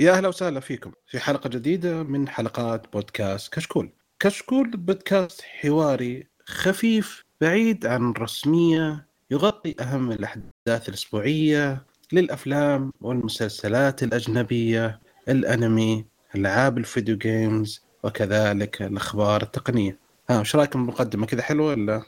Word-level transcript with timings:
يا 0.00 0.12
أهلا 0.12 0.28
وسهلا 0.28 0.60
فيكم 0.60 0.92
في 1.06 1.20
حلقة 1.20 1.48
جديدة 1.48 2.02
من 2.02 2.28
حلقات 2.28 2.92
بودكاست 2.92 3.54
كشكول. 3.54 3.90
كشكول 4.20 4.70
بودكاست 4.70 5.42
حواري 5.42 6.26
خفيف 6.44 7.24
بعيد 7.40 7.86
عن 7.86 8.10
الرسميه 8.10 9.06
يغطي 9.30 9.74
أهم 9.80 10.12
الأحداث 10.12 10.88
الأسبوعية 10.88 11.82
للأفلام 12.12 12.92
والمسلسلات 13.00 14.02
الأجنبية، 14.02 15.00
الأنمي، 15.28 16.04
ألعاب 16.34 16.78
الفيديو 16.78 17.16
جيمز 17.16 17.82
وكذلك 18.02 18.82
الأخبار 18.82 19.42
التقنية. 19.42 19.98
ها 20.30 20.40
وش 20.40 20.56
رأيكم 20.56 20.86
بالمقدمة 20.86 21.26
كذا 21.26 21.42
حلوة 21.42 21.66
ولا؟ 21.66 22.02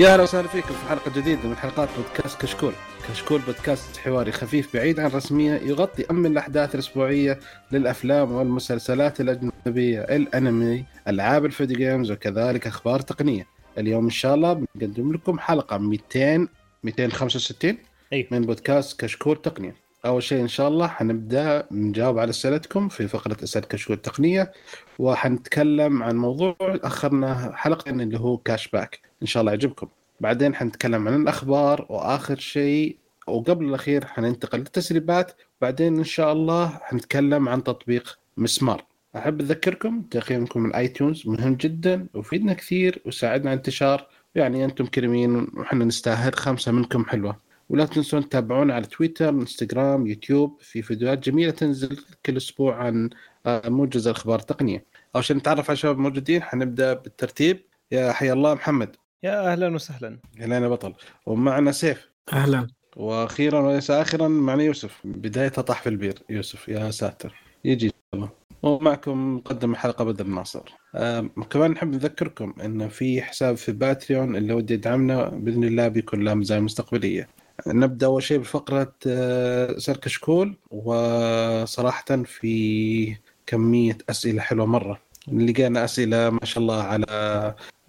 يا 0.00 0.12
أهلا 0.12 0.22
وسهلا 0.22 0.48
فيكم 0.48 0.74
في 0.74 0.88
حلقة 0.88 1.20
جديدة 1.20 1.48
من 1.48 1.56
حلقات 1.56 1.88
بودكاست 1.96 2.40
كشكول. 2.42 2.72
كشكول 3.08 3.40
بودكاست 3.40 3.96
حواري 3.96 4.32
خفيف 4.32 4.76
بعيد 4.76 5.00
عن 5.00 5.06
الرسمية 5.06 5.52
يغطي 5.52 6.04
اهم 6.10 6.26
الأحداث 6.26 6.74
الأسبوعية 6.74 7.38
للأفلام 7.72 8.32
والمسلسلات 8.32 9.20
الأجنبية، 9.20 10.00
الأنمي، 10.00 10.84
ألعاب 11.08 11.44
الفيديو 11.44 11.76
games 11.76 12.10
وكذلك 12.10 12.66
أخبار 12.66 13.00
تقنية. 13.00 13.46
اليوم 13.78 14.04
إن 14.04 14.10
شاء 14.10 14.34
الله 14.34 14.52
بنقدم 14.52 15.12
لكم 15.12 15.38
حلقة 15.38 15.78
200 15.78 16.48
265 16.84 17.78
أيوة. 18.12 18.26
من 18.30 18.40
بودكاست 18.40 19.00
كشكول 19.00 19.42
تقنية. 19.42 19.74
أول 20.06 20.22
شيء 20.22 20.40
إن 20.42 20.48
شاء 20.48 20.68
الله 20.68 20.86
حنبدأ 20.86 21.66
نجاوب 21.70 22.18
على 22.18 22.30
أسئلتكم 22.30 22.88
في 22.88 23.08
فقرة 23.08 23.36
أسئلة 23.44 23.66
كشكول 23.66 23.96
تقنية 23.96 24.52
وحنتكلم 24.98 26.02
عن 26.02 26.16
موضوع 26.16 26.56
أخرنا 26.60 27.52
حلقه 27.54 27.90
اللي 27.90 28.18
هو 28.18 28.36
cashback 28.36 29.09
إن 29.22 29.26
شاء 29.26 29.40
الله 29.40 29.52
يعجبكم. 29.52 29.88
بعدين 30.20 30.54
حنتكلم 30.54 31.08
عن 31.08 31.22
الأخبار 31.22 31.86
وآخر 31.88 32.38
شيء 32.38 32.96
وقبل 33.26 33.64
الأخير 33.64 34.06
حننتقل 34.06 34.58
للتسريبات 34.58 35.32
بعدين 35.60 35.98
إن 35.98 36.04
شاء 36.04 36.32
الله 36.32 36.68
حنتكلم 36.68 37.48
عن 37.48 37.64
تطبيق 37.64 38.18
مسمار. 38.36 38.84
أحب 39.16 39.40
أذكركم 39.40 40.02
تقييمكم 40.02 40.66
الايتونز 40.66 41.26
مهم 41.26 41.54
جدا 41.54 42.06
ويفيدنا 42.14 42.52
كثير 42.52 43.02
ويساعدنا 43.04 43.50
على 43.50 43.58
انتشار 43.58 44.06
يعني 44.34 44.64
أنتم 44.64 44.86
كريمين 44.86 45.46
وحنا 45.56 45.84
نستاهل 45.84 46.34
خمسة 46.34 46.72
منكم 46.72 47.04
حلوة. 47.04 47.36
ولا 47.68 47.84
تنسون 47.84 48.28
تتابعونا 48.28 48.74
على 48.74 48.86
تويتر 48.86 49.28
إنستغرام 49.28 50.06
يوتيوب 50.06 50.58
في 50.60 50.82
فيديوهات 50.82 51.18
جميلة 51.18 51.50
تنزل 51.50 51.98
كل 52.26 52.36
أسبوع 52.36 52.76
عن 52.76 53.10
آه، 53.46 53.68
موجز 53.68 54.06
الأخبار 54.08 54.38
التقنية. 54.38 54.84
أول 55.16 55.24
شيء 55.24 55.36
نتعرف 55.36 55.70
على 55.70 55.74
الشباب 55.74 55.96
الموجودين 55.96 56.42
حنبدأ 56.42 56.92
بالترتيب. 56.92 57.60
يا 57.92 58.12
حيا 58.12 58.32
الله 58.32 58.54
محمد. 58.54 58.96
يا 59.22 59.52
أهلا 59.52 59.74
وسهلا. 59.74 60.18
هنا 60.38 60.68
بطل. 60.68 60.94
ومعنا 61.26 61.72
سيف. 61.72 62.08
أهلا. 62.32 62.66
وأخيرا 62.96 63.60
وليس 63.60 63.90
اخرا 63.90 64.28
معنا 64.28 64.62
يوسف. 64.62 65.00
بدايتها 65.04 65.62
طاح 65.62 65.82
في 65.82 65.88
البير. 65.88 66.14
يوسف 66.30 66.68
يا 66.68 66.90
ساتر. 66.90 67.34
يجي 67.64 67.86
إن 67.86 67.90
شاء 67.90 68.14
الله. 68.14 68.30
ومعكم 68.62 69.36
مقدم 69.36 69.72
الحلقة 69.72 70.04
بدر 70.04 70.24
الناصر 70.24 70.62
آه 70.94 71.30
كمان 71.50 71.70
نحب 71.70 71.94
نذكركم 71.94 72.54
إن 72.64 72.88
في 72.88 73.22
حساب 73.22 73.56
في 73.56 73.72
باتريون 73.72 74.36
اللي 74.36 74.52
ودي 74.54 74.74
يدعمنا 74.74 75.28
بإذن 75.28 75.64
الله 75.64 75.88
بيكون 75.88 76.24
له 76.24 76.34
مزايا 76.34 76.60
مستقبلية. 76.60 77.28
نبدأ 77.66 78.06
أول 78.06 78.22
شيء 78.22 78.38
بفقرة 78.38 78.92
آه 79.06 79.78
سر 79.78 79.96
كشكول 79.96 80.56
وصراحه 80.70 82.22
في 82.24 83.16
كمية 83.46 83.98
أسئلة 84.10 84.40
حلوة 84.42 84.66
مرة. 84.66 85.00
لقينا 85.32 85.84
أسئلة 85.84 86.30
ما 86.30 86.44
شاء 86.44 86.62
الله 86.62 86.82
على 86.82 87.06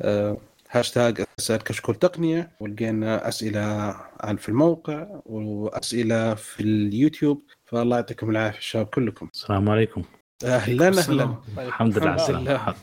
آه 0.01 0.37
هاشتاج 0.73 1.25
اسئله 1.39 1.57
كشكول 1.57 1.95
تقنية 1.95 2.51
ولقينا 2.59 3.27
أسئلة 3.27 3.95
عن 4.19 4.35
في 4.35 4.49
الموقع 4.49 5.07
وأسئلة 5.25 6.33
في 6.33 6.63
اليوتيوب 6.63 7.43
فالله 7.65 7.95
يعطيكم 7.95 8.29
العافية 8.29 8.57
الشباب 8.57 8.85
كلكم. 8.85 9.29
السلام 9.33 9.69
عليكم. 9.69 10.03
أهلا 10.45 10.87
أهلا. 10.87 11.35
الحمد 11.57 11.97
لله 11.97 12.09
على 12.09 12.15
الحمد 12.15 12.47
لله. 12.47 12.55
السلامة 12.55 12.75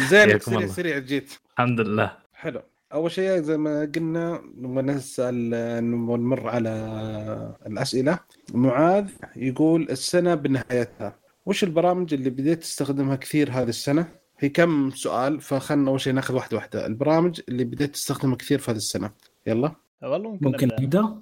زين 0.10 0.38
سريع. 0.38 0.66
سريع 0.66 0.98
جيت. 0.98 1.32
الحمد 1.52 1.80
لله. 1.80 2.16
حلو. 2.32 2.60
أول 2.92 3.10
شيء 3.10 3.40
زي 3.42 3.56
ما 3.56 3.92
قلنا 3.96 4.42
نبغى 4.56 4.82
نسأل 4.82 5.50
نبغى 5.90 6.16
نمر 6.16 6.48
على 6.48 6.70
الأسئلة. 7.66 8.18
معاذ 8.54 9.08
يقول 9.36 9.82
السنة 9.90 10.34
بنهايتها. 10.34 11.16
وش 11.46 11.64
البرامج 11.64 12.14
اللي 12.14 12.30
بديت 12.30 12.60
تستخدمها 12.60 13.16
كثير 13.16 13.50
هذه 13.50 13.68
السنة؟ 13.68 14.21
هي 14.42 14.48
كم 14.48 14.90
سؤال 14.90 15.40
فخلنا 15.40 15.90
أول 15.90 16.00
شيء 16.00 16.12
ناخذ 16.12 16.34
واحدة 16.34 16.56
واحدة. 16.56 16.86
البرامج 16.86 17.40
اللي 17.48 17.64
بديت 17.64 17.94
تستخدمها 17.94 18.36
كثير 18.36 18.58
في 18.58 18.70
هذه 18.70 18.76
السنة. 18.76 19.10
يلا. 19.46 19.72
والله 20.02 20.30
ممكن, 20.30 20.46
ممكن. 20.46 20.68
نبدأ؟ 20.80 21.20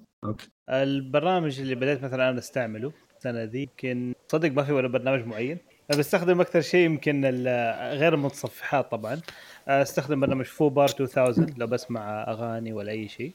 البرنامج 0.71 1.61
اللي 1.61 1.75
بديت 1.75 2.03
مثلا 2.05 2.31
أنا 2.31 2.39
أستعمله 2.39 2.93
السنة 3.17 3.45
ذي 3.45 3.63
يمكن 3.63 4.15
صدق 4.29 4.53
ما 4.53 4.63
في 4.63 4.73
ولا 4.73 4.89
برنامج 4.89 5.27
معين. 5.27 5.59
أنا 5.91 5.99
بستخدم 5.99 6.41
أكثر 6.41 6.61
شيء 6.61 6.85
يمكن 6.85 7.23
ال- 7.25 7.99
غير 7.99 8.15
المتصفحات 8.15 8.91
طبعا. 8.91 9.21
أستخدم 9.69 10.21
برنامج 10.21 10.45
فوبار 10.45 10.91
2000 11.01 11.55
لو 11.59 11.67
بسمع 11.67 12.23
أغاني 12.29 12.73
ولا 12.73 12.91
أي 12.93 13.09
شيء. 13.09 13.35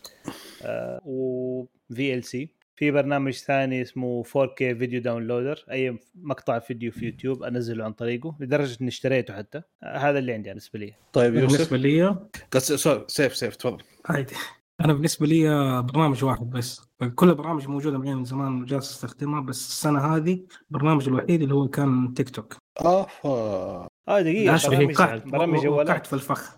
و 1.06 1.66
في 1.94 2.14
ال 2.14 2.24
PC 2.24 2.50
في 2.78 2.92
برنامج 2.92 3.34
ثاني 3.34 3.82
اسمه 3.82 4.24
4K 4.24 4.58
Video 4.58 5.02
Downloader 5.02 5.66
أي 5.72 6.00
مقطع 6.16 6.60
فيديو 6.60 6.92
في 6.92 7.06
يوتيوب 7.06 7.44
أنزله 7.44 7.86
عن 7.86 7.94
طريقه 7.94 8.36
لدرجة 8.40 8.78
إني 8.82 8.90
اشتريته 8.90 9.38
حتى. 9.38 9.62
هذا 9.84 10.20
اللي 10.20 10.34
عندي 10.34 10.50
بالنسبة 10.50 10.80
لي. 10.80 10.94
طيب 11.14 11.36
يوسف؟ 11.36 11.74
بالنسبة 11.74 11.78
لي 11.78 12.18
سيف 13.08 13.36
سيف 13.36 13.56
تفضل. 13.56 13.84
عادي. 14.06 14.36
أنا 14.82 14.94
بالنسبة 14.94 15.28
لي 15.28 15.44
برنامج 15.82 16.24
واحد 16.24 16.50
بس. 16.50 16.82
كل 17.16 17.30
البرامج 17.30 17.68
موجودة 17.68 17.98
معي 17.98 18.16
من 18.16 18.26
زمان 18.26 18.62
وجالس 18.62 18.92
أستخدمها 18.92 19.42
بس 19.42 19.68
السنة 19.68 20.00
هذه 20.00 20.46
البرنامج 20.72 21.08
الوحيد 21.08 21.42
اللي 21.42 21.54
هو 21.54 21.68
كان 21.68 22.14
تيك 22.14 22.30
توك. 22.30 22.58
آه 22.82 23.08
آه 23.26 23.88
دقيقة 24.22 24.70
برامج 24.70 24.92
وقعت 24.92 25.28
برامج 25.28 25.68
وقعت 25.68 26.08
في 26.08 26.14
الفخ. 26.14 26.58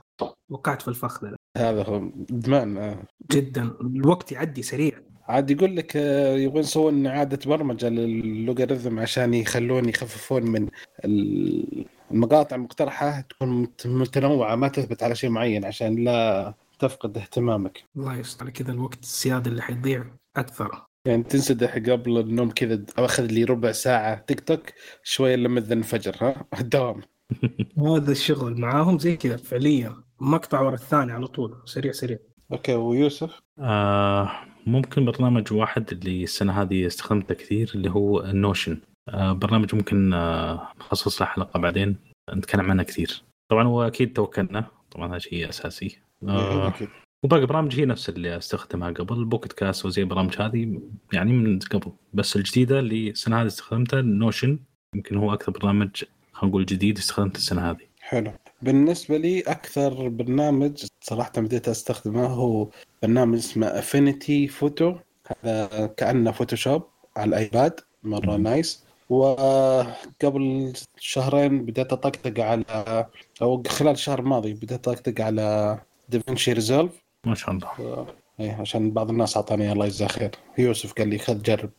وقعت 0.50 0.82
في 0.82 0.88
الفخ 0.88 1.22
ده. 1.22 1.36
هذا 1.58 1.84
هو 1.84 1.96
ادمان. 2.30 3.04
جدا. 3.32 3.64
الوقت 3.82 4.32
يعدي 4.32 4.62
سريع. 4.62 5.02
عاد 5.28 5.52
يقول 5.52 5.76
لك 5.76 5.98
آه، 5.98 6.36
يبغون 6.36 6.60
يسوون 6.60 7.08
إعادة 7.08 7.40
برمجة 7.46 7.90
للوغاريتم 7.90 9.00
عشان 9.00 9.34
يخلون 9.34 9.90
يخففون 9.90 10.44
من 10.44 10.68
ال- 11.06 11.86
المقاطع 12.12 12.56
المقترحة 12.56 13.22
تكون 13.22 13.62
مت- 13.62 13.88
متنوعة 13.88 14.56
ما 14.56 14.68
تثبت 14.68 15.04
على 15.04 15.16
شيء 15.16 15.30
معين 15.30 15.66
عشان 15.66 16.04
لا 16.04 16.54
تفقد 16.80 17.18
اهتمامك. 17.18 17.84
الله 17.98 18.16
يستر 18.18 18.44
على 18.44 18.52
كذا 18.52 18.72
الوقت 18.72 19.04
الزياده 19.04 19.52
اللي 19.52 19.62
حيضيع 19.62 20.06
أكثر. 20.38 20.86
يعني 21.06 21.24
تنسدح 21.24 21.76
قبل 21.76 22.18
النوم 22.18 22.50
كذا 22.50 22.84
أخذ 22.98 23.26
لي 23.26 23.44
ربع 23.44 23.72
ساعة 23.72 24.16
تيك 24.16 24.40
توك 24.40 24.62
شوية 25.04 25.36
لما 25.36 25.60
اذن 25.60 25.78
الفجر 25.78 26.16
ها؟ 26.22 26.46
الدوام. 26.60 27.02
هذا 27.88 28.12
الشغل 28.12 28.60
معاهم 28.62 29.00
زي 29.00 29.16
كذا 29.18 29.38
فعليا. 29.38 29.96
مقطع 30.20 30.62
ورا 30.62 30.74
الثاني 30.74 31.12
على 31.12 31.28
طول. 31.28 31.62
سريع 31.66 31.92
سريع. 31.92 32.18
okay 32.52 32.74
ويوسف؟ 32.76 33.42
آه 33.60 34.32
ممكن 34.68 35.06
برنامج 35.06 35.54
واحد 35.54 35.92
اللي 35.92 36.24
السنة 36.24 36.62
هذه 36.62 36.88
استخدمته 36.88 37.36
كثير 37.36 37.72
اللي 37.76 37.90
هو 37.90 38.22
ال 38.22 38.30
Notion 38.30 38.78
آه 39.10 39.34
برنامج 39.34 39.76
ممكن 39.76 40.14
آه 40.14 40.72
نخصص 40.80 41.22
له 41.22 41.28
حلقة 41.28 41.60
بعدين 41.60 41.98
نتكلم 42.36 42.72
عنه 42.72 42.84
كثير. 42.84 43.24
طبعا 43.52 43.64
هو 43.64 43.84
أكيد 43.84 44.14
توكلنا. 44.14 44.66
طبعا 44.92 45.12
هذا 45.12 45.18
شيء 45.18 45.50
أساسي. 45.50 46.00
آه 46.24 46.68
أكيد. 46.68 46.88
وباقي 47.24 47.46
برامج 47.46 47.80
هي 47.80 47.86
نفس 47.86 48.10
اللي 48.10 48.38
استخدمها 48.38 48.92
قبل 48.92 49.26
Pocket 49.26 49.54
Casts 49.54 49.86
وزي 49.86 50.04
برامج 50.04 50.42
هذه 50.42 50.82
يعني 51.14 51.34
من 51.34 51.60
قبل. 51.60 51.92
بس 52.14 52.36
الجديدة 52.36 52.80
اللي 52.80 53.10
السنة 53.10 53.42
هذه 53.42 53.48
استخدمتها 53.48 54.00
ال 54.00 54.08
Notion 54.08 54.60
يمكن 54.96 55.18
هو 55.18 55.34
أكثر 55.34 55.52
برنامج 55.52 56.04
خلينا 56.34 56.50
نقول 56.50 56.66
جديد 56.66 56.98
استخدمته 56.98 57.38
السنة 57.38 57.70
هذه. 57.70 57.88
حلو. 58.00 58.32
بالنسبة 58.62 59.18
لي 59.18 59.42
أكثر 59.42 60.08
برنامج 60.10 60.86
صراحة 61.02 61.32
بديت 61.38 61.68
أستخدمه 61.70 62.26
هو 62.26 62.68
برنامج 63.04 63.38
اسمه 63.38 63.68
Affinity 63.68 64.48
Photo 64.48 64.96
هذا 65.44 65.88
كأنه 65.98 66.32
فوتوشوب 66.32 66.84
على 67.18 67.30
الآيباد 67.30 67.80
مرة 68.04 68.38
مم. 68.38 68.44
nice 68.44 68.84
وقبل 69.10 70.74
شهرين 70.98 71.66
بديت 71.66 71.94
أطقطق 71.94 72.40
على 72.40 73.08
أو 73.42 73.64
خلال 73.68 73.92
الشهر 73.92 74.20
الماضي 74.20 74.54
بديت 74.54 74.88
أطقطق 74.88 75.22
على 75.22 75.78
DaVinci 76.10 76.54
Resolve 76.54 77.08
ما 77.26 77.36
شاء 77.36 77.52
الله. 77.52 78.08
إيه 78.40 78.54
عشان 78.54 78.92
بعض 78.92 79.10
الناس 79.10 79.38
أعطاني 79.38 79.72
الله 79.72 79.86
يجزاه 79.86 80.08
خير. 80.08 80.32
يوسف 80.58 80.94
قال 80.94 81.08
لي 81.08 81.18
خذ 81.18 81.42
جرب. 81.42 81.70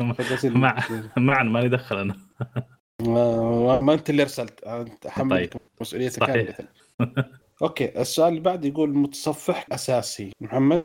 مع 0.44 0.84
معا 1.16 1.42
مالي 1.42 1.68
دخل 1.68 1.98
أنا. 1.98 2.16
ما, 3.08 3.80
ما 3.80 3.94
أنت 3.94 4.10
اللي 4.10 4.22
أرسلت. 4.22 4.64
أنت 4.64 5.06
حملت 5.06 5.52
طيب. 5.52 5.62
مسؤوليتك 5.80 6.20
صحيح. 6.20 6.50
كاملة. 6.50 6.68
okay 7.62 8.00
السؤال 8.00 8.28
اللي 8.28 8.40
بعد 8.40 8.64
يقول 8.64 8.94
متصفح 8.94 9.66
أساسي. 9.72 10.32
محمد؟ 10.40 10.84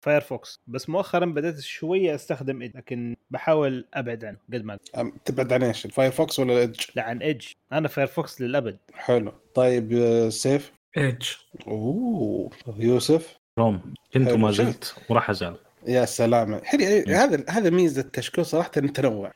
Firefox 0.00 0.60
بس 0.66 0.88
مؤخرا 0.88 1.24
بدأت 1.26 1.60
شوية 1.60 2.14
أستخدم 2.14 2.62
Edge 2.62 2.76
لكن 2.76 3.16
بحاول 3.30 3.84
أبعد 3.94 4.24
عنه 4.24 4.36
قد 4.52 4.64
ما 4.64 4.78
تبعد 5.24 5.52
عن 5.52 5.62
إيش؟ 5.62 5.84
ال 5.84 5.91
Firefox 5.91 6.38
ولا 6.38 6.52
ال 6.52 6.58
Edge 6.58 6.80
لا 6.94 7.02
عن 7.02 7.22
Edge. 7.22 7.46
أنا 7.72 7.88
Firefox 7.88 8.40
للأبد. 8.40 8.78
حلو. 8.94 9.32
طيب 9.54 9.92
آه، 9.92 10.28
سيف؟ 10.28 10.72
Edge. 10.96 11.28
أوه. 11.66 12.50
يوسف؟ 12.78 13.38
روم 13.58 13.94
كنت. 14.14 14.32
وما 14.32 14.50
زلت 14.52 14.96
وراح 15.08 15.30
أزال. 15.30 15.56
يا 15.86 16.04
سلام. 16.04 16.60
حلو 16.64 16.84
هذا 17.08 17.44
هذا 17.48 17.70
ميزة 17.70 18.02
كشكول 18.02 18.46
صراحة 18.46 18.70
التنوع. 18.76 19.32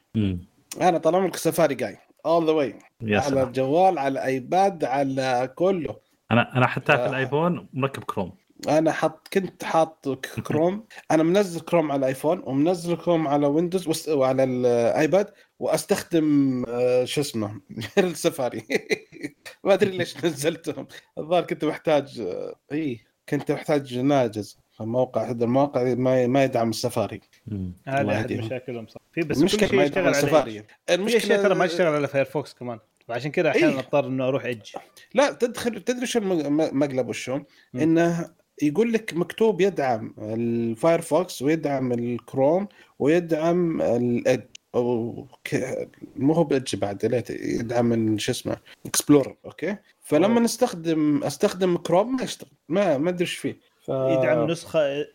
أنا 0.80 0.98
طال 0.98 1.14
عمرك 1.14 1.36
Safari 1.36 1.74
guy 1.74 1.98
all 2.26 2.46
the 2.46 2.52
way 2.52 2.78
على 3.02 3.22
سلام. 3.22 3.46
الجوال 3.48 3.98
على 3.98 4.24
iPad 4.24 4.84
على 4.84 5.52
كله. 5.56 5.96
أنا 6.30 6.56
أنا 6.56 6.66
حتى 6.66 6.96
في. 6.96 7.06
ال 7.06 7.15
iPhone 7.15 7.68
مركب 7.72 8.04
كروم 8.04 8.32
أنا 8.68 8.92
حط 8.92 9.28
كنت 9.32 9.64
حاط 9.64 10.08
كروم 10.46 10.84
أنا 11.10 11.22
منزل 11.22 11.60
كروم 11.60 11.92
على 11.92 11.98
ال 11.98 12.05
iPhone 12.05 12.42
ومنزل 12.44 12.96
كروم 12.96 13.28
على 13.28 13.46
Windows 13.46 14.08
وعلى 14.08 14.44
ال 14.44 14.62
iPad 14.62 15.30
وأستخدم 15.58 16.64
آه، 16.68 17.04
شو 17.04 17.20
اسمه؟ 17.20 17.60
السفاري 17.98 18.62
ما 19.64 19.74
أدري 19.74 19.90
ليش 19.98 20.24
نزلتهم. 20.24 20.86
الظاهر 21.18 21.42
كنت 21.44 21.64
محتاج 21.64 22.20
آه، 22.20 22.54
اي 22.72 23.00
كنت 23.28 23.52
محتاج 23.52 23.98
ناجز. 23.98 24.58
الموقع 24.80 25.30
هذا 25.30 25.44
المواقع 25.44 25.94
ما 25.94 26.26
ما 26.26 26.44
يدعم 26.44 26.70
السفاري. 26.70 27.20
هذه 27.86 28.18
احد. 28.18 28.32
مشاكلهم 28.32 28.86
صح. 28.86 29.00
في 29.12 29.20
بس 29.20 29.36
كل 29.36 29.40
المشكلة 29.40 29.68
شيء 29.68 29.76
ما 29.78 29.84
يشتغل 29.84 30.00
يدعم 30.02 30.14
على 30.14 30.24
السفاري. 30.24 30.64
أشياء 31.16 31.42
ترى 31.42 31.54
ما 31.54 31.66
تشتغل 31.66 31.94
على 31.94 32.08
Firefox 32.08 32.54
كمان. 32.54 32.78
وعشان 33.08 33.30
كذا 33.30 33.48
أحيانا 33.50 33.72
إيه. 33.72 33.78
أضطر 33.78 34.06
إنه 34.06 34.28
أروح 34.28 34.44
Edge. 34.44 34.70
لا 35.14 35.32
تدخل 35.32 35.80
تدري 35.80 36.06
شو 36.06 36.18
الم- 36.18 36.60
المقلب 36.60 37.08
وشو؟ 37.08 37.40
إنه 37.74 38.30
يقول 38.62 38.92
لك 38.92 39.14
مكتوب 39.14 39.60
يدعم 39.60 40.14
ال 40.18 40.34
Firefox 40.34 41.42
ويدعم 41.42 41.92
الكروم 41.92 42.68
ويدعم 42.98 43.82
ال 43.82 43.94
Edge 43.94 44.42
أو 44.74 45.26
مو 46.16 46.32
هو 46.32 46.44
بادج 46.44 46.76
بعد 46.76 47.06
ليت- 47.06 47.30
يدعم 47.30 48.18
شو 48.18 48.32
اسمه؟ 48.32 48.56
اكسبلورر 48.86 49.36
أوكي؟ 49.44 49.76
فلما 50.02 50.34
أوه. 50.34 50.40
نستخدم 50.40 51.24
أستخدم 51.24 51.76
كروم 51.76 52.16
ما 52.16 52.22
يشتغل 52.22 52.50
ما 52.68 52.98
ما 52.98 53.10
أدري 53.10 53.20
إيش 53.20 53.34
فيه. 53.34 53.56
ف... 53.88 53.90
يدعم 53.90 54.50
نسخة 54.50 55.06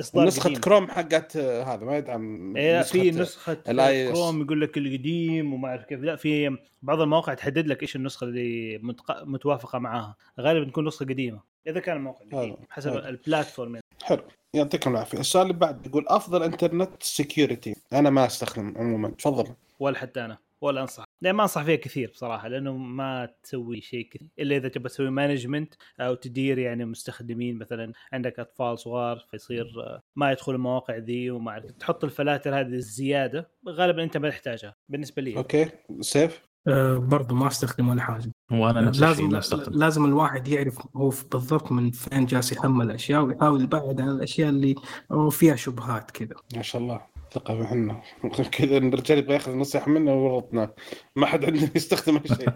إصدار 0.00 0.26
نسخة 0.26 0.48
قديم. 0.48 0.60
كروم 0.60 0.88
حقت 0.90 1.36
آه، 1.36 1.62
هذا 1.62 1.84
ما 1.84 1.96
يدعم 1.96 2.56
إيه 2.56 2.82
في 2.82 3.12
نسخة- 3.12 3.14
نسخة 3.14 3.56
ال 3.68 3.80
iOS. 4.10 4.12
كروم 4.14 4.42
يقول 4.42 4.60
لك 4.60 4.78
القديم 4.78 5.54
وما 5.54 5.68
أعرف 5.68 5.84
كيف 5.84 6.00
لا 6.00 6.16
في 6.16 6.56
بعض 6.82 7.00
المواقع 7.00 7.34
تحدد 7.34 7.66
لك 7.66 7.82
إيش 7.82 7.96
النسخة 7.96 8.24
اللي 8.24 8.78
متق... 8.78 9.22
متوافقة 9.24 9.78
معاها 9.78 10.16
غالبا 10.40 10.70
تكون 10.70 10.86
نسخة 10.86 11.04
قديمة 11.06 11.40
إذا 11.66 11.80
كان 11.80 11.96
الموقع 11.96 12.24
قديم. 12.32 12.56
حسب. 12.70 12.96
البلاتفورم 12.96 13.74
يعني. 13.74 13.84
حلو 14.02 14.22
يعطيكم 14.54 14.90
العافية 14.92 15.18
السؤال 15.18 15.46
اللي 15.46 15.58
بعد 15.58 15.86
يقول 15.86 16.04
أفضل 16.08 16.42
internet 16.42 16.90
security 17.02 17.76
أنا 17.92 18.10
ما 18.10 18.26
أستخدم 18.26 18.74
عموما 18.76 19.08
تفضل 19.08 19.46
ولا 19.80 19.98
حتى 19.98 20.24
أنا 20.24 20.38
ولا 20.60 20.80
انصح 20.80 21.04
لا 21.22 21.32
ما 21.32 21.42
أنصح 21.42 21.62
فيها 21.62 21.76
كثير 21.76 22.10
بصراحة 22.10 22.48
لأنه 22.48 22.76
ما 22.76 23.28
تسوي 23.42 23.80
شيء 23.80 24.08
كثير. 24.10 24.28
إلا 24.38 24.56
إذا 24.56 24.68
تبغى 24.68 24.88
تسوي 24.88 25.10
management 25.10 25.74
أو 26.00 26.14
تدير 26.14 26.58
يعني 26.58 26.84
مستخدمين 26.84 27.58
مثلا 27.58 27.92
عندك 28.12 28.40
أطفال 28.40 28.78
صغار 28.78 29.26
فيصير 29.30 29.66
ما 30.16 30.32
يدخلوا 30.32 30.56
المواقع 30.56 30.96
ذي 30.96 31.30
وما 31.30 31.50
أعرف 31.50 31.70
تحط 31.70 32.04
الفلاتر 32.04 32.60
هذه 32.60 32.66
الزيادة 32.66 33.50
غالبا 33.68 34.02
أنت 34.02 34.16
ما 34.16 34.30
تحتاجها 34.30 34.76
بالنسبة 34.88 35.22
لي. 35.22 35.36
okay. 35.36 35.68
سيف؟ 36.00 36.50
آه 36.68 36.96
برضه 36.96 37.34
ما 37.34 37.46
استخدم 37.46 37.88
ولا 37.88 38.02
حاجة 38.02 38.30
وأنا 38.50 38.80
نفس 38.80 39.02
الشيء 39.02 39.08
لازم 39.08 39.28
ما 39.28 39.38
استخدم 39.38 39.78
لازم 39.78 40.04
الواحد 40.04 40.48
يعرف 40.48 40.96
هو 40.96 41.08
بالضبط 41.32 41.72
من 41.72 41.90
فين 41.90 42.26
جالس 42.26 42.52
يحمل 42.52 42.90
أشياء 42.90 43.22
ويحاول 43.22 43.62
يبعد 43.62 44.00
عن 44.00 44.08
الأشياء 44.08 44.48
اللي 44.48 44.74
فيها 45.30 45.56
شبهات 45.56 46.10
كذا. 46.10 46.34
ما 46.56 46.62
شاء 46.62 46.82
الله. 46.82 47.09
ثقة 47.32 47.54
معنا 47.54 48.02
كذا 48.58 48.76
الرجال 48.76 49.18
يبغى 49.18 49.34
ياخذ 49.34 49.56
نصيحة 49.56 49.90
منا 49.90 50.12
وورطنا 50.12 50.74
ما 51.16 51.26
حد 51.26 51.44
عندنا 51.44 51.70
يستخدم 51.76 52.20
شيء. 52.26 52.50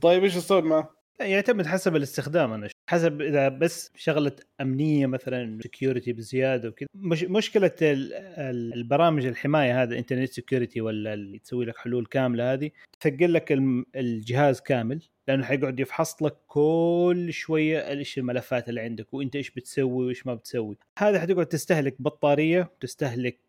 طيب 0.00 0.22
إيش 0.24 0.36
أسوي 0.36 0.62
معه؟ 0.62 1.00
يعتمد 1.20 1.66
حسب 1.66 1.96
الاستخدام 1.96 2.52
أنا. 2.52 2.68
حسب 2.90 3.20
إذا 3.22 3.48
بس 3.48 3.92
شغلة 3.96 4.32
أمنية 4.60 5.06
مثلا 5.06 5.58
security 5.64 6.12
بزيادة 6.12 6.68
وكذا. 6.68 6.88
مش 6.94 7.24
مشكلة 7.24 7.72
ال- 7.82 8.12
ال- 8.14 8.74
البرامج 8.74 9.26
الحماية 9.26 9.82
هذا 9.82 9.98
internet 9.98 10.28
security 10.32 10.80
ولا 10.80 11.14
اللي 11.14 11.38
تسوي 11.38 11.64
لك 11.64 11.76
حلول 11.76 12.06
كاملة 12.06 12.52
هذه 12.52 12.70
تثقل 13.00 13.32
لك 13.32 13.52
الجهاز 13.96 14.60
كامل. 14.60 15.02
لأنه 15.30 15.44
حيقعد 15.44 15.80
يفحص 15.80 16.22
لك 16.22 16.36
كل 16.46 17.28
شوية 17.30 17.88
إيش 17.88 18.18
الملفات 18.18 18.68
اللي 18.68 18.80
عندك 18.80 19.14
وإنت 19.14 19.36
إيش 19.36 19.50
بتسوي 19.50 20.06
وإيش 20.06 20.26
ما 20.26 20.34
بتسوي. 20.34 20.76
هذا 20.98 21.20
حتقعد 21.20 21.46
تستهلك 21.46 22.02
بطارية 22.02 22.70
تستهلك 22.80 23.40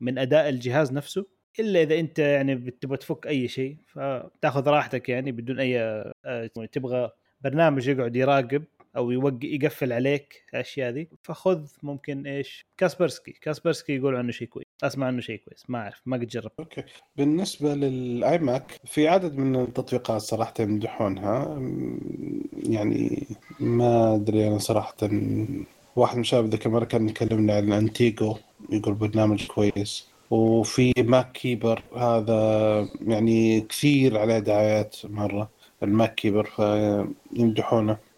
من 0.00 0.18
أداء 0.18 0.48
الجهاز 0.48 0.92
نفسه 0.92 1.26
إلا 1.60 1.82
إذا 1.82 1.98
إنت 1.98 2.18
يعني 2.18 2.54
بتبغى 2.54 2.96
تفك 2.96 3.26
أي 3.26 3.48
شيء 3.48 3.76
فتأخذ 3.86 4.68
راحتك 4.68 5.08
يعني 5.08 5.32
بدون 5.32 5.60
أي 5.60 5.80
آه، 6.24 6.46
تبغى 6.72 7.10
برنامج 7.40 7.88
يقعد 7.88 8.16
يراقب 8.16 8.64
أو 8.96 9.10
يوق 9.10 9.44
يقفل 9.44 9.92
عليك 9.92 10.44
الأشياء 10.54 10.90
ذي. 10.90 11.08
فخذ 11.22 11.66
ممكن 11.82 12.26
إيش؟ 12.26 12.66
كاسبرسكي. 12.78 13.32
كاسبرسكي 13.32 13.96
يقول 13.96 14.16
عنه 14.16 14.32
شيء 14.32 14.48
كويس. 14.48 14.66
أسمع 14.82 15.06
عنه 15.06 15.20
شيء 15.20 15.40
كويس. 15.44 15.64
ما 15.68 15.78
أعرف. 15.78 16.02
ما 16.06 16.16
قد 16.16 16.26
جربت. 16.26 16.52
أوكي. 16.58 16.82
بالنسبة 17.16 17.74
لل 17.74 18.38
iMac 18.38 18.80
في 18.84 19.08
عدد 19.08 19.36
من 19.36 19.56
التطبيقات 19.56 20.20
صراحة 20.20 20.54
يمدحونها. 20.60 21.60
يعني 22.62 23.26
ما 23.60 24.14
أدري 24.14 24.48
أنا 24.48 24.58
صراحة. 24.58 24.96
واحد 25.96 26.14
من 26.14 26.20
الشباب 26.20 26.46
ذاك 26.46 26.66
المرة 26.66 26.84
كان 26.84 27.08
يكلمنا 27.08 27.54
عن 27.56 27.72
Intego 27.72 28.36
يقول 28.70 28.94
برنامج 28.94 29.46
كويس. 29.46 30.10
وفي 30.30 30.92
MacKeeper 30.98 31.82
هذا 31.96 32.88
يعني 33.06 33.60
كثير 33.60 34.18
عليه 34.18 34.38
دعايات 34.38 34.96
مرة. 35.04 35.50
ال 35.82 36.14
MacKeeper 36.14 36.44
فيمدحونه. 36.44 38.09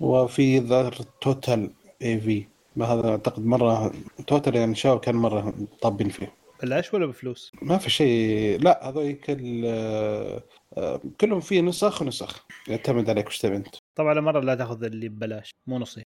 وفي 0.00 0.58
ذا 0.58 0.90
Total 1.20 1.70
AV 2.02 2.46
هذا 2.82 3.10
أعتقد 3.10 3.46
مرة 3.46 3.92
Total 4.26 4.56
يعني 4.56 4.74
شاو 4.74 5.00
كان 5.00 5.14
مرة 5.14 5.54
طابين 5.82 6.08
فيه. 6.08 6.32
بلاش 6.62 6.94
ولا 6.94 7.06
بفلوس؟ 7.06 7.52
ما 7.62 7.78
في 7.78 7.90
شيء. 7.90 8.60
لا 8.60 8.88
هذول 8.88 9.12
كل 9.12 9.62
آه، 9.66 11.00
كلهم 11.20 11.40
فيه 11.40 11.60
نسخ 11.60 12.02
ونسخ. 12.02 12.46
يعتمد 12.68 13.10
عليك 13.10 13.26
وش 13.26 13.38
تبي 13.38 13.56
أنت. 13.56 13.76
طبعا 13.94 14.20
مره 14.20 14.40
لا 14.40 14.54
تأخذ 14.54 14.84
اللي 14.84 15.08
ببلاش. 15.08 15.50
مو 15.66 15.78
نصيحه 15.78 16.06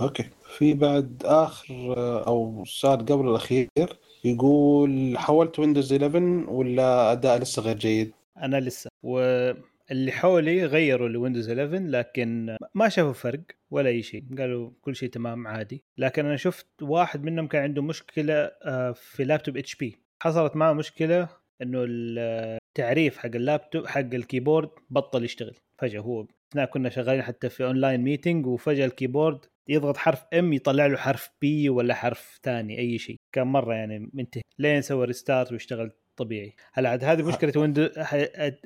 أوكي. 0.00 0.30
في 0.56 0.74
بعد 0.74 1.22
آخر 1.24 1.94
آه، 1.96 2.26
أو 2.26 2.64
سؤال 2.66 2.98
قبل 2.98 3.28
الأخير 3.28 3.68
يقول 4.24 5.18
حولت 5.18 5.58
ويندوز 5.58 5.92
11 5.92 6.50
ولا 6.50 7.12
أداء 7.12 7.38
لسه 7.38 7.62
غير 7.62 7.76
جيد؟ 7.76 8.12
أنا 8.42 8.60
لسه. 8.60 8.90
واللي 9.90 10.12
حولي 10.12 10.64
غيروا 10.64 11.08
لويندوز 11.08 11.50
11 11.50 11.86
لكن 11.86 12.56
ما 12.74 12.88
شافوا 12.88 13.12
فرق 13.12 13.40
ولا 13.70 13.88
أي 13.88 14.02
شيء. 14.02 14.24
قالوا 14.38 14.70
كل 14.80 14.96
شيء 14.96 15.08
تمام 15.08 15.46
عادي. 15.46 15.84
لكن 15.98 16.26
أنا 16.26 16.36
شفت 16.36 16.66
واحد 16.82 17.24
منهم 17.24 17.46
كان 17.46 17.62
عنده 17.62 17.82
مشكلة 17.82 18.34
آه، 18.64 18.92
في 18.92 19.24
لابتوب 19.24 19.56
HP 19.56 19.96
حصلت 20.22 20.56
معه 20.56 20.72
مشكلة 20.72 21.28
إنه 21.62 21.84
التعريف 21.88 23.18
حق 23.18 23.30
اللابتوب 23.34 23.86
حق 23.86 24.14
ال 24.14 24.20
keyboard 24.20 24.70
بطل 24.90 25.24
يشتغل. 25.24 25.54
فجأة 25.78 26.00
هو 26.00 26.26
اثناء 26.50 26.66
كنا 26.66 26.88
شغالين 26.90 27.22
حتى 27.22 27.48
في 27.48 27.64
online 27.64 28.00
meeting 28.00 28.46
وفجأة 28.46 28.86
ال 28.86 28.92
keyboard 28.92 29.38
يضغط 29.68 29.96
حرف 29.96 30.24
M 30.34 30.52
يطلع 30.52 30.86
له 30.86 30.96
حرف 30.96 31.30
B 31.40 31.68
ولا 31.68 31.94
حرف 31.94 32.40
ثاني 32.42 32.78
أي 32.78 32.98
شيء. 32.98 33.16
كان 33.32 33.46
مرة 33.46 33.74
يعني 33.74 34.10
منتهي. 34.12 34.42
لين 34.58 34.82
سوى 34.82 35.06
restart 35.06 35.52
واشتغل 35.52 35.92
طبيعي. 36.18 36.54
هل 36.72 36.86
عاد 36.86 37.04
هذه 37.04 37.22
مشكلة 37.22 37.52
ويندوز 37.56 37.90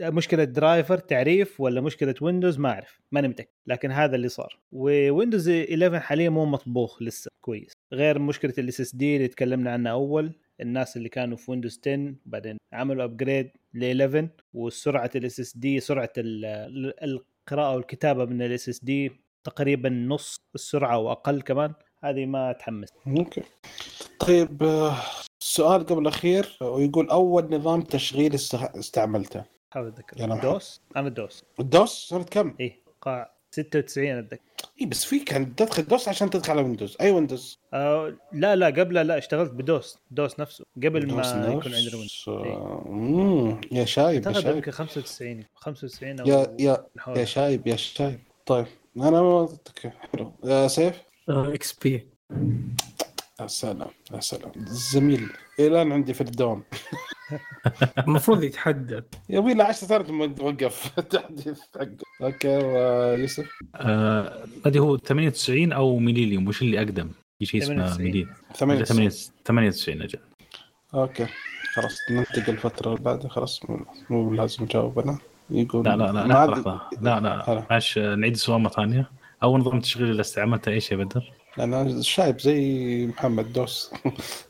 مشكلة 0.01 0.45
driver 0.45 0.99
تعريف 0.99 1.61
ولا 1.61 1.81
مشكلة 1.81 2.15
ويندوز؟ 2.21 2.59
ما 2.59 2.71
أعرف. 2.71 3.01
ماني 3.13 3.29
متاكد 3.29 3.49
لكن 3.67 3.91
هذا 3.91 4.17
اللي 4.17 4.29
صار. 4.29 4.59
وويندوز 4.73 5.49
11 5.49 6.01
حاليا 6.01 6.31
مو 6.31 6.45
مطبوخ 6.47 7.03
لسه. 7.03 7.31
كويس. 7.41 7.73
غير 7.93 8.19
مشكلة 8.19 8.55
ال 8.59 8.81
SSD 8.81 9.17
اللي 9.17 9.29
تكلمنا 9.29 9.73
عنها 9.73 9.93
أول. 9.93 10.33
الناس 10.61 10.97
اللي 10.97 11.09
كانوا 11.09 11.37
في 11.37 11.51
ويندوز 11.51 11.81
10 11.87 12.15
بعدين 12.27 12.57
عملوا 12.73 13.05
upgrade 13.05 13.51
ل 13.75 13.85
11 14.03 14.29
وسرعة 14.55 15.11
ال 15.17 15.41
SSD 15.41 15.81
سرعة 15.81 16.13
ال- 16.19 16.45
ال- 16.45 17.21
القراءة 17.49 17.75
والكتابة 17.77 18.25
من 18.25 18.43
ال 18.43 18.69
SSD 18.69 19.13
تقريبا 19.45 19.89
نص 19.89 20.37
السرعة 20.55 20.99
وأقل 20.99 21.43
كمان. 21.43 21.73
هذه 22.05 22.27
ما 22.27 22.53
تحمس. 22.53 22.89
أوكي 23.07 23.43
طيب 24.27 24.63
آه، 24.63 24.97
سؤال 25.41 25.87
قبل 25.87 26.03
الأخير 26.03 26.59
ويقول 26.61 27.11
أول 27.11 27.49
نظام 27.57 27.83
تشغيل 27.83 28.35
است- 28.35 28.55
استعملته؟ 28.55 29.45
حاول 29.71 29.89
أتذكر. 29.89 30.17
يلا. 30.21 30.27
محمد. 30.35 30.43
DOS؟ 30.53 30.81
أنا 30.97 31.09
DOS. 31.09 31.45
ال 31.61 31.73
DOS 31.73 32.09
سنة 32.09 32.23
كم؟ 32.23 32.55
إيه 32.61 32.81
قاع 33.03 33.33
96 33.51 34.19
أتذكر. 34.19 34.41
اي 34.81 34.87
بس 34.87 35.05
في 35.05 35.19
كان 35.19 35.55
تدخل 35.57 35.83
DOS 35.83 36.09
عشان 36.09 36.31
تدخل 36.31 36.53
على 36.53 36.63
ويندوز 36.63 36.97
أي 37.01 37.11
ويندوز 37.11 37.59
آه 37.75 38.15
لا 38.33 38.57
لا 38.57 38.67
قبل 38.67 38.95
لا 38.95 39.19
اشتغلت 39.19 39.51
ب 39.51 39.60
DOS. 39.60 39.99
DOS 40.11 40.41
نفسه 40.41 40.65
قبل 40.77 41.07
ما 41.13 41.23
DOS 41.23 41.27
يكون 41.27 41.57
نفس. 41.57 41.67
عندنا 41.67 41.97
ويندوز 41.97 42.25
إيه. 42.29 42.53
آه، 42.53 42.85
مم، 42.87 43.61
يا 43.73 43.85
شايب 43.85 44.27
يا 44.27 44.33
شايب. 44.33 44.57
يمكن 44.57 44.71
95 44.71 45.45
95 45.55 46.21
أو 46.21 46.27
يا 46.27 46.57
يا. 46.61 46.87
يا 47.17 47.25
شايب 47.25 47.67
يا 47.67 47.77
شايب. 47.77 48.21
طيب 48.47 48.67
أنا 48.97 49.23
ما 49.23 49.49
حلو. 50.13 50.33
يا 50.45 50.69
سيف؟ 50.69 51.03
XP. 51.29 52.09
يا 53.41 53.47
سلام 53.47 53.89
يا 54.15 54.21
سلام. 54.21 54.53
الزميل 54.57 55.29
الآن 55.59 55.93
عندي 55.93 56.15
في 56.15 56.21
الدوام. 56.21 56.63
المفروض 58.09 58.43
يتحدد 58.43 59.05
يا 59.29 59.39
أبوي 59.39 59.55
له 59.55 59.65
10 59.65 59.87
سنوات 59.87 60.11
ما 60.11 60.27
توقف 60.27 60.99
التحديث 60.99 61.61
حقه. 61.75 61.97
أوكي 62.23 62.49
ويوسف؟ 62.57 63.51
آه 63.75 64.45
ادري 64.67 64.81
هو 64.81 64.97
98 64.97 65.73
أو 65.73 65.99
Millennium 65.99 66.49
وش 66.49 66.63
اللي 66.63 66.79
أقدم؟ 66.79 67.09
في 67.39 67.47
شيء 67.47 67.63
اسمه 67.63 67.75
98. 67.77 68.05
Millennium 68.07 68.35
98 68.55 69.11
98 69.45 70.03
أجل. 70.03 70.19
أوكي. 70.95 71.27
خلاص 71.75 71.99
ننتقل 72.11 72.53
الفترة 72.53 72.91
اللي 72.93 73.03
بعدها. 73.05 73.29
خلاص 73.29 73.61
مو- 74.11 74.35
لازم 74.35 74.65
نجاوب 74.65 74.99
أنا 74.99 75.19
يقول 75.51 75.85
لا 75.85 75.97
لا 75.97 76.13
لا 76.13 76.27
لا 76.27 76.47
لا 77.03 77.21
لا. 77.21 77.67
معلش 77.71 77.99
آه، 77.99 78.15
نعيد 78.15 78.33
السؤال 78.33 78.61
مرة 78.61 78.71
ثانية. 78.71 79.11
أول 79.43 79.61
نظام 79.61 79.81
تشغيل 79.81 80.11
اللي 80.11 80.21
استعملته 80.21 80.71
إيش 80.73 80.93
يا 80.93 80.97
بدر؟ 80.97 81.33
أنا 81.61 82.03
شايب 82.03 82.41
زي 82.41 83.07
محمد 83.07 83.53
DOS. 83.53 83.91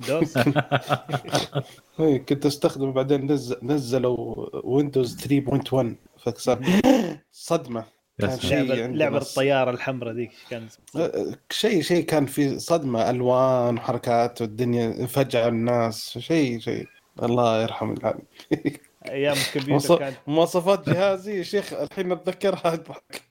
DOS؟ 0.09 0.37
إيه، 2.00 2.18
كنت 2.28 2.47
أستخدمه 2.47 2.92
بعدين 2.92 3.32
نزل 3.32 3.56
نزلوا 3.62 4.47
ويندوز 4.66 5.16
3.1 5.16 5.87
فصار 6.25 6.64
صدمة. 7.32 7.85
يا 8.21 8.26
كان. 8.26 8.38
شيء 8.38 9.09
بس. 9.09 9.30
الطيارة 9.30 9.71
الحمراء 9.71 10.14
ذيك 10.14 10.30
كان 10.50 10.68
شيء 11.50 11.82
شيء 11.82 12.04
كان 12.04 12.26
في 12.26 12.59
صدمة 12.59 13.11
ألوان 13.11 13.75
وحركات 13.75 14.42
والدنيا 14.42 15.06
فجأة 15.06 15.49
الناس 15.49 16.18
شيء 16.18 16.59
شيء. 16.59 16.87
الله 17.23 17.62
يرحم 17.62 17.92
العالم. 17.92 18.23
أيام 19.09 19.37
الكمبيوتر 19.37 19.71
مواصف- 19.88 19.99
كان 19.99 20.14
مواصفات 20.26 20.88
جهازي 20.90 21.38
يا 21.38 21.42
شيخ 21.42 21.73
الحين 21.73 22.12
أتذكرها. 22.12 22.61
اضحك 22.75 23.23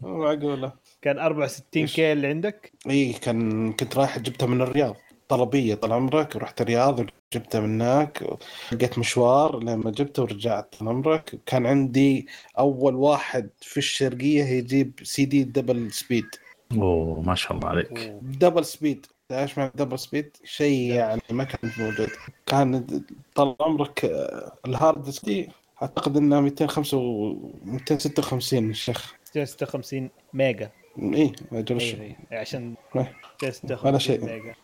مو 0.00 0.18
معقولة 0.18 0.72
كان 1.02 1.18
64 1.18 1.86
K 1.86 2.12
اللي 2.12 2.26
عندك؟ 2.26 2.72
إي 2.90 3.12
كان 3.12 3.72
كنت 3.72 3.96
رايح 3.96 4.18
جبتها 4.18 4.46
من 4.46 4.60
الرياض 4.60 4.96
طلبية 5.28 5.74
طال 5.74 5.92
عمرك 5.92 6.36
ورحت 6.36 6.60
الرياض 6.60 7.00
وجبتها 7.00 7.60
من 7.60 7.80
هناك 7.80 8.24
لقيت 8.72 8.98
مشوار 8.98 9.58
لما 9.58 9.90
جبته 9.90 10.22
ورجعت 10.22 10.74
طال 10.78 10.88
عمرك. 10.88 11.38
كان 11.46 11.66
عندي 11.66 12.26
أول 12.58 12.94
واحد 12.94 13.50
في 13.60 13.76
الشرقية 13.76 14.44
يجيب 14.44 15.00
CD 15.02 15.44
double 15.44 15.92
speed 15.92 16.26
أوه 16.72 17.20
ما 17.20 17.34
شاء 17.34 17.52
الله 17.52 17.68
عليك. 17.68 18.12
double 18.22 18.64
speed 18.64 19.06
إيش 19.32 19.58
معنى 19.58 19.72
double 19.74 19.98
speed؟ 19.98 20.36
شيء 20.44 20.92
يعني 20.94 21.20
ما 21.30 21.44
كان 21.44 21.70
موجود. 21.78 22.08
كان 22.46 23.02
طال 23.34 23.56
عمرك 23.60 24.04
آه، 24.04 24.52
ال 24.66 24.74
hard 24.74 25.04
disk 25.04 25.48
أعتقد 25.82 26.16
انه 26.16 26.40
205 26.40 26.96
و 26.96 27.36
256 27.64 28.70
الشيخ 28.70 29.14
256 29.36 30.10
ميجا. 30.32 30.70
اي 31.02 31.32
أجل 31.52 31.80
إيه، 31.80 32.00
إيه، 32.32 32.38
عشان 32.38 32.74
إيه. 32.96 33.12
256 33.42 33.88
ولا 33.88 33.98
شيء. 33.98 34.54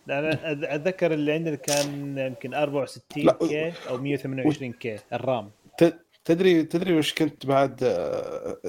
أتذكر 0.74 1.12
اللي 1.14 1.32
عندنا 1.32 1.54
كان 1.56 2.18
يمكن 2.18 2.54
64 2.54 3.24
لا. 3.26 3.32
K 3.32 3.72
أو 3.88 3.98
128 3.98 4.72
K 4.72 4.96
ال 5.12 5.22
RAM 5.22 5.50
ت- 5.78 5.98
تدري 6.24 6.62
تدري 6.62 6.92
وش 6.98 7.14
كنت 7.14 7.46
بعد 7.46 7.84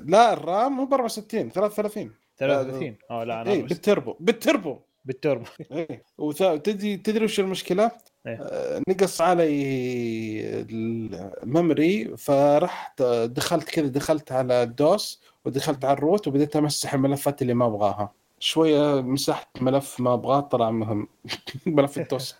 لا 0.05 0.33
ال 0.33 0.43
RAM 0.43 0.71
مو 0.71 0.85
ب 0.85 0.93
64 0.93 1.49
33 1.49 2.11
33 2.37 2.95
آه 3.11 3.23
لا 3.23 3.33
أنا 3.41 3.51
64. 3.51 3.67
بال 3.67 3.81
turbo 3.81 4.15
بال 4.19 4.36
turbo 4.36 4.79
بال 5.05 5.17
turbo 5.17 5.45
اي 5.71 6.01
وتدري 6.17 6.97
تدري 6.97 7.25
وش 7.25 7.39
المشكلة؟ 7.39 7.91
إيه. 8.27 8.37
آه، 8.41 8.81
نقص 8.89 9.21
علي 9.21 10.65
ال 10.69 10.90
memory 10.90 12.17
فرحت 12.17 13.01
دخلت 13.25 13.69
كذا 13.69 13.87
دخلت 13.87 14.31
على 14.31 14.63
ال 14.63 14.78
DOS 14.78 15.21
ودخلت 15.45 15.85
على 15.85 15.93
ال 15.97 16.03
root 16.03 16.27
وبديت 16.27 16.55
أمسح 16.55 16.93
الملفات 16.93 17.41
اللي 17.41 17.53
ما 17.53 17.65
أبغاها. 17.65 18.11
شوية 18.39 19.01
مسحت 19.01 19.61
ملف 19.61 19.99
ما 19.99 20.13
أبغاه 20.13 20.39
طلع 20.39 20.71
مهم. 20.71 21.07
ملف 21.65 21.97
ال 21.97 22.07
DOS 22.07 22.35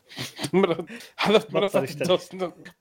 حذفت 1.18 1.56
يشتغل. 1.56 1.84
ال 2.02 2.09
DOS 2.09 2.30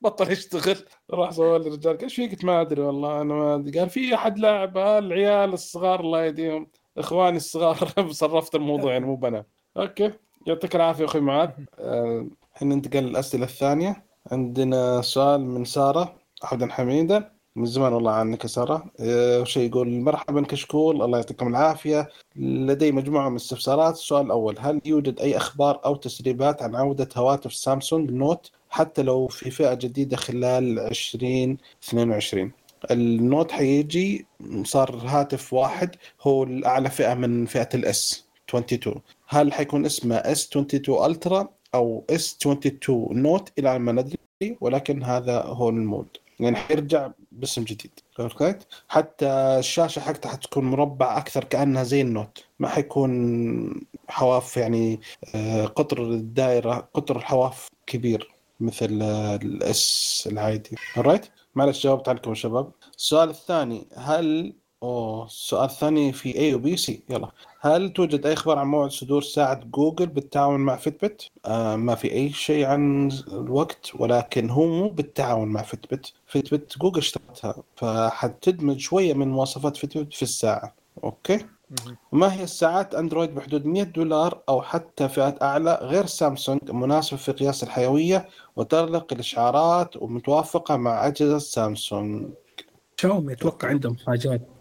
بطل 0.01 0.33
يشتغل. 0.33 0.77
راح 1.11 1.31
سوى 1.31 1.57
الرجال. 1.57 2.03
إيش 2.03 2.15
فيك؟ 2.15 2.31
قلت 2.31 2.45
ما 2.45 2.61
أدري 2.61 2.83
والله. 2.83 3.21
أنا 3.21 3.35
ما 3.35 3.55
أدري. 3.55 3.79
قال 3.79 3.91
في 3.91 4.15
أحد 4.15 4.39
لاعب 4.39 4.79
العيال 4.79 5.53
الصغار 5.53 6.01
الله 6.01 6.25
يهديهم. 6.25 6.67
إخواني 6.99 7.37
الصغار. 7.37 7.77
صرفت 8.11 8.55
الموضوع 8.55 8.93
يعني 8.93 9.07
مو 9.07 9.17
بنا 9.17 9.45
أوكي. 9.77 10.13
يعطيك 10.47 10.77
العافية 10.77 11.05
أخوي 11.05 11.21
معاذ. 11.21 11.51
آه، 11.79 12.27
الحين 12.55 12.69
ننتقل 12.69 13.01
للأسئلة 13.05 13.45
الثانية. 13.45 14.05
عندنا 14.33 15.01
سؤال 15.03 15.41
من 15.41 15.65
سارة. 15.65 16.17
حمدا 16.43 16.73
حميدا 16.73 17.34
من 17.57 17.67
زمان 17.67 17.93
والله 17.93 18.13
عنك 18.13 18.43
يا 18.43 18.49
ساره 18.49 18.91
آه، 19.01 19.41
وش 19.41 19.57
يقول 19.57 19.89
مرحبا 20.01 20.43
كشكول 20.43 21.03
الله 21.03 21.19
يعطيكم 21.19 21.49
العافية. 21.49 22.09
لدي 22.37 22.93
مجموعة 22.93 23.29
من 23.29 23.37
الاستفسارات 23.37 23.95
السؤال 23.95 24.27
الأول 24.27 24.57
هل 24.59 24.81
يوجد 24.85 25.21
أي 25.21 25.37
أخبار 25.37 25.81
أو 25.85 25.97
تسريبات 25.97 26.63
عن 26.63 26.75
عودة 26.77 27.09
هواتف 27.17 27.55
سامسونج 27.55 28.11
نوت 28.11 28.51
حتى 28.71 29.03
لو 29.03 29.27
في 29.27 29.51
فئة 29.51 29.75
جديدة 29.75 30.17
خلال 30.17 30.79
2022 30.79 32.53
ال 32.91 33.03
Note 33.03 33.53
حيجي 33.53 34.27
صار 34.65 34.97
هاتف 35.07 35.53
واحد 35.53 35.97
هو 36.23 36.43
الأعلى 36.43 36.91
فئة 36.91 37.15
من 37.15 37.47
فئة 37.47 37.69
ال 37.75 38.00
S 38.00 38.25
22 38.49 39.01
هل 39.29 39.53
حيكون 39.53 39.87
اسمه 39.87 40.17
S 40.17 40.49
22 40.49 41.11
Ultra 41.11 41.49
أو 41.75 42.05
S 42.11 42.37
22 42.43 43.23
Note 43.23 43.53
إلى 43.59 43.79
ما 43.79 43.93
ندري 43.93 44.19
ولكن 44.61 45.03
هذا 45.03 45.43
هو 45.43 45.69
ال 45.69 45.75
mode. 45.75 46.07
يعني 46.41 46.57
حيرجع 46.57 47.11
باسم 47.33 47.65
جديد 47.65 48.01
okay 48.21 48.59
حتى 48.89 49.27
الشاشة 49.59 50.01
حقتها 50.01 50.33
حتكون 50.33 50.65
مربع 50.65 51.19
أكثر 51.19 51.45
كأنها 51.45 51.83
زي 51.83 52.01
ال 52.01 52.08
Note. 52.08 52.45
ما 52.59 52.69
حيكون 52.69 53.87
حواف 54.09 54.57
يعني 54.57 55.01
آه، 55.35 55.67
قطر 55.67 56.03
الدائرة 56.03 56.89
قطر 56.95 57.17
الحواف 57.17 57.69
كبير 57.87 58.35
مثل 58.61 59.03
ال 59.43 59.86
S 59.86 60.29
العادي. 60.33 60.77
right 60.97 61.27
معلش 61.55 61.83
جاوبت 61.85 62.09
عنكم 62.09 62.31
يا 62.31 62.35
شباب. 62.35 62.73
السؤال 62.97 63.31
الثاني 63.31 63.87
هل 63.97 64.55
أوه 64.85 65.25
السؤال 65.25 65.65
الثاني 65.65 66.13
في 66.13 66.39
A 66.39 66.55
و 66.55 66.66
B 66.66 66.77
C 66.77 67.03
يلا 67.11 67.31
هل 67.61 67.93
توجد 67.93 68.27
أي 68.27 68.33
أخبار 68.33 68.59
عن 68.59 68.67
موعد 68.67 68.91
صدور 68.91 69.23
ساعة 69.23 69.61
جوجل 69.65 70.07
بالتعاون 70.07 70.61
مع 70.61 70.77
Fitbit؟ 70.77 71.31
آه 71.47 71.77
ما 71.77 71.95
في 71.95 72.13
أي 72.13 72.31
شيء 72.31 72.67
عن 72.67 73.11
الوقت 73.29 73.91
ولكن 73.95 74.51
هو 74.51 74.67
مو 74.67 74.89
بالتعاون 74.89 75.49
مع 75.49 75.63
Fitbit، 75.63 76.13
Fitbit 76.27 76.79
جوجل 76.79 76.99
اشترتها 76.99 77.63
فحتدمج 77.77 78.79
شوية 78.79 79.15
من 79.15 79.29
مواصفات 79.29 79.77
Fitbit 79.77 80.15
في 80.15 80.23
الساعة، 80.23 80.75
okay؟ 81.05 81.47
ما 82.13 82.35
هي 82.35 82.43
الساعات 82.43 82.95
اندرويد 82.95 83.35
بحدود 83.35 83.67
100 83.67 83.83
دولار 83.83 84.43
أو 84.49 84.63
حتى 84.63 85.09
فئات 85.09 85.43
أعلى 85.43 85.79
غير 85.83 86.07
سامسونج 86.07 86.71
مناسبه 86.71 87.17
في 87.17 87.33
قياس 87.33 87.63
الحيوية 87.63 88.29
وتغلق 88.57 89.13
الإشعارات 89.13 89.97
ومتوافقة 89.97 90.77
مع 90.77 91.07
أجهزة 91.07 91.39
سامسونج. 91.39 92.29
شاومي 92.97 93.33
أتوقع 93.33 93.69
عندهم 93.69 93.97
حاجات 94.07 94.54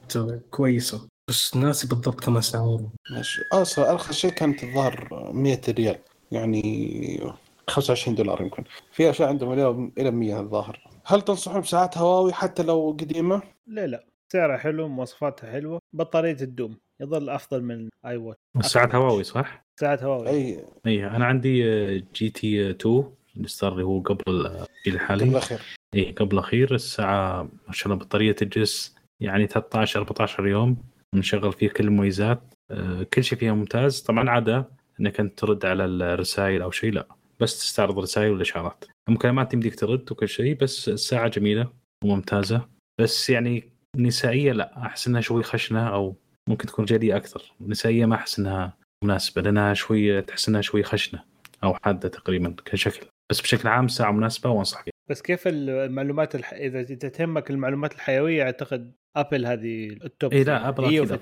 كويسة. 0.51 1.07
بس 1.29 1.55
ناسي 1.55 1.87
بالضبط 1.87 2.19
كم 2.19 2.37
اسعار 2.37 2.81
ماشي. 3.11 3.41
أصلا 3.53 3.91
أرخص 3.91 4.15
شيء 4.15 4.31
كانت 4.31 4.63
الظاهر 4.63 5.29
100 5.33 5.61
ريال. 5.69 5.95
يعني 6.31 7.33
25 7.69 8.15
دولار 8.15 8.41
يمكن. 8.41 8.63
في 8.91 9.09
أشياء 9.09 9.29
عندهم 9.29 9.53
إلى 9.53 9.91
إلى 9.97 10.11
100 10.11 10.39
الظاهر. 10.39 10.79
هل 11.05 11.21
تنصحون 11.21 11.61
بساعات 11.61 11.97
هواوي 11.97 12.33
حتى 12.33 12.63
لو 12.63 12.97
قديمة؟ 12.99 13.41
لا 13.67 13.87
لا. 13.87 14.05
سعرها 14.33 14.57
حلو 14.57 14.87
مواصفاتها 14.87 15.51
حلوة 15.51 15.79
بطارية 15.93 16.37
الدوم 16.41 16.77
يظل 17.01 17.29
أفضل 17.29 17.63
من 17.63 17.89
اي 18.05 18.17
واتش 18.17 18.39
ساعة 18.61 18.89
هواوي 18.95 19.23
صح؟ 19.23 19.65
ساعه 19.79 19.99
هواوي. 20.03 20.29
أي. 20.29 20.65
إي 20.85 21.07
أنا 21.07 21.25
عندي 21.25 21.65
آه، 21.65 22.03
GT 22.15 22.69
2 22.69 23.03
اللي 23.37 23.47
صار 23.47 23.73
اللي 23.73 23.83
هو 23.83 23.99
قبل 23.99 24.45
آه، 24.45 24.49
الجيل 24.49 24.67
قبل 24.85 24.93
الحالي 24.95 25.23
الأخير. 25.23 25.61
إي 25.95 26.11
قبل 26.11 26.33
الأخير. 26.33 26.75
الساعة 26.75 27.43
ما 27.67 27.73
شاء 27.73 27.93
الله 27.93 28.05
بطارية 28.05 28.31
تجلس 28.31 28.92
يعني 29.21 29.47
13 29.47 29.99
14 29.99 30.47
يوم 30.47 30.77
نشغل 31.15 31.53
فيه 31.53 31.69
كل 31.69 31.83
المميزات 31.83 32.53
آه، 32.71 33.03
كل 33.03 33.23
شيء 33.23 33.39
فيها 33.39 33.53
ممتاز. 33.53 34.01
طبعا 34.01 34.29
عادة 34.29 34.69
إنك 34.99 35.19
أنت 35.19 35.39
ترد 35.39 35.65
على 35.65 35.85
الرسائل 35.85 36.61
أو 36.61 36.71
شيء 36.71 36.93
لا 36.93 37.07
بس 37.39 37.59
تستعرض 37.59 37.97
الرسائل 37.97 38.31
والاشعارات 38.31 38.85
المكالمات 39.09 39.53
يمديك 39.53 39.79
ترد 39.79 40.11
وكل 40.11 40.27
شيء 40.29 40.55
بس 40.55 40.89
الساعة 40.89 41.27
جميلة 41.27 41.69
وممتازة. 42.03 42.67
بس 43.01 43.29
يعني 43.29 43.73
نسائية 43.97 44.51
لا 44.51 44.85
أحس 44.85 45.07
إنها 45.07 45.21
شوي 45.21 45.43
خشنة 45.43 45.87
أو 45.87 46.15
ممكن 46.49 46.67
تكون 46.67 46.85
جدية 46.85 47.17
أكثر. 47.17 47.53
نسائية 47.61 48.05
ما 48.05 48.15
أحس 48.15 48.39
إنها 48.39 48.77
مناسبة 49.03 49.41
لأنها 49.41 49.73
شوي 49.73 50.21
تحس 50.21 50.49
إنها 50.49 50.61
شوي 50.61 50.83
خشنة 50.83 51.23
أو 51.63 51.73
حادة 51.73 52.09
تقريبا 52.09 52.55
كشكل. 52.65 53.07
بس 53.31 53.41
بشكل 53.41 53.67
عام 53.67 53.87
ساعة 53.87 54.11
مناسبة 54.11 54.49
وانصح 54.49 54.83
فيها 54.83 54.92
بس 55.09 55.21
كيف 55.21 55.43
المعلومات 55.47 56.35
الح... 56.35 56.53
إذا 56.53 56.79
انت 56.79 57.05
تهمك 57.05 57.49
المعلومات 57.49 57.93
الحيوية 57.93 58.43
أعتقد 58.43 58.93
ابل 59.15 59.45
هذه 59.45 59.87
ال 59.87 59.99
top 59.99 60.33
إي 60.33 60.43
لا 60.43 60.69
ابل 60.69 60.85
هي 60.85 61.19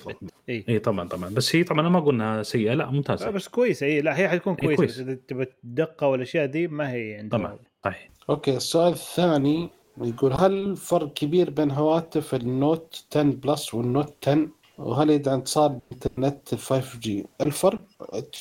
إي 0.50 0.66
إي. 0.70 0.80
طبعا 0.80 1.08
طبعا. 1.08 1.30
بس 1.30 1.56
هي 1.56 1.64
طبعا 1.64 1.82
أنا 1.82 1.90
ما 1.90 1.98
أقول 1.98 2.16
إنها 2.16 2.44
سيئة 2.44 2.74
لا 2.74 2.92
ممتازة. 2.92 3.30
بس 3.30 3.48
كويسه 3.48 3.86
إي 3.86 4.02
لا 4.02 4.18
هي 4.18 4.30
حتكون 4.30 4.54
هي 4.54 4.58
كويسة. 4.58 4.76
كويس. 4.76 4.92
بس 4.92 5.00
إذا 5.00 5.14
تبى 5.28 5.46
الدقه 5.64 6.08
والأشياء 6.08 6.46
دي 6.46 6.68
ما 6.68 6.92
هي 6.92 7.16
عندنا 7.16 7.38
طبعا 7.40 7.60
صحيح. 7.86 8.10
okay 8.30 8.58
السؤال 8.58 8.94
الثاني 8.94 9.70
يقول 10.02 10.34
هل 10.34 10.76
فرق 10.76 11.14
كبير 11.14 11.50
بين 11.50 11.72
هواتف 11.72 12.36
ال 12.36 12.50
Note 12.50 13.06
10 13.12 13.24
Plus 13.24 13.74
وال 13.74 13.92
Note 13.92 14.28
10 14.28 14.48
وهل 14.84 15.10
يدعم 15.10 15.40
اتصال 15.40 15.80
انترنت 15.92 16.56
5G 16.56 17.26
الفرق 17.42 17.80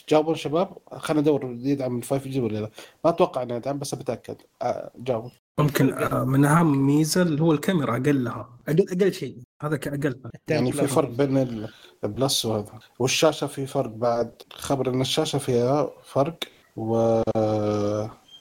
تجاوبون 0.07 0.35
شباب 0.35 0.77
خلينا 0.93 1.21
ندور 1.21 1.45
يدعم 1.61 1.99
ال 1.99 2.05
5G 2.05 2.41
ولا 2.41 2.59
لا. 2.59 2.71
ما 3.05 3.11
أتوقع 3.11 3.43
إنه 3.43 3.55
يدعم 3.55 3.79
بس 3.79 3.95
بتاكد 3.95 4.37
آه، 4.63 4.91
جاوبوا 4.97 5.31
ممكن 5.59 5.93
آه، 5.93 6.25
من 6.25 6.45
أهم 6.45 6.87
ميزة 6.87 7.23
اللي 7.23 7.43
هو 7.43 7.53
الكاميرا 7.53 7.97
أقلها. 7.97 8.49
أقل 8.69 8.87
أقل 8.89 9.13
شيء. 9.13 9.37
هذا 9.63 9.77
كاقل 9.77 10.21
يعني 10.49 10.73
في 10.73 10.87
فرق 10.87 11.09
بين 11.09 11.67
ال 12.05 12.13
Plus 12.13 12.45
وهذا. 12.45 12.79
والشاشة 12.99 13.47
في 13.47 13.67
فرق 13.67 13.91
بعد. 13.91 14.43
خبر 14.53 14.89
إن 14.89 15.01
الشاشة 15.01 15.39
فيها 15.39 15.91
فرق 16.05 16.39
و 16.77 17.23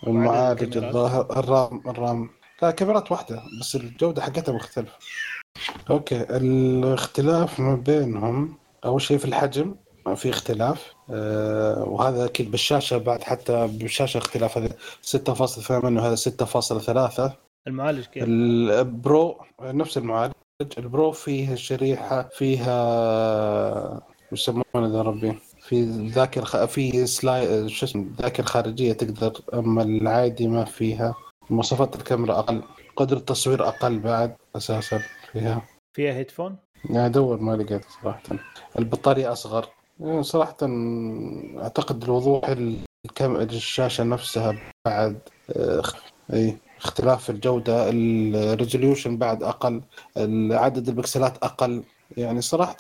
والمعالج 0.04 0.64
الكاميرات. 0.64 0.96
الظاهر 0.96 1.40
ال 1.40 1.50
RAM 1.50 1.82
ال 1.88 1.96
RAM. 1.96 2.30
لا 2.62 2.72
كاميرات 2.72 3.12
واحدة 3.12 3.42
بس 3.62 3.76
الجودة 3.76 4.22
حقتها 4.22 4.54
مختلفة. 4.56 4.98
okay 5.90 6.22
الاختلاف 6.22 7.60
ما 7.60 7.76
بينهم 7.76 8.58
أول 8.86 9.02
شيء 9.02 9.18
في 9.18 9.26
الحجم 9.26 9.76
ما 10.06 10.16
في 10.16 10.30
اختلاف. 10.30 10.94
آه 11.10 11.84
وهذا 11.84 12.26
أكيد 12.26 12.52
بالشاشة 12.52 12.98
بعد 12.98 13.24
حتى 13.24 13.68
بالشاشة 13.68 14.18
اختلاف 14.18 14.58
هذا 14.58 14.70
6.8 15.06 15.72
وهذا 15.72 16.16
6.3 16.16 17.32
المعالج 17.68 18.06
كيف؟ 18.06 18.24
ال 18.24 18.52
Pro 18.52 19.38
نفس 19.62 19.98
المعالج. 19.98 20.34
ال 20.78 20.86
Pro 20.86 21.12
فيه 21.12 21.56
شريحة 21.56 22.30
فيها 22.34 24.02
يسمونه 24.32 24.64
ذا 24.76 25.02
ربي؟ 25.02 25.40
في 25.62 25.84
ذاكرة 26.08 26.44
خ... 26.44 26.66
في 26.66 27.08
سلاي 27.08 27.70
شو 27.70 27.86
اسمه 27.86 28.06
ذاكرة 28.22 28.46
خارجية 28.46 28.94
تقدر 28.94 29.34
أما 29.54 29.84
العادي 29.84 30.48
ما 30.48 30.66
فيها. 30.66 31.16
مواصفات 31.50 31.96
الكاميرا 31.96 32.40
أقل 32.40 32.62
قدرة 32.96 33.18
التصوير 33.18 33.68
أقل 33.68 34.00
بعد 34.00 34.36
أساسا. 34.56 35.02
فيها 35.32 35.62
فيها 35.94 36.14
headphone؟ 36.14 36.58
أدور 36.92 37.38
ما 37.40 37.56
لقيت 37.56 37.86
صراحة. 38.02 38.22
البطارية 38.80 39.32
أصغر. 39.32 39.66
يعني 40.00 40.24
صراحة 40.24 40.58
أعتقد 41.58 42.04
الوضوح 42.04 42.50
الكام... 43.06 43.36
الشاشة 43.36 44.04
نفسها 44.04 44.56
بعد 44.86 45.20
آه، 45.56 45.84
أي 46.34 46.58
اختلاف 46.78 47.30
الجودة 47.30 47.90
ال 47.90 48.01
resolution 48.01 49.18
بعد 49.18 49.44
أقل 49.44 49.82
عدد 50.52 50.88
البكسلات 50.88 51.38
أقل. 51.44 51.84
يعني 52.18 52.42
صراحة 52.42 52.78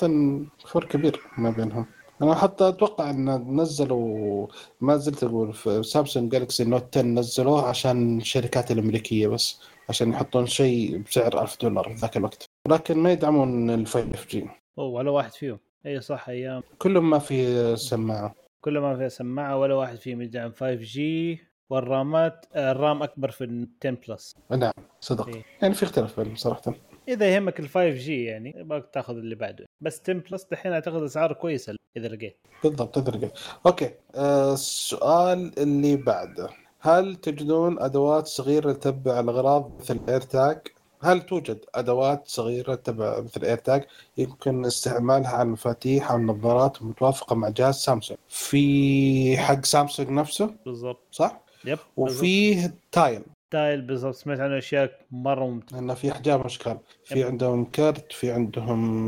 فرق 0.67 0.87
كبير 0.87 1.21
ما 1.37 1.49
بينهم. 1.49 1.85
أنا 2.21 2.35
حتى 2.35 2.67
أتوقع 2.67 3.09
أن 3.09 3.55
نزلوا 3.61 4.47
ما 4.81 4.97
زلت 4.97 5.23
أقول 5.23 5.53
في 5.53 5.83
سامسونج 5.83 6.31
Galaxy 6.31 6.63
Note 6.63 6.97
10 6.97 7.01
نزلوه 7.07 7.67
عشان 7.67 8.17
الشركات 8.17 8.71
الأمريكية 8.71 9.27
بس. 9.27 9.59
عشان 9.89 10.09
يحطون 10.09 10.45
شيء 10.45 10.97
بسعر 10.97 11.41
1000 11.41 11.61
دولار 11.61 11.89
في 11.89 11.95
ذاك 11.95 12.17
الوقت. 12.17 12.45
لكن 12.67 12.97
ما 12.97 13.11
يدعمون 13.11 13.69
ال 13.69 13.87
5G 13.87 14.47
أوه 14.77 14.87
ولا 14.87 15.11
واحد 15.11 15.31
فيهم. 15.31 15.59
أي 15.85 16.01
صح 16.01 16.29
أيام. 16.29 16.63
كلهم 16.77 17.09
ما 17.09 17.19
في 17.19 17.75
سماعة. 17.75 18.35
كل 18.61 18.79
ما 18.79 18.97
فيها 18.97 19.09
سماعة 19.09 19.57
ولا 19.57 19.75
واحد 19.75 19.97
فيهم 19.97 20.21
يدعم 20.21 20.51
5G 20.51 21.39
والرامات 21.69 22.45
آه، 22.53 22.71
ال 22.71 22.79
RAM 22.79 23.03
أكبر 23.03 23.31
في 23.31 23.43
ال 23.43 23.67
10 23.85 23.97
Plus 24.07 24.35
نعم 24.51 24.71
صدق. 24.99 25.27
إيه. 25.27 25.43
يعني 25.61 25.73
في 25.73 25.83
اختلاف 25.83 26.37
صراحة. 26.37 26.73
إذا 27.07 27.35
يهمك 27.35 27.59
ال 27.59 27.69
5G 27.69 28.23
يعني 28.23 28.53
يبغاك 28.57 28.89
تاخذ 28.93 29.13
اللي 29.17 29.35
بعده. 29.35 29.65
بس 29.81 30.01
10 30.03 30.13
Plus 30.13 30.47
دحين 30.51 30.71
أعتقد 30.71 31.03
أسعاره 31.03 31.33
كويسة 31.33 31.75
إذا 31.97 32.07
لقيت. 32.07 32.37
بالضبط 32.63 32.95
تدري 32.95 33.31
okay 33.65 33.91
آه، 34.15 34.53
السؤال 34.53 35.59
اللي 35.59 35.95
بعده. 35.95 36.49
هل 36.81 37.15
تجدون 37.15 37.79
أدوات 37.79 38.27
صغيرة 38.27 38.73
تتبع 38.73 39.19
الأغراض 39.19 39.71
مثل 39.79 39.99
AirTag 40.09 40.59
هل 41.01 41.21
توجد 41.21 41.65
أدوات 41.75 42.23
صغيرة 42.25 42.75
تتبع 42.75 43.19
مثل 43.21 43.45
AirTag 43.45 43.85
يمكن 44.17 44.65
استعمالها 44.65 45.29
على 45.29 45.41
المفاتيح 45.41 46.11
أو 46.11 46.17
النظارات 46.17 46.83
متوافقه 46.83 47.35
مع 47.35 47.49
جهاز 47.49 47.75
سامسونج. 47.75 48.19
في 48.29 49.37
حق 49.37 49.65
سامسونج 49.65 50.09
نفسه؟ 50.09 50.55
بالضبط. 50.65 50.99
صح؟ 51.11 51.41
yep. 51.65 51.79
وفيه 51.97 52.73
Tile. 52.91 53.21
Tile 53.49 53.81
بالضبط. 53.81 54.15
سمعت 54.15 54.39
عنه 54.39 54.57
أشياء 54.57 54.91
مرة 55.11 55.45
ممتازه 55.45 55.81
لأن 55.81 55.95
في 55.95 56.11
احجام 56.11 56.41
أشكال. 56.41 56.77
في. 57.05 57.23
عندهم 57.23 57.65
كرت 57.65 58.13
في 58.13 58.31
عندهم 58.31 59.07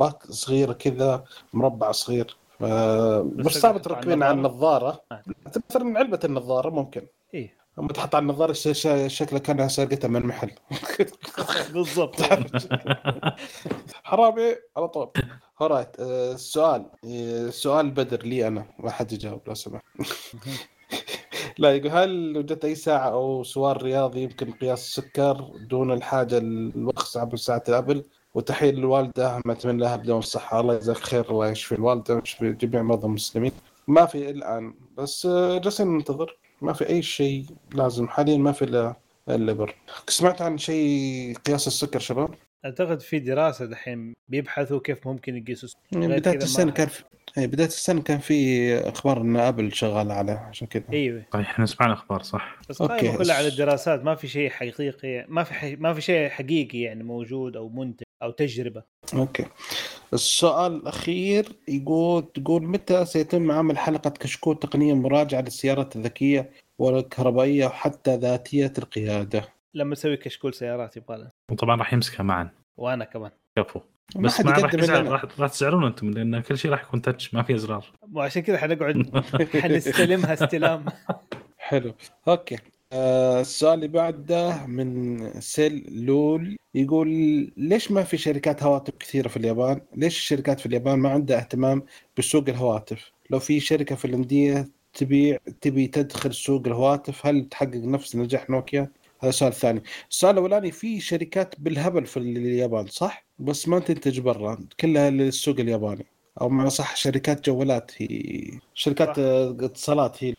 باك 0.00 0.22
صغيره 0.30 0.72
كذا 0.72 1.24
مربع 1.52 1.92
صغير. 1.92 2.36
تقدر 2.60 3.50
صعب 3.50 3.72
على 3.72 3.82
تركبين 3.82 4.22
على 4.22 4.34
النظارة. 4.36 5.00
آه. 5.12 5.22
مثلا 5.70 5.98
علبة 5.98 6.20
النظارة 6.24 6.70
ممكن. 6.70 7.06
إيه. 7.34 7.64
أما 7.78 7.88
تحط 7.88 8.14
على 8.14 8.22
النظارة 8.22 8.52
شكلها 9.06 9.38
كانها 9.40 9.68
سرقتها 9.68 10.08
من 10.08 10.26
محل 10.26 10.50
بالضبط. 11.74 12.16
حرامي 14.04 14.54
على 14.76 14.88
طول. 14.88 15.10
alright 15.60 15.88
السؤال 16.00 16.86
آه، 17.06 17.50
سؤال. 17.50 17.90
بدر 17.90 18.22
لي 18.22 18.46
أنا. 18.48 18.66
ما 18.78 18.90
حد 18.90 19.12
يجاوب 19.12 19.40
لو 19.48 19.54
سمحت. 19.54 19.84
لا 21.58 21.74
يقول 21.76 21.90
هل 21.90 22.36
وجدت 22.38 22.64
أي 22.64 22.74
ساعة 22.74 23.08
أو 23.08 23.42
سوار 23.44 23.82
رياضي 23.82 24.22
يمكن 24.22 24.52
قياس 24.52 24.84
السكر 24.86 25.50
دون 25.70 25.92
الحاجة 25.92 26.38
للوخز 26.38 27.16
عبر 27.16 27.36
ساعة 27.36 27.62
الأبل؟ 27.68 28.04
وتحية 28.34 28.70
للوالدة 28.70 29.40
نتمنى 29.46 29.78
لها 29.82 29.96
بدوام 29.96 30.18
الصحة. 30.18 30.60
الله 30.60 30.74
يجزاك 30.74 30.96
خير 30.96 31.30
الله 31.30 31.50
يشفي 31.50 31.74
الوالدة 31.74 32.14
ويشفي 32.14 32.52
جميع 32.52 32.82
مرضى 32.82 33.06
المسلمين. 33.06 33.52
ما 33.88 34.06
في 34.06 34.30
الآن 34.30 34.74
بس 34.98 35.26
آه، 35.26 35.58
جالسين 35.58 35.88
ننتظر. 35.88 36.38
ما 36.62 36.72
في 36.72 36.88
أي 36.88 37.02
شيء 37.02 37.44
لازم. 37.74 38.08
حاليا 38.08 38.36
ما 38.36 38.52
في 38.52 38.64
إلا 38.64 38.96
الا 39.28 39.52
بر 39.52 39.74
سمعت 40.08 40.42
عن 40.42 40.58
شيء 40.58 41.36
قياس 41.46 41.66
السكر 41.66 41.98
شباب؟ 41.98 42.34
أعتقد 42.64 43.00
في 43.00 43.18
دراسة 43.18 43.64
دحين 43.64 44.14
بيبحثوا 44.28 44.80
كيف 44.80 45.06
ممكن 45.06 45.36
يقيسوا 45.36 45.68
السكر. 45.68 46.18
بداية 46.18 46.36
ما 46.36 46.42
السنة 46.42 46.72
كان 46.72 46.88
في 46.88 47.04
إيه، 47.38 47.46
بداية 47.46 47.66
السنة 47.66 48.02
كان 48.02 48.18
في 48.18 48.74
أخبار 48.78 49.20
إن 49.20 49.36
أبل 49.36 49.72
شغال 49.72 50.12
عليه 50.12 50.32
عشان 50.32 50.66
كذا. 50.66 50.84
أيوه. 50.92 51.24
طيب 51.30 51.42
إحنا 51.42 51.66
سمعنا 51.66 51.92
أخبار 51.92 52.22
صح؟ 52.22 52.58
بس 52.68 52.80
okay. 52.80 53.16
كلها 53.16 53.36
على 53.36 53.48
الدراسات. 53.48 54.04
ما 54.04 54.14
في 54.14 54.28
شيء 54.28 54.50
حقيقي 54.50 55.26
ما 55.28 55.44
في 55.44 55.54
حي... 55.54 55.76
ما 55.76 55.94
في 55.94 56.00
شيء 56.00 56.28
حقيقي 56.28 56.80
يعني 56.80 57.04
موجود 57.04 57.56
أو 57.56 57.68
منتج. 57.68 58.04
أو 58.24 58.30
تجربة. 58.30 58.82
أوكي. 59.14 59.46
السؤال 60.12 60.76
الأخير 60.76 61.48
يقول 61.68 62.32
تقول 62.34 62.62
متى 62.62 63.04
سيتم 63.04 63.50
عمل 63.50 63.78
حلقة 63.78 64.10
كشكول 64.10 64.58
تقنية 64.58 64.94
مراجعة 64.94 65.40
للسيارات 65.40 65.96
الذكية 65.96 66.50
والكهربائية 66.78 67.66
وحتى 67.66 68.16
ذاتية 68.16 68.72
القيادة؟ 68.78 69.48
لما 69.74 69.92
نسوي 69.92 70.16
كشكول 70.16 70.54
سيارات 70.54 70.96
يبغى 70.96 71.30
وطبعا 71.50 71.76
راح 71.76 71.92
يمسكها 71.92 72.22
معا. 72.22 72.50
وأنا 72.76 73.04
كمان. 73.04 73.30
كفو. 73.56 73.80
بس 74.16 74.40
ما. 74.40 74.52
راح 74.52 75.24
راح 75.38 75.50
تزعلون 75.50 75.84
أنتم 75.84 76.10
لأن 76.10 76.40
كل 76.40 76.58
شيء 76.58 76.70
راح 76.70 76.82
يكون 76.82 77.02
تاتش 77.02 77.34
ما 77.34 77.42
في 77.42 77.54
إزرار. 77.54 77.86
وعشان 78.12 78.42
كذا 78.42 78.58
حنقعد 78.58 79.24
حنستلمها 79.62 80.32
استلام. 80.32 80.84
حلو. 81.58 81.94
okay. 82.28 82.56
آه 82.94 83.40
السؤال 83.40 83.74
اللي 83.74 83.88
بعده 83.88 84.66
من 84.66 85.40
سيل 85.40 86.04
لول 86.06 86.56
يقول 86.74 87.08
ليش 87.56 87.90
ما 87.90 88.04
في 88.04 88.16
شركات 88.16 88.62
هواتف 88.62 88.94
كثيرة 89.00 89.28
في 89.28 89.36
اليابان؟ 89.36 89.80
ليش 89.96 90.16
الشركات 90.18 90.60
في 90.60 90.66
اليابان 90.66 90.98
ما 90.98 91.08
عندها 91.08 91.38
اهتمام 91.38 91.82
بسوق 92.18 92.48
الهواتف؟ 92.48 93.12
لو 93.30 93.38
في 93.38 93.60
شركة 93.60 93.96
فنلندية 93.96 94.68
تبيع 94.92 95.38
تبي 95.60 95.86
تدخل 95.86 96.34
سوق 96.34 96.66
الهواتف 96.66 97.26
هل 97.26 97.48
تحقق 97.48 97.74
نفس 97.74 98.16
نجاح 98.16 98.50
نوكيا؟ 98.50 98.90
هذا 99.20 99.28
السؤال 99.28 99.52
الثاني. 99.52 99.82
السؤال 100.10 100.34
الأولاني 100.34 100.70
في 100.70 101.00
شركات 101.00 101.54
بالهبل 101.60 102.06
في 102.06 102.16
اليابان 102.16 102.86
صح؟ 102.86 103.26
بس 103.38 103.68
ما 103.68 103.78
تنتج 103.78 104.20
برا 104.20 104.66
كلها 104.80 105.10
للسوق 105.10 105.60
الياباني 105.60 106.06
أو 106.40 106.48
معنى 106.48 106.70
صح 106.70 106.96
شركات 106.96 107.46
جوالات 107.50 107.90
هي 108.02 108.08
شركات 108.74 109.18
اتصالات 109.18 110.24
هي. 110.24 110.34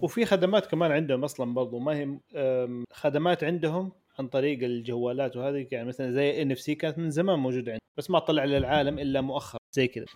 وفي 0.00 0.24
خدمات 0.24 0.66
كمان 0.66 0.92
عندهم 0.92 1.24
أصلا 1.24 1.54
برضو 1.54 1.78
ما 1.78 1.96
هي 1.96 2.18
أم، 2.36 2.84
خدمات 2.92 3.44
عندهم 3.44 3.92
عن 4.18 4.28
طريق 4.28 4.62
الجوالات 4.64 5.36
وهذه 5.36 5.66
يعني 5.70 5.88
مثلا 5.88 6.10
زي 6.10 6.42
إن 6.42 6.52
إف 6.52 6.60
سي 6.60 6.74
كانت 6.74 6.98
من 6.98 7.10
زمان 7.10 7.38
موجودة 7.38 7.72
عندهم 7.72 7.78
بس 7.96 8.10
ما 8.10 8.18
طلع 8.18 8.44
للعالم 8.44 8.98
إلا 8.98 9.20
مؤخرا 9.20 9.60
زي 9.72 9.88
كذا. 9.88 10.06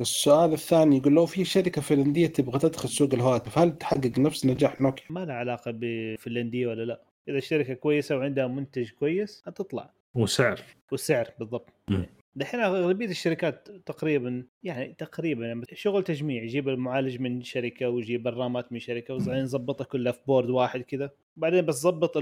السؤال 0.00 0.52
الثاني 0.52 0.96
يقول 0.96 1.12
لو 1.12 1.26
في 1.26 1.44
شركة 1.44 1.80
فنلندية 1.82 2.26
تبغى 2.26 2.58
تدخل 2.58 2.88
سوق 2.88 3.14
الهواتف 3.14 3.58
هل 3.58 3.78
تحقق 3.78 4.18
نفس 4.18 4.46
نجاح 4.46 4.80
نوكيا؟ 4.80 5.04
ما 5.10 5.24
لها 5.24 5.34
علاقة 5.34 5.70
بفنلندية 5.74 6.66
ولا 6.66 6.82
لا. 6.82 7.00
إذا 7.28 7.38
الشركة 7.38 7.74
كويسة 7.74 8.16
وعندها 8.16 8.46
منتج 8.46 8.90
كويس 8.90 9.42
هتطلع. 9.46 9.90
وسعر. 10.14 10.60
والسعر 10.92 11.30
بالضبط. 11.38 11.68
مم. 11.88 12.06
دحين 12.34 12.60
أغلبية 12.60 13.06
الشركات 13.06 13.68
تقريبا 13.86 14.44
يعني 14.62 14.94
تقريبا 14.98 15.46
يعني 15.46 15.62
شغل 15.74 16.04
تجميع 16.04 16.42
يجيب 16.42 16.68
المعالج 16.68 17.20
من 17.20 17.42
شركة 17.42 17.88
ويجيب 17.88 18.28
الرامات 18.28 18.72
من 18.72 18.78
شركة 18.78 19.14
وبعدين 19.14 19.44
يظبطها 19.44 19.84
كلها 19.84 20.12
في 20.12 20.20
board 20.26 20.50
واحد 20.50 20.80
كذا. 20.80 21.10
بعدين 21.36 21.66
بس 21.66 21.82
ظبط 21.82 22.18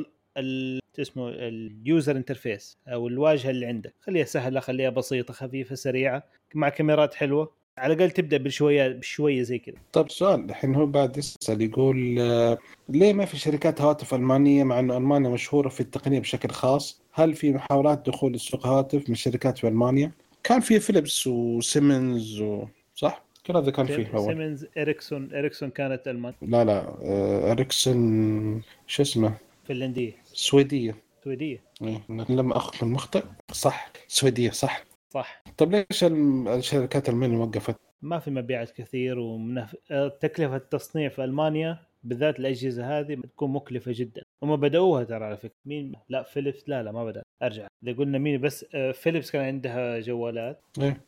شو 0.96 1.02
اسمه 1.02 1.28
ال 1.28 1.46
user 1.46 2.16
interface 2.16 2.78
أو 2.88 3.08
الواجهة 3.08 3.50
اللي 3.50 3.66
عندك. 3.66 3.94
خليها 4.00 4.24
سهلة 4.24 4.60
خليها 4.60 4.90
بسيطة 4.90 5.34
خفيفة 5.34 5.74
سريعة 5.74 6.22
مع 6.54 6.68
كاميرات 6.68 7.14
حلوة. 7.14 7.56
على 7.78 7.94
الأقل 7.94 8.10
تبدأ 8.10 8.36
بشوية 8.36 8.88
بشوية 8.88 9.42
زي 9.42 9.58
كذا. 9.58 9.74
طيب 9.92 10.10
سؤال 10.10 10.44
الحين 10.44 10.74
هو 10.74 10.86
بعد 10.86 11.16
يسأل 11.16 11.62
يقول 11.62 12.16
آه، 12.20 12.58
ليه 12.88 13.12
ما 13.12 13.24
في 13.24 13.36
شركات 13.36 13.80
هواتف 13.80 14.14
ألمانية 14.14 14.64
مع 14.64 14.78
أنه 14.78 14.96
ألمانيا 14.96 15.30
مشهورة 15.30 15.68
في 15.68 15.80
التقنية 15.80 16.20
بشكل 16.20 16.48
خاص؟ 16.48 17.02
هل 17.18 17.34
في 17.34 17.52
محاولات 17.52 18.06
دخول 18.06 18.34
السوق 18.34 18.66
هواتف 18.66 19.08
من 19.08 19.14
شركات 19.14 19.58
في 19.58 19.68
ألمانيا؟ 19.68 20.12
كان 20.44 20.60
في 20.60 20.80
فيليبس 20.80 21.26
وسيمنز 21.26 22.40
و... 22.40 22.64
صح؟ 22.94 23.22
كل 23.46 23.56
هذا 23.56 23.70
كان 23.70 23.86
فيه 23.86 24.10
أول. 24.14 24.26
سيمنز 24.26 24.66
إريكسون 24.78 25.34
إريكسون 25.34 25.70
كانت 25.70 26.08
ألمان. 26.08 26.34
لا 26.42 26.64
لا 26.64 26.96
آه، 27.02 27.52
إريكسون 27.52 28.62
شو 28.86 29.02
اسمه؟ 29.02 29.34
فنلندية. 29.64 30.12
سويدية. 30.24 30.96
سويدية. 31.24 31.60
إيه، 31.82 32.02
لم 32.08 32.52
أخذ 32.52 32.86
المخطئ. 32.86 33.22
صح 33.52 33.90
سويدية 34.08 34.50
صح. 34.50 34.84
صح. 35.10 35.42
طيب 35.58 35.72
ليش 35.72 36.04
الشركات 36.04 37.08
الألمانية 37.08 37.38
وقفت؟ 37.38 37.76
ما 38.02 38.18
في 38.18 38.30
مبيعات 38.30 38.70
كثير 38.70 39.18
ومنف... 39.18 39.76
آه، 39.90 40.08
تكلفة 40.08 40.56
التصنيع 40.56 41.08
في 41.08 41.24
ألمانيا 41.24 41.78
بالذات 42.04 42.38
الأجهزة 42.38 42.98
هذه 42.98 43.14
بتكون 43.14 43.52
مكلفة 43.52 43.92
جدا. 43.94 44.22
هم 44.42 44.56
بدأوها 44.56 45.04
ترى 45.04 45.24
على 45.24 45.36
فكرة. 45.36 45.54
مين؟ 45.66 45.92
لا 46.08 46.22
فيليبس. 46.22 46.68
لا 46.68 46.82
لا 46.82 46.92
ما 46.92 47.04
بدأ. 47.04 47.22
أرجع. 47.42 47.66
إذا 47.84 47.92
قلنا 47.92 48.18
مين 48.18 48.40
بس 48.40 48.66
آه، 48.74 48.92
فيليبس 48.92 49.30
كان 49.30 49.44
عندها 49.44 50.00
جوالات. 50.00 50.60
إيه. 50.80 51.00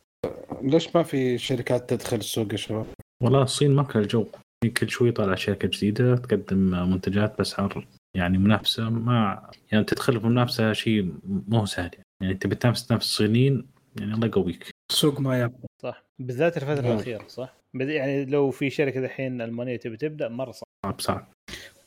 ليش 0.61 0.95
ما 0.95 1.03
في 1.03 1.37
شركات 1.37 1.89
تدخل 1.89 2.17
السوق 2.17 2.51
يا 2.51 2.57
شباب؟ 2.57 2.85
والله 3.23 3.41
الصين 3.43 3.71
ماكله 3.75 4.01
الجو 4.01 4.25
في 4.63 4.69
كل 4.69 4.89
شوي 4.89 5.11
طالع 5.11 5.35
شركة 5.35 5.67
جديدة 5.67 6.15
تقدم 6.15 6.57
منتجات 6.91 7.37
بأسعار 7.37 7.87
يعني 8.17 8.37
منافسة. 8.37 8.89
ما 8.89 9.49
يعني 9.71 9.83
تدخل 9.83 10.19
في 10.21 10.27
منافسة 10.27 10.73
شيء 10.73 11.13
مو 11.47 11.65
سهل. 11.65 11.91
يعني 12.23 12.33
تبي 12.33 12.55
تنافس 12.55 12.87
تنافس 12.87 13.05
الصينيين 13.05 13.67
يعني 13.99 14.13
الله 14.13 14.27
يقويك. 14.27 14.69
السوق 14.91 15.19
ما 15.19 15.39
يبقى 15.41 15.67
صح. 15.83 16.03
بالذات 16.19 16.57
الفترة 16.57 16.81
نعم. 16.81 16.91
الأخيرة 16.91 17.27
صح؟ 17.27 17.55
بد- 17.73 17.89
يعني 17.89 18.25
لو 18.25 18.51
في 18.51 18.69
شركة 18.69 18.99
الحين 19.05 19.41
ألمانية 19.41 19.75
تبي 19.77 19.97
تبدأ 19.97 20.29
مرة 20.29 20.51
صعب. 20.51 20.63
صعب 20.85 20.99
صعب. 20.99 21.27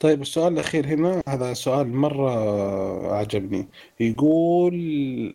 طيب 0.03 0.23
السؤال 0.23 0.53
الأخير 0.53 0.87
هنا 0.87 1.23
هذا 1.29 1.55
سؤال 1.55 1.89
مرة 1.89 2.33
عجبني 3.15 3.69
يقول 4.01 4.75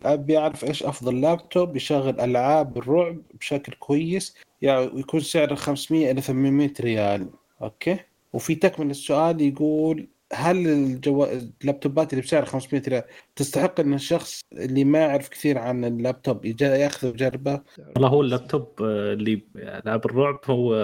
أبي 0.04 0.38
أعرف 0.38 0.64
إيش 0.64 0.82
أفضل 0.82 1.20
لابتوب 1.20 1.76
يشغل 1.76 2.20
ألعاب 2.20 2.78
الرعب 2.78 3.22
بشكل 3.40 3.72
كويس؟ 3.72 4.36
يعني 4.62 4.86
ويكون 4.86 5.20
سعره 5.20 5.54
500 5.54 6.10
إلى 6.10 6.20
800 6.20 6.72
ريال. 6.80 7.28
أوكي. 7.62 7.98
وفي 8.32 8.54
تكمل 8.54 8.90
السؤال 8.90 9.40
يقول 9.40 10.08
هل 10.32 10.66
الجو... 10.66 11.24
ال 11.62 11.68
laptopات 11.68 12.12
اللي 12.12 12.22
بسعر 12.22 12.44
500 12.44 12.82
ريال 12.88 13.02
تستحق 13.36 13.80
إن 13.80 13.94
الشخص 13.94 14.40
اللي 14.52 14.84
ما 14.84 14.98
يعرف 14.98 15.28
كثير 15.28 15.58
عن 15.58 15.84
اللابتوب 15.84 16.44
ياخذه 16.60 17.10
ويجربه؟ 17.10 17.60
والله 17.78 18.08
هو 18.08 18.20
اللابتوب 18.20 18.82
آه، 18.82 19.12
اللي 19.12 19.42
العاب 19.56 20.06
الرعب 20.06 20.40
هو 20.46 20.74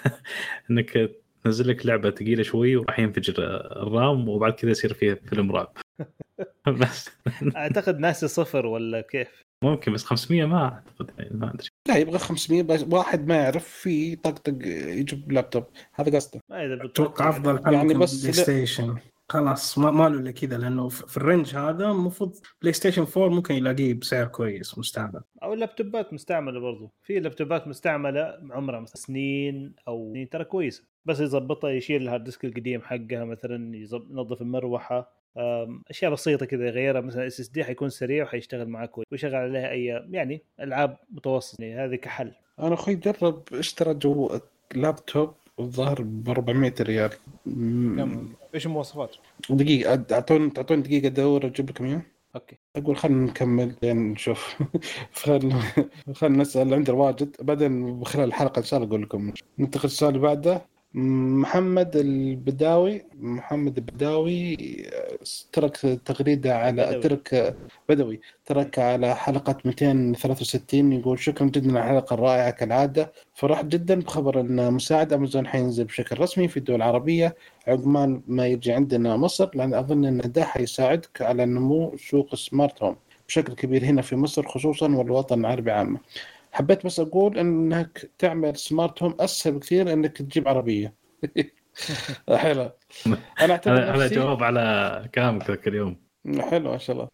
إنك 0.70 1.21
تنزل 1.44 1.68
لك 1.68 1.86
لعبة 1.86 2.10
ثقيلة 2.10 2.42
شوي 2.42 2.76
وراح 2.76 2.98
ينفجر 2.98 3.34
ال 3.82 3.93
RAM 3.93 4.28
وبعد 4.28 4.52
كذا 4.52 4.70
يصير 4.70 4.94
فيه 4.94 5.14
فيلم 5.28 5.52
رعب. 5.52 5.76
بس. 6.80 7.10
أعتقد 7.56 7.98
ناسي 7.98 8.28
صفر 8.28 8.66
ولا 8.66 9.00
كيف؟ 9.00 9.42
ممكن 9.64 9.92
بس 9.92 10.04
500 10.04 10.44
ما 10.44 10.64
أعتقد 10.64 11.10
يعني 11.18 11.36
ما 11.36 11.54
أدري. 11.54 11.68
لا 11.88 11.96
يبغى 11.96 12.18
500 12.18 12.62
بس 12.62 12.84
واحد 12.90 13.26
ما 13.28 13.34
يعرف 13.34 13.68
في 13.68 14.16
طقطق 14.16 14.54
يجيب 14.66 15.32
لابتوب. 15.32 15.64
هذا 15.94 16.16
قصده. 16.16 16.40
أتوقع 16.50 17.28
أفضل 17.28 17.64
حل 17.66 17.72
يعني 17.74 17.94
بس 17.94 18.20
بلاي 18.20 18.32
لا- 18.36 18.42
ستيشن 18.42 18.96
خلاص 19.32 19.78
ما 19.78 19.90
ما 19.90 20.08
له 20.08 20.18
إلا 20.18 20.30
كذا 20.30 20.58
لأنه 20.58 20.88
في 20.88 21.06
في 21.06 21.16
ال 21.16 21.23
range 21.23 21.56
هذا 21.56 21.90
المفروض 21.90 22.34
بلاي 22.62 22.72
ستيشن 22.72 23.06
4 23.16 23.28
ممكن 23.28 23.54
يلاقيه 23.54 23.94
بسعر 23.94 24.26
كويس 24.26 24.78
مستعمل. 24.78 25.20
أو 25.42 25.54
ال 25.54 25.61
laptopات 25.61 26.12
مستعملة 26.12 26.60
برضو. 26.60 26.92
في 27.02 27.20
laptopات 27.20 27.68
مستعملة 27.68 28.38
عمرها 28.50 28.80
مثلا 28.80 28.96
سنين 28.96 29.74
أو 29.88 30.10
سنين 30.12 30.28
ترى 30.28 30.44
كويسة. 30.44 30.84
بس 31.04 31.20
يظبطها 31.20 31.70
يشيل 31.70 32.02
ال 32.02 32.06
hard 32.06 32.24
disk 32.24 32.44
القديم 32.44 32.82
حقها 32.82 33.24
مثلا 33.24 33.76
ينظف 34.10 34.42
المروحة. 34.42 35.22
أشياء 35.90 36.12
بسيطة 36.12 36.46
كذا 36.46 36.66
يغيرها 36.66 37.00
مثلا 37.00 37.26
SSD 37.26 37.64
حيكون 37.64 37.88
سريع 37.88 38.24
وحيشتغل 38.24 38.68
معك 38.68 38.90
كويس 38.90 39.06
ويشغل 39.12 39.34
عليها 39.34 39.70
اي 39.70 39.84
يعني 40.10 40.42
ألعاب 40.60 40.96
متوسط 41.10 41.60
يعني 41.60 41.84
هذه 41.84 41.96
كحل. 41.96 42.32
أنا 42.58 42.74
أخوي 42.74 42.94
جرب 42.94 43.42
اشترى 43.52 43.94
جو 43.94 44.40
لابتوب 44.74 45.34
الظاهر 45.60 46.02
ب 46.02 46.28
400 46.28 46.74
ريال 46.80 47.10
كم؟ 47.44 48.28
إيش 48.54 48.66
المواصفات؟ 48.66 49.16
دقيقة 49.50 50.04
اعطوني 50.12 50.50
تعطوني 50.50 50.82
دقيقة 50.82 51.06
ادور 51.06 51.46
أجيب 51.46 51.70
لكم 51.70 51.84
اياه 51.84 52.02
أوكي. 52.34 52.58
أقول 52.76 52.96
خلينا 52.96 53.24
نكمل 53.26 53.76
لين 53.82 53.96
نشوف. 53.96 54.56
خلينا 55.22 55.62
خلينا 56.14 56.38
نسأل 56.38 56.74
عندي 56.74 56.92
واجد 56.92 57.36
بعدين 57.40 58.04
خلال 58.04 58.28
الحلقة 58.28 58.58
إن 58.58 58.64
شاء 58.64 58.78
الله 58.78 58.88
أقول 58.90 59.02
لكم. 59.02 59.32
ننتقل 59.58 59.82
للسؤال 59.84 60.14
اللي 60.14 60.26
بعده. 60.26 60.66
محمد 60.94 61.96
البداوي 61.96 63.02
محمد 63.20 63.78
البداوي 63.78 64.56
آه، 64.92 65.18
ترك 65.52 65.76
تغريدة 66.04 66.56
على 66.58 66.86
بدوي. 66.86 67.00
ترك 67.02 67.56
بدوي. 67.88 68.20
ترك 68.46 68.78
على 68.78 69.16
حلقة 69.16 69.56
263 69.64 70.92
يقول 70.92 71.18
شكرا 71.18 71.46
جدا 71.46 71.78
على 71.80 71.90
الحلقة 71.98 72.14
الرائعة 72.14 72.50
كالعادة. 72.50 73.12
فرح 73.34 73.62
جدا 73.62 74.00
بخبر 74.00 74.40
إن 74.40 74.72
مساعد 74.74 75.12
أمازون 75.12 75.46
حينزل 75.46 75.84
بشكل 75.84 76.20
رسمي 76.20 76.48
في 76.48 76.56
الدول 76.56 76.76
العربية 76.76 77.36
عقبال 77.68 78.20
ما 78.28 78.46
يجي 78.46 78.72
عندنا 78.72 79.16
مصر 79.16 79.50
لأن 79.54 79.74
أظن 79.74 80.04
إن 80.04 80.20
ده 80.32 80.44
حيساعدك 80.44 81.22
على 81.22 81.46
نمو 81.46 81.96
سوق 81.96 82.28
السمارت 82.32 82.82
هوم 82.82 82.96
بشكل 83.28 83.52
كبير 83.54 83.84
هنا 83.84 84.02
في 84.02 84.16
مصر 84.16 84.48
خصوصا 84.48 84.88
والوطن 84.96 85.40
العربي 85.40 85.70
عامة. 85.70 85.98
حبيت 86.52 86.86
بس 86.86 87.00
أقول 87.00 87.38
إنك 87.38 88.10
تعمل 88.18 88.56
سمارت 88.56 89.02
هوم 89.02 89.16
أسهل 89.20 89.54
بكثير 89.54 89.92
إنك 89.92 90.16
تجيب 90.18 90.48
عربية. 90.48 90.94
حلو. 92.36 92.70
أنا 93.40 93.52
اعتبر 93.52 93.74
هذا 93.74 94.04
نفسي 94.04 94.14
جواب 94.14 94.42
على 94.42 95.08
كلامك 95.14 95.50
ذاك 95.50 95.68
اليوم. 95.68 95.96
حلو 96.38 96.70
ما 96.70 96.78
شاء 96.78 96.96
الله. 96.96 97.08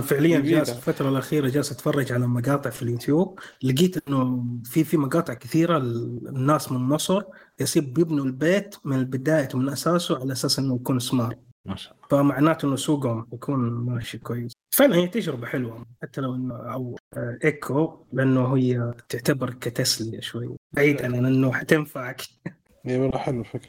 فعليا. 0.00 0.40
جالس 0.40 0.70
الفترة 0.70 1.08
الأخيرة 1.08 1.48
جالس 1.48 1.72
أتفرج 1.72 2.12
على 2.12 2.26
مقاطع 2.26 2.70
في 2.70 2.82
اليوتيوب. 2.82 3.38
لقيت 3.62 4.08
إنه 4.08 4.44
في 4.64 4.84
في 4.84 4.96
مقاطع 4.96 5.34
كثيرة 5.34 5.76
ال- 5.76 6.28
الناس 6.28 6.72
من 6.72 6.78
مصر 6.80 7.22
يصير 7.60 7.82
بيبنوا 7.82 8.24
البيت 8.24 8.74
من 8.84 8.96
البداية 8.96 9.48
من 9.54 9.68
أساسه 9.68 10.20
على 10.20 10.32
أساس 10.32 10.58
إنه 10.58 10.74
يكون 10.74 10.98
سمارت 10.98 11.38
ما 11.64 11.76
شاء 11.76 11.92
الله. 11.94 12.08
فمعناته 12.08 12.66
إنه 12.66 12.76
سوقهم 12.76 13.28
يكون 13.32 13.58
ماشي 13.60 14.18
كويس. 14.18 14.52
فعلا 14.76 14.96
هي 14.96 15.06
تجربة 15.08 15.46
حلوة 15.46 15.86
حتى 16.02 16.20
لو 16.20 16.34
إنه 16.34 16.72
أو 16.72 16.96
آه، 17.16 17.38
إيكو 17.44 18.06
لأنه 18.12 18.56
هي 18.56 18.94
تعتبر 19.08 19.50
كتسلية 19.50 20.20
شوي. 20.20 20.56
بعيدا 20.72 21.04
عن 21.16 21.26
إنه 21.26 21.52
حتنفعك. 21.52 22.20
اي 22.86 22.98
والله 22.98 23.18
حلو 23.18 23.40
الفكرة. 23.40 23.68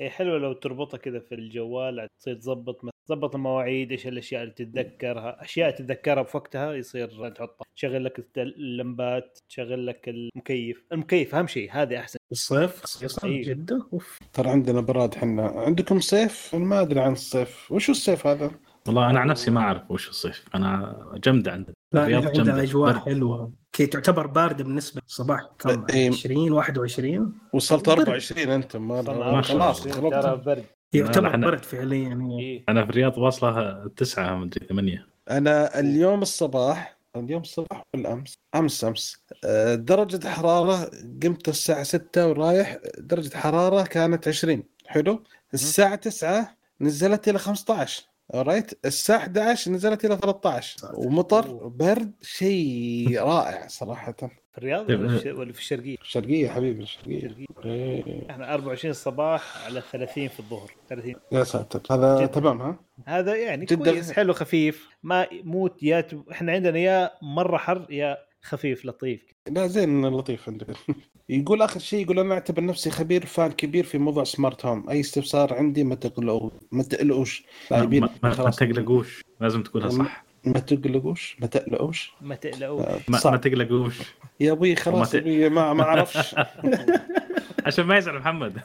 هي 0.00 0.10
حلوة 0.10 0.38
لو 0.38 0.52
تربطها 0.52 0.98
كذا 0.98 1.18
في 1.20 1.34
الجوال 1.34 2.08
تصير 2.20 2.34
تظبط 2.34 2.80
تظبط 3.06 3.34
المواعيد 3.34 3.90
إيش 3.90 4.06
الأشياء 4.06 4.42
اللي 4.42 4.54
تتذكرها. 4.54 5.42
أشياء 5.42 5.70
تتذكرها 5.70 6.22
بوقتها 6.22 6.72
يصير 6.72 7.30
تحطها. 7.30 7.64
تشغل 7.76 8.04
لك 8.04 8.26
اللمبات 8.36 9.38
تشغل 9.48 9.86
لك 9.86 10.08
المكيف. 10.08 10.86
المكيف 10.92 11.34
أهم 11.34 11.46
شيء 11.46 11.72
هذه 11.72 11.98
أحسن. 11.98 12.18
الصيف 12.32 12.82
خصيصا 12.82 13.28
أيوة. 13.28 13.42
جدة 13.42 13.88
أوف. 13.92 14.18
ترى 14.32 14.50
عندنا 14.50 14.80
براد 14.80 15.14
حنا. 15.14 15.46
عندكم 15.46 16.00
صيف؟ 16.00 16.54
أنا 16.54 16.64
ما 16.64 16.80
أدري 16.80 17.00
عن 17.00 17.12
الصيف. 17.12 17.72
وش 17.72 17.90
الصيف 17.90 18.26
هذا؟ 18.26 18.50
والله 18.86 19.10
أنا 19.10 19.20
عن 19.20 19.26
نفسي 19.26 19.50
ما 19.50 19.60
أعرف 19.60 19.90
وش 19.90 20.08
الصيف 20.08 20.44
أنا 20.54 20.96
جمده 21.24 21.52
عندنا 21.52 21.74
الرياض 21.94 22.38
عندها. 22.38 22.62
أجواء 22.62 22.92
برد. 22.92 23.02
حلوة 23.02 23.52
كي 23.72 23.86
تعتبر 23.86 24.26
باردة 24.26 24.64
بالنسبة 24.64 25.00
للصباح 25.04 25.40
كم 25.58 25.86
إيه. 25.94 26.08
20 26.10 26.52
21 26.52 27.32
وصلت 27.52 27.86
برد. 27.88 27.98
24 27.98 28.50
أنت 28.50 28.76
ما 28.76 29.42
خلاص 29.42 29.86
برد 29.86 30.64
يعتبر 30.92 31.32
إحنا- 31.32 31.36
برد 31.44 31.64
فعليا 31.64 32.08
يعني 32.08 32.40
إيه. 32.42 32.64
أنا 32.68 32.84
في 32.84 32.90
الرياض 32.90 33.18
واصلة 33.18 33.86
تسعة 33.96 34.36
مدري 34.36 34.66
ثمانية 34.66 35.06
أنا 35.30 35.80
اليوم 35.80 36.22
الصباح 36.22 36.98
اليوم 37.16 37.42
الصباح 37.42 37.82
ولا 37.94 38.12
أمس؟ 38.12 38.38
أمس 38.54 38.84
امس 38.84 39.22
آه، 39.44 39.74
درجة 39.74 40.28
حرارة 40.28 40.90
قمت 41.22 41.48
الساعة 41.48 41.82
6 41.82 42.26
ورايح 42.28 42.76
درجة 42.98 43.36
حرارة 43.36 43.82
كانت 43.82 44.28
20 44.28 44.62
حلو 44.86 45.22
الساعة 45.54 45.94
9 45.94 46.56
نزلت 46.80 47.28
إلى 47.28 47.38
15 47.38 48.02
رايت 48.34 48.86
الساعة 48.86 49.16
11 49.18 49.70
نزلت 49.70 50.04
إلى 50.04 50.16
13 50.16 50.76
ومطر 50.94 51.68
برد 51.68 52.12
شيء 52.22 53.20
رائع 53.22 53.66
صراحة 53.66 54.12
في 54.52 54.58
الرياض 54.58 54.86
طيب، 54.88 55.00
ولا 55.38 55.52
في- 55.52 55.58
الشرقية؟ 55.58 55.96
الشرقية 56.02 56.48
حبيبي 56.48 56.82
الشرقية 56.82 57.16
الشرقية 57.26 57.46
إيه. 57.64 58.30
إحنا 58.30 58.54
24 58.54 58.90
الصباح 58.90 59.64
على 59.66 59.82
30 59.92 60.28
في 60.28 60.40
الظهر 60.40 60.70
30 60.88 61.14
يا 61.32 61.44
ساتر 61.44 61.80
هذا. 61.94 62.26
تمام 62.26 62.60
ها؟ 62.62 62.78
هذا 63.06 63.36
يعني 63.36 63.64
جداً. 63.64 63.90
كويس 63.90 64.12
حلو 64.12 64.32
خفيف 64.32 64.88
ما 65.02 65.26
موت 65.44 65.82
يا 65.82 66.06
إحنا 66.32 66.52
عندنا 66.52 66.78
يا 66.78 67.10
مرة 67.22 67.56
حر 67.56 67.86
يا 67.90 68.18
خفيف 68.42 68.84
لطيف. 68.86 69.20
لا 69.50 69.66
زين 69.66 70.06
لطيف 70.06 70.48
عندك. 70.48 70.66
يقول 71.28 71.62
آخر 71.62 71.80
شيء 71.80 72.02
يقول 72.02 72.18
أنا 72.18 72.34
أعتبر 72.34 72.64
نفسي 72.64 72.90
خبير 72.90 73.26
فان 73.26 73.52
كبير 73.52 73.84
في 73.84 73.98
موضوع 73.98 74.24
سمارت 74.24 74.66
هوم 74.66 74.90
أي 74.90 75.00
استفسار 75.00 75.54
عندي 75.54 75.84
ما 75.84 75.94
تقلقوا 75.94 76.50
ما 76.72 76.82
تقلقوش. 76.82 77.42
ما, 77.70 77.76
لاعبين 77.76 78.00
ما, 78.02 78.10
ما 78.22 78.30
خلاص. 78.30 78.56
تقلقوش. 78.56 79.22
لازم 79.40 79.62
تقولها 79.62 79.88
صح. 79.88 80.24
ما 80.44 80.58
تقلقوش 80.60 81.36
ما 81.40 81.46
تقلقوش. 81.46 82.12
ما 82.20 82.34
تقلقوا 82.34 82.80
آه، 82.94 83.00
ما, 83.08 83.20
ما. 83.24 83.36
تقلقوش. 83.36 83.98
يا 84.40 84.52
أبوي 84.52 84.76
خلاص 84.76 85.10
ت- 85.10 85.16
ما 85.26 85.72
ما 85.74 85.82
أعرفش. 85.82 86.34
عشان 87.66 87.84
ما 87.84 87.98
يزعل 87.98 88.18
محمد. 88.18 88.60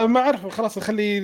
ما 0.00 0.20
اعرف 0.20 0.46
خلاص 0.46 0.78
نخليه 0.78 1.20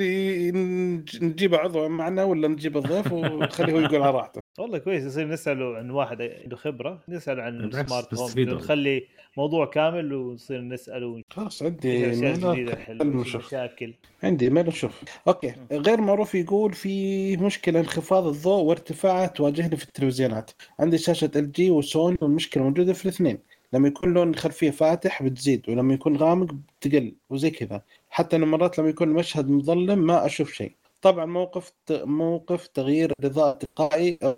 نجيبه 1.22 1.58
عضو 1.58 1.88
معنا 1.88 2.24
ولا 2.24 2.48
نجيب 2.48 2.76
الضيف 2.76 3.12
وخليه 3.12 3.72
هو 3.72 3.80
يقول 3.80 4.02
على 4.02 4.10
راحته. 4.10 4.40
والله 4.58 4.78
كويس 4.78 5.04
يصير 5.04 5.28
نساله 5.28 5.76
عن 5.76 5.90
واحد 5.90 6.22
عنده 6.22 6.56
خبرة 6.56 7.00
نساله 7.08 7.42
عن 7.42 7.70
سمارت 7.86 8.14
هوم. 8.14 8.30
نخلي 8.38 9.06
موضوع 9.36 9.66
كامل 9.66 10.12
ونصير 10.14 10.60
نساله 10.60 11.22
خلاص 11.30 11.62
عندي. 11.62 12.06
مشاكل. 13.02 13.94
عندي 14.22 14.50
ما 14.50 14.62
نشوف 14.62 15.04
أوكي 15.28 15.54
غير 15.72 16.00
معروف 16.00 16.34
يقول 16.34 16.72
في 16.72 17.36
مشكلة 17.36 17.80
انخفاض 17.80 18.26
الضوء 18.26 18.62
وارتفاعه 18.64 19.26
تواجهني 19.26 19.76
في 19.76 19.84
التلفزيونات. 19.84 20.50
عندي 20.80 20.98
شاشة 20.98 21.30
ال 21.36 21.52
جي 21.52 21.70
وسوني 21.70 22.16
والمشكلة 22.20 22.62
موجودة 22.62 22.92
في 22.92 23.04
الاثنين. 23.04 23.38
لما 23.74 23.88
يكون 23.88 24.14
لون 24.14 24.30
الخلفية 24.30 24.70
فاتح 24.70 25.22
بتزيد 25.22 25.68
ولما 25.68 25.94
يكون 25.94 26.16
غامق 26.16 26.54
بتقل 26.80 27.14
وزي 27.30 27.50
كذا. 27.50 27.82
حتى 28.10 28.36
إنه 28.36 28.46
مرات 28.46 28.78
لما 28.78 28.88
يكون 28.88 29.08
المشهد 29.08 29.48
مظلم 29.50 29.98
ما 29.98 30.26
أشوف 30.26 30.52
شيء. 30.52 30.72
طبعا 31.02 31.26
موقف 31.26 31.72
موقف 31.90 32.66
تغيير 32.66 33.12
الاضاءه 33.20 33.58
تلقائي 33.58 34.18
آه، 34.22 34.36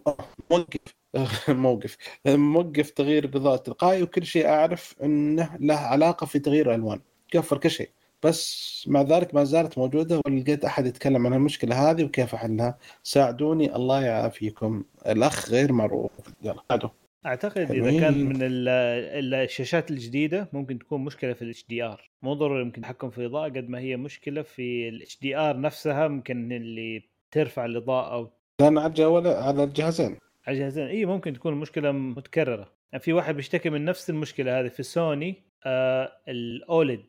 موقف 0.50 0.80
موقف 1.48 1.96
موقف 2.26 2.90
تغيير 2.90 3.24
الاضاءه 3.24 3.56
تلقائي 3.56 4.02
وكل 4.02 4.26
شيء 4.26 4.48
أعرف 4.48 4.94
إنه 5.02 5.56
له 5.60 5.74
علاقة 5.74 6.26
في 6.26 6.38
تغيير 6.38 6.70
الالوان 6.70 7.00
cover 7.30 7.58
كل 7.58 7.70
شيء. 7.70 7.90
بس 8.22 8.84
مع 8.88 9.02
ذلك 9.02 9.34
ما 9.34 9.44
زالت 9.44 9.78
موجودة 9.78 10.20
ولا 10.26 10.40
لقيت 10.40 10.64
أحد 10.64 10.86
يتكلم 10.86 11.26
عن 11.26 11.34
المشكلة 11.34 11.90
هذه 11.90 12.04
وكيف 12.04 12.34
أحلها. 12.34 12.78
ساعدوني 13.02 13.76
الله 13.76 14.02
يعافيكم. 14.02 14.84
الأخ 15.06 15.50
غير 15.50 15.72
معروف. 15.72 16.10
يلا 16.42 16.62
ساعدوا 16.68 16.90
أعتقد 17.26 17.70
إذا. 17.70 18.00
كان 18.00 18.24
من 18.24 18.42
ال- 18.42 18.68
ال- 18.68 19.34
الشاشات 19.34 19.90
الجديدة 19.90 20.48
ممكن 20.52 20.78
تكون 20.78 21.04
مشكلة 21.04 21.32
في 21.32 21.42
ال 21.42 21.66
HDR 21.68 22.10
مو 22.22 22.34
ضروري 22.34 22.62
يمكن 22.62 22.80
تحكم 22.82 23.10
في 23.10 23.18
الاضاءه 23.18 23.48
قد 23.48 23.68
ما 23.68 23.78
هي 23.78 23.96
مشكلة 23.96 24.42
في 24.42 24.88
ال 24.88 25.18
HDR 25.20 25.60
نفسها 25.60 26.08
ممكن 26.08 26.52
اللي 26.52 27.02
ترفع 27.30 27.64
الإضاءة 27.64 28.12
أو 28.14 28.30
لأن 28.60 28.78
على 28.78 28.86
الجوال 28.88 29.26
على 29.26 29.64
الجهازين. 29.64 30.16
على 30.46 30.54
الجهازين. 30.56 30.86
إي 30.86 31.04
ممكن 31.04 31.32
تكون 31.32 31.54
مشكلة 31.54 31.92
متكررة. 31.92 32.72
يعني 32.92 33.04
في 33.04 33.12
واحد 33.12 33.34
بيشتكي 33.36 33.70
من 33.70 33.84
نفس 33.84 34.10
المشكلة 34.10 34.60
هذه 34.60 34.68
في 34.68 34.82
سوني 34.82 35.34
آه 35.66 36.12
ال 36.28 36.42
OLED 36.42 37.00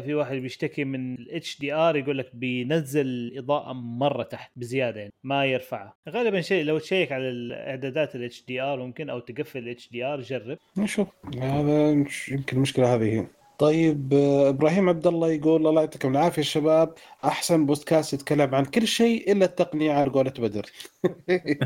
في 0.00 0.14
واحد 0.14 0.36
بيشتكي 0.36 0.84
من 0.84 1.14
ال 1.14 1.60
HDR 1.60 1.96
يقول 1.96 2.18
لك 2.18 2.30
بينزل 2.34 3.06
الاضاءه 3.06 3.72
مرة 3.72 4.22
تحت 4.22 4.50
بزيادة 4.56 5.00
يعني 5.00 5.12
ما 5.24 5.44
يرفعها. 5.46 5.94
غالبا 6.08 6.40
شيء 6.40 6.64
لو 6.64 6.78
تشيك 6.78 7.12
على 7.12 7.28
الإعدادات 7.28 8.16
ال 8.16 8.44
HDR 8.48 8.78
ممكن 8.78 9.10
أو 9.10 9.18
تقفل 9.18 9.58
ال 9.58 9.90
HDR 9.90 10.20
جرب. 10.20 10.58
نشوف. 10.78 11.08
هذا 11.40 11.90
يمكن 12.30 12.56
المشكلة 12.56 12.94
هذه 12.94 13.26
طيب 13.58 14.14
إبراهيم 14.48 14.88
عبد 14.88 15.06
الله 15.06 15.30
يقول 15.30 15.66
الله 15.66 15.80
يعطيكم 15.80 16.10
العافية 16.12 16.42
شباب. 16.42 16.94
أحسن 17.24 17.66
بودكاست 17.66 18.12
يتكلم 18.12 18.54
عن 18.54 18.64
كل 18.64 18.86
شيء 18.86 19.32
إلا 19.32 19.44
التقنية 19.44 19.92
على 19.92 20.10
قولة 20.10 20.32
بدر. 20.38 20.70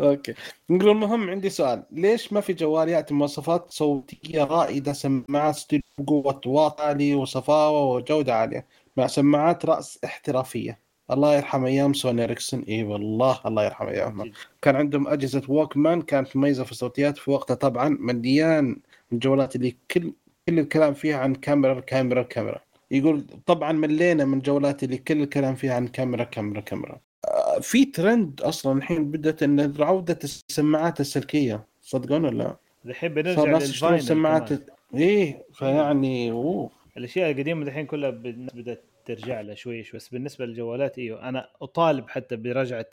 أوكي. 0.00 0.34
نقول 0.70 0.90
المهم 0.90 1.30
عندي 1.30 1.50
سؤال. 1.50 1.82
ليش 1.90 2.32
ما 2.32 2.40
في 2.40 2.52
جوال 2.52 2.88
ياتي 2.88 3.14
مواصفات 3.14 3.70
صوتية 3.70 4.44
رائدة 4.44 4.92
سماعات 4.92 5.54
ستيريو 5.54 5.82
بقوة 5.98 6.40
واط 6.46 6.80
عالي 6.80 7.14
وصفاوة 7.14 7.82
وجودة 7.96 8.34
عالية 8.34 8.66
مع 8.96 9.06
سماعات 9.06 9.64
رأس 9.66 9.98
احترافية؟ 10.04 10.80
الله 11.10 11.36
يرحم 11.36 11.64
أيام 11.64 11.92
سوني 11.94 12.24
إريكسون. 12.24 12.62
إي 12.62 12.82
والله 12.84 13.40
الله 13.46 13.64
يرحم 13.64 13.86
ايامها 13.86 14.26
كان 14.62 14.76
عندهم 14.76 15.08
أجهزة 15.08 15.42
Walkman 15.48 16.02
كانت 16.02 16.36
مميزة 16.36 16.64
في 16.64 16.72
الصوتيات 16.72 17.18
في 17.18 17.30
وقتها 17.30 17.54
طبعا 17.54 17.88
مليان 18.00 18.80
الجوالات 19.12 19.56
اللي 19.56 19.76
كل 19.90 20.12
كل 20.48 20.58
الكلام 20.58 20.94
فيها 20.94 21.16
عن 21.16 21.34
كاميرا 21.34 21.80
كاميرا 21.80 22.22
كاميرا. 22.22 22.60
يقول 22.90 23.26
طبعا 23.46 23.72
ملينا 23.72 24.24
من 24.24 24.40
جوالات 24.40 24.82
اللي 24.82 24.96
كل 24.96 25.22
الكلام 25.22 25.54
فيها 25.54 25.74
عن 25.74 25.88
كاميرا 25.88 26.24
كاميرا 26.24 26.60
كاميرا. 26.60 27.00
آه، 27.24 27.60
في 27.60 27.84
ترند 27.84 28.40
أصلا 28.40 28.78
الحين 28.78 29.10
بدأت 29.10 29.42
إن 29.42 29.74
عودة 29.78 30.18
السماعات 30.24 31.00
السلكية. 31.00 31.66
صدقون 31.82 32.24
ولا 32.24 32.38
لا؟ 32.38 32.56
الحين 32.86 33.14
بنرجع 33.14 33.58
لل 33.58 33.71
vinyl 33.71 34.02
سماعات. 34.02 34.48
إيه 34.94 35.42
فيعني 35.54 36.30
أوه. 36.30 36.70
الأشياء 36.96 37.30
القديمة 37.30 37.62
الحين 37.62 37.86
كلها 37.86 38.10
بدأت 38.54 38.84
ترجع 39.04 39.40
لها 39.40 39.54
شوي 39.54 39.82
شوي 39.82 39.98
بس 39.98 40.08
بالنسبة 40.08 40.46
للجوالات 40.46 40.98
إيوه 40.98 41.28
أنا 41.28 41.48
أطالب 41.62 42.08
حتى 42.08 42.36
برجعة 42.36 42.86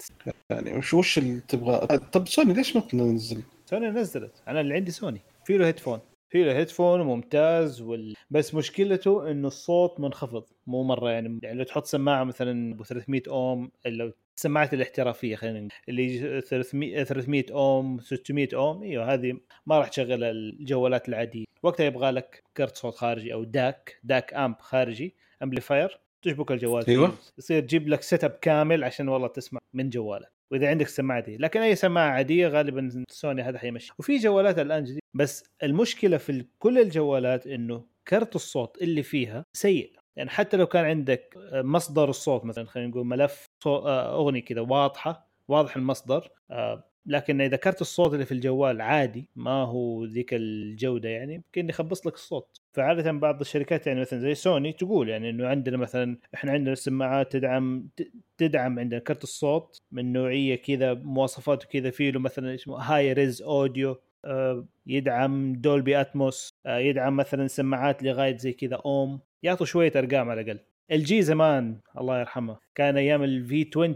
يعني 0.50 0.78
وش 0.78 0.94
وش 0.94 1.18
اللي 1.18 1.42
تبغى؟ 1.48 1.98
طب 1.98 2.28
سوني 2.28 2.54
ليش 2.54 2.76
ما 2.76 2.82
تنزل؟ 2.82 3.42
سوني 3.66 3.90
نزلت. 3.90 4.32
أنا 4.48 4.62
اللي 4.62 4.74
عندي 4.74 4.92
سوني. 4.92 5.22
في 5.46 5.58
له 5.58 5.68
headphone 5.68 6.00
في 6.30 6.44
له 6.44 6.58
headphone 6.58 7.02
ممتاز 7.02 7.82
وال... 7.82 8.16
بس 8.30 8.56
مشكلته 8.56 9.32
إنه 9.32 9.48
الصوت 9.48 10.00
منخفض 10.00 10.44
مو 10.68 10.84
مرة 10.84 11.10
يعني 11.12 11.40
يعني 11.44 11.58
لو 11.58 11.64
تحط 11.64 11.86
سماعة 11.86 12.24
مثلا 12.24 12.76
ب 12.76 12.84
300 12.84 13.22
أوم 13.28 13.72
لو 13.86 14.12
السماعات 14.38 14.74
الاحترافية 14.74 15.36
خلينا 15.36 15.60
نقول 15.60 15.72
اللي 15.90 16.04
يجي 16.04 16.42
300 16.42 17.04
300 17.04 17.46
أوم 17.52 18.00
600 18.00 18.48
أوم 18.54 18.84
إيوه 18.84 19.14
هذه 19.14 19.34
ما 19.66 19.80
راح 19.80 19.88
تشغل 19.88 20.24
الجوالات 20.24 21.10
العادية 21.10 21.46
وقتها 21.64 21.86
يبغى 21.86 22.12
لك 22.12 22.44
كرت 22.58 22.78
صوت 22.78 22.96
خارجي 22.96 23.34
أو 23.34 23.44
DAC 23.44 24.00
DAC 24.04 24.34
amp 24.34 24.60
خارجي 24.60 25.16
amplifier 25.44 26.00
تشبك 26.22 26.52
الجوال. 26.52 26.86
أيوة. 26.88 27.14
يصير 27.38 27.62
تجيب 27.62 27.88
لك 27.88 28.02
setup 28.02 28.32
كامل 28.42 28.84
عشان 28.84 29.10
والله 29.10 29.28
تسمع 29.28 29.60
من 29.74 29.90
جوالك 29.90 30.39
وإذا 30.52 30.70
عندك 30.70 30.86
السماعه 30.86 31.20
دي 31.20 31.38
لكن 31.38 31.62
أي 31.62 31.76
سماعة 31.76 32.10
عادية 32.10 32.48
غالبا 32.48 33.06
سوني 33.10 33.42
هذا 33.42 33.58
حيمشي. 33.60 33.94
وفي 34.00 34.18
جوالات 34.18 34.60
الآن 34.60 34.84
جديد 34.84 35.00
بس 35.14 35.44
المشكلة 35.64 36.18
في 36.18 36.46
كل 36.60 36.80
الجوالات 36.80 37.48
إنه 37.48 37.86
كرت 38.08 38.36
الصوت 38.36 38.82
اللي 38.82 39.04
فيها 39.04 39.46
سيء. 39.54 40.00
يعني 40.16 40.30
حتى 40.30 40.58
لو 40.58 40.66
كان 40.66 40.86
عندك 40.86 41.36
مصدر 41.54 42.10
الصوت 42.10 42.46
مثلا 42.46 42.66
خلينا 42.66 42.90
نقول 42.90 43.06
ملف 43.06 43.46
آه، 43.66 44.16
أغنية 44.16 44.42
كذا 44.42 44.62
واضحة 44.62 45.30
واضح 45.48 45.76
المصدر 45.76 46.30
آه، 46.52 46.90
لكن 47.06 47.42
إذا 47.42 47.58
كرت 47.58 47.82
الصوت 47.82 48.14
اللي 48.14 48.26
في 48.26 48.32
الجوال 48.32 48.82
عادي 48.82 49.30
ما 49.36 49.64
هو 49.64 50.06
ذيك 50.06 50.34
الجودة 50.34 51.10
يعني 51.10 51.34
يمكن 51.34 51.70
يخبص 51.70 52.08
لك 52.08 52.14
الصوت. 52.14 52.59
فعادة 52.74 53.12
بعض 53.12 53.40
الشركات 53.42 53.88
يعني 53.88 54.02
مثلا 54.02 54.20
زي 54.20 54.36
سوني 54.36 54.74
تقول 54.74 55.10
يعني 55.10 55.30
إنه 55.30 55.48
عندنا 55.48 55.78
مثلا 55.78 56.18
إحنا 56.34 56.52
عندنا 56.52 56.76
سماعات 56.76 57.32
تدعم 57.32 57.88
تدعم 58.38 58.80
عندنا 58.80 59.00
كرت 59.00 59.24
الصوت 59.24 59.82
من 59.92 60.14
نوعية 60.14 60.56
كذا 60.56 60.94
مواصفاته 60.94 61.68
كذا 61.68 61.90
فيه 61.90 62.12
له 62.12 62.20
مثلا 62.20 62.56
اسمه 62.56 62.78
Hi-Res 62.78 63.42
Audio 63.42 63.98
يدعم 64.88 65.54
Dolby 65.54 66.02
Atmos 66.02 66.54
آه، 66.66 66.78
يدعم 66.78 67.16
مثلا 67.16 67.48
سماعات 67.48 68.04
لغاية 68.04 68.38
زي 68.38 68.54
كذا 68.54 68.76
اوم 68.86 69.20
يعطوا 69.44 69.66
شوية 69.66 69.92
أرقام 69.96 70.30
على 70.30 70.42
الأقل. 70.42 70.60
LG 70.92 71.22
زمان 71.22 71.80
الله 71.98 72.20
يرحمه 72.20 72.58
كان 72.76 72.98
أيام 72.98 73.24
ال 73.24 73.47
V 73.47 73.70
20 73.76 73.94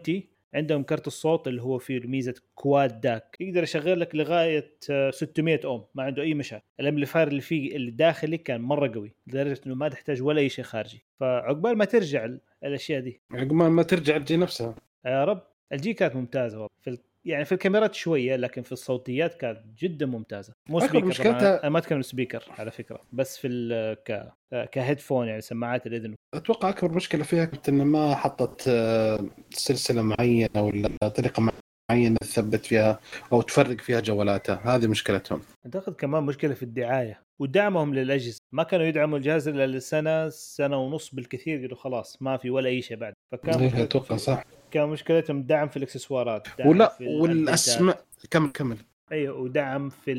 عندهم 0.55 0.83
كرت 0.83 1.07
الصوت 1.07 1.47
اللي 1.47 1.61
هو 1.61 1.77
فيه 1.77 1.99
ميزه 1.99 2.33
Quad 2.55 3.01
DAC. 3.01 3.37
يقدر 3.39 3.63
يشغل 3.63 3.99
لك 3.99 4.15
لغاية 4.15 4.77
آه، 4.89 5.11
600 5.11 5.59
أوم 5.65 5.85
ما 5.95 6.03
عنده 6.03 6.21
أي 6.23 6.33
مشاكل. 6.33 6.63
ال 6.79 6.84
amplifier 6.84 7.27
اللي 7.27 7.41
فيه 7.41 7.75
اللي 7.75 7.91
داخلي 7.91 8.37
كان 8.37 8.61
مرة 8.61 8.93
قوي 8.93 9.15
لدرجة 9.27 9.61
إنه 9.65 9.75
ما 9.75 9.89
تحتاج 9.89 10.21
ولا 10.21 10.39
أي 10.41 10.49
شيء 10.49 10.65
خارجي. 10.65 11.05
فعقبال 11.19 11.77
ما 11.77 11.85
ترجع 11.85 12.25
ال- 12.25 12.39
الأشياء 12.63 12.99
دي. 13.01 13.21
عقب 13.31 13.53
ما 13.53 13.83
ترجع 13.83 14.17
تجي 14.17 14.37
نفسها. 14.37 14.75
يا 15.05 15.25
رب 15.25 15.41
LG 15.73 15.93
كانت 15.93 16.15
ممتازة 16.15 16.55
والله. 16.57 16.69
في. 16.81 16.97
يعني 17.25 17.45
في 17.45 17.51
الكاميرات 17.51 17.93
شوية 17.95 18.35
لكن 18.35 18.61
في 18.61 18.71
الصوتيات 18.71 19.33
كانت 19.33 19.59
جدا 19.77 20.05
ممتازة 20.05 20.53
مو 20.69 20.79
speaker 20.79 21.05
مشكلتها-. 21.05 21.63
أنا 21.63 21.69
ما 21.69 21.79
أتكلم 21.79 22.01
speaker 22.01 22.43
على 22.49 22.71
فكرة 22.71 23.01
بس 23.11 23.37
في 23.37 23.47
ال... 23.47 23.93
ك 23.93 24.33
ك 24.71 24.77
headphone 24.77 25.27
يعني 25.27 25.41
سماعات 25.41 25.87
الاذن 25.87 26.15
أتوقع 26.33 26.69
أكبر 26.69 26.91
مشكلة 26.91 27.23
فيها 27.23 27.45
كانت 27.45 27.69
انه 27.69 27.83
ما 27.83 28.15
حطت 28.15 28.67
آه، 28.67 29.25
سلسلة 29.49 30.01
معينة 30.01 30.61
ولا 30.61 30.89
طريقة 31.15 31.41
معينة 31.91 32.17
تثبت 32.21 32.65
فيها 32.65 32.99
أو 33.33 33.41
تفرق 33.41 33.81
فيها 33.81 33.99
جوالاتها. 33.99 34.61
هذه 34.75 34.87
مشكلتهم. 34.87 35.41
أعتقد 35.65 35.93
كمان 35.93 36.23
مشكلة 36.23 36.53
في 36.53 36.63
الدعاية 36.63 37.21
ودعمهم 37.39 37.93
للأجهزة. 37.93 38.39
ما 38.51 38.63
كانوا 38.63 38.85
يدعموا 38.85 39.17
الجهاز 39.17 39.47
إلا 39.47 39.67
لسنة 39.67 40.29
سنة 40.29 40.77
ونص 40.77 41.15
بالكثير 41.15 41.61
قالوا 41.61 41.77
خلاص 41.77 42.21
ما 42.21 42.37
في 42.37 42.49
ولا 42.49 42.69
أي 42.69 42.81
شيء 42.81 42.97
بعد. 42.97 43.13
فكان 43.31 43.59
إيه، 43.59 43.83
أتوقع 43.83 44.15
صح. 44.15 44.43
كان 44.71 44.89
مشكلتهم 44.89 45.43
دعم 45.43 45.67
في 45.67 45.77
الإكسسوارات 45.77 46.47
دعم 46.59 46.67
ولا 46.67 46.89
في. 46.89 47.07
والاسماء 47.07 48.05
كمل 48.31 48.49
كمل. 48.49 48.77
أيوه 49.11 49.37
ودعم 49.37 49.89
في 49.89 50.13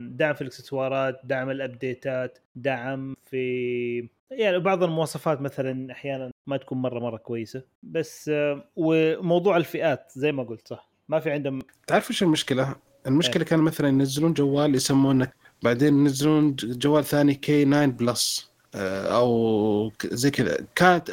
دعم 0.00 0.34
في 0.34 0.40
الإكسسوارات 0.40 1.20
دعم 1.24 1.50
الأبديتات 1.50 2.38
دعم 2.56 3.14
في 3.24 4.08
يعني 4.30 4.58
بعض 4.58 4.82
المواصفات 4.82 5.40
مثلا 5.40 5.92
أحيانا 5.92 6.30
ما 6.46 6.56
تكون 6.56 6.78
مرة 6.78 7.00
مرة 7.00 7.16
كويسة. 7.16 7.62
بس 7.82 8.28
آه، 8.28 8.64
وموضوع 8.76 9.56
الفئات 9.56 10.12
زي 10.16 10.32
ما 10.32 10.42
قلت 10.42 10.68
صح؟ 10.68 10.91
ما 11.08 11.20
في 11.20 11.30
عندهم 11.30 11.58
تعرف 11.86 12.10
إيش 12.10 12.22
المشكلة؟ 12.22 12.74
المشكلة 13.06 13.44
كان 13.44 13.58
مثلا 13.58 13.88
ينزلون 13.88 14.34
جوال 14.34 14.74
يسمونه 14.74 15.28
بعدين 15.62 15.94
ينزلون 15.98 16.56
جوال 16.56 17.04
ثاني 17.04 17.34
K 17.34 17.64
9 17.64 17.86
plus 17.86 18.50
أو 18.74 19.92
زي 20.04 20.30
كذا. 20.30 20.66
كانت 20.74 21.10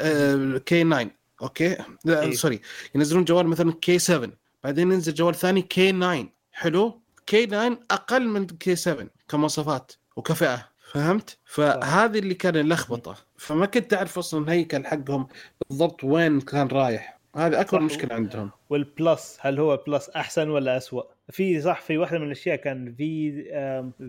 K 0.65 0.83
9 0.83 1.11
okay؟ 1.41 1.77
لا 2.05 2.21
إيه. 2.21 2.31
sorry. 2.31 2.61
ينزلون 2.95 3.23
جوال 3.23 3.47
مثلا 3.47 3.73
K 3.81 3.99
7 3.99 4.29
بعدين 4.63 4.91
ينزل 4.91 5.13
جوال 5.13 5.35
ثاني 5.35 5.61
K 5.61 5.91
9 5.91 6.25
حلو؟ 6.51 7.01
K 7.25 7.45
9 7.45 7.79
أقل 7.91 8.27
من 8.27 8.47
K 8.47 8.75
7 8.75 9.07
كمواصفات 9.27 9.91
وكفئة 10.15 10.69
فهمت؟ 10.91 11.37
فهذه 11.45 12.19
اللي 12.19 12.33
كان 12.33 12.57
اللخبطه 12.57 13.15
فما 13.37 13.65
كنت 13.65 13.91
تعرف 13.91 14.17
أصلا 14.17 14.43
الهيكل 14.43 14.85
حقهم 14.85 15.27
بالضبط 15.69 16.03
وين 16.03 16.41
كان 16.41 16.67
رايح. 16.67 17.18
هذه 17.35 17.61
أكبر. 17.61 17.79
مشكلة 17.81 18.15
عندهم. 18.15 18.51
وال 18.69 18.92
plus 18.92 19.37
هل 19.41 19.59
هو 19.59 19.83
plus 19.87 20.09
أحسن 20.09 20.49
ولا 20.49 20.77
اسوء؟ 20.77 21.07
في 21.29 21.61
صح 21.61 21.81
في 21.81 21.97
واحدة 21.97 22.19
من 22.19 22.25
الأشياء 22.25 22.55
كان 22.55 22.95
في 22.95 23.43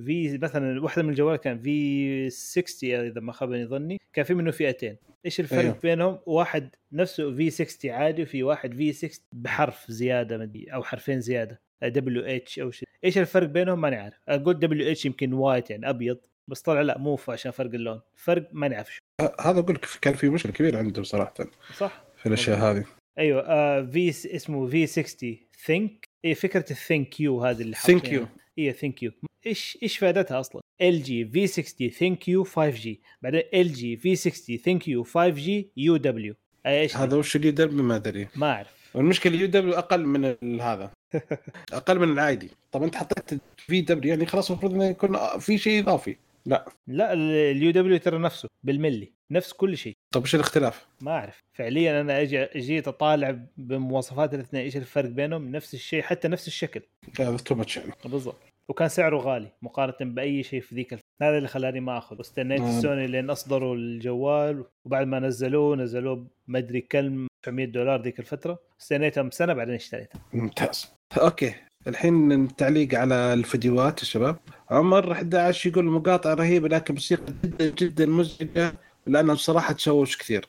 في 0.05 0.39
مثلا 0.43 0.83
واحدة 0.83 1.03
من 1.03 1.11
الجوالات 1.11 1.45
كان 1.45 1.59
V 1.59 2.31
60 2.31 2.91
إذا 2.91 3.21
ما 3.21 3.33
خاب 3.33 3.67
ظني. 3.67 4.01
كان 4.13 4.25
في 4.25 4.35
منه 4.35 4.51
فئتين. 4.51 4.97
إيش 5.27 5.41
الفرق 5.41 5.59
أيوه. 5.59 5.79
بينهم؟ 5.83 6.19
واحد 6.27 6.69
نفسه 6.93 7.35
V 7.35 7.51
60 7.51 7.91
عادي 7.91 8.23
وفي 8.23 8.43
واحد 8.43 8.75
V 8.75 8.93
6 8.93 9.23
بحرف 9.33 9.85
زيادة 9.89 10.39
مدري 10.39 10.65
أو 10.65 10.83
حرفين 10.83 11.21
زيادة. 11.21 11.61
WH 11.83 12.59
أو 12.59 12.71
شيء. 12.71 12.89
إيش 13.05 13.19
الفرق 13.19 13.47
بينهم؟ 13.47 13.81
ماني 13.81 13.97
عارف. 13.97 14.15
أقول 14.29 14.59
WH 14.59 15.07
يمكن 15.07 15.33
white 15.33 15.71
يعني 15.71 15.91
أبيض. 15.91 16.19
بس 16.49 16.61
طلع 16.61 16.81
لا 16.81 16.99
مو 16.99 17.19
عشان 17.29 17.53
فرق 17.53 17.75
اللون. 17.75 18.01
فرق 18.17 18.49
ماني 18.53 18.75
عارف 18.75 18.91
شو. 18.91 19.01
هذا 19.41 19.61
أقول 19.61 19.75
لك 19.75 19.87
كان 20.01 20.15
في 20.15 20.29
مشكلة 20.29 20.53
كبيرة 20.53 20.79
عندهم 20.79 21.05
صراحة 21.05 21.35
صح. 21.77 22.05
في 22.17 22.27
الأشياء 22.27 22.59
هذه. 22.59 22.85
أيوه 23.21 23.41
آه 23.47 23.83
في 23.83 24.09
اسمه 24.09 24.67
V 24.69 24.87
60 24.87 25.37
ThinQ 25.67 26.05
أي 26.25 26.35
فكرة 26.35 26.65
ال 26.71 27.21
ThinQ 27.21 27.45
هذه 27.45 27.63
اللي 27.63 27.77
حاطينها. 27.77 28.25
you. 28.25 28.29
أي 28.59 28.73
ThinQ 28.73 29.13
إيش 29.47 29.79
إيش 29.83 29.99
فائدتها 29.99 30.41
أصلا؟ 30.41 30.63
LG 30.83 31.25
V 31.25 31.47
60 31.47 31.89
ThinQ 31.91 32.45
5 32.45 32.71
G 32.71 33.01
بعدين 33.23 33.43
LG 33.55 33.97
V 33.97 34.17
60 34.17 34.57
ThinQ 34.57 35.03
5 35.05 35.29
G 35.29 35.69
UW 35.77 36.35
إيش 36.67 36.97
هذا 36.97 37.17
وش 37.17 37.37
ال 37.37 37.53
UW 37.53 37.83
ما 37.85 37.97
أدري. 37.97 38.29
ما 38.37 38.53
أعرف. 38.53 38.81
والمشكلة 38.95 39.35
ال 39.35 39.47
UW 39.47 39.75
أقل 39.75 40.07
من 40.07 40.25
ال- 40.25 40.61
هذا. 40.63 40.91
أقل 41.73 41.99
من 41.99 42.13
العادي 42.13 42.49
طب 42.73 42.83
أنت 42.83 42.97
حطيت 42.97 43.41
في 43.57 43.81
W 43.81 44.11
يعني 44.11 44.27
خلاص 44.27 44.51
المفروض 44.51 44.75
إنه 44.75 44.85
يكون 44.85 45.19
في 45.39 45.59
شيء 45.59 45.83
إضافي. 45.83 46.17
لا. 46.47 46.69
لا 46.87 47.13
ال 47.13 47.71
UW 47.71 47.99
ترى 47.99 48.19
نفسه 48.19 48.49
بالملي 48.63 49.13
نفس 49.31 49.53
كل 49.53 49.77
شيء. 49.77 49.93
طب 50.15 50.23
وش 50.23 50.35
الاختلاف؟ 50.35 50.87
ما 51.01 51.11
أعرف. 51.11 51.39
فعليا 51.59 52.01
أنا 52.01 52.21
أجي 52.21 52.49
جيت 52.57 52.89
أطالع 52.89 53.39
بمواصفات 53.57 54.35
الاثنين 54.35 54.63
إيش 54.63 54.77
الفرق 54.77 55.09
بينهم؟ 55.09 55.53
نفس 55.53 55.75
الشيء 55.75 56.03
حتى 56.03 56.29
نفس 56.29 56.47
الشكل. 56.47 56.81
هذا 57.21 57.37
too 57.37 57.55
much 57.55 57.77
يعني. 57.77 57.93
بالضبط. 58.05 58.37
وكان 58.69 58.89
سعره 58.89 59.17
غالي 59.17 59.49
مقارنة 59.63 60.11
بأي 60.13 60.43
شيء 60.43 60.61
في 60.61 60.75
ذيك 60.75 60.93
الف... 60.93 61.01
هذا 61.23 61.37
اللي 61.37 61.49
خلاني 61.49 61.81
ما 61.81 61.99
أخذ. 61.99 62.19
واستنيت. 62.19 62.61
السوني 62.61 63.07
لين 63.07 63.31
أصدروا 63.31 63.75
الجوال 63.75 64.65
وبعد 64.87 65.07
ما 65.07 65.19
نزلوه 65.19 65.77
نزلوه 65.77 66.27
ما 66.47 66.59
أدري 66.59 66.81
كم 66.81 67.27
900 67.43 67.67
دولار 67.67 68.03
ذيك 68.03 68.21
الفترة. 68.21 68.59
استنيتهم 68.81 69.31
سنة 69.31 69.53
بعدين 69.53 69.75
اشتريته 69.75 70.21
ممتاز. 70.33 70.93
أوكي. 71.21 71.55
الحين 71.87 72.33
التعليق 72.33 72.95
على 72.95 73.15
الفيديوهات 73.15 74.01
يا 74.01 74.05
شباب. 74.05 74.37
عمر 74.71 75.13
11 75.13 75.71
يقول 75.71 75.85
مقاطعه 75.85 76.35
رهيبة 76.35 76.69
لكن 76.69 76.95
موسيقى 76.95 77.33
جدا 77.45 77.71
جدا 77.71 78.07
مزعجة 78.07 78.73
لانها 79.07 79.35
بصراحه 79.35 79.73
تشوش 79.73 80.17
كثير. 80.17 80.49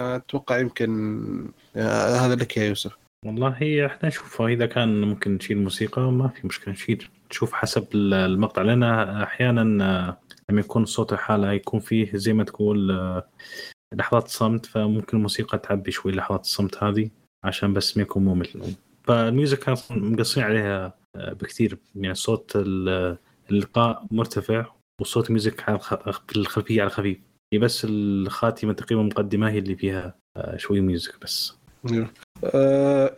أتوقع 0.00 0.58
يمكن 0.58 1.50
آه، 1.76 2.16
هذا 2.16 2.34
لك 2.34 2.56
يا 2.56 2.64
يوسف. 2.64 2.96
والله 3.26 3.86
إحنا 3.86 4.08
نشوفه. 4.08 4.46
إذا 4.46 4.66
كان 4.66 5.00
ممكن 5.00 5.34
نشيل 5.34 5.58
موسيقى 5.58 6.02
ما 6.02 6.28
في 6.28 6.46
مشكلة 6.46 6.74
نشيل 6.74 7.08
نشوف 7.30 7.52
حسب 7.52 7.86
المقطع. 7.94 8.62
لأن 8.62 8.82
أحيانا 9.22 9.84
آه، 9.84 10.18
لما 10.50 10.60
يكون 10.60 10.82
الصوت 10.82 11.12
الحالة 11.12 11.52
يكون 11.52 11.80
فيه 11.80 12.10
زي 12.14 12.32
ما 12.32 12.44
تقول 12.44 12.90
آه، 12.90 13.28
لحظات 13.94 14.28
صمت 14.28 14.66
فممكن 14.66 15.16
الموسيقى 15.16 15.58
تعبي 15.58 15.90
شوي 15.90 16.12
لحظات 16.12 16.40
الصمت 16.40 16.84
هذه 16.84 17.10
عشان 17.44 17.72
بس 17.72 17.96
ما 17.96 18.02
يكون 18.02 18.24
ممل. 18.24 18.76
فال 19.06 19.21
music 19.21 19.58
كان 19.58 19.76
مقصين 19.90 20.42
عليها 20.42 20.94
آه، 21.16 21.32
بكثير. 21.32 21.78
يعني 21.94 22.14
صوت 22.14 22.52
ال- 22.56 23.18
اللقاء 23.50 24.06
مرتفع 24.10 24.66
وصوت 25.00 25.26
ال 25.26 25.33
music 25.33 25.68
على 25.68 25.76
الخ- 25.78 26.10
في 26.30 26.36
الخلفيه 26.36 26.80
على 26.82 26.90
خفيف 26.90 27.18
هي 27.52 27.58
بس 27.58 27.86
الخاتمة 27.90 28.72
تقريبا 28.72 29.02
مقدمة 29.02 29.50
هي 29.50 29.58
اللي 29.58 29.76
فيها 29.76 30.14
آه، 30.36 30.56
شوي 30.56 30.80
music 30.80 31.20
بس. 31.22 31.56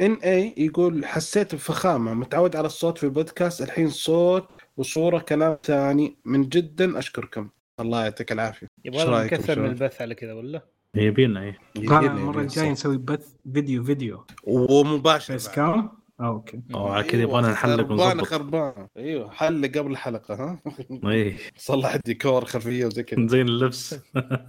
إن 0.00 0.12
اي 0.24 0.54
يقول 0.56 1.04
حسيت 1.06 1.54
بفخامة 1.54 2.14
متعود 2.14 2.56
على 2.56 2.66
الصوت 2.66 2.98
في 2.98 3.04
البودكاست. 3.04 3.62
الحين 3.62 3.88
صوت 3.88 4.48
وصورة 4.76 5.18
كلام 5.18 5.56
ثاني 5.62 6.16
من 6.24 6.48
جدا. 6.48 6.98
أشكركم. 6.98 7.50
الله 7.80 8.04
يعطيك 8.04 8.32
العافية. 8.32 8.66
يبغى 8.84 9.24
نكثر 9.24 9.60
من؟ 9.60 9.66
البث 9.68 10.02
على 10.02 10.14
كذا 10.14 10.32
ولا؟ 10.32 10.62
يبينا 10.94 11.42
إيه. 11.42 11.58
قال 11.88 12.04
المرة 12.06 12.40
الجاية 12.40 12.70
نسوي 12.70 12.98
بث 12.98 13.28
فيديو 13.54 13.84
فيديو. 13.84 14.24
ومباشر 14.44 15.34
بس. 15.34 15.48
كام؟ 15.48 15.98
آه 16.20 16.26
okay. 16.26 16.60
أو 16.74 16.86
على 16.86 17.04
كذا 17.04 17.22
يبغانا 17.22 17.50
نحلق 17.52 17.76
خربانة 17.76 18.02
ونظبط. 18.04 18.24
خربانة. 18.26 18.88
أيوه 18.96 19.30
حلق 19.30 19.78
قبل 19.78 19.90
الحلقة 19.90 20.34
ها؟ 20.34 20.60
إيه. 21.04 21.36
صلح 21.56 21.94
الديكور 21.94 22.44
خلفيه 22.44 22.86
وزي 22.86 23.02
كذا 23.02 23.26
زين 23.26 23.48
اللبس. 23.48 23.94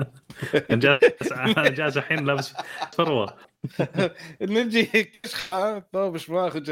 جالس 0.72 1.34
جالس 1.58 1.98
الحين 1.98 2.26
لابس 2.26 2.54
فروة. 2.94 3.36
نجي. 4.42 4.84
كشخ 5.24 5.54
آه، 5.54 5.84
طيب 5.92 6.14
إيش 6.14 6.30
ماخذ؟ 6.30 6.70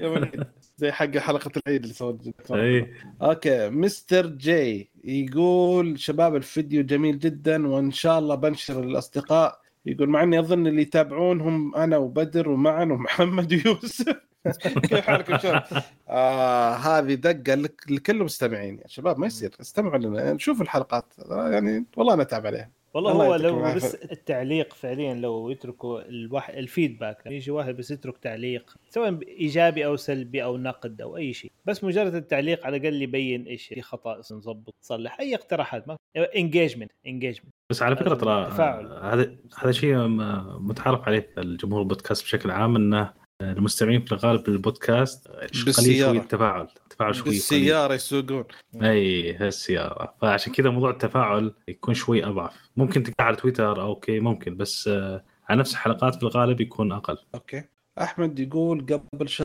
يا 0.00 0.08
ولد. 0.08 0.52
زي 0.78 0.92
حق 0.92 1.16
حلقة 1.16 1.50
العيد 1.66 1.82
اللي 1.82 1.94
سوت 1.94 2.20
إيه. 2.50 2.92
okay 3.22 3.68
Mister 3.70 4.26
G 4.26 4.90
يقول 5.04 5.98
شباب 6.00 6.36
الفيديو 6.36 6.82
جميل 6.82 7.18
جدا 7.18 7.68
وإن 7.68 7.90
شاء 7.90 8.18
الله 8.18 8.34
بنشر 8.34 8.84
للاصدقاء 8.84 9.60
يقول 9.86 10.08
مع 10.08 10.22
إني 10.22 10.38
أظن 10.38 10.66
اللي 10.66 10.82
يتابعون 10.82 11.40
هم 11.40 11.74
أنا 11.74 11.96
وبدر 11.96 12.48
ومعن 12.48 12.90
ومحمد 12.90 13.52
ويوسف. 13.52 14.16
كيف 14.88 14.94
حالكم 15.00 15.38
شباب؟ 15.38 15.62
آه 16.08 16.74
هذه 16.74 17.14
دقة 17.14 17.54
لك- 17.54 17.90
لكل 17.90 18.16
المستمعين. 18.16 18.78
يا 18.78 18.86
شباب 18.88 19.18
ما 19.18 19.26
يصير. 19.26 19.50
استمعوا 19.60 19.98
لنا 19.98 20.32
نشوف 20.32 20.62
الحلقات. 20.62 21.04
آه، 21.30 21.50
يعني 21.50 21.84
والله 21.96 22.16
نتعب 22.16 22.46
عليها. 22.46 22.70
والله 23.06 23.36
الله 23.36 23.50
هو 23.50 23.64
لو. 23.64 23.74
بس 23.74 23.94
التعليق 23.94 24.74
فعليا 24.74 25.14
لو 25.14 25.50
يتركوا 25.50 26.00
الواحد 26.08 26.54
ال 26.54 26.62
feedback 26.62 27.22
يجي 27.26 27.50
واحد 27.50 27.76
بس 27.76 27.90
يترك 27.90 28.18
تعليق 28.18 28.74
سواء 28.90 29.18
إيجابي 29.28 29.86
أو 29.86 29.96
سلبي 29.96 30.44
أو 30.44 30.56
نقد 30.56 31.00
أو 31.00 31.16
أي 31.16 31.32
شيء 31.32 31.52
بس 31.64 31.84
مجرد 31.84 32.14
التعليق 32.14 32.66
على 32.66 32.76
الأقل 32.76 33.02
يبين 33.02 33.44
إيش 33.46 33.66
في 33.66 33.82
خطأ 33.82 34.18
نظبط 34.18 34.74
نصلح 34.82 35.20
أي 35.20 35.34
اقتراحات 35.34 35.88
ما 35.88 35.96
engagement 36.36 36.90
engagement 37.06 37.52
بس 37.70 37.82
على 37.82 37.96
فكرة 37.96 38.14
ترى 38.14 38.46
تفاعل. 38.46 38.86
هذا 38.86 39.36
هذا 39.58 39.72
شيء 39.72 39.96
م- 39.96 40.66
متعارف 40.68 41.02
عليه 41.08 41.20
في 41.34 41.40
الجمهور 41.40 41.82
البودكاست 41.82 42.24
بشكل 42.24 42.50
عام 42.50 42.76
إنه 42.76 43.12
المستمعين 43.42 44.00
في 44.04 44.12
الغالب 44.12 44.48
للبودكاست 44.50 45.28
قليل. 45.28 45.74
شوي 45.74 46.18
التفاعل 46.18 46.68
التفاعل 47.00 47.14
شوي 47.14 47.22
قليل. 47.22 47.34
بالسياره 47.34 47.94
يسوقون. 47.94 48.44
إي 48.82 49.36
السياره 49.48 50.14
فعشان 50.20 50.52
كذا 50.52 50.70
موضوع 50.70 50.90
التفاعل 50.90 51.54
يكون 51.68 51.94
شوي 51.94 52.24
أضعف. 52.24 52.70
ممكن 52.76 53.02
تلقاه 53.02 53.24
على 53.24 53.36
تويتر 53.36 53.82
okay 53.82 54.20
ممكن 54.20 54.56
بس 54.56 54.88
آه، 54.88 55.24
على 55.48 55.60
نفس 55.60 55.72
الحلقات 55.72 56.14
في 56.14 56.22
الغالب 56.22 56.60
يكون 56.60 56.92
أقل. 56.92 57.18
okay. 57.34 57.64
أحمد 58.00 58.38
يقول 58.38 58.86
قبل 59.12 59.28
شهر 59.28 59.44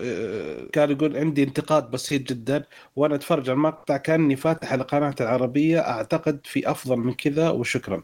آه، 0.00 0.68
كان 0.72 0.90
يقول 0.90 1.16
عندي 1.16 1.42
انتقاد 1.42 1.90
بسيط 1.90 2.32
جدا 2.32 2.64
وأنا 2.96 3.14
أتفرج 3.14 3.50
على 3.50 3.56
المقطع 3.56 3.96
كأني 3.96 4.36
فاتح 4.36 4.72
القناة 4.72 5.14
العربية. 5.20 5.80
أعتقد 5.80 6.40
في 6.44 6.70
أفضل 6.70 6.96
من 6.96 7.12
كذا 7.12 7.50
وشكرا. 7.50 8.02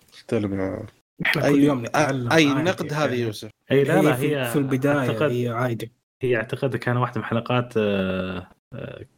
إحنا 1.26 1.44
أي 1.44 1.52
كل 1.52 1.62
يوم 1.62 1.84
نتعلم 1.84 2.32
أي 2.32 2.46
عادي 2.46 2.62
نقد 2.62 2.92
هذا 2.92 3.04
يعني. 3.04 3.20
يوسف؟ 3.20 3.50
إي 3.70 3.84
لا 3.84 4.02
لا 4.02 4.12
في, 4.12 4.36
هي 4.36 4.50
في 4.50 4.56
البداية 4.56 4.98
أعتقد 4.98 5.30
هي 5.30 5.48
عادي. 5.48 5.92
هي 6.22 6.36
أعتقد 6.36 6.76
كان 6.76 6.96
واحدة 6.96 7.20
من 7.20 7.24
الحلقات 7.24 7.76
آه، 7.76 8.38
آه، 8.38 8.61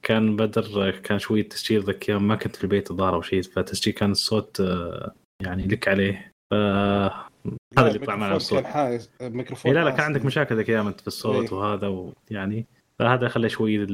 كان 0.02 0.36
بدر 0.36 0.90
كان 0.90 1.18
شوي 1.18 1.42
تسجيل 1.42 1.82
ذاك 1.84 2.08
اليوم 2.08 2.28
ما 2.28 2.36
كنت 2.36 2.56
في 2.56 2.64
البيت 2.64 2.90
الظاهر 2.90 3.14
أو 3.14 3.22
شيء 3.22 3.42
فتسجيل 3.42 3.94
كان 3.94 4.10
الصوت 4.10 4.60
آه، 4.60 5.14
يعني 5.42 5.66
لك 5.66 5.88
عليه 5.88 6.32
ف 6.50 6.54
هذا 6.54 7.88
اللي 7.88 7.94
يطلع 7.94 8.16
معنا 8.16 8.36
الصوت 8.36 8.62
كان 8.62 8.72
حايز 8.72 9.10
الميكروفون 9.20 9.72
إيه 9.72 9.78
لا 9.78 9.84
لا. 9.84 9.90
كان 9.90 10.00
عندك 10.00 10.24
مشاكل 10.24 10.56
ذاك 10.56 10.70
الأيام 10.70 10.86
أنت 10.86 11.00
في 11.00 11.06
الصوت 11.06 11.52
إيه. 11.52 11.58
وهذا 11.58 11.86
ويعني 11.86 12.66
فهذا 12.98 13.28
خلى 13.28 13.48
شوي 13.48 13.86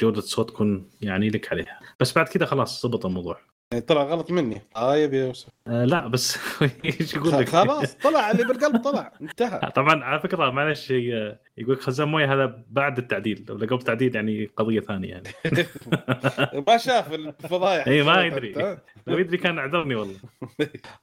جودة 0.00 0.18
الصوت 0.18 0.50
تكون 0.50 0.90
يعني 1.00 1.28
لك 1.28 1.52
عليها 1.52 1.80
بس 2.00 2.12
بعد 2.12 2.28
كذا 2.28 2.46
خلاص 2.46 2.86
ضبط 2.86 3.06
الموضوع 3.06 3.40
يعني 3.74 3.86
طلع 3.86 4.02
غلط 4.02 4.30
مني. 4.30 4.62
طيب 4.74 5.14
يا 5.14 5.26
يوسف 5.26 5.48
آه 5.66 5.84
لا 5.84 6.06
بس 6.06 6.38
إيش 6.84 7.14
يقول 7.14 7.32
لك؟ 7.32 7.48
خلاص 7.48 7.94
طلع 8.04 8.30
اللي 8.30 8.44
بالقلب 8.44 8.76
طلع. 8.76 9.12
انتهى. 9.20 9.70
طبعا 9.76 10.04
على 10.04 10.20
فكرة 10.20 10.50
معلش 10.50 10.90
يقول 10.90 11.36
لك 11.58 11.80
خزان 11.80 12.08
موية 12.08 12.34
هذا 12.34 12.64
بعد 12.70 12.98
التعديل. 12.98 13.44
لو 13.48 13.54
قبل 13.54 13.74
التعديل 13.74 14.14
يعني 14.14 14.50
قضية 14.56 14.80
ثانية 14.80 15.08
يعني. 15.08 15.28
ما 16.68 16.76
شاف 16.76 17.12
الفضايح. 17.14 17.86
إيه، 17.86 18.02
ما 18.02 18.22
يدري. 18.24 18.78
لو 19.06 19.18
يدري 19.18 19.36
كان 19.36 19.58
اعذرني 19.58 19.94
والله. 19.94 20.16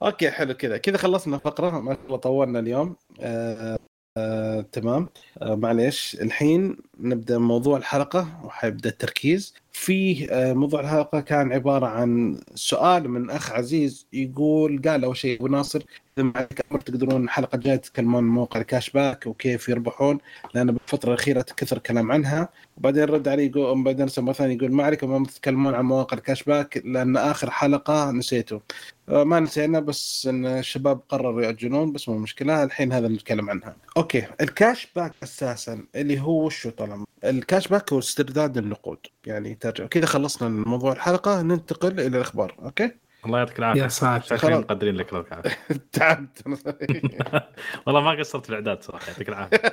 أوكي 0.02 0.30
حلو 0.30 0.54
كذا. 0.54 0.76
كذا 0.76 0.96
خلصنا 0.96 1.38
فقرة. 1.38 1.80
ما 1.80 1.94
شاء 1.94 2.06
الله 2.06 2.16
طولنا 2.16 2.58
اليوم. 2.58 2.96
آه، 3.20 3.78
آه، 4.16 4.60
تمام. 4.72 5.08
آه، 5.42 5.54
معليش. 5.54 6.16
الحين 6.22 6.76
نبدأ 7.00 7.38
موضوع 7.38 7.76
الحلقة 7.78 8.40
وحيبدأ 8.44 8.88
التركيز. 8.90 9.54
في 9.72 10.26
آه، 10.32 10.52
موضوع 10.52 10.80
الحلقة 10.80 11.20
كان 11.20 11.52
عبارة 11.52 11.86
عن 11.86 12.40
سؤال 12.54 13.08
من 13.08 13.30
أخ 13.30 13.50
عزيز 13.52 14.06
يقول 14.12 14.82
قال 14.82 15.04
أول 15.04 15.16
شيء 15.16 15.38
أبو 15.38 15.46
ناصر 15.48 15.82
عليك 16.18 16.66
أمر 16.72 16.80
تقدرون 16.80 17.24
الحلقة 17.24 17.56
الجايه 17.56 17.76
تتكلمون 17.76 18.24
موقع 18.24 18.60
ال 18.60 18.66
cash 18.66 18.90
back 18.90 19.26
وكيف 19.26 19.68
يربحون 19.68 20.18
لأن 20.54 20.72
بالفترة 20.72 21.08
الأخيرة 21.08 21.46
كثر 21.56 21.78
كلام 21.78 22.12
عنها. 22.12 22.48
وبعدين 22.76 23.04
رد 23.04 23.28
علي 23.28 23.46
يقول 23.46 23.84
بعدين 23.84 24.06
مرة 24.18 24.32
ثانية 24.32 24.56
يقول 24.56 24.72
ما 24.72 24.84
عليكم 24.84 25.22
ما 25.22 25.26
تتكلمون 25.26 25.74
عن 25.74 25.84
مواقع 25.84 26.16
ال 26.16 26.21
cash 26.21 26.42
back 26.42 26.82
لأن 26.84 27.16
آخر 27.16 27.50
حلقة 27.50 28.10
نسيته 28.10 28.60
آه، 29.08 29.24
ما 29.24 29.40
نسينا 29.40 29.80
بس 29.80 30.26
إن 30.26 30.46
الشباب 30.46 31.00
قرروا 31.08 31.42
يأجلون 31.42 31.92
بس 31.92 32.08
مو 32.08 32.18
مشكلة. 32.18 32.62
الحين 32.62 32.92
هذا 32.92 33.08
نتكلم 33.08 33.50
عنها. 33.50 33.76
okay. 33.96 34.26
ال 34.40 34.50
cash 34.50 34.88
back 34.96 35.12
أساسا 35.22 35.84
اللي 35.94 36.20
هو 36.20 36.48
شو 36.48 36.70
طالما؟ 36.70 37.06
ال 37.24 37.33
cash 37.33 37.68
back 37.68 37.92
هو 37.92 37.98
استرداد 37.98 38.58
النقود 38.58 38.98
يعني 39.26 39.54
ترجع. 39.54 39.86
كذا 39.86 40.06
خلصنا 40.06 40.48
من 40.48 40.62
موضوع 40.62 40.92
الحلقة 40.92 41.42
ننتقل 41.42 42.00
إلى 42.00 42.16
الأخبار. 42.16 42.56
Okay؟ 42.62 43.01
الله 43.26 43.38
يعطيك 43.38 43.58
العافية. 43.58 43.82
يا 43.82 43.88
ساتر. 43.88 44.36
خلاص. 44.38 44.60
مقدرين 44.60 44.94
لك 44.94 45.12
الله 45.12 45.24
العافيه 45.32 45.58
تعبت. 45.92 46.42
والله 47.86 48.00
ما 48.00 48.10
قصرت 48.18 48.42
في 48.44 48.50
الإعداد 48.50 48.82
صراحة 48.82 49.06
يعطيك 49.08 49.28
العافية. 49.28 49.56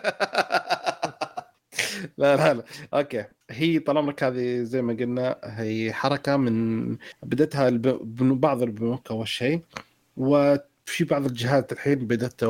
لا 2.18 2.36
لا 2.36 2.54
لا. 2.54 2.64
Okay. 2.94 3.26
هي 3.50 3.80
طال 3.80 3.98
عمرك 3.98 4.24
هذه 4.24 4.64
زي 4.64 4.82
ما 4.82 4.94
قلنا 4.94 5.36
هي 5.44 5.94
حركة 5.94 6.38
من 6.38 6.98
بدتها 7.24 7.68
الب... 7.68 7.82
بن- 8.16 8.40
بعض 8.40 8.62
البنوك 8.62 9.12
أول 9.12 9.28
شيء 9.28 9.62
وفي 10.18 11.04
بعض 11.10 11.26
الجهات 11.26 11.72
الحين 11.72 11.96
بدأت 11.96 12.42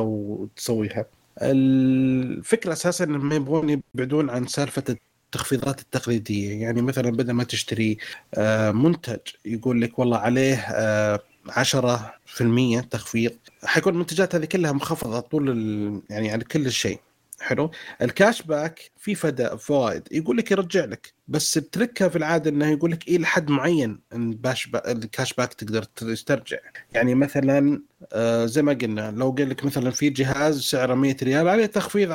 تسويها. 0.56 1.06
الفكرة 1.42 2.72
أساسا 2.72 3.04
إنهم 3.04 3.32
يبغون 3.32 3.82
يبعدون 3.94 4.30
عن 4.30 4.46
سالفة 4.46 4.96
التخفيضات 5.34 5.80
التقليدية 5.80 6.62
يعني 6.62 6.82
مثلا 6.82 7.10
بدل 7.10 7.32
ما 7.32 7.44
تشتري 7.44 7.98
آه، 8.34 8.70
منتج 8.70 9.18
يقول 9.44 9.80
لك 9.80 9.98
والله 9.98 10.18
عليه 10.18 10.54
آه، 10.56 11.20
10% 11.48 12.80
تخفيض 12.90 13.32
حيكون 13.64 13.92
المنتجات 13.92 14.34
هذه 14.34 14.44
كلها 14.44 14.72
مخفضة 14.72 15.20
طول 15.20 15.50
ال... 15.50 16.02
يعني 16.10 16.32
على 16.32 16.44
كل 16.44 16.72
شيء. 16.72 17.00
حلو؟ 17.40 17.70
ال 18.02 18.10
cash 18.10 18.42
back 18.42 18.90
في 18.98 19.14
فدا 19.14 19.56
فوائد 19.56 20.08
يقول 20.12 20.36
لك 20.36 20.50
يرجع 20.50 20.84
لك 20.84 21.12
بس 21.28 21.56
ال 21.56 21.65
trick 21.65 22.08
في 22.08 22.16
العادة 22.16 22.50
إنه 22.50 22.66
يقول 22.70 22.90
لك 22.92 23.08
إلى 23.08 23.18
لحد 23.18 23.50
معين 23.50 24.00
إن 24.12 24.30
الباش 24.30 24.66
با... 24.66 24.92
ال 24.92 25.00
cash 25.00 25.34
back 25.34 25.54
تقدر 25.54 25.82
تسترجع. 25.82 26.58
يعني 26.92 27.14
مثلا 27.14 27.82
آه 28.12 28.46
زي 28.46 28.62
ما 28.62 28.72
قلنا 28.72 29.10
لو 29.10 29.30
قال 29.30 29.48
لك 29.48 29.64
مثلا 29.64 29.90
في 29.90 30.10
جهاز 30.10 30.60
سعره 30.60 30.94
100 30.94 31.16
ريال 31.22 31.48
عليه 31.48 31.66
تخفيض 31.66 32.12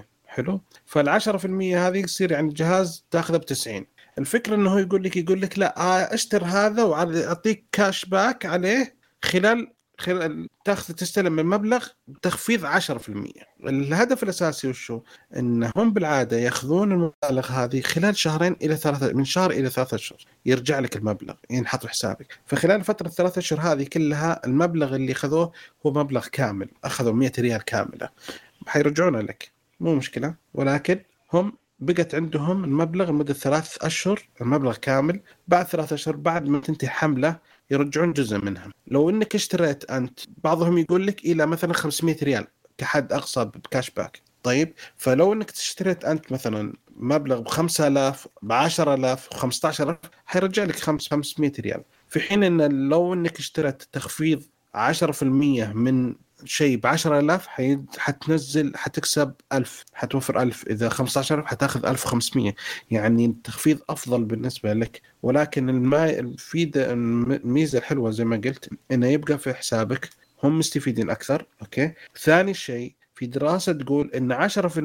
10% 0.00 0.02
حلو. 0.38 0.60
فال 0.86 1.20
10% 1.20 1.46
هذه 1.76 1.98
يصير 1.98 2.32
يعني 2.32 2.48
الجهاز 2.48 3.04
تاخذه 3.10 3.36
ب 3.36 3.44
90 3.44 3.86
الفكرة 4.18 4.54
إنه 4.54 4.70
هو 4.70 4.78
يقول 4.78 5.04
لك 5.04 5.16
يقول 5.16 5.42
لك 5.42 5.58
لا 5.58 5.80
آه، 5.80 6.14
أشتر 6.14 6.44
هذا 6.44 6.82
واعطيك 6.82 7.64
كاش 7.72 8.04
باك 8.04 8.46
عليه 8.46 8.96
خلال 9.22 9.72
خلال 9.98 10.48
تاخذ 10.64 10.94
تستلم 10.94 11.32
من 11.32 11.46
مبلغ 11.46 11.86
تخفيض 12.22 12.66
10% 12.66 12.68
الهدف 13.66 14.22
الأساسي 14.22 14.68
وشو؟ 14.68 15.00
ان 15.36 15.70
هم 15.76 15.92
بالعادة 15.92 16.36
يأخذون 16.36 16.92
المبالغ 16.92 17.52
هذه 17.52 17.80
خلال 17.80 18.16
شهرين 18.16 18.56
إلى 18.62 18.76
ثلاثة 18.76 19.12
من 19.12 19.24
شهر 19.24 19.50
إلى 19.50 19.70
ثلاثة 19.70 19.94
اشهر 19.94 20.18
يرجع 20.46 20.78
لك 20.78 20.96
المبلغ 20.96 21.34
ينحط 21.50 21.82
في 21.82 21.88
حسابك 21.88 22.38
فخلال 22.46 22.84
فترة 22.84 23.08
ثلاثة 23.08 23.38
اشهر 23.38 23.60
هذه 23.60 23.84
كلها 23.84 24.40
المبلغ 24.46 24.94
اللي 24.94 25.12
أخذوه 25.12 25.52
هو 25.86 25.92
مبلغ 25.92 26.26
كامل. 26.26 26.68
أخذوا 26.84 27.12
100 27.12 27.32
ريال 27.38 27.64
كاملة. 27.64 28.08
حيرجعونه 28.66 29.20
لك. 29.20 29.57
مو 29.80 29.94
مشكلة. 29.94 30.34
ولكن 30.54 31.00
هم 31.32 31.52
بقت 31.80 32.14
عندهم 32.14 32.64
المبلغ 32.64 33.10
لمدة 33.10 33.34
ثلاث 33.34 33.76
أشهر 33.84 34.28
المبلغ 34.40 34.76
كامل 34.76 35.20
بعد 35.48 35.66
ثلاث 35.66 35.92
أشهر 35.92 36.16
بعد 36.16 36.48
ما 36.48 36.60
تنتهي 36.60 36.88
حملة 36.88 37.38
يرجعون 37.70 38.12
جزء 38.12 38.38
منها. 38.38 38.72
لو 38.86 39.10
إنك 39.10 39.34
اشتريت 39.34 39.90
أنت 39.90 40.20
بعضهم 40.44 40.78
يقول 40.78 41.06
لك 41.06 41.24
إلى 41.24 41.46
مثلا 41.46 41.72
500 41.72 42.16
ريال 42.22 42.46
كحد 42.78 43.12
أقصى 43.12 43.44
ب 43.44 43.53
cash 43.53 43.90
back. 43.90 44.22
طيب 44.42 44.74
فلو 44.96 45.32
إنك 45.32 45.50
اشتريت 45.50 46.04
أنت 46.04 46.32
مثلا 46.32 46.72
مبلغ 46.96 47.40
ب 47.40 47.48
5000 47.48 48.28
ب 48.42 48.52
10000 48.52 49.28
ب 49.30 49.34
15000 49.34 49.96
حيرجع 50.26 50.64
لك 50.64 50.76
500 50.76 51.52
ريال. 51.60 51.84
في 52.08 52.20
حين 52.20 52.44
إن 52.44 52.88
لو 52.88 53.14
إنك 53.14 53.38
اشتريت 53.38 53.82
تخفيض 53.92 54.42
10% 54.74 55.22
من 55.72 56.14
شيء 56.44 56.76
ب 56.76 56.86
10000 56.86 57.46
حي... 57.46 57.78
حتنزل 57.98 58.72
حتكسب 58.76 59.32
1000 59.52 59.84
حتوفر 59.94 60.42
1000 60.42 60.66
إذا 60.66 60.88
15000 60.88 61.46
حتاخذ 61.46 61.86
1500 61.86 62.54
يعني 62.90 63.24
التخفيض 63.26 63.78
أفضل 63.90 64.24
بالنسبة 64.24 64.72
لك. 64.72 65.02
ولكن 65.22 65.68
الما... 65.68 66.34
في 66.38 66.70
الميزة 66.76 67.78
الحلوة 67.78 68.10
زي 68.10 68.24
ما 68.24 68.36
قلت 68.36 68.70
إنه 68.92 69.06
يبقى 69.06 69.38
في 69.38 69.54
حسابك. 69.54 70.10
هم 70.42 70.58
مستفيدين 70.58 71.10
أكثر 71.10 71.46
أوكي؟ 71.62 71.92
ثاني 72.18 72.54
شيء 72.54 72.94
في 73.14 73.26
دراسة 73.26 73.72
تقول 73.72 74.10
إن 74.14 74.48
10% 74.48 74.78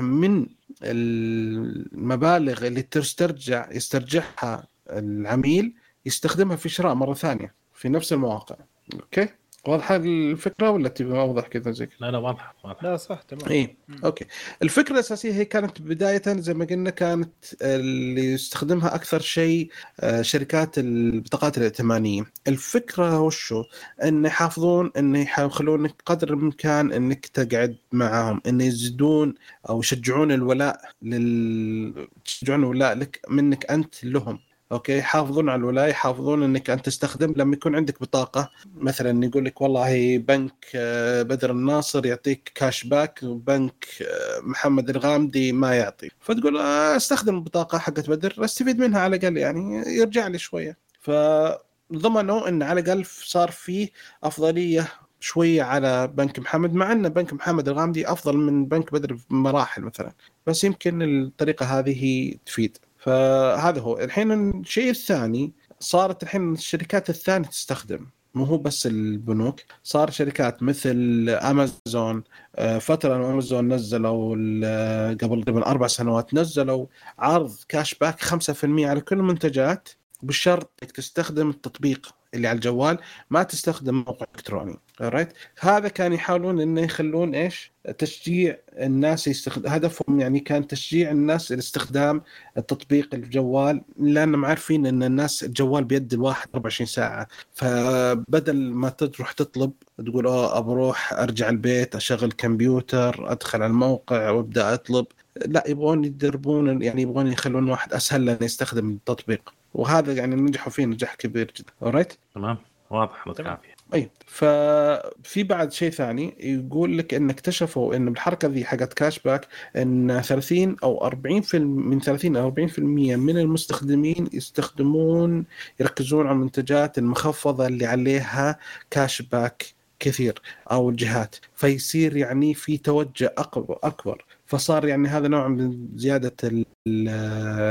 من 0.00 0.46
المبالغ 0.82 2.66
اللي 2.66 2.82
تسترجع 2.82 3.68
يسترجعها 3.72 4.66
العميل 4.90 5.74
يستخدمها 6.06 6.56
في 6.56 6.68
شراء 6.68 6.94
مرة 6.94 7.14
ثانية 7.14 7.54
في 7.74 7.88
نفس 7.88 8.12
المواقع 8.12 8.56
okay؟ 8.94 9.28
واضحة 9.66 9.96
الفكرة 9.96 10.70
ولا 10.70 10.88
تبي 10.88 11.18
أوضح 11.20 11.46
كذا 11.46 11.70
زي 11.70 11.86
كذا؟ 11.86 11.96
لا 12.00 12.10
لا 12.10 12.18
واضح 12.18 12.54
واضح 12.64 12.84
لا 12.84 12.96
صح 12.96 13.22
تمام. 13.22 13.50
اي 13.52 13.76
Okay. 14.04 14.24
الفكرة 14.62 14.92
الأساسية 14.92 15.32
هي 15.32 15.44
كانت 15.44 15.80
بداية 15.82 16.22
زي 16.26 16.54
ما 16.54 16.64
قلنا 16.64 16.90
كانت 16.90 17.32
اللي 17.62 18.32
يستخدمها 18.32 18.94
أكثر 18.94 19.20
شيء 19.20 19.70
آه، 20.00 20.22
شركات 20.22 20.78
البطاقات 20.78 21.58
الائتمانية. 21.58 22.24
الفكرة 22.48 23.20
وشو؟ 23.20 23.64
إن 24.04 24.24
يحافظون 24.24 24.90
إن 24.96 25.16
يخلونك 25.16 25.94
قدر 26.06 26.28
الإمكان 26.34 26.92
إنك 26.92 27.26
تقعد 27.26 27.76
معاهم 27.92 28.40
إن 28.46 28.60
يزيدون 28.60 29.34
أو 29.68 29.80
يشجعون 29.80 30.32
الولاء 30.32 30.80
لل 31.02 32.08
يشجعون 32.26 32.60
الولاء 32.60 32.94
لك 32.94 33.20
منك 33.28 33.70
أنت 33.70 34.04
لهم. 34.04 34.47
okay 34.72 34.98
يحافظون 34.98 35.48
على 35.48 35.58
الولاء 35.58 35.88
يحافظون 35.88 36.42
إنك 36.42 36.70
أنت 36.70 36.86
تستخدم 36.86 37.34
لما 37.36 37.54
يكون 37.54 37.76
عندك 37.76 38.00
بطاقة 38.00 38.50
مثلا 38.74 39.26
يقول 39.26 39.44
لك 39.44 39.60
والله 39.60 40.18
بنك 40.18 40.66
آه، 40.74 41.22
بدر 41.22 41.50
الناصر 41.50 42.06
يعطيك 42.06 42.52
cash 42.54 42.84
back 42.84 43.20
وبنك 43.22 43.86
آه، 44.02 44.40
محمد 44.42 44.90
الغامدي 44.90 45.52
ما 45.52 45.74
يعطي. 45.74 46.10
فتقول 46.20 46.58
آه، 46.58 46.96
أستخدم 46.96 47.34
البطاقة 47.34 47.78
حقت 47.78 48.10
بدر 48.10 48.34
أستفيد 48.44 48.78
منها 48.78 49.00
على 49.00 49.16
الأقل 49.16 49.36
يعني 49.36 49.82
يرجع 49.96 50.26
لي 50.26 50.38
شوية. 50.38 50.78
فضمنوا 51.00 52.48
إن 52.48 52.62
على 52.62 52.80
الأقل 52.80 53.06
صار 53.06 53.50
فيه 53.50 53.88
أفضلية 54.24 54.88
شوية 55.20 55.62
على 55.62 56.06
بنك 56.08 56.38
محمد 56.38 56.74
مع 56.74 56.92
إن 56.92 57.08
بنك 57.08 57.32
محمد 57.32 57.68
الغامدي 57.68 58.12
أفضل 58.12 58.36
من 58.36 58.66
بنك 58.66 58.92
بدر 58.92 59.18
بمراحل 59.30 59.82
مثلا. 59.82 60.12
بس 60.46 60.64
يمكن 60.64 61.02
الطريقة 61.02 61.66
هذه 61.78 62.34
تفيد. 62.46 62.78
فهذا 63.12 63.80
هو. 63.80 63.98
الحين 63.98 64.50
الشيء 64.60 64.90
الثاني 64.90 65.52
صارت 65.80 66.22
الحين 66.22 66.52
الشركات 66.52 67.10
الثانية 67.10 67.48
تستخدم. 67.48 68.06
مو 68.34 68.44
هو 68.44 68.58
بس 68.58 68.86
البنوك 68.86 69.60
صار 69.82 70.10
شركات 70.10 70.62
مثل 70.62 71.26
امازون 71.42 72.24
آه، 72.56 72.78
فترة 72.78 73.16
امازون 73.30 73.72
نزلوا 73.72 74.36
ال- 74.38 75.18
قبل 75.18 75.42
تقريبا 75.42 75.66
أربع 75.66 75.86
سنوات 75.86 76.34
نزلوا 76.34 76.86
عرض 77.18 77.54
cash 77.68 77.94
back 77.94 78.20
5% 78.20 78.86
على 78.86 79.00
كل 79.00 79.16
المنتجات 79.16 79.88
بالشرط 80.22 80.70
إنك 80.82 80.90
تستخدم 80.92 81.50
التطبيق. 81.50 82.06
اللي 82.34 82.48
على 82.48 82.56
الجوال 82.56 82.98
ما 83.30 83.42
تستخدم 83.42 83.94
موقع 83.94 84.26
إلكتروني 84.34 84.78
right 85.00 85.32
هذا 85.60 85.88
كان 85.88 86.12
يحاولون 86.12 86.60
إنه 86.60 86.80
يخلون 86.80 87.34
إيش؟ 87.34 87.72
تشجيع 87.98 88.56
الناس 88.72 89.28
يستخدم 89.28 89.70
هدفهم 89.70 90.20
يعني 90.20 90.40
كان 90.40 90.66
تشجيع 90.66 91.10
الناس 91.10 91.52
لاستخدام 91.52 92.22
التطبيق 92.58 93.14
الجوال 93.14 93.82
لانهم 93.98 94.44
عارفين 94.44 94.86
إن 94.86 95.02
الناس 95.02 95.44
الجوال 95.44 95.84
بيد 95.84 96.12
الواحد 96.14 96.48
24 96.54 96.86
ساعة. 96.86 97.28
فبدل 97.54 98.56
ما 98.72 98.88
تروح 98.88 99.32
تطلب 99.32 99.72
تقول 100.06 100.26
آه 100.26 100.60
بروح 100.60 101.12
أرجع 101.12 101.48
البيت 101.48 101.94
أشغل 101.96 102.32
كمبيوتر 102.32 103.32
أدخل 103.32 103.62
على 103.62 103.70
الموقع 103.70 104.30
وأبدأ 104.30 104.74
أطلب. 104.74 105.06
لا 105.46 105.64
يبغون 105.68 106.04
يدربون 106.04 106.82
يعني 106.82 107.02
يبغون 107.02 107.26
يخلون 107.26 107.64
الواحد 107.64 107.92
أسهل 107.92 108.28
انه 108.28 108.44
يستخدم 108.44 108.90
التطبيق. 108.90 109.57
وهذا 109.74 110.12
يعني 110.12 110.34
نجحوا 110.36 110.72
فيه 110.72 110.84
نجاح 110.84 111.14
كبير 111.14 111.52
جدا. 111.58 111.72
Alright 111.82 112.12
تمام. 112.34 112.56
واضح. 112.90 113.26
العافية. 113.40 113.74
اي 113.94 114.10
ففي 114.26 115.42
بعد 115.42 115.72
شيء 115.72 115.90
ثاني 115.90 116.34
يقول 116.40 116.98
لك 116.98 117.14
إن 117.14 117.30
اكتشفوا 117.30 117.96
إن 117.96 118.04
بالحركة 118.10 118.48
ذي 118.48 118.64
حقت 118.64 118.92
cash 118.92 119.18
back 119.18 119.48
إن 119.76 120.22
30 120.24 120.76
أو 120.82 121.04
40 121.06 121.40
في 121.40 121.56
الم- 121.56 121.88
من 121.90 122.00
30 122.00 122.36
أو 122.36 122.48
40% 122.48 123.16
من 123.16 123.38
المستخدمين 123.38 124.28
يستخدمون 124.32 125.44
يركزون 125.80 126.26
على 126.26 126.34
المنتجات 126.36 126.98
المخفضة 126.98 127.66
اللي 127.66 127.86
عليها 127.86 128.58
cash 128.90 129.22
back 129.22 129.66
كثير 130.00 130.42
أو 130.70 130.90
الجهات. 130.90 131.36
فيصير 131.56 132.16
يعني 132.16 132.54
في 132.54 132.78
توجه 132.78 133.34
أكبر. 133.38 134.24
فصار 134.46 134.84
يعني 134.86 135.08
هذا 135.08 135.28
نوع 135.28 135.48
من 135.48 135.88
زيادة 135.94 136.34
ال- 136.44 136.66
ال- 136.86 137.08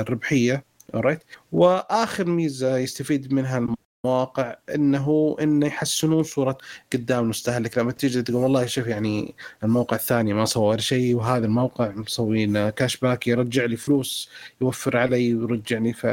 الربحية. 0.02 0.64
Alright? 0.96 1.20
وآخر 1.52 2.26
ميزة 2.26 2.78
يستفيد 2.78 3.34
منها 3.34 3.76
المواقع 4.06 4.56
إنه 4.76 5.36
انه 5.42 5.68
يحسنون 5.68 6.24
صورة 6.24 6.58
قدام 6.94 7.24
المستهلك. 7.24 7.78
لما 7.78 7.92
تيجي 7.92 8.22
تقول 8.22 8.44
والله 8.44 8.66
شوف 8.66 8.88
يعني 8.88 9.36
الموقع 9.64 9.96
الثاني 9.96 10.34
ما 10.34 10.46
سوى 10.46 10.80
شيء 10.80 11.16
وهذا 11.16 11.46
الموقع 11.46 11.92
مسوين 11.92 12.70
cash 12.70 12.98
back 12.98 13.28
يرجع 13.28 13.66
لي 13.66 13.76
فلوس 13.78 14.30
يوفر 14.62 14.98
علي 14.98 15.34
ويرجعني. 15.36 15.94
ف 15.94 16.08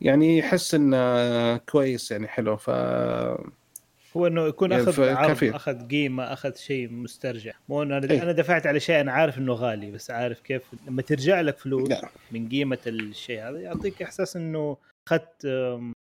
يعني 0.00 0.38
يحس 0.38 0.74
إنه 0.74 1.56
كويس 1.56 2.10
يعني 2.10 2.28
حلو. 2.28 2.56
ف 2.56 2.70
هو 4.16 4.26
إنه 4.26 4.46
يكون 4.46 4.70
يعني 4.70 4.82
أخذ 4.82 5.08
عرض. 5.08 5.44
أخذ 5.54 5.88
قيمة 5.88 6.32
أخذ 6.32 6.54
شيء 6.54 6.88
مسترجع 6.90 7.52
مو 7.68 7.82
إنه 7.82 7.98
أنا 7.98 8.10
إيه. 8.10 8.22
أنا 8.22 8.32
دفعت 8.32 8.66
على 8.66 8.80
شيء 8.80 9.00
أنا 9.00 9.12
عارف 9.12 9.38
إنه 9.38 9.52
غالي 9.52 9.90
بس 9.90 10.10
عارف 10.10 10.40
كيف 10.40 10.62
لما 10.86 11.02
ترجع 11.02 11.40
لك 11.40 11.58
فلوس 11.58 11.88
لا 11.88 12.08
من 12.32 12.48
قيمة 12.48 12.78
الشيء 12.86 13.48
هذا 13.48 13.60
يعطيك 13.60 14.02
إحساس 14.02 14.36
إنه 14.36 14.76
أخذت 15.06 15.46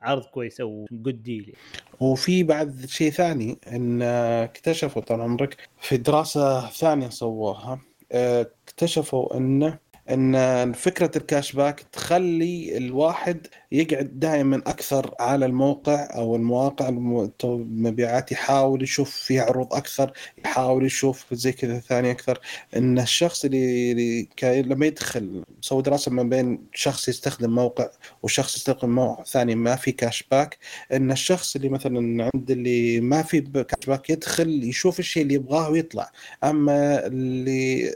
عرض 0.03 0.25
كويس 0.25 0.61
أو 0.61 0.87
جود 0.93 1.23
ديل 1.23 1.53
وفي 2.01 2.43
بعد 2.43 2.87
شيء 2.87 3.11
ثاني 3.11 3.59
إن 3.67 4.03
اكتشفوا 4.03 5.03
طال 5.03 5.21
عمرك 5.21 5.57
في 5.81 5.97
دراسة 5.97 6.71
ثانية 6.71 7.09
سووها 7.09 7.81
آه، 8.13 8.51
اكتشفوا 8.69 9.37
إن 9.37 9.79
إن 10.11 10.73
فكرة 10.73 11.11
ال 11.17 11.24
cash 11.24 11.53
back 11.53 11.81
تخلي 11.93 12.77
الواحد 12.77 13.47
يقعد 13.73 14.11
دائما 14.21 14.57
أكثر 14.57 15.15
على 15.21 15.47
الموقع 15.47 16.09
أو 16.15 16.37
المواقع 16.37 16.89
الم- 16.89 17.31
المبيعات 17.45 18.33
يحاول 18.33 18.83
يشوف 18.83 19.11
فيها 19.11 19.43
عروض 19.43 19.75
أكثر 19.75 20.13
يحاول 20.45 20.87
يشوف 20.87 21.35
زي 21.35 21.53
كذا 21.53 21.79
ثاني 21.79 22.11
أكثر. 22.11 22.41
إن 22.77 22.99
الشخص 22.99 23.45
اللي, 23.45 24.29
لما 24.43 24.87
يدخل 24.87 25.45
سووا 25.61 25.83
دراسة 25.83 26.11
ما 26.11 26.23
بين 26.23 26.59
شخص 26.75 27.09
يستخدم 27.09 27.51
موقع 27.55 27.89
وشخص 28.23 28.57
يستخدم 28.57 28.95
موقع 28.95 29.25
ثاني 29.25 29.55
ما 29.55 29.77
في 29.77 29.93
cash 29.93 30.25
back 30.31 30.59
إن 30.93 31.11
الشخص 31.13 31.57
اللي 31.57 31.69
مثلا 31.69 32.31
عند 32.35 32.51
اللي 32.51 33.01
ما 33.01 33.23
في 33.23 33.41
cash 33.41 33.87
back 33.87 34.11
يدخل 34.11 34.65
يشوف 34.65 34.99
الشيء 34.99 35.23
اللي 35.23 35.35
يبغاه 35.35 35.71
ويطلع. 35.71 36.11
أما 36.45 37.07
اللي 37.07 37.93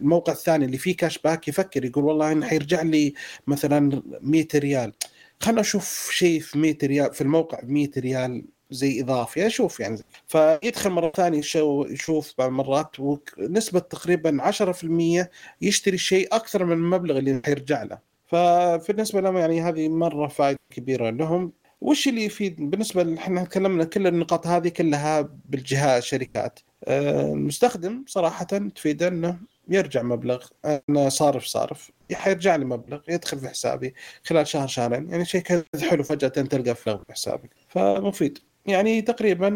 الموقع 0.00 0.32
الثاني 0.32 0.64
اللي 0.64 0.78
فيه 0.78 0.96
cash 0.96 1.18
back 1.18 1.45
يفكر 1.48 1.84
يقول 1.84 2.04
والله 2.04 2.32
إنه 2.32 2.46
حيرجع 2.46 2.82
لي 2.82 3.14
مثلا 3.46 4.02
100 4.20 4.46
ريال. 4.54 4.92
خلنا 5.40 5.60
أشوف 5.60 6.10
شيء 6.12 6.40
في 6.40 6.58
100 6.58 6.76
ريال 6.84 7.14
في 7.14 7.20
الموقع 7.20 7.60
ب 7.60 7.70
100 7.70 7.90
ريال 7.98 8.44
زي 8.70 9.00
إضافي 9.02 9.46
أشوف 9.46 9.80
يعني. 9.80 9.98
فيدخل 10.28 10.90
مرة 10.90 11.12
ثانية 11.16 11.40
شو- 11.40 11.86
يشوف 11.90 12.34
بعض 12.38 12.48
المرات 12.48 13.00
ونسبة 13.00 13.78
تقريبا 13.80 14.42
10% 14.42 15.30
يشتري 15.60 15.98
شيء 15.98 16.28
أكثر 16.32 16.64
من 16.64 16.72
المبلغ 16.72 17.18
اللي 17.18 17.40
حيرجع 17.46 17.82
له. 17.82 17.98
فبالنسبة 18.26 19.20
لهم 19.20 19.36
يعني 19.36 19.60
هذه 19.62 19.88
مرة 19.88 20.26
فائده 20.28 20.58
كبيرة 20.70 21.10
لهم. 21.10 21.52
وش 21.80 22.08
اللي 22.08 22.24
يفيد؟ 22.24 22.70
بالنسبة 22.70 23.14
إحنا 23.18 23.44
تكلمنا 23.44 23.84
كل 23.84 24.06
النقاط 24.06 24.46
هذه 24.46 24.68
كلها 24.68 25.28
بالجهات 25.48 26.02
الشركات 26.02 26.58
آه، 26.84 27.32
المستخدم 27.32 28.04
صراحة 28.06 28.44
تفيده 28.44 29.08
إنه 29.08 29.38
يرجع 29.68 30.02
مبلغ 30.02 30.46
أنا 30.64 31.08
صارف 31.08 31.44
صارف. 31.44 31.90
حيرجع 32.12 32.56
لي 32.56 32.64
مبلغ 32.64 33.00
يدخل 33.08 33.38
في 33.38 33.48
حسابي 33.48 33.94
خلال 34.24 34.46
شهر 34.46 34.68
شهرين. 34.68 35.10
يعني 35.10 35.24
شيء 35.24 35.40
كذا 35.40 35.64
حلو 35.90 36.02
فجأة 36.02 36.28
تلقى 36.28 36.70
مبلغ 36.70 36.74
في 36.74 37.12
حسابك 37.12 37.50
فمفيد. 37.68 38.38
يعني 38.66 39.02
تقريبا 39.02 39.48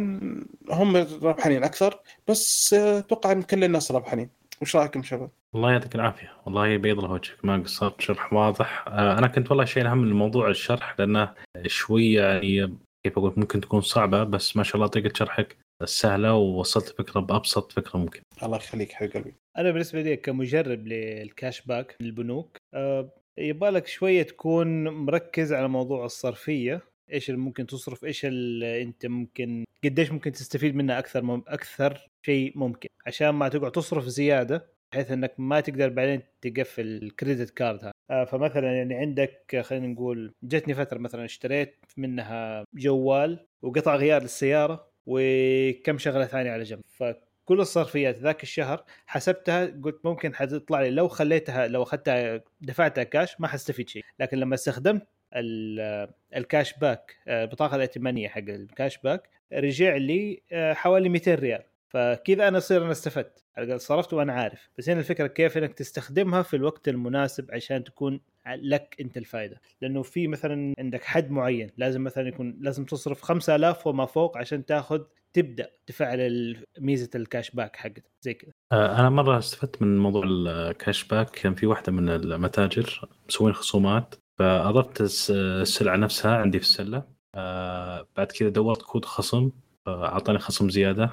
هم 0.71 0.97
ربحانين 1.23 1.65
أكثر 1.65 2.01
بس 2.29 2.75
أتوقع 2.75 3.33
إن 3.33 3.43
كل 3.43 3.65
الناس 3.65 3.93
ربحانين. 3.93 4.31
وش 4.63 4.77
رأيكم 4.77 5.03
شباب؟ 5.03 5.31
الله 5.55 5.73
يعطيك 5.73 5.95
العافية. 5.95 6.33
والله 6.47 6.77
بيض 6.77 6.99
له 7.01 7.11
وجهك. 7.11 7.45
ما 7.45 7.59
قصرت. 7.59 8.01
شرح 8.01 8.33
واضح. 8.33 8.85
آه، 8.89 9.19
أنا 9.19 9.27
كنت 9.27 9.51
والله 9.51 9.65
شيء 9.65 9.87
اهم 9.87 9.99
من 9.99 10.09
الموضوع 10.09 10.49
الشرح 10.49 10.95
لأنه 10.99 11.35
شوي 11.67 12.13
يعني 12.13 12.79
كيف 13.05 13.19
أقول 13.19 13.35
ممكن 13.37 13.61
تكون 13.61 13.81
صعبة 13.81 14.25
بس 14.25 14.57
ما 14.57 14.63
شاء 14.63 14.77
الله 14.77 14.87
طريقة 14.87 15.13
شرحك. 15.17 15.57
سهلة 15.85 16.35
ووصلت 16.35 16.91
الفكرة 16.91 17.21
بأبسط 17.21 17.73
فكرة 17.73 17.99
ممكن. 17.99 18.21
الله 18.43 18.57
يخليك 18.57 18.93
حبيب 18.93 19.13
قلبي. 19.13 19.35
أنا 19.59 19.71
بالنسبة 19.71 20.03
لي 20.03 20.17
كمجرب 20.17 20.87
لل 20.87 21.13
cash 21.13 21.67
back 21.67 21.97
من 22.01 22.07
البنوك 22.07 22.57
آه، 22.75 23.13
يبغى 23.39 23.71
لك 23.71 23.87
شوية 23.87 24.23
تكون 24.23 24.89
مركز 24.89 25.53
على 25.53 25.69
موضوع 25.69 26.05
الصرفية. 26.05 26.83
إيش 27.13 27.31
اللي 27.31 27.41
ممكن 27.41 27.67
تصرف 27.67 28.05
إيش 28.05 28.25
اللي 28.25 28.83
أنت 28.83 29.07
ممكن 29.07 29.65
قديش 29.85 30.13
ممكن 30.13 30.33
تستفيد 30.33 30.75
منها 30.75 30.99
أكثر 30.99 31.23
مم... 31.23 31.43
أكثر 31.49 32.09
شيء 32.27 32.53
ممكن. 32.59 32.89
عشان 33.07 33.29
ما 33.29 33.49
تقعد 33.49 33.73
تصرف 33.73 34.05
زيادة 34.05 34.67
بحيث 34.93 35.11
إنك 35.11 35.35
ما 35.39 35.61
تقدر 35.61 35.89
بعدين 35.89 36.23
تقفل 36.41 36.83
ال 36.83 36.92
credit 36.92 37.51
card 37.51 37.79
هذا. 37.85 37.93
آه، 38.11 38.25
فمثلا 38.25 38.73
يعني 38.73 38.95
عندك 38.95 39.61
خلينا 39.65 39.87
نقول 39.87 40.33
جتني 40.43 40.75
فترة 40.75 40.99
مثلا 40.99 41.25
اشتريت 41.25 41.77
منها 41.97 42.65
جوال 42.75 43.47
وقطع 43.63 43.97
غيار 43.97 44.23
للسيارة. 44.23 44.90
وكم 45.07 45.99
شغلة 45.99 46.25
ثانية 46.27 46.51
على 46.51 46.63
جنب. 46.63 46.81
فكل 46.89 47.61
الصرفيات 47.61 48.19
ذاك 48.19 48.43
الشهر 48.43 48.85
حسبتها 49.07 49.67
قلت 49.83 50.01
ممكن 50.05 50.35
حتطلع 50.35 50.81
لي. 50.83 50.91
لو 50.91 51.09
خليتها 51.09 51.67
لو 51.67 51.83
أخذتها 51.83 52.41
دفعتها 52.61 53.05
كاش 53.05 53.41
ما 53.41 53.49
حستفيد 53.49 53.89
شيء. 53.89 54.05
لكن 54.19 54.39
لما 54.39 54.55
استخدمت 54.55 55.07
ال- 55.35 56.09
ال 56.37 56.45
cash 56.45 56.79
back 56.79 57.17
آه، 57.29 57.45
البطاقه 57.45 57.77
الائتمانية 57.77 58.29
حق 58.29 58.39
ال 58.49 58.59
cash 58.59 58.99
back 58.99 59.29
رجع 59.53 59.97
لي 59.97 60.43
آه، 60.53 60.73
حوالي 60.73 61.09
200 61.09 61.35
ريال. 61.35 61.63
فكذا 61.89 62.49
أنا 62.49 62.59
أصير 62.59 62.83
أنا 62.83 62.93
استفدت. 62.93 63.45
على 63.57 63.65
الأقل 63.67 63.81
صرفت 63.81 64.13
وأنا 64.13 64.33
عارف. 64.33 64.71
بس 64.79 64.89
هنا 64.89 64.99
الفكرة 65.01 65.27
كيف 65.27 65.59
إنك 65.59 65.75
تستخدمها 65.75 66.43
في 66.43 66.57
الوقت 66.57 66.89
المناسب 66.89 67.51
عشان 67.53 67.85
تكون 67.85 68.21
لك 68.49 68.97
انت 69.01 69.17
الفائده 69.17 69.61
لأنه 69.81 70.03
في 70.03 70.29
مثلا 70.29 70.75
عندك 70.79 71.05
حد 71.05 71.31
معين 71.31 71.71
لازم 71.77 72.05
مثلا 72.05 72.29
يكون 72.29 72.59
لازم 72.61 72.85
تصرف 72.85 73.23
5000 73.23 73.87
وما 73.87 74.07
فوق 74.07 74.39
عشان 74.39 74.65
تاخذ 74.67 75.01
تبدأ 75.33 75.71
تفعل 75.87 76.57
ميزة 76.79 77.11
ال 77.15 77.22
cash 77.22 77.51
back 77.51 77.77
حقتك 77.77 78.05
زي 78.23 78.35
كذا. 78.35 78.53
آه، 78.73 79.01
أنا 79.01 79.11
مرة 79.11 79.39
استفدت 79.39 79.83
من 79.83 79.99
موضوع 79.99 80.23
ال 80.27 80.42
cash 80.42 81.05
back 81.05 81.31
كان 81.31 81.55
في 81.55 81.67
واحدة 81.67 81.93
من 81.93 82.09
المتاجر 82.09 83.09
مسوين 83.29 83.55
خصومات 83.55 84.15
فأضفت 84.39 85.01
الس- 85.01 85.31
السلعة 85.31 85.97
نفسها 85.97 86.37
عندي 86.37 86.59
في 86.59 86.65
السلة. 86.65 87.03
آه، 87.35 88.07
بعد 88.17 88.27
كذا 88.33 88.49
دورت 88.49 88.83
كود 88.83 89.05
خصم 89.05 89.51
آه، 89.87 90.05
أعطاني 90.07 90.39
خصم 90.39 90.71
زيادة. 90.71 91.11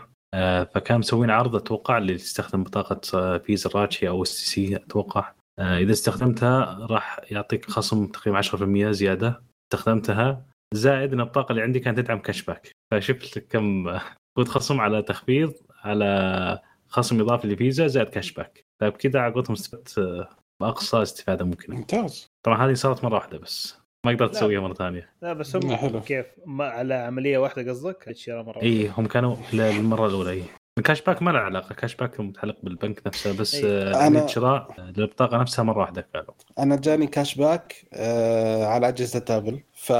فكان 0.73 0.99
مسوين 0.99 1.29
عرض 1.29 1.55
أتوقع 1.55 1.97
اللي 1.97 2.13
يستخدم 2.13 2.63
بطاقة 2.63 3.37
فيزا 3.37 3.69
الراجحي 3.75 4.07
أو 4.07 4.23
STC 4.23 4.75
أتوقع. 4.75 5.33
إذا 5.59 5.91
استخدمتها 5.91 6.87
راح 6.89 7.19
يعطيك 7.31 7.69
خصم 7.69 8.07
تقريبا 8.07 8.37
10% 8.37 8.91
زيادة. 8.91 9.43
استخدمتها 9.73 10.45
زائد 10.73 11.13
إن 11.13 11.19
البطاقه 11.19 11.51
اللي 11.51 11.61
عندي 11.61 11.79
كانت 11.79 11.97
تدعم 11.99 12.19
cash 12.19 12.41
back 12.43 12.71
فشفت 12.91 13.39
كم 13.39 13.87
آه، 13.87 14.01
كود 14.37 14.47
خصم 14.47 14.81
على 14.81 15.01
تخفيض 15.01 15.53
على 15.83 16.59
خصم 16.87 17.21
إضافي 17.21 17.47
لفيزا 17.47 17.87
زائد 17.87 18.07
cash 18.07 18.31
back 18.31 18.65
فبكذا 18.81 19.19
على 19.19 19.33
قولتهم 19.33 19.53
استفدت 19.53 19.97
آه، 19.97 20.29
بأقصى 20.61 21.01
استفادة 21.01 21.45
ممكنة. 21.45 21.75
ممتاز. 21.75 22.27
طبعا 22.45 22.65
هذه 22.65 22.73
صارت 22.73 23.03
مرة 23.03 23.13
واحدة 23.15 23.37
بس. 23.37 23.77
ما 24.05 24.11
قدرت 24.11 24.31
لا. 24.33 24.37
أسويها 24.37 24.59
مرة 24.59 24.73
ثانية. 24.73 25.09
لا 25.21 25.33
بس 25.33 25.55
هم 25.55 25.75
حلو. 25.75 26.01
كيف 26.01 26.25
ما 26.45 26.65
على 26.65 26.93
عملية 26.93 27.37
واحدة 27.37 27.71
قصدك؟ 27.71 28.07
الشراء 28.07 28.43
مرة 28.43 28.61
اي 28.61 28.87
هم 28.89 29.05
كانوا 29.05 29.35
للمره 29.53 30.07
الأولى 30.07 30.31
اي 30.31 30.43
ال 30.77 30.82
cash 30.82 31.01
back 31.01 31.21
ما 31.21 31.31
له 31.31 31.39
علاقة. 31.39 31.75
cash 31.75 31.95
back 31.95 32.19
متعلق 32.19 32.55
بالبنك 32.63 33.01
نفسه 33.07 33.31
بس 33.37 33.55
إي. 33.55 33.61
آه، 33.65 34.09
أنا- 34.09 34.27
شراء 34.29 34.75
آه، 34.79 34.93
للبطاقة 34.97 35.37
نفسها 35.37 35.63
مرة 35.63 35.79
واحدة 35.79 36.07
قالوا 36.15 36.33
أنا 36.59 36.75
جاني 36.75 37.07
cash 37.07 37.35
back 37.35 37.75
آه 37.93 38.65
على 38.65 38.87
أجهزة 38.87 39.25
Apple 39.29 39.61
ف 39.73 39.91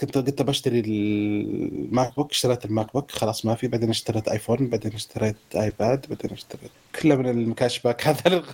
كنت 0.00 0.18
قلت 0.18 0.42
بشتري 0.42 0.80
ال 0.80 2.16
MacBook 2.16 2.30
اشتريت 2.30 2.64
ال 2.64 2.92
MacBook 2.92 3.10
خلاص 3.10 3.46
ما 3.46 3.54
في. 3.54 3.68
بعدين 3.68 3.88
اشتريت 3.90 4.28
iPhone 4.28 4.68
بعدين 4.70 4.92
اشتريت 4.94 5.36
iPad 5.56 6.06
بعدين 6.08 6.30
اشتريت 6.32 6.70
كله 7.02 7.16
من 7.16 7.48
ال 7.50 7.56
cash 7.56 7.80
back. 7.80 8.02
هذا. 8.08 8.44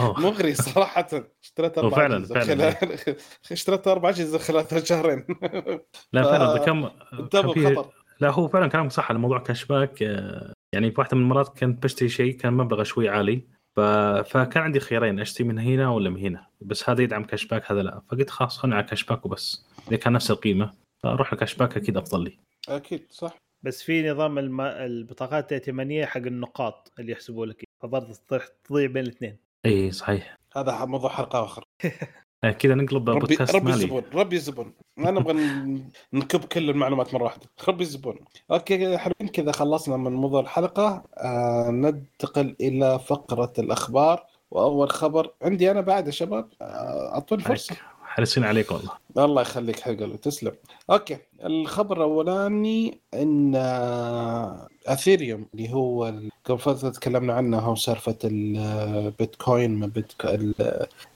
مغري 0.00 0.54
صراحة. 0.54 1.06
اشتريت 1.42 1.78
أربع 1.78 1.96
فعلاً- 2.08 2.32
فعلاً. 2.34 2.70
خلال... 2.70 3.16
اشتريت 3.52 3.88
أربع 3.88 4.08
أجهزة 4.08 4.38
خلال 4.38 4.86
شهرين. 4.88 5.24
لا 6.12 6.22
فعلا 6.22 6.58
كم 6.58 6.88
خطر. 7.32 7.99
لا 8.20 8.30
هو 8.30 8.48
فعلا 8.48 8.66
كلامك 8.66 8.90
صح 8.90 9.08
على 9.10 9.18
موضوع 9.18 9.38
cash 9.38 9.64
back 9.64 10.02
آه، 10.02 10.52
يعني 10.72 10.90
في 10.90 11.00
واحدة 11.00 11.16
من 11.16 11.22
المرات 11.22 11.58
كنت 11.58 11.82
بشتري 11.82 12.08
شيء 12.08 12.36
كان 12.36 12.52
مبلغه 12.52 12.82
شوي 12.82 13.08
عالي 13.08 13.42
ف... 13.76 13.80
فكان 14.30 14.62
عندي 14.62 14.80
خيارين 14.80 15.20
أشتري 15.20 15.48
من 15.48 15.58
هنا 15.58 15.90
ولا 15.90 16.10
من 16.10 16.20
هنا 16.20 16.46
بس 16.60 16.90
هذا 16.90 17.02
يدعم 17.02 17.24
cash 17.24 17.46
back 17.46 17.72
هذا 17.72 17.82
لا 17.82 18.00
فقلت 18.08 18.30
خلاص 18.30 18.58
خلني 18.58 18.74
على 18.74 18.84
cash 18.84 19.04
back 19.04 19.26
وبس. 19.26 19.66
إذا 19.88 19.96
كان 19.96 20.12
نفس 20.12 20.30
القيمة 20.30 20.72
فأروح 21.02 21.32
ال 21.32 21.36
cash 21.36 21.54
back 21.54 21.76
أكيد 21.76 21.96
أفضل 21.96 22.24
لي. 22.24 22.38
أكيد 22.68 23.06
صح. 23.10 23.36
بس 23.62 23.82
في 23.82 24.10
نظام 24.10 24.38
الم... 24.38 24.60
البطاقات 24.60 25.52
الائتمانية 25.52 26.06
حق 26.06 26.20
النقاط 26.20 26.92
اللي 26.98 27.12
يحسبوا 27.12 27.46
لك 27.46 27.64
فبرضه 27.82 28.14
تضيع 28.28 28.46
تضيع 28.64 28.86
بين 28.86 29.04
الاثنين. 29.04 29.36
اي 29.66 29.90
صحيح. 29.90 30.36
هذا 30.56 30.84
موضوع 30.84 31.10
حلقة 31.10 31.44
أخرى 31.44 31.64
آه، 31.84 31.90
كذا 32.58 32.74
نقلب 32.74 33.10
ربي 33.10 33.20
بودكاست 33.20 33.54
ربي 33.54 33.64
مالي. 33.64 33.84
الزبون 33.84 34.02
ربي 34.14 34.36
الزبون. 34.36 34.72
ما 34.96 35.10
نبغى 35.10 35.34
نكب 36.12 36.44
كل 36.44 36.70
المعلومات 36.70 37.14
مرة 37.14 37.24
واحدة. 37.24 37.46
ربي 37.68 37.82
الزبون. 37.82 38.18
okay 38.50 38.98
حلوين 38.98 39.32
كذا 39.32 39.52
خلصنا 39.52 39.96
من 39.96 40.12
موضوع 40.12 40.40
الحلقة. 40.40 41.04
آه 41.18 41.70
ننتقل 41.70 42.56
إلى 42.60 42.98
فقرة 42.98 43.52
الأخبار. 43.58 44.26
وأول 44.50 44.90
خبر 44.90 45.30
عندي 45.42 45.70
أنا 45.70 45.80
بعد 45.80 46.06
يا 46.06 46.12
شباب. 46.12 46.48
آه، 46.62 47.14
أعطوني 47.14 47.42
فرصة. 47.42 47.76
حريصين 48.10 48.44
عليك 48.44 48.70
والله. 48.70 48.90
الله 49.18 49.42
يخليك 49.42 49.80
حق 49.80 50.16
تسلم. 50.22 50.52
okay 50.90 51.16
الخبر 51.44 51.96
الأولاني 51.96 52.98
إن 53.14 53.52
آه، 53.56 54.68
اثيريوم 54.86 55.46
اللي 55.54 55.72
هو 55.74 56.14
قبل 56.44 56.58
فترة 56.58 56.88
تكلمنا 56.90 57.32
عنه 57.32 57.58
هو 57.58 57.74
سالفه 57.74 58.18
البيتكوين 58.24 59.92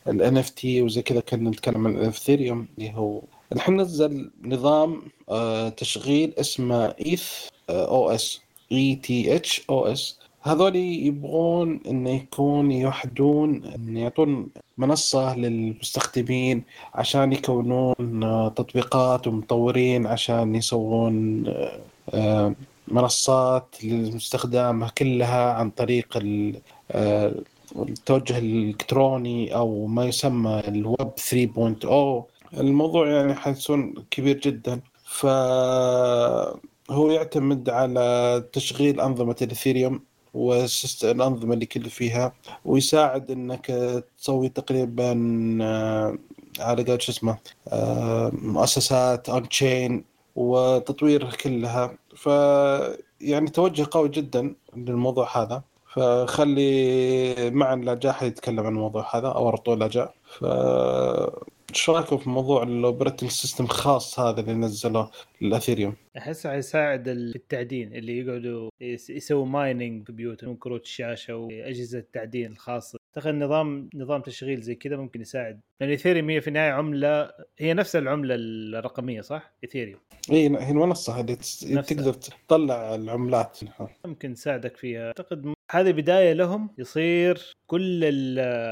ال 0.08 0.36
NFT 0.38 0.82
وزي 0.82 1.02
كذا 1.02 1.20
كنا 1.20 1.50
نتكلم 1.50 1.86
عن 1.86 1.96
الاثيريوم 1.96 2.68
اللي 2.78 2.92
هو. 2.94 3.22
الحين 3.52 3.76
نزل 3.80 4.30
نظام 4.44 5.02
آه، 5.28 5.68
تشغيل 5.68 6.34
اسمه 6.38 6.84
ethOS 7.06 8.40
E 8.72 8.94
T 8.94 9.62
H 9.70 9.86
O 9.86 10.02
S 10.02 10.18
هذول 10.46 10.76
يبغون 10.76 11.80
انه 11.88 12.10
يكون 12.10 12.72
يوحدون 12.72 13.64
إن 13.64 13.96
يعطون 13.96 14.48
منصة 14.78 15.36
للمستخدمين 15.36 16.64
عشان 16.94 17.32
يكونون 17.32 18.22
آه، 18.24 18.48
تطبيقات 18.48 19.26
ومطورين 19.26 20.06
عشان 20.06 20.54
يسوون 20.54 21.46
آه، 21.48 21.78
آه، 22.14 22.54
منصات 22.88 23.76
للمستخدم 23.84 24.86
كلها 24.98 25.52
عن 25.52 25.70
طريق 25.70 26.16
ال- 26.16 26.60
التوجه 27.76 28.38
الإلكتروني 28.38 29.54
أو 29.54 29.86
ما 29.86 30.04
يسمى 30.04 30.62
الويب 30.68 31.10
3.0 31.16 32.24
الموضوع 32.60 33.08
يعني 33.08 33.34
حيكون 33.34 33.94
كبير 34.10 34.38
جدا. 34.40 34.80
فهو 35.04 37.10
يعتمد 37.10 37.68
على 37.70 38.44
تشغيل 38.52 39.00
أنظمة 39.00 39.36
الإثيريوم. 39.42 40.00
والانظمه 40.34 41.54
اللي 41.54 41.66
كل 41.66 41.90
فيها 41.90 42.32
ويساعد 42.64 43.30
إنك 43.30 43.66
تسوي 44.18 44.48
تقريبا 44.48 45.12
آه، 45.62 46.18
على 46.60 46.84
قول 46.84 47.02
شو 47.02 47.12
اسمه 47.12 47.38
آه، 47.68 48.30
مؤسسات 48.34 49.28
اون 49.28 49.48
تشين 49.48 50.04
وتطويرها 50.36 51.30
كلها. 51.30 51.98
ف 52.16 52.26
يعني 53.20 53.50
توجه 53.50 53.86
قوي 53.90 54.08
جدا 54.08 54.54
للموضوع 54.76 55.42
هذا. 55.42 55.62
فخلي 55.94 57.50
معا 57.50 57.76
لا 57.76 57.94
جاح 57.94 58.22
يتكلم 58.22 58.60
عن 58.60 58.66
الموضوع 58.66 59.16
هذا 59.16 59.28
أو 59.28 59.48
ارطو 59.48 59.74
لا 59.74 59.88
جاء 59.88 60.14
ف 60.26 60.44
إيش 61.74 61.90
رايكم 61.90 62.16
في 62.18 62.28
موضوع 62.30 62.62
الاوبريتنج 62.62 63.30
سيستم 63.30 63.66
خاص 63.66 64.20
هذا 64.20 64.40
اللي 64.40 64.52
نزله 64.54 65.10
للإثيريوم؟ 65.40 65.94
أحس 66.18 66.46
حيساعد 66.46 67.08
التعدين 67.08 67.94
اللي 67.94 68.18
يقعدوا 68.18 68.70
يس- 68.80 69.10
يسووا 69.10 69.46
mining 69.46 70.06
في 70.06 70.12
بيوتهم 70.12 70.56
كروت 70.56 70.82
الشاشة 70.84 71.36
وأجهزة 71.36 71.98
التعدين 71.98 72.52
الخاصة 72.52 72.98
تخيل 73.12 73.38
نظام 73.38 73.88
نظام 73.94 74.20
تشغيل 74.22 74.60
زي 74.60 74.74
كذا 74.74 74.96
ممكن 74.96 75.20
يساعد 75.20 75.60
لأن 75.80 75.90
ايثيريوم 75.90 76.30
هي 76.30 76.40
في 76.40 76.48
النهاية 76.48 76.70
عملة 76.72 77.30
هي 77.58 77.74
نفس 77.74 77.96
العملة 77.96 78.34
الرقمية 78.38 79.20
صح؟ 79.20 79.52
ايثيريوم 79.64 80.00
إي 80.30 80.48
هي 80.48 80.70
المنصه 80.70 81.12
اللي. 81.64 81.82
تقدر 81.82 82.12
تطلع 82.12 82.94
العملات 82.94 83.58
ممكن 84.04 84.34
تساعدك 84.34 84.76
فيها 84.76 85.06
أعتقد 85.06 85.54
هذه 85.70 85.90
بداية 85.90 86.32
لهم 86.32 86.70
يصير 86.78 87.54
كل 87.66 88.04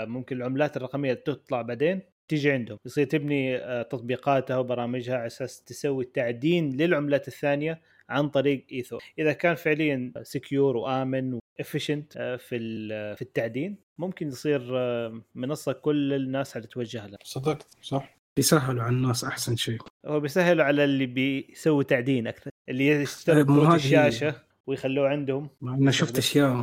ممكن 0.09 0.37
العملات 0.37 0.77
الرقمية 0.77 1.15
تطلع 1.15 1.63
بعدين 1.63 2.01
تيجي 2.29 2.51
عندهم 2.53 2.79
يصير 2.87 3.05
تبني 3.07 3.57
آه، 3.57 3.83
تطبيقاتها 3.83 4.59
وبرامجها 4.59 5.17
على 5.17 5.27
أساس 5.27 5.65
تسوي 5.65 6.05
تعدين 6.05 6.77
للعملات 6.77 7.29
الثانية 7.29 7.81
عن 8.09 8.29
طريق 8.29 8.67
ethOS. 8.73 8.99
إذا 9.19 9.33
كان 9.33 9.55
فعليا 9.55 10.13
secure 10.23 10.77
وآمن 10.77 11.39
و 11.59 11.64
efficient 11.64 12.13
في 12.41 12.57
ال- 12.57 13.17
في 13.17 13.23
التعدين 13.23 13.77
ممكن 13.99 14.29
يصير 14.29 14.79
آه، 14.79 15.23
منصة 15.35 15.73
كل 15.73 16.13
الناس 16.13 16.55
حتتوجه 16.55 17.07
لها 17.07 17.19
صدقت 17.25 17.67
صح؟ 17.83 18.17
يسهلوا 18.39 18.83
على 18.83 18.93
الناس 18.97 19.25
أحسن 19.25 19.57
شيء. 19.57 19.79
هو 20.07 20.21
بيسهلوا 20.21 20.65
على 20.65 20.85
اللي 20.85 21.07
بيسوي 21.07 21.85
تعدين 21.85 22.27
أكثر 22.27 22.51
اللي 22.69 23.05
كروت 23.27 23.49
هذه- 23.67 23.75
الشاشة 23.75 24.35
ويخلوه 24.67 25.09
عندهم. 25.09 25.49
مع 25.61 25.75
أنا 25.75 25.91
شفت 25.91 26.19
أشياء 26.19 26.55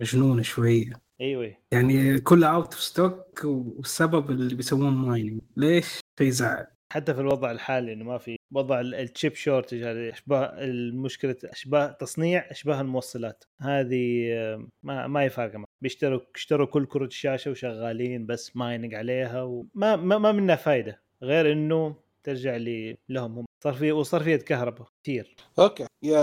مجنونة 0.00 0.42
شوية. 0.42 0.92
أيوه. 1.20 1.54
يعني 1.72 2.20
كلها 2.20 2.48
out 2.48 2.72
of 2.72 2.80
stock 2.80 3.44
والسبب 3.44 4.30
اللي 4.30 4.54
بيسوون 4.54 4.92
mining 4.92 5.40
ليش؟ 5.56 6.00
شيء 6.18 6.28
يزعل 6.28 6.66
حتى 6.92 7.14
في 7.14 7.20
الوضع 7.20 7.50
الحالي 7.50 7.92
إنه 7.92 8.04
ما 8.04 8.18
في 8.18 8.36
وضع 8.54 8.80
ال- 8.80 8.94
ال 8.94 9.02
chip 9.02 9.34
shortage 9.34 9.82
هذه 9.82 10.12
أشباه 10.12 10.44
المشكلة 10.64 11.36
أشباه 11.44 11.86
تصنيع 11.92 12.50
أشباه 12.50 12.80
الموصلات. 12.80 13.44
هذه 13.60 14.28
آه، 14.32 14.66
ما 14.82 15.06
ما 15.06 15.20
هي 15.20 15.30
فارقه 15.30 15.54
معهم. 15.56 15.66
بيشتروا 15.82 16.20
اشتروا 16.34 16.66
كل 16.66 16.86
كروت 16.86 17.08
الشاشه 17.08 17.50
وشغالين 17.50 18.26
بس 18.26 18.56
mining 18.56 18.94
عليها 18.94 19.42
وما 19.42 19.96
ما, 19.96 20.18
ما 20.18 20.32
منها 20.32 20.56
فايدة. 20.56 21.02
غير 21.22 21.52
إنه 21.52 21.94
ترجع 22.24 22.56
لي 22.56 22.96
لهم 23.08 23.38
هم. 23.38 23.44
صار 23.64 23.72
في 23.74 23.92
وصار 23.92 24.22
في 24.22 24.32
يد 24.32 24.42
كهرباء 24.42 24.88
كثير 25.02 25.34
okay. 25.58 25.86
يا 26.04 26.22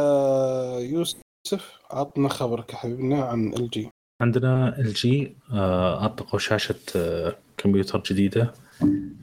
يوسف 0.80 1.80
عطنا 1.92 2.30
خبرك 2.30 2.72
يا 2.74 2.78
حبيبنا 2.78 3.24
عن 3.24 3.54
LG 3.54 3.90
عندنا 4.26 4.80
LG 4.80 5.36
أطلقوا 5.52 6.40
شاشة 6.40 6.76
آه، 6.96 7.36
كمبيوتر 7.58 8.00
جديدة. 8.06 8.54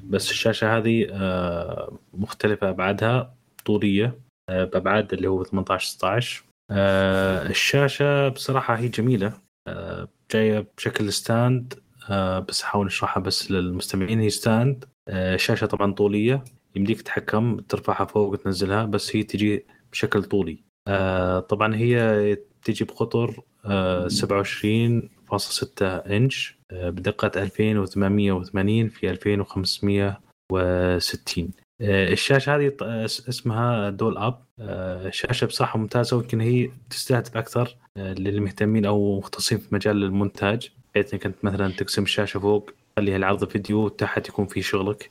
بس 0.05 0.31
الشاشة 0.31 0.77
هذه 0.79 1.07
آه، 1.11 1.99
مختلفة 2.15 2.69
أبعادها 2.71 3.35
طولية 3.65 4.19
آه، 4.49 4.65
بأبعاد 4.65 5.13
اللي 5.13 5.29
هو 5.29 5.45
18 5.45 5.87
16 5.89 6.45
آه، 6.71 7.47
الشاشة 7.47 8.29
بصراحة 8.29 8.75
هي 8.75 8.89
جميلة 8.89 9.33
آه، 9.69 10.09
جاية 10.33 10.67
بشكل 10.77 11.13
stand 11.13 11.75
آه، 12.11 12.39
بس 12.39 12.63
أحاول 12.63 12.87
أشرحها 12.87 13.21
بس 13.23 13.51
للمستمعين. 13.51 14.21
هي 14.21 14.31
stand 14.31 14.85
آه، 15.09 15.37
شاشة 15.37 15.67
طبعا 15.67 15.93
طولية 15.93 16.45
يمديك 16.77 17.03
تتحكم 17.03 17.57
ترفعها 17.61 18.05
فوق 18.05 18.29
وتنزلها 18.33 18.85
بس 18.85 19.17
هي 19.17 19.23
تجي 19.23 19.67
بشكل 19.93 20.23
طولي. 20.25 20.59
آه، 20.89 21.41
طبعا 21.41 21.75
هي 21.77 22.37
تجي 22.65 22.85
بقطر 22.85 23.31
آه، 23.39 23.43
27.6 23.65 25.83
إنش 25.83 26.57
آه، 26.71 26.91
بدقة 26.91 27.43
2880 27.43 28.89
في 28.89 29.11
2560 29.11 31.51
آه، 31.81 32.09
الشاشة 32.13 32.57
هذه 32.57 32.73
آه، 32.83 33.05
اس- 33.05 33.29
اسمها 33.29 33.91
دول 33.91 34.19
أب. 34.19 34.39
آه، 34.61 35.11
شاشة 35.11 35.47
بصراحة 35.47 35.79
ممتازة 35.79 36.17
ويمكن 36.17 36.41
هي 36.41 36.71
تستهدف 36.91 37.37
أكثر 37.37 37.77
آه، 37.97 38.13
للي 38.15 38.41
مهتمين 38.41 38.85
أو 38.87 39.19
مختصين 39.19 39.59
في 39.59 39.75
مجال 39.75 40.03
المونتاج 40.05 40.71
بحيث 40.95 41.13
إنك 41.15 41.27
أنت 41.27 41.45
مثلا 41.45 41.73
تقسم 41.73 42.03
الشاشة 42.03 42.41
فوق 42.41 42.71
تخليها 42.97 43.17
العرض 43.17 43.45
فيديو 43.49 43.85
وتحت 43.85 44.29
يكون 44.29 44.47
في 44.47 44.63
شغلك. 44.63 45.11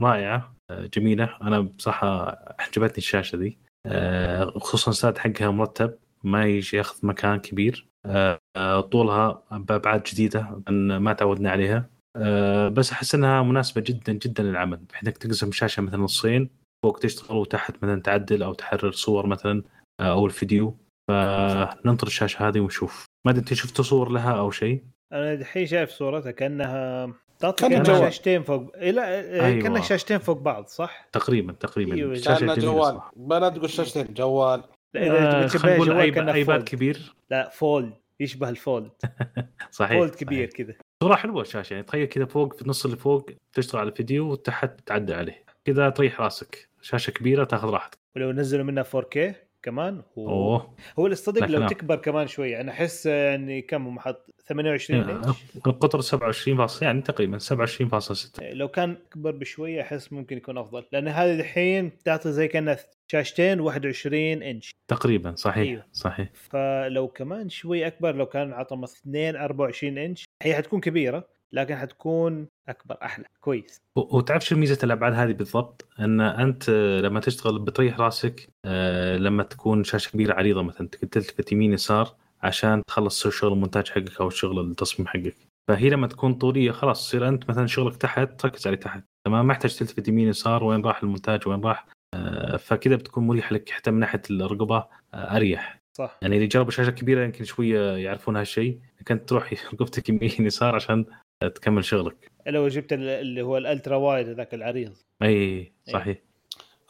رائعة 0.00 0.54
آه، 0.70 0.86
جميلة. 0.94 1.36
أنا 1.42 1.60
بصراحة 1.60 2.28
أعجبتني 2.60 2.98
الشاشة 2.98 3.36
ذي 3.38 3.56
آه، 3.86 4.44
خصوصا 4.58 4.90
الساد 4.90 5.18
حقها 5.18 5.50
مرتب. 5.50 5.94
ما 6.24 6.46
يجي 6.46 6.76
ياخذ 6.76 7.06
مكان 7.06 7.38
كبير 7.38 7.88
آه، 8.06 8.80
طولها 8.80 9.42
بأبعاد 9.50 10.02
جديدة 10.02 10.62
أن 10.68 10.96
ما 10.96 11.12
تعودنا 11.12 11.50
عليها 11.50 11.90
آه، 12.16 12.68
بس 12.68 12.92
أحس 12.92 13.14
إنها 13.14 13.42
مناسبة 13.42 13.80
جدا 13.80 14.12
جدا 14.12 14.42
للعمل 14.42 14.76
بحيث 14.76 15.04
إنك 15.04 15.18
تقسم 15.18 15.48
الشاشه 15.48 15.82
مثلا 15.82 16.00
نصين 16.00 16.50
فوق 16.82 16.98
تشتغل 16.98 17.36
وتحت 17.36 17.76
مثلا 17.76 18.02
تعدل 18.02 18.42
أو 18.42 18.54
تحرر 18.54 18.92
صور 18.92 19.26
مثلا 19.26 19.62
آه، 20.00 20.12
أو 20.12 20.26
الفيديو 20.26 20.76
فننطر 21.10 22.06
الشاشة 22.06 22.48
هذه 22.48 22.60
ونشوف 22.60 23.06
ما 23.26 23.32
أدري 23.32 23.40
أنت 23.40 23.54
شفت 23.54 23.80
صور 23.80 24.08
لها 24.08 24.38
أو 24.38 24.50
شيء 24.50 24.84
أنا 25.12 25.32
الحين 25.32 25.66
شايف 25.66 25.90
صورتها 25.90 26.30
كأنها 26.30 27.12
تعطي 27.38 27.68
كأنها 27.68 27.82
كأنها. 27.82 28.00
شاشتين 28.00 28.42
فوق 28.42 28.76
إيه 28.76 28.90
لا 28.90 29.08
أيوة. 29.08 29.46
أيوة. 29.46 29.62
كأنها 29.62 29.82
شاشتين 29.82 30.18
فوق 30.18 30.38
بعض 30.38 30.66
صح؟ 30.66 31.08
تقريبا 31.12 31.52
تقريبا 31.52 31.94
أيوة. 31.94 32.14
جميلة 32.14 32.54
جوال 32.54 33.00
ما 33.16 33.40
لا 33.40 33.48
تقول 33.48 33.70
شاشتين 33.70 34.14
جوال 34.14 34.62
إذا 34.96 35.44
آه، 35.44 35.46
تبي 35.46 35.76
جوال 35.76 36.28
iPad 36.30 36.62
كبير. 36.64 37.14
لا 37.30 37.48
Fold 37.48 37.92
يشبه 38.20 38.48
ال 38.48 38.56
Fold 38.56 38.90
صحيح 39.70 39.98
Fold. 39.98 40.14
كبير 40.14 40.46
كذا. 40.48 40.74
صراحة 41.02 41.22
حلوة 41.22 41.42
الشاشه 41.42 41.74
يعني 41.74 41.86
تخيل 41.86 42.06
كذا 42.06 42.24
فوق 42.24 42.54
في 42.56 42.62
النص 42.62 42.84
اللي 42.84 42.96
فوق 42.96 43.30
تشتغل 43.52 43.80
على 43.80 43.90
الفيديو 43.90 44.30
وتحت 44.30 44.80
تعدل 44.86 45.14
عليه. 45.14 45.44
كذا 45.64 45.90
تريح 45.90 46.20
راسك. 46.20 46.68
شاشة 46.82 47.10
كبيرة 47.10 47.44
تاخذ 47.44 47.68
راحتك. 47.68 47.98
ولو 48.16 48.32
نزلوا 48.32 48.64
منها 48.64 48.82
4K 48.82 49.18
كمان 49.62 50.02
هو 50.18 50.28
أوه. 50.28 50.74
هو 50.98 51.06
اللي 51.06 51.16
صدق 51.16 51.44
لا 51.46 51.56
لو. 51.58 51.66
تكبر 51.68 51.96
كمان 51.96 52.26
شوية 52.26 52.60
أنا 52.60 52.72
أحس 52.72 53.06
يعني 53.06 53.62
كم 53.62 53.86
هم 53.86 53.98
حط 53.98 54.30
28 54.46 55.00
إنش. 55.10 55.36
القطر 55.66 56.00
27 56.00 56.58
فاصل 56.58 56.84
يعني 56.86 57.02
تقريبا 57.02 57.38
27.6 57.38 58.42
لو 58.42 58.68
كان 58.68 58.96
اكبر 59.06 59.30
بشوية 59.30 59.80
أحس 59.82 60.12
ممكن 60.12 60.36
يكون 60.36 60.58
أفضل. 60.58 60.84
لأن 60.92 61.08
هذه 61.08 61.40
الحين 61.40 61.90
تعطي 62.04 62.32
زي 62.32 62.48
كأنها 62.48 62.76
شاشتين 63.12 63.60
21 63.60 64.42
إنش. 64.42 64.70
تقريبا 64.88 65.34
صحيح 65.34 65.68
أيوه. 65.68 65.84
صحيح. 65.92 66.30
فلو 66.34 67.08
كمان 67.08 67.48
شوي 67.48 67.86
أكبر 67.86 68.14
لو 68.16 68.26
كان 68.26 68.52
عطى 68.52 68.76
مثلا 68.76 68.98
2 69.00 69.36
24 69.36 69.98
إنش 69.98 70.24
هي 70.42 70.54
حتكون 70.54 70.80
كبيرة 70.80 71.28
لكن 71.52 71.76
حتكون 71.76 72.48
أكبر 72.68 72.96
أحلى 73.02 73.24
كويس. 73.40 73.80
وتعرف 73.96 74.44
شو 74.44 74.56
ميزة 74.56 74.78
الأبعاد 74.84 75.12
هذه 75.12 75.32
بالضبط؟ 75.32 75.88
إن 76.00 76.20
أنت 76.20 76.70
لما 77.04 77.20
تشتغل 77.20 77.58
بتريح 77.58 78.00
راسك 78.00 78.48
آه، 78.64 79.16
لما 79.16 79.42
تكون 79.42 79.84
شاشة 79.84 80.10
كبيرة 80.10 80.34
عريضة 80.34 80.62
مثلا 80.62 80.88
تقدر 80.88 81.08
تلتفت 81.08 81.52
يمين 81.52 81.72
يسار 81.72 82.14
عشان 82.42 82.82
تخلص 82.86 83.28
شغل 83.28 83.52
المونتاج 83.52 83.88
حقك 83.90 84.20
أو 84.20 84.28
الشغل 84.28 84.60
التصميم 84.60 85.08
حقك. 85.08 85.36
فهي 85.68 85.90
لما 85.90 86.06
تكون 86.06 86.34
طولية 86.34 86.70
خلاص 86.70 87.08
تصير 87.08 87.28
أنت 87.28 87.50
مثلا 87.50 87.66
شغلك 87.66 87.96
تحت 87.96 88.40
تركز 88.40 88.66
عليه 88.66 88.76
تحت. 88.76 89.04
تمام؟ 89.26 89.46
ما 89.46 89.52
يحتاج 89.52 89.76
تلتفت 89.76 90.08
يمين 90.08 90.28
يسار 90.28 90.64
وين 90.64 90.84
راح 90.84 91.02
المونتاج 91.02 91.48
وين 91.48 91.60
راح 91.60 91.86
آه، 92.14 92.56
فكذا 92.56 92.96
بتكون 92.96 93.26
مريح 93.26 93.52
لك 93.52 93.70
حتى 93.70 93.90
من 93.90 94.00
ناحية 94.00 94.22
الرقبة 94.30 94.76
آه، 95.14 95.36
أريح. 95.36 95.78
صح. 95.92 96.18
يعني 96.22 96.36
اللي 96.36 96.46
جربوا 96.46 96.70
شاشة 96.70 96.90
كبيرة 96.90 97.24
يمكن 97.24 97.44
شوية 97.44 97.96
يعرفون 97.96 98.36
هالشيء 98.36 98.78
كنت 99.08 99.28
تروح 99.28 99.52
رقبتك 99.74 100.08
يمين 100.08 100.32
يسار 100.46 100.74
عشان 100.74 101.04
تكمل 101.40 101.84
شغلك. 101.84 102.30
لو 102.46 102.68
جبت 102.68 102.92
ال- 102.92 103.08
اللي 103.08 103.42
هو 103.42 103.56
ال 103.58 103.64
ultra 103.64 103.96
wide 103.96 104.28
هذاك 104.28 104.54
العريض. 104.54 104.92
إي 105.22 105.72
صحيح. 105.92 106.18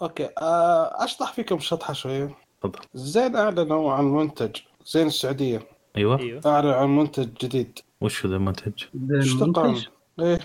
okay 0.03 0.28
آه، 0.43 1.05
أشطح 1.05 1.33
فيكم 1.33 1.59
شطحة 1.59 1.93
شوية. 1.93 2.35
تفضل. 2.61 2.79
زين 2.95 3.37
أعلنوا 3.37 3.93
عن 3.93 4.05
منتج. 4.05 4.57
زين 4.87 5.07
السعودية. 5.07 5.62
أيوه. 5.97 6.19
أيوه. 6.21 6.41
اعلن 6.47 6.69
عن 6.69 6.97
منتج 6.97 7.29
جديد. 7.45 7.79
وش 8.01 8.27
ذا 8.27 8.37
المنتج؟ 8.37 8.85
إيش؟ 9.12 9.33
المنتج 9.33 9.87
إيه. 10.21 10.39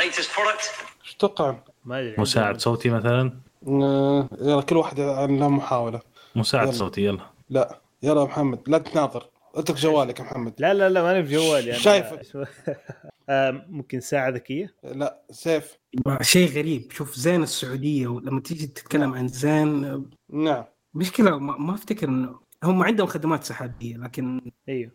إيش 0.00 0.30
أدري. 1.84 2.14
مساعد 2.18 2.60
صوتي 2.60 2.90
مثلا؟ 2.90 3.32
آه، 3.68 4.28
يلا 4.40 4.62
كل 4.62 4.76
واحد 4.76 5.00
عن 5.00 5.38
له 5.38 5.48
محاولة. 5.48 6.00
مساعد 6.36 6.66
يلا. 6.66 6.76
صوتي 6.76 7.04
يلا. 7.04 7.20
لا 7.50 7.80
يلا 8.02 8.20
يا 8.20 8.26
محمد 8.26 8.60
لا 8.66 8.78
تناظر. 8.78 9.26
اترك 9.54 9.76
جوالك 9.76 10.18
يا 10.18 10.24
محمد. 10.24 10.54
لا 10.58 10.74
لا 10.74 10.88
لا 10.88 11.02
ماني 11.02 11.22
بجوالي 11.22 11.70
أنا 11.70 11.78
شايفك. 11.78 12.20
آه، 13.28 13.64
ممكن 13.68 14.00
ساعة 14.00 14.28
ذكية؟ 14.28 14.74
لا 14.82 15.20
سيف. 15.30 15.78
شيء 16.20 16.48
غريب. 16.48 16.92
شوف 16.92 17.14
زين 17.14 17.42
السعودية 17.42 18.06
ولما 18.06 18.40
تيجي 18.40 18.66
تتكلم 18.66 19.14
عن 19.14 19.28
زين 19.28 20.02
نعم. 20.32 20.64
مشكلة 20.94 21.38
ما, 21.38 21.56
ما 21.58 21.74
أفتكر 21.74 22.08
إنه 22.08 22.40
هم 22.64 22.82
عندهم 22.82 23.06
خدمات 23.06 23.44
سحابية 23.44 23.96
لكن 23.96 24.40
أيوه. 24.68 24.90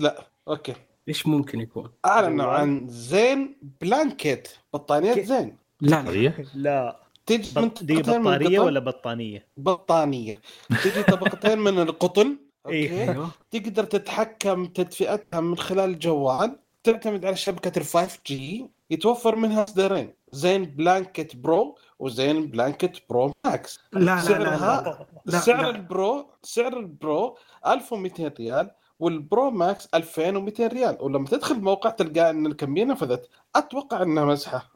لا 0.00 0.26
أوكي. 0.48 0.74
إيش 1.08 1.26
ممكن 1.26 1.60
يكون؟ 1.60 1.90
أعلنوا. 2.06 2.46
عن 2.46 2.88
زين 2.88 3.56
blanket 3.80 4.48
بطانيات 4.74 5.14
كيف؟ 5.14 5.26
زين. 5.26 5.56
لا 5.80 6.02
لا. 6.02 6.32
لا. 6.54 7.01
تجي 7.26 7.60
من. 7.60 7.70
دي 7.82 7.96
بطارية. 8.02 8.60
ولا 8.60 8.80
بطانية؟ 8.80 9.46
بطانية 9.56 10.38
تجي 10.84 11.02
طبقتين 11.02 11.58
من 11.58 11.78
القطن 11.78 12.36
إيه. 12.68 13.08
أوكي 13.08 13.12
أيوه 13.12 13.30
تقدر 13.50 13.84
تتحكم 13.84 14.66
تدفئتها 14.66 15.40
من 15.40 15.56
خلال 15.56 15.90
الجوال 15.90 16.58
تعتمد 16.84 17.24
على 17.24 17.36
شبكة 17.36 17.78
ال 17.78 17.84
5G 17.84 18.70
يتوفر 18.90 19.36
منها 19.36 19.64
إصدارين 19.64 20.14
زين 20.32 20.64
blanket 20.64 21.36
pro 21.36 21.78
وزين 21.98 22.46
blanket 22.46 23.02
pro 23.10 23.32
max 23.46 23.80
لا 23.92 24.00
لا 24.00 24.04
لا, 24.04 24.20
سعرها 24.20 24.82
لا. 24.82 25.06
لا، 25.26 25.38
سعر 25.40 25.62
لا. 25.62 25.70
ال 25.70 25.85
pro 25.85 26.30
سعر 26.42 26.78
ال 26.78 26.93
pro 26.93 27.38
1200 27.66 28.32
ريال 28.40 28.70
وال 28.98 29.19
pro 29.19 29.50
max 29.50 29.88
2200 29.94 30.66
ريال 30.66 30.96
ولما 31.00 31.26
تدخل 31.28 31.54
الموقع 31.54 31.90
تلقى 31.90 32.30
أن 32.30 32.46
الكميه 32.46 32.84
نفدت 32.84 33.28
أتوقع 33.56 34.02
أنها 34.02 34.24
مزحه 34.24 34.71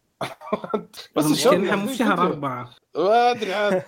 بس 1.17 1.27
مو 1.77 1.87
في 1.87 1.97
شهر 1.97 2.21
اربعه 2.23 2.71
ما 2.97 3.31
أدري 3.31 3.55
عاد. 3.55 3.83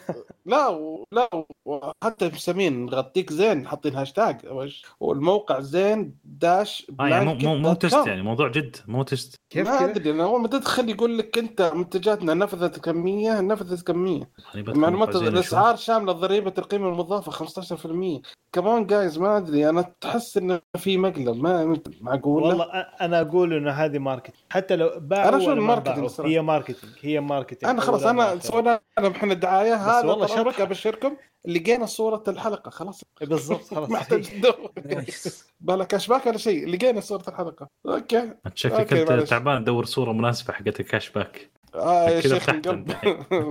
لا 0.47 0.69
و... 0.69 1.05
لا 1.13 1.29
و... 1.65 1.91
حتى 2.05 2.29
مسمين 2.29 2.85
نغطيك 2.87 3.33
زين 3.33 3.67
حاطين 3.67 3.95
هاشتاج. 3.95 4.37
والموقع 5.01 5.61
زين 5.61 6.15
dash 6.25 6.87
آه 7.01 7.09
يعني 7.09 7.35
مو 7.35 7.55
مو, 7.55 7.75
test. 7.75 8.07
يعني 8.07 8.23
موضوع 8.23 8.49
جد 8.49 8.77
مو 8.87 9.03
test. 9.03 9.35
كيف 9.51 9.69
ما؟ 9.69 9.85
أدري 9.85 10.11
أنا 10.11 10.25
اول 10.25 10.41
ما 10.41 10.49
تدخل 10.49 10.89
يقول 10.91 11.19
لك 11.19 11.39
أنت 11.39 11.73
منتجاتنا 11.75 12.35
نفدت 12.35 12.79
كميه 12.79 13.41
نفدت 13.41 13.87
كميه 13.87 14.31
معلومات 14.55 15.17
الاسعار 15.17 15.77
شاملة 15.77 16.13
ضريبة 16.13 16.53
القيمة 16.59 16.89
المضافة 16.89 17.47
15% 17.47 18.21
كمان 18.53 18.87
جايز 18.87 19.19
ما 19.19 19.37
أدري 19.37 19.69
أنا 19.69 19.95
تحس 20.01 20.37
إنه 20.37 20.61
في 20.77 20.97
مقلب. 20.97 21.37
ما 21.37 21.81
معقول؟ 22.01 22.43
والله 22.43 22.65
أنا 23.01 23.21
أقول 23.21 23.53
إنه 23.53 23.71
هذه 23.71 23.99
market 23.99 24.33
حتى 24.51 24.77
لو 24.77 24.91
باعوا 24.97 25.53
ال 25.53 25.57
marketing 25.57 25.97
باعوا 25.97 26.09
صراحة. 26.09 26.31
هي 26.31 26.43
marketing 26.43 26.93
هي 27.01 27.21
marketing 27.21 27.71
أنا 27.71 27.81
خلاص 27.81 28.07
أنا. 28.07 28.39
سوينا 28.39 28.81
أنا 28.99 29.09
محن 29.09 29.31
الدعايه 29.31 29.75
هذا 29.75 30.09
والله 30.09 30.27
شطحة. 30.27 30.63
أبشركم. 30.63 31.17
لقينا 31.45 31.87
صورة 31.87 32.23
الحلقة 32.29 32.71
خلاص. 32.71 33.05
بالضبط 33.21 33.75
خلاص. 33.75 33.91
محتاج. 34.01 34.29
بلا 35.61 35.85
cashback 35.85 36.27
ولا 36.27 36.39
شيء 36.39 36.69
لقينا 36.69 37.01
صورة 37.01 37.23
الحلقة. 37.29 37.69
okay. 37.87 38.33
شكلك 38.55 38.93
okay، 38.93 39.14
أنت. 39.15 39.29
تعبان 39.29 39.63
تدور 39.65 39.85
صورة 39.85 40.13
مناسبة 40.13 40.53
حقت 40.53 40.81
ال 40.81 41.11
cashback 41.11 41.51
آه 41.75 42.11
يا 42.11 42.21
شيخ 42.21 42.47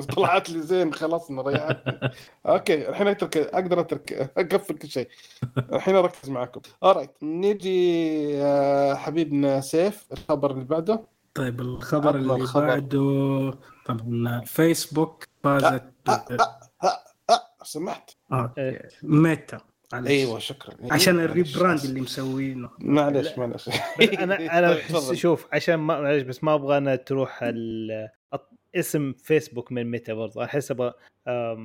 طلعت 0.16 0.50
لي 0.50 0.62
زين 0.62 0.93
خلصنا 0.93 1.41
ريحتني. 1.41 2.10
okay 2.45 2.89
الحين 2.89 3.08
أترك 3.08 3.38
أقدر 3.38 3.80
أترك 3.80 4.32
أقفل 4.38 4.78
كل 4.78 4.88
شيء. 4.89 5.08
الحين 5.74 5.95
أركز 5.95 6.30
معكم. 6.30 6.62
alright 6.84 7.11
نيجي 7.24 8.32
آه، 8.43 8.95
حبيبنا 8.95 9.62
سيف 9.62 10.08
الخبر 10.12 10.52
اللي 10.52 10.64
بعده. 10.66 11.16
طيب 11.38 11.61
الخبر 11.61 12.15
اللي 12.15 12.35
الخبر. 12.35 12.65
بعده 12.67 13.53
طبعا 13.85 14.41
فيسبوك 14.45 15.23
فازت 15.43 15.83
آه 16.09 16.19
سمحت 17.63 18.09
آه. 18.31 18.53
إيه. 18.57 18.89
ميتا 19.03 19.57
معلش. 19.93 20.07
أيوه 20.09 20.39
شكرا 20.39 20.75
عشان 20.91 21.15
معلش. 21.15 21.29
ال 21.32 21.38
rebrand 21.38 21.80
اللي 21.83 22.01
مسوينه 22.01 22.69
معلش 22.79 23.38
معلش 23.38 23.69
أنا 24.19 24.59
أنا 24.59 24.71
بحس 24.75 24.88
تفضل. 24.88 25.17
شوف 25.17 25.47
عشان 25.53 25.75
ما 25.75 26.01
معلش 26.01 26.23
بس 26.23 26.43
ما 26.43 26.53
أبغى 26.53 26.77
أنا 26.77 26.95
تروح 26.95 27.43
اسم 28.75 29.13
فيسبوك 29.13 29.71
من 29.71 29.91
متى 29.91 30.13
برضه 30.13 30.43
أحس 30.43 30.71
أبغى 30.71 30.93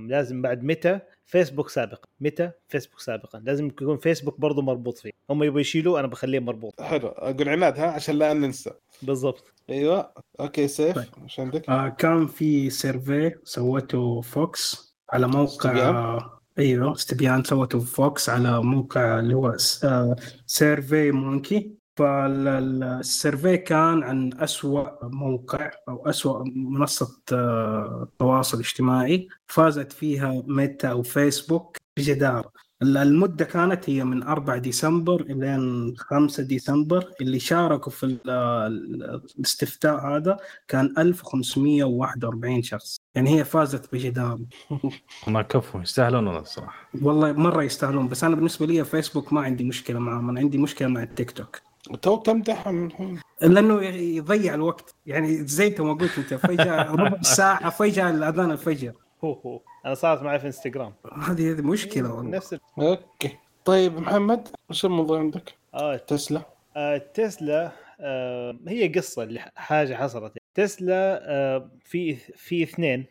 لازم 0.08 0.42
بعد 0.42 0.64
متى 0.64 0.98
فيسبوك 1.26 1.68
سابقا. 1.68 2.08
متى 2.20 2.50
فيسبوك 2.68 3.00
سابقا. 3.00 3.38
لازم 3.38 3.66
يكون 3.66 3.96
فيسبوك 3.96 4.40
برضه 4.40 4.62
مربوط 4.62 4.98
فيه. 4.98 5.10
هم 5.30 5.42
يبغوا 5.42 5.60
يشيلوه 5.60 6.00
أنا 6.00 6.06
بخليه 6.06 6.38
مربوط. 6.40 6.80
حلو. 6.80 7.08
أقول 7.08 7.48
عناد 7.48 7.78
ها؟ 7.78 7.86
عشان 7.86 8.14
لا 8.14 8.32
ننسى. 8.32 8.70
بالضبط. 9.02 9.44
أيوه. 9.70 10.12
okay 10.40 10.68
سيف 10.68 10.94
طيب. 10.96 11.04
إيش 11.22 11.40
عندك؟ 11.40 11.70
آه 11.70 11.88
كان 11.88 12.26
في 12.26 12.70
survey 12.70 13.34
سوته 13.44 14.20
فوكس 14.20 14.94
على 15.12 15.26
موقع 15.28 15.44
استبيان؟ 15.44 15.94
آه 15.94 16.38
أيوه 16.58 16.92
استبيان 16.92 17.44
سوته 17.44 17.80
فوكس 17.80 18.28
على 18.28 18.62
موقع 18.62 19.18
اللي 19.18 19.34
هو 19.34 19.56
س- 19.56 19.84
آه 19.84 20.16
سيرفي 20.46 21.10
مونكي. 21.10 21.81
فال 21.96 22.36
survey 22.36 23.56
كان 23.56 24.02
عن 24.02 24.30
أسوأ 24.38 25.06
موقع 25.06 25.70
أو 25.88 26.06
أسوأ 26.10 26.44
منصة 26.56 27.20
آه 27.32 28.08
تواصل 28.18 28.58
اجتماعي 28.58 29.28
فازت 29.46 29.92
فيها 29.92 30.42
ميتا 30.46 30.88
أو 30.88 31.02
فيسبوك 31.02 31.76
بجدارة. 31.96 32.52
ال- 32.82 32.96
المدة 32.96 33.44
كانت 33.44 33.90
هي 33.90 34.04
من 34.04 34.22
4 34.22 34.58
ديسمبر 34.58 35.20
إلى 35.20 35.58
5 35.98 36.42
ديسمبر 36.42 37.10
اللي 37.20 37.38
شاركوا 37.38 37.92
في 37.92 38.06
ال- 38.06 38.30
ال- 38.30 39.20
الاستفتاء 39.38 40.06
هذا 40.06 40.36
كان 40.68 40.94
1541 40.98 42.62
شخص. 42.62 42.96
يعني 43.14 43.38
هي 43.38 43.44
فازت 43.44 43.92
بجدارة. 43.94 44.40
ما 45.28 45.42
كفو 45.42 45.78
يستاهلون 45.80 46.26
والله 46.26 46.40
الصراحه 46.40 46.88
والله 47.02 47.32
مرة 47.32 47.62
يستاهلون 47.62 48.08
بس 48.08 48.24
أنا 48.24 48.34
بالنسبة 48.36 48.66
لي 48.66 48.84
فيسبوك 48.84 49.32
ما 49.32 49.40
عندي 49.40 49.64
مشكلة 49.64 49.98
معهم 49.98 50.28
أنا 50.30 50.40
عندي 50.40 50.58
مشكلة 50.58 50.88
مع 50.88 51.02
التيك 51.02 51.30
توك. 51.30 51.58
توك 52.02 52.26
تمدحهم 52.26 52.86
الحين 52.86 53.20
لأنه 53.42 53.82
يضيع 53.96 54.54
الوقت. 54.54 54.94
يعني 55.06 55.46
زي 55.46 55.74
ما 55.78 55.92
قلت 55.92 56.18
أنت 56.18 56.34
فجأة 56.34 56.82
ربع 56.92 57.22
ساعة 57.22 57.70
فجأة 57.70 58.10
الأذان 58.10 58.50
الفجر. 58.50 58.92
هو 59.24 59.32
هو. 59.32 59.60
أنا 59.86 59.94
صارت 59.94 60.22
معي 60.22 60.38
في 60.40 60.46
إنستغرام. 60.46 60.92
هذه 61.22 61.52
هذه 61.52 61.62
مشكلة 61.62 62.14
والله. 62.14 62.30
نفس 62.30 62.52
ال- 62.52 62.60
okay. 62.78 63.36
طيب 63.64 63.98
محمد 63.98 64.48
وش 64.70 64.84
الموضوع 64.84 65.18
عندك؟ 65.18 65.54
آه 65.74 65.96
تسلا. 65.96 66.42
آه، 66.76 66.96
تسلا 66.98 67.72
آه، 68.00 68.56
هي 68.68 68.88
قصة 68.88 69.22
اللي 69.22 69.40
حاجة 69.56 69.94
حصلت. 69.94 70.32
تسلا 70.54 71.20
آه، 71.30 71.70
في 71.84 72.14
في 72.16 72.62
اثنين 72.62 73.04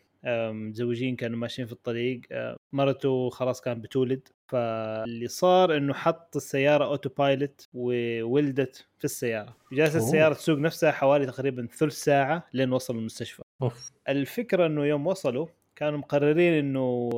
متزوجين 0.50 1.16
كانوا 1.16 1.38
ماشيين 1.38 1.66
في 1.66 1.72
الطريق 1.72 2.20
آه، 2.32 2.56
مرته 2.72 3.30
خلاص 3.30 3.60
كان 3.60 3.80
بتولد. 3.80 4.28
فاللي 4.52 5.28
صار 5.28 5.76
إنه 5.76 5.94
حط 5.94 6.36
السيارة 6.36 6.84
autopilot 6.84 7.68
وولدت 7.74 8.86
في 8.98 9.04
السيارة 9.04 9.56
جالسة. 9.72 9.98
السيارة 9.98 10.34
تسوق 10.34 10.58
نفسها 10.58 10.92
حوالي 10.92 11.26
تقريبا 11.26 11.68
ثلث 11.78 11.94
ساعة 11.94 12.46
لين 12.52 12.72
وصلوا 12.72 13.00
المستشفى 13.00 13.42
أوف 13.62 13.90
الفكرة 14.08 14.66
إنه 14.66 14.84
يوم 14.84 15.06
وصلوا 15.06 15.46
كانوا 15.76 15.98
مقررين 15.98 16.52
إنه 16.52 17.10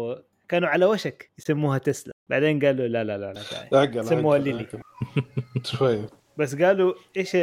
كانوا 0.49 0.69
على 0.69 0.85
وشك 0.85 1.31
يسموها 1.39 1.79
تسلا 1.79 2.15
بعدين 2.29 2.65
قالوا 2.65 2.87
لا 2.87 3.05
لا 3.05 3.19
لا 3.19 3.33
لا 3.73 4.03
سموها 4.03 4.39
ليلي. 4.39 4.59
عقل. 4.59 4.81
شوي 5.65 6.07
بس 6.37 6.55
قالوا 6.55 6.95
إيش 7.17 7.37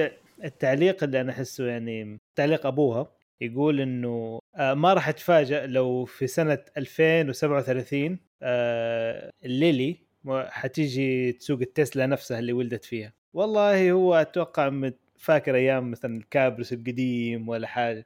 التعليق 0.43 1.03
اللي 1.03 1.21
أنا 1.21 1.31
أحسه 1.31 1.65
يعني 1.65 2.19
تعليق 2.35 2.65
أبوها 2.65 3.07
يقول 3.41 3.81
إنه 3.81 4.39
آه، 4.55 4.73
ما 4.73 4.93
راح 4.93 5.09
اتفاجئ 5.09 5.65
لو 5.67 6.05
في 6.05 6.27
سنة 6.27 6.57
2037 6.77 8.19
آه، 8.43 9.29
الليلي 9.45 9.97
م- 10.23 10.43
حتيجي 10.49 11.31
تسوق 11.31 11.59
التسلا 11.61 12.05
نفسها 12.05 12.39
اللي 12.39 12.53
ولدت 12.53 12.85
فيها. 12.85 13.13
والله 13.33 13.91
هو 13.91 14.15
أتوقع 14.15 14.89
فاكر 15.19 15.55
أيام 15.55 15.91
مثلا 15.91 16.17
الكابرس 16.17 16.73
القديم 16.73 17.49
ولا 17.49 17.67
حاجة. 17.67 18.05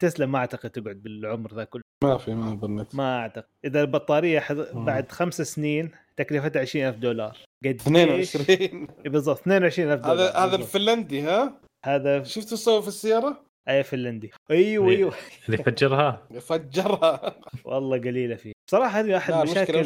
تسلا 0.00 0.26
ما 0.26 0.38
أعتقد 0.38 0.70
تقعد 0.70 0.96
بالعمر 1.02 1.54
ذا 1.54 1.64
كله. 1.64 1.82
ما 2.04 2.18
في 2.18 2.34
ما 2.34 2.54
ظنيت. 2.54 2.94
ما 2.94 3.18
أعتقد. 3.18 3.44
إذا 3.64 3.80
البطارية 3.80 4.40
حض... 4.40 4.84
بعد 4.84 5.12
خمس 5.12 5.42
سنين 5.42 5.90
تكلفتها 6.16 6.60
20000 6.60 6.96
دولار. 6.96 7.36
قد 7.64 7.74
22 7.74 8.86
بالضبط 9.12 9.38
22000 9.48 10.00
دولار. 10.00 10.14
هذا 10.30 10.36
هذا. 10.38 10.56
الفنلندي 10.56 11.20
ها؟ 11.20 11.60
هذا 11.84 12.22
شفت 12.22 12.54
صوب 12.54 12.82
في 12.82 12.88
السيارة؟ 12.88 13.46
أي 13.68 13.82
فنلندي. 13.82 14.30
أيوه 14.50 14.84
اللي- 14.84 14.96
أيوه. 14.96 15.14
اللي 15.46 15.56
فجرها 15.56 16.22
فجرها 16.48 17.36
والله 17.64 17.98
قليلة 17.98 18.36
فيه. 18.36 18.52
بصراحه 18.68 19.00
هذه 19.00 19.16
أحد 19.16 19.34
مشاكل 19.34 19.84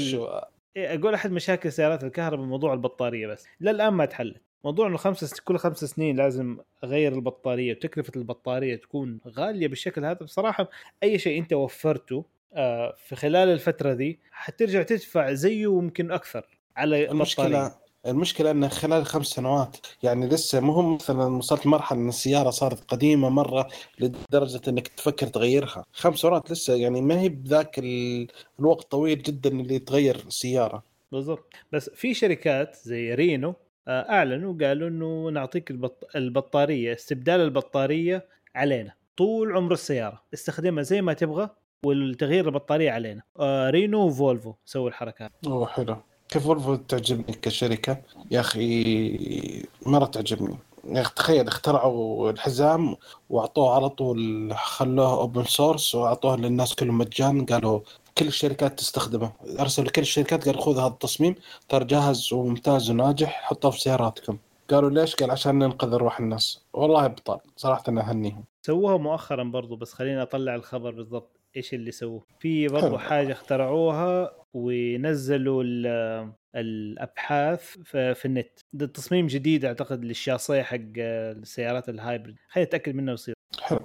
إيه، 0.77 0.95
أقول 0.95 1.15
أحد 1.15 1.31
مشاكل 1.33 1.73
سيارات 1.73 2.05
الكهرباء 2.05 2.47
موضوع 2.47 2.73
البطارية 2.73 3.27
بس. 3.27 3.47
للان 3.61 3.93
ما 3.93 4.05
تحلت. 4.05 4.43
موضوع 4.65 4.87
إنه 4.87 4.97
خمسة 4.97 5.37
كل 5.45 5.57
خمس 5.59 5.85
سنين 5.85 6.17
لازم 6.17 6.59
أغير 6.85 7.13
البطارية 7.13 7.73
وتكلفه 7.73 8.13
البطارية 8.17 8.77
تكون 8.77 9.19
غالية 9.29 9.69
بالشكل 9.69 10.05
هذا. 10.05 10.19
بصراحة 10.25 10.69
أي 11.03 11.19
شيء 11.19 11.39
أنت 11.39 11.53
وفرته 11.53 12.25
آه، 12.55 12.95
في 12.99 13.17
خلال 13.17 13.49
الفترة 13.49 13.93
ذي 13.93 14.19
حترجع 14.33 14.83
تدفع 14.83 15.33
زيه 15.33 15.67
ويمكن 15.67 16.11
أكثر 16.13 16.47
على 16.77 17.11
المشكلة 17.11 17.75
المشكلة 18.07 18.51
إن 18.51 18.69
خلال 18.69 19.07
خمس 19.07 19.27
سنوات 19.27 19.77
يعني 20.03 20.29
لسه 20.29 20.61
مو 20.61 20.73
هم 20.73 20.95
مثلا 20.95 21.37
وصلت 21.37 21.67
مرحلة 21.67 21.99
إن 21.99 22.09
السيارة 22.09 22.51
صارت 22.51 22.91
قديمة 22.91 23.29
مرة 23.29 23.69
لدرجة 23.99 24.61
إنك 24.69 24.89
تفكر 24.89 25.27
تغيرها. 25.27 25.85
خمس 25.93 26.19
سنوات 26.19 26.51
لسه 26.51 26.75
يعني 26.75 27.01
ما 27.01 27.21
هي 27.21 27.29
بذاك 27.29 27.79
ال- 27.79 28.27
الوقت 28.61 28.91
طويل 28.91 29.23
جدا 29.23 29.51
اللي 29.51 29.79
تغير 29.79 30.17
السيارة. 30.17 30.83
بالضبط. 31.13 31.55
بس 31.73 31.91
في 31.91 32.15
شركات 32.15 32.77
زي 32.83 33.15
رينو 33.15 33.55
آه، 33.89 34.11
أعلنوا 34.11 34.55
قالوا 34.61 34.89
إنه 34.89 35.29
نعطيك 35.29 35.71
البط... 35.71 36.11
البطارية 36.17 36.95
استبدال 36.95 37.41
البطارية 37.41 38.29
علينا. 38.55 38.93
طول 39.17 39.57
عمر 39.57 39.73
السيارة. 39.73 40.23
استخدمها 40.35 40.83
زي 40.83 41.03
ما 41.03 41.13
تبغى 41.13 41.49
والتغيير 41.85 42.47
البطارية 42.47 42.91
علينا. 42.91 43.23
آه، 43.41 43.71
رينو 43.71 44.07
وفولفو 44.07 44.55
سووا 44.65 44.89
الحركه 44.89 45.25
هذه. 45.25 45.31
أوه 45.47 45.67
حلو. 45.67 45.97
كيف 46.31 46.45
فولفو 46.45 46.75
تعجبني 46.75 47.33
كشركة؟ 47.43 48.03
يا 48.31 48.41
أخي 48.41 49.67
مره 49.87 50.05
تعجبني. 50.05 50.59
أخي 50.87 51.15
تخيل 51.15 51.49
اخترعوا 51.49 52.31
الحزام 52.31 52.97
وأعطوه 53.31 53.75
على 53.75 53.89
طول 53.89 54.53
خلوه 54.57 55.13
open 55.13 55.45
source 55.45 55.95
وأعطوه 55.95 56.37
للناس 56.37 56.75
كلهم 56.75 56.99
مجان 56.99 57.47
قالوا 57.47 57.81
كل 58.19 58.27
الشركات 58.27 58.79
تستخدمه. 58.79 59.33
أرسلوا 59.61 59.89
لكل 59.89 60.03
الشركات 60.03 60.49
قالوا 60.49 60.63
خذ 60.63 60.79
هذا 60.79 60.87
التصميم 60.87 61.35
ترى 61.69 61.85
جاهز 61.85 62.33
وممتاز 62.33 62.91
وناجح 62.91 63.43
حطوه 63.43 63.71
في 63.71 63.81
سياراتكم. 63.81 64.39
قالوا 64.71 64.91
ليش؟ 64.91 65.15
قال 65.15 65.31
عشان 65.31 65.59
ننقذ 65.59 65.93
ارواح 65.93 66.21
الناس. 66.21 66.61
والله 66.73 67.05
ابطال 67.05 67.39
صراحة 67.57 67.83
أنا 67.89 68.11
أهنيهم. 68.11 68.45
سووها 68.63 68.97
مؤخرا 68.97 69.45
برضو 69.45 69.77
بس 69.77 69.93
خليني 69.93 70.23
أطلع 70.23 70.55
الخبر 70.55 70.91
بالضبط. 70.91 71.40
إيش 71.57 71.75
اللي 71.75 71.91
سووه. 71.91 72.23
في 72.41 72.69
برضو 72.69 72.87
حلو. 72.87 72.99
حاجة 72.99 73.33
اخترعوها 73.33 74.33
ونزلوا 74.55 75.63
ال- 75.67 76.33
الأبحاث 76.57 77.61
في, 77.85 78.15
النت. 78.25 78.59
ده 78.73 78.87
تصميم 78.87 79.27
جديد 79.27 79.65
أعتقد 79.65 80.05
للشاصيه 80.05 80.63
حق 80.63 80.77
السيارات 80.99 81.89
ال 81.89 81.95
hybrid. 81.95 82.35
خليني 82.51 82.69
أتأكد 82.69 82.95
منه 82.95 83.11
ويصير 83.11 83.35
حلو. 83.63 83.81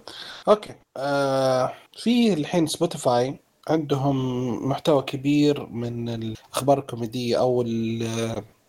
okay. 0.47 0.73
آه 0.97 1.73
في 1.97 2.33
الحين 2.33 2.67
سبوتيفاي 2.67 3.39
عندهم 3.67 4.17
محتوى 4.69 5.01
كبير 5.01 5.65
من 5.65 6.09
الأخبار 6.09 6.79
الكوميدية 6.79 7.39
أو 7.39 7.65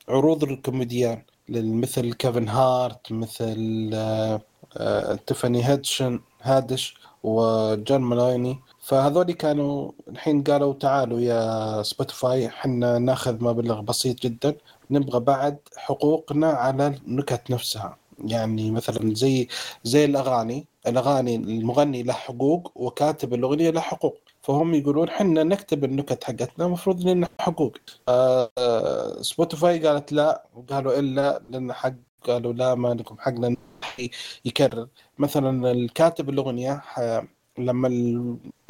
عروض 0.09 0.45
الكوميديان 0.45 1.23
مثل 1.49 2.13
كيفن 2.15 2.49
هارت 2.49 3.13
مثل 3.13 3.91
آه 3.95 4.41
آه 4.77 5.15
تيفاني 5.15 5.65
هيدشن 5.69 6.21
هاديش 6.43 6.95
وجون 7.23 8.01
مولايني 8.01 8.59
فهذول 8.87 9.33
كانوا 9.33 9.93
الحين 10.09 10.43
قالوا 10.43 10.73
تعالوا 10.75 11.21
يا 11.21 11.83
سبوتيفاي 11.83 12.49
حنا 12.49 12.99
ناخذ 12.99 13.45
مبلغ 13.45 13.81
بسيط 13.81 14.23
جدا 14.23 14.57
نبغى 14.91 15.21
بعد 15.21 15.59
حقوقنا 15.77 16.47
على 16.51 16.87
النكت 16.87 17.51
نفسها. 17.51 17.97
يعني 18.25 18.71
مثلا 18.71 19.15
زي 19.15 19.49
زي 19.85 20.05
الأغاني 20.05 20.67
الأغاني 20.87 21.37
المغني 21.37 22.03
له 22.03 22.13
حقوق 22.13 22.73
وكاتب 22.77 23.35
الأغنية 23.35 23.71
له 23.71 23.81
حقوق. 23.81 24.17
فهم 24.43 24.75
يقولون 24.75 25.11
حنا 25.11 25.43
نكتب 25.45 25.85
النكت 25.85 26.25
حقتنا 26.25 26.67
المفروض 26.67 27.01
لنا 27.09 27.29
حقوق. 27.41 27.73
آه، 28.09 28.51
آه، 28.59 29.23
سبوتيفاي 29.23 29.87
قالت 29.87 30.13
لا 30.13 30.47
وقالوا 30.55 30.99
إلا 30.99 31.43
لنا 31.51 31.75
حق 31.75 31.93
قالوا 32.27 32.53
لا 32.53 32.75
ما 32.75 32.95
لكم 32.95 33.17
حق 33.19 33.33
لأن 33.35 33.57
يكرر. 34.45 34.89
مثلا 35.19 35.71
الكاتب 35.73 36.29
الأغنية 36.31 36.73
ح- 36.85 37.23
لما 37.59 37.89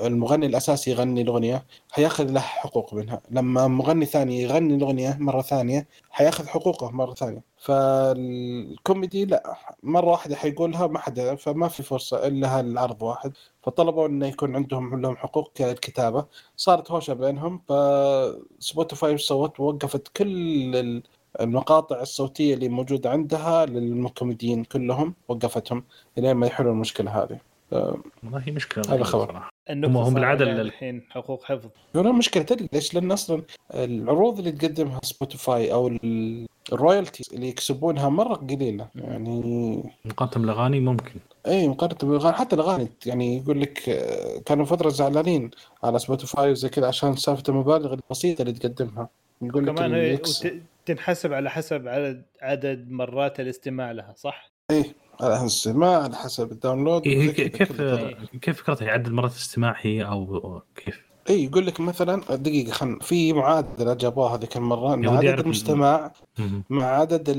المغني 0.00 0.46
الأساسي 0.46 0.90
يغني 0.90 1.22
الأغنية 1.22 1.66
حياخذ 1.90 2.30
له 2.32 2.40
حقوق 2.40 2.94
منها. 2.94 3.20
لما 3.30 3.68
مغني 3.68 4.06
ثاني 4.06 4.42
يغني 4.42 4.74
الأغنية 4.74 5.16
مرة 5.20 5.42
ثانية 5.42 5.86
حياخذ 6.10 6.46
حقوقه 6.46 6.90
مرة 6.90 7.14
ثانية. 7.14 7.42
فالكوميدي 7.56 9.24
لا 9.24 9.56
مرة 9.82 10.06
واحدة 10.10 10.36
حيقولها 10.36 10.86
ما 10.86 10.98
حدا 10.98 11.34
فما 11.34 11.68
في 11.68 11.82
فرصة 11.82 12.26
إلا 12.26 12.58
هالعرض 12.58 13.02
واحد. 13.02 13.32
فطلبوا 13.62 14.06
إنه 14.06 14.26
يكون 14.26 14.56
عندهم 14.56 15.00
لهم 15.00 15.16
حقوق 15.16 15.52
كالكتابة. 15.54 16.26
صارت 16.56 16.90
هوشة 16.90 17.14
بينهم 17.14 17.58
فسبوتيفاي 17.68 19.18
سوت 19.18 19.60
وقفت 19.60 20.08
كل 20.08 20.76
ال- 20.76 21.02
المقاطع 21.40 22.00
الصوتية 22.00 22.54
اللي 22.54 22.68
موجودة 22.68 23.10
عندها 23.10 23.66
للكوميديين 23.66 24.64
كلهم 24.64 25.14
وقفتهم 25.28 25.84
لين 26.16 26.32
ما 26.32 26.46
يحلوا 26.46 26.72
المشكلة 26.72 27.22
هذه. 27.22 27.38
والله 27.72 28.42
هي 28.44 28.52
مشكلة 28.52 28.84
هذا 28.88 29.04
خبر. 29.04 29.42
هم- 29.70 29.96
هم 29.96 30.04
صار 30.04 30.14
بالعادة 30.14 30.44
عليها 30.44 30.60
ال- 30.62 30.66
الحين 30.66 31.02
حقوق 31.10 31.44
حفظ. 31.44 31.68
هنا 31.94 32.12
مشكلة 32.12 32.42
تدري 32.42 32.68
ليش؟ 32.72 32.94
لأن 32.94 33.12
أصلا 33.12 33.42
العروض 33.74 34.38
اللي 34.38 34.52
تقدمها 34.52 35.00
سبوتيفاي 35.02 35.72
أو 35.72 35.88
ال- 35.88 36.46
ال 36.72 36.78
royalties 36.78 37.30
اللي 37.34 37.48
يكسبونها 37.48 38.08
مرة 38.08 38.34
قليلة. 38.34 38.88
يعني 38.94 39.82
مقارنة 40.04 40.46
بالأغاني 40.46 40.80
ممكن. 40.80 41.14
اي 41.46 41.68
مقارنة 41.68 41.98
بالأغاني. 42.02 42.36
حتى 42.36 42.56
الأغاني 42.56 42.88
يعني 43.06 43.36
يقول 43.36 43.60
لك 43.60 43.88
آه، 43.88 44.38
كانوا 44.46 44.64
فترة 44.64 44.88
زعلانين 44.88 45.50
على 45.84 45.98
سبوتيفاي 45.98 46.50
وزي 46.50 46.68
كذا 46.68 46.86
عشان 46.86 47.16
سالفة 47.16 47.42
المبالغ 47.48 47.92
البسيطة 47.94 48.42
اللي 48.42 48.52
تقدمها. 48.52 49.08
يقول 49.42 49.66
لك 49.66 49.74
كمان 49.74 50.18
تنحسب 50.86 51.32
على 51.32 51.50
حسب 51.50 51.88
عدد 51.88 52.22
عدد 52.42 52.90
مرات 52.90 53.40
الاستماع 53.40 53.92
لها 53.92 54.14
صح؟ 54.16 54.50
على 55.20 55.36
حسب 55.36 55.46
السماع 55.46 56.02
على 56.02 56.16
حسب 56.16 56.52
ال 56.52 56.58
download 56.58 57.06
إيه، 57.06 57.30
كيف. 57.30 57.72
كيف 58.42 58.62
فكرتها 58.62 58.86
يعدل 58.86 59.12
مرات 59.12 59.30
استماع 59.30 59.74
هي 59.80 60.04
أو 60.04 60.62
كيف؟ 60.76 61.06
اي 61.30 61.44
يقول 61.44 61.66
لك 61.66 61.80
مثلا 61.80 62.20
دقيقة 62.36 62.70
خل 62.72 62.98
في 63.00 63.32
معادلة 63.32 63.94
جابوها 63.94 64.36
هذيك 64.36 64.56
المرة 64.56 64.94
ان 64.94 65.08
عدد 65.08 65.24
يعرف- 65.24 65.40
المستمع 65.44 66.12
مم. 66.38 66.62
مع 66.70 66.84
عدد 66.84 67.30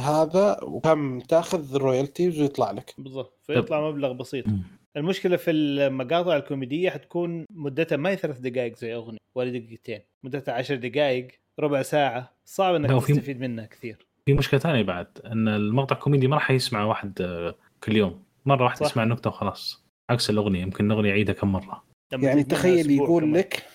هذا 0.00 0.58
وكم 0.62 1.20
تأخذ 1.20 1.74
ال 1.74 1.81
royalties 1.81 2.40
ويطلع 2.40 2.70
لك 2.70 2.94
بالضبط 2.98 3.38
فيطلع 3.42 3.90
مبلغ 3.90 4.12
بسيط 4.12 4.46
مم. 4.48 4.62
المشكلة 4.96 5.36
في 5.36 5.50
المقاطع 5.50 6.36
الكوميدية 6.36 6.90
حتكون 6.90 7.44
مدتها 7.50 7.96
ما 7.96 8.10
هي 8.10 8.16
ثلاث 8.16 8.38
دقائق 8.38 8.76
زي 8.76 8.94
أغنية 8.94 9.18
ولا 9.34 9.50
دقيقتين 9.58 10.00
مدتها 10.22 10.54
عشر 10.54 10.74
دقائق 10.74 11.28
ربع 11.60 11.82
ساعة 11.82 12.32
صعب 12.44 12.74
إنك 12.74 13.04
تستفيد 13.06 13.40
منها 13.40 13.66
كثير 13.66 14.05
في 14.26 14.34
مشكلة 14.34 14.60
ثانية 14.60 14.82
بعد 14.82 15.06
إن 15.26 15.48
المقطع 15.48 15.96
كوميدي 15.96 16.28
ما 16.28 16.36
راح 16.36 16.50
يسمع 16.50 16.84
واحد 16.84 17.20
آه، 17.20 17.54
كل 17.84 17.96
يوم. 17.96 18.22
مرة 18.46 18.64
واحدة. 18.64 18.86
يسمع 18.86 19.02
النكته 19.02 19.30
وخلاص. 19.30 19.84
عكس 20.10 20.30
الأغنية 20.30 20.62
يمكن 20.62 20.86
الأغنية 20.90 21.08
يعيدها 21.08 21.34
كم 21.34 21.52
مرة. 21.52 21.84
يعني 22.12 22.44
تخيل 22.44 22.90
يقول 22.90 23.22
كمان. 23.22 23.36
لك. 23.36 23.66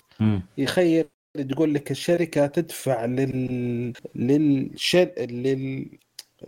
يخيل 0.58 1.04
تقول 1.50 1.74
لك 1.74 1.90
الشركة 1.90 2.46
تدفع 2.46 3.04
لل 3.04 3.92
للشر 4.14 5.10
لل 5.18 5.88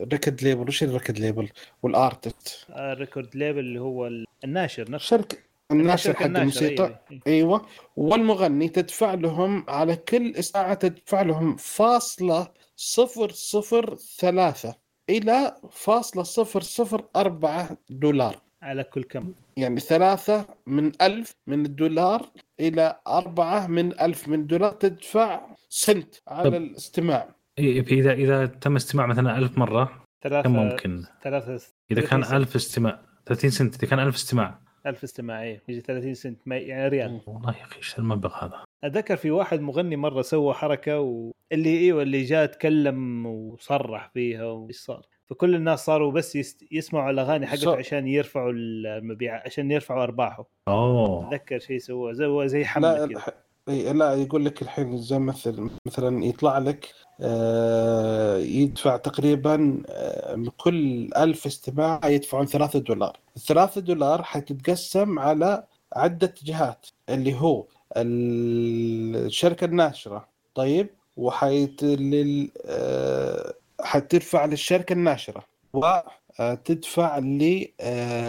record 0.00 0.42
label 0.42 0.68
وش 0.68 0.82
ال 0.82 0.88
record 0.88 1.18
label 1.18 1.48
وال 1.82 2.03
artist 2.03 2.66
ال 2.70 2.80
record 2.80 3.36
label 3.36 3.58
اللي 3.58 3.80
هو 3.80 4.06
ال- 4.06 4.24
الناشر 4.44 4.90
نفسه. 4.90 5.16
الشركة 5.16 5.38
الناشر 5.72 6.14
حق 6.14 6.26
الموسيقى. 6.26 6.84
أيوة،. 7.10 7.20
أيوه. 7.26 7.66
والمغني 7.96 8.68
تدفع 8.68 9.14
لهم 9.14 9.64
على 9.68 9.96
كل 9.96 10.44
ساعة 10.44 10.74
تدفع 10.74 11.22
لهم 11.22 11.56
فاصلة 11.56 12.48
صفر 12.76 13.30
صفر 13.30 13.96
ثلاثة 14.18 14.74
إلى 15.10 15.56
فاصلة 15.70 16.22
صفر 16.22 16.60
صفر 16.60 17.04
أربعة 17.16 17.76
دولار 17.90 18.36
على 18.62 18.84
كل 18.84 19.02
كم 19.02 19.32
يعني 19.56 19.80
ثلاثة 19.80 20.46
من 20.66 20.92
ألف 21.02 21.36
من 21.46 21.66
الدولار 21.66 22.30
إلى 22.60 23.00
أربعة 23.06 23.66
من 23.66 24.00
ألف 24.00 24.28
من 24.28 24.40
الدولار 24.40 24.72
تدفع 24.72 25.46
سنت 25.68 26.14
على 26.28 26.50
طب. 26.50 26.54
الاستماع 26.54 27.28
إيه، 27.58 27.80
اذا 27.80 28.12
إذا 28.12 28.46
تم 28.46 28.76
استماع 28.76 29.06
مثلا 29.06 29.38
ألف 29.38 29.58
مرة 29.58 30.04
ثلاثة 30.22 30.42
كم 30.42 30.52
ممكن؟ 30.56 31.04
ثلاثة 31.22 31.60
إذا 31.90 32.00
كان 32.00 32.22
30 32.22 32.24
سنت. 32.24 32.32
1000 32.34 32.56
استماع 32.56 33.00
30 33.26 33.50
سنت 33.50 33.74
إذا 33.74 33.90
كان 33.90 33.98
1000 33.98 34.14
استماع 34.14 34.63
ألف 34.86 35.02
استماعية. 35.04 35.62
يجي 35.68 35.80
30 35.80 36.14
سنت. 36.14 36.40
ما- 36.46 36.56
يعني 36.56 36.88
ريال. 36.88 37.20
والله 37.26 37.50
يا 37.58 37.62
أخي 37.62 37.76
إيش 37.76 37.98
المبلغ 37.98 38.44
هذا؟ 38.44 38.64
أتذكر 38.84 39.16
في 39.16 39.30
واحد 39.30 39.60
مغني 39.60 39.96
مرة 39.96 40.22
سوى 40.22 40.54
حركة 40.54 41.00
واللي 41.00 41.78
إيوه 41.78 42.02
اللي 42.02 42.22
جاء 42.22 42.46
تكلم 42.46 43.26
وصرح 43.26 44.10
فيها 44.14 44.44
وإيش 44.44 44.76
صار. 44.76 45.06
فكل 45.30 45.54
الناس 45.54 45.84
صاروا 45.84 46.12
بس 46.12 46.36
يست... 46.36 46.64
يسمعوا 46.72 47.10
الأغاني 47.10 47.46
حقته 47.46 47.60
صح. 47.72 47.78
عشان 47.78 48.06
يرفعوا 48.08 48.52
المبيعات 48.54 49.42
عشان 49.46 49.70
يرفعوا 49.70 50.02
أرباحه. 50.02 50.50
أوه. 50.68 51.28
أتذكر 51.28 51.58
شيء 51.58 51.78
سووه 51.78 52.12
زي 52.12 52.48
زي 52.48 52.60
لا 52.60 52.66
حمله 52.66 52.94
كذا 52.96 53.04
الح- 53.04 53.28
إي، 53.28 53.34
لا 53.68 54.14
يقول 54.14 54.44
لك 54.44 54.62
الحين 54.62 54.98
زي 54.98 55.18
مثل 55.18 55.70
مثلا 55.86 56.24
يطلع 56.24 56.58
لك 56.58 56.94
آه، 57.20 58.36
يدفع 58.38 58.96
تقريبا 58.96 59.82
آه، 59.88 60.34
من 60.34 60.48
كل 60.56 61.10
ألف 61.16 61.46
استماع 61.46 62.00
يدفعون 62.04 62.46
ثلاثة 62.46 62.78
دولار. 62.78 63.18
الثلاثة 63.36 63.80
دولار 63.80 64.22
حتتقسم 64.22 65.18
على 65.18 65.64
عدة 65.92 66.34
جهات 66.44 66.86
اللي 67.08 67.34
هو 67.34 67.64
الشركة 67.96 69.64
الناشرة 69.64 70.28
طيب؟ 70.54 70.88
وحيت 71.16 71.82
لل 71.82 72.50
آه، 72.66 73.54
حتدفع 73.80 74.44
للشركة 74.44 74.92
الناشرة 74.92 75.44
وتدفع 75.72 77.18
للكاتب 77.18 78.22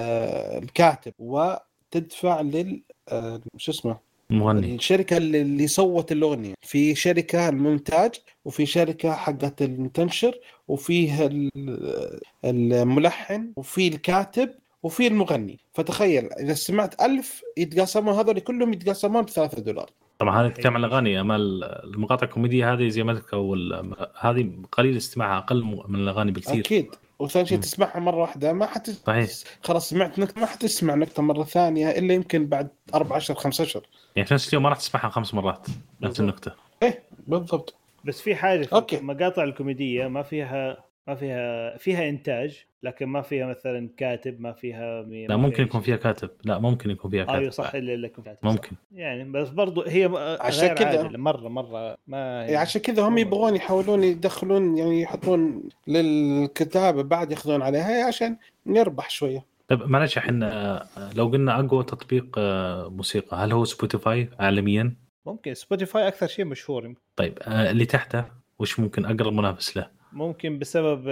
وتدفع 1.19 2.41
لل 2.41 2.81
آه، 3.09 3.41
شو 3.57 3.71
اسمه؟ 3.71 3.97
مغني. 4.29 4.75
الشركة 4.75 5.17
اللي 5.17 5.41
اللي 5.41 5.67
صوت 5.67 6.11
الأغنية. 6.11 6.53
في 6.61 6.95
شركة 6.95 7.49
المونتاج 7.49 8.11
وفي 8.45 8.65
شركة 8.65 9.11
حقت 9.13 9.61
التنشر 9.61 10.35
وفيه 10.67 11.25
ال- 11.25 12.19
الملحن 12.45 13.51
وفي 13.55 13.87
الكاتب 13.87 14.49
وفي 14.83 15.07
المغني. 15.07 15.59
فتخيل 15.73 16.33
إذا 16.33 16.53
سمعت 16.53 17.01
ألف 17.01 17.41
يتقاسمون 17.57 18.13
هذول 18.13 18.39
كلهم 18.39 18.73
يتقاسمون 18.73 19.21
بثلاثة 19.21 19.61
دولار. 19.61 19.89
طبعا 20.19 20.41
هذا 20.41 20.49
تتكلم 20.49 20.73
عن 20.73 20.85
الاغاني 20.85 21.21
أما 21.21 21.35
المقاطع 21.83 22.25
الكوميدية 22.25 22.73
هذه 22.73 22.87
زي 22.87 23.03
ما 23.03 23.13
ذكرت 23.13 23.33
اول 23.33 23.93
هذه 24.19 24.51
قليل 24.71 24.97
استماعها 24.97 25.37
أقل 25.37 25.63
من 25.87 25.95
الأغاني 25.95 26.31
بكثير. 26.31 26.59
أكيد. 26.59 26.87
وثاني 27.19 27.45
شيء. 27.45 27.59
تسمعها 27.59 27.99
مرة 27.99 28.15
واحدة 28.15 28.53
ما 28.53 28.65
حت 28.65 28.89
صحيح 28.89 29.29
خلاص 29.63 29.89
سمعت 29.89 30.19
نكتة 30.19 30.41
ما 30.41 30.47
حتسمع 30.47 30.95
نكتة 30.95 31.21
مرة 31.23 31.43
ثانية 31.43 31.89
إلا 31.89 32.13
يمكن 32.13 32.47
بعد 32.47 32.67
أربع 32.93 33.17
اشهر 33.17 33.37
خمس 33.37 33.61
اشهر 33.61 33.83
يعني 34.15 34.27
في 34.27 34.33
نفس 34.33 34.49
اليوم 34.49 34.63
ما 34.63 34.69
راح 34.69 34.77
تسمعها 34.77 35.09
خمس 35.09 35.33
مرات 35.33 35.67
نفس. 36.01 36.19
النكتة 36.19 36.51
إيه 36.83 37.03
بالضبط 37.27 37.75
بس 38.05 38.21
في 38.21 38.35
حاجة 38.35 38.65
في 38.65 38.73
أوكي. 38.73 38.97
المقاطع 38.97 39.43
الكوميدية 39.43 40.07
ما 40.07 40.23
فيها 40.23 40.77
ما 41.07 41.15
فيها 41.15 41.77
فيها 41.77 42.09
إنتاج 42.09 42.65
لكن 42.83 43.05
ما 43.05 43.21
فيها 43.21 43.45
مثلا 43.47 43.89
كاتب 43.97 44.41
ما 44.41 44.51
فيها. 44.51 45.01
لا 45.29 45.37
ممكن 45.37 45.63
يكون 45.63 45.81
فيها 45.81 45.95
كاتب 45.95 46.29
لا 46.43 46.59
ممكن 46.59 46.89
يكون 46.89 47.11
فيها 47.11 47.23
كاتب 47.25 47.39
أيوه 47.39 47.51
صح 47.51 47.75
إلا 47.75 47.95
لكم 48.07 48.21
كاتب 48.21 48.37
صح. 48.43 48.51
ممكن 48.51 48.71
يعني 48.91 49.23
بس 49.23 49.49
برضو 49.49 49.81
هي 49.81 50.37
عشان 50.39 50.67
كذا- 50.67 51.09
مرة 51.17 51.47
مرة 51.49 51.97
ما 52.07 52.17
يعني 52.41 52.55
عشان 52.55 52.81
كذا 52.81 53.03
هم 53.07 53.17
يبغون 53.17 53.55
يحاولون 53.55 54.03
يدخلون 54.03 54.77
يعني 54.77 55.01
يحطون 55.01 55.63
للكتابة 55.87 57.03
بعد 57.03 57.31
ياخذون 57.31 57.61
عليها 57.61 58.07
عشان 58.07 58.37
نربح 58.65 59.09
شوية 59.09 59.45
طيب 59.67 59.83
معلش 59.83 60.17
آه، 60.17 60.87
لو 61.15 61.27
قلنا 61.27 61.59
أقوى 61.59 61.83
تطبيق 61.83 62.35
آه، 62.37 62.89
موسيقى 62.89 63.37
هل 63.37 63.51
هو 63.51 63.65
سبوتيفاي 63.65 64.29
عالميا؟ 64.39 64.95
ممكن 65.25 65.53
سبوتيفاي 65.53 66.07
أكثر 66.07 66.27
شيء 66.27 66.45
مشهور 66.45 66.93
طيب 67.15 67.37
آه، 67.41 67.71
اللي 67.71 67.85
تحته 67.85 68.25
وش 68.59 68.79
ممكن 68.79 69.05
أقرب 69.05 69.33
منافس 69.33 69.77
له؟ 69.77 69.87
ممكن 70.15 70.59
بسبب 70.59 71.07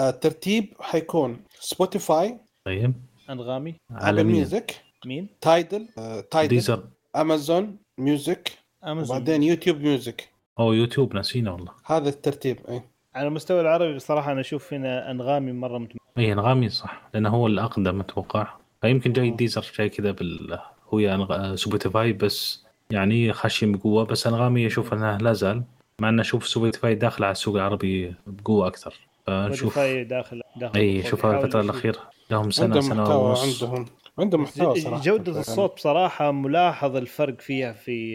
الترتيب 0.00 0.74
حيكون 0.80 1.40
سبوتيفاي 1.60 2.38
طيب. 2.64 2.92
Apple 3.28 3.74
عالميا 3.90 4.34
Music 4.34 4.74
مين؟ 5.06 5.28
Tidal 5.40 5.86
آه، 5.98 6.20
Tidal 6.20 6.48
Deezer 6.54 6.84
Amazon 7.16 7.76
Music 7.98 8.52
Amazon 8.84 9.16
وبعدين 9.16 9.42
YouTube 9.42 9.80
Music 9.80 10.28
أو 10.58 10.72
يوتيوب 10.72 11.14
ناسينا 11.14 11.50
والله. 11.52 11.72
هذا 11.86 12.08
الترتيب 12.08 12.58
اي 12.68 12.82
على 13.14 13.28
المستوى 13.28 13.60
العربي 13.60 13.94
بصراحة 13.94 14.32
أنا 14.32 14.40
أشوف 14.40 14.74
هنا 14.74 15.10
أنغامي 15.10 15.52
مرة 15.52 15.78
متم... 15.78 15.98
اي 16.18 16.32
أنغامي 16.32 16.68
صح 16.68 17.02
لأنه 17.14 17.28
هو 17.28 17.46
الأقدم 17.46 18.00
أتوقع. 18.00 18.48
فيمكن 18.80 19.12
جاي 19.12 19.30
Deezer 19.30 19.72
جاي 19.78 19.88
كذا 19.88 20.10
بال 20.10 20.58
هو 20.88 20.98
يا 20.98 21.16
أنغ- 21.16 21.30
آه، 21.30 21.54
سبوتيفاي 21.54 22.12
بس 22.12 22.64
يعني 22.90 23.32
خاشين 23.32 23.72
بقوة 23.72 24.04
بس 24.04 24.26
أنغامي 24.26 24.66
أشوف 24.66 24.92
إنه 24.92 25.16
لا 25.16 25.32
زال. 25.32 25.62
مع 26.00 26.08
انه 26.08 26.22
أشوف 26.22 26.48
سبوتيفاي 26.48 26.94
داخل 26.94 27.24
على 27.24 27.32
السوق 27.32 27.54
العربي 27.56 28.14
بقوة 28.26 28.66
أكثر. 28.66 28.94
فنشوف 29.26 29.78
داخل 29.78 30.40
داخل 30.56 30.78
إي. 30.78 31.02
شوف 31.02 31.26
الفترة. 31.26 31.60
الأخيرة. 31.60 32.10
لهم 32.30 32.50
سنة 32.50 32.80
سنة 32.80 33.18
ونص. 33.18 33.62
عندهم 33.64 33.86
عندهم 34.18 34.42
محتوى 34.42 34.80
صراحة. 34.80 35.02
جودة 35.02 35.40
الصوت 35.40 35.74
بصراحة 35.74 36.30
ملاحظ 36.32 36.96
الفرق 36.96 37.40
فيها 37.40 37.72
في 37.72 38.14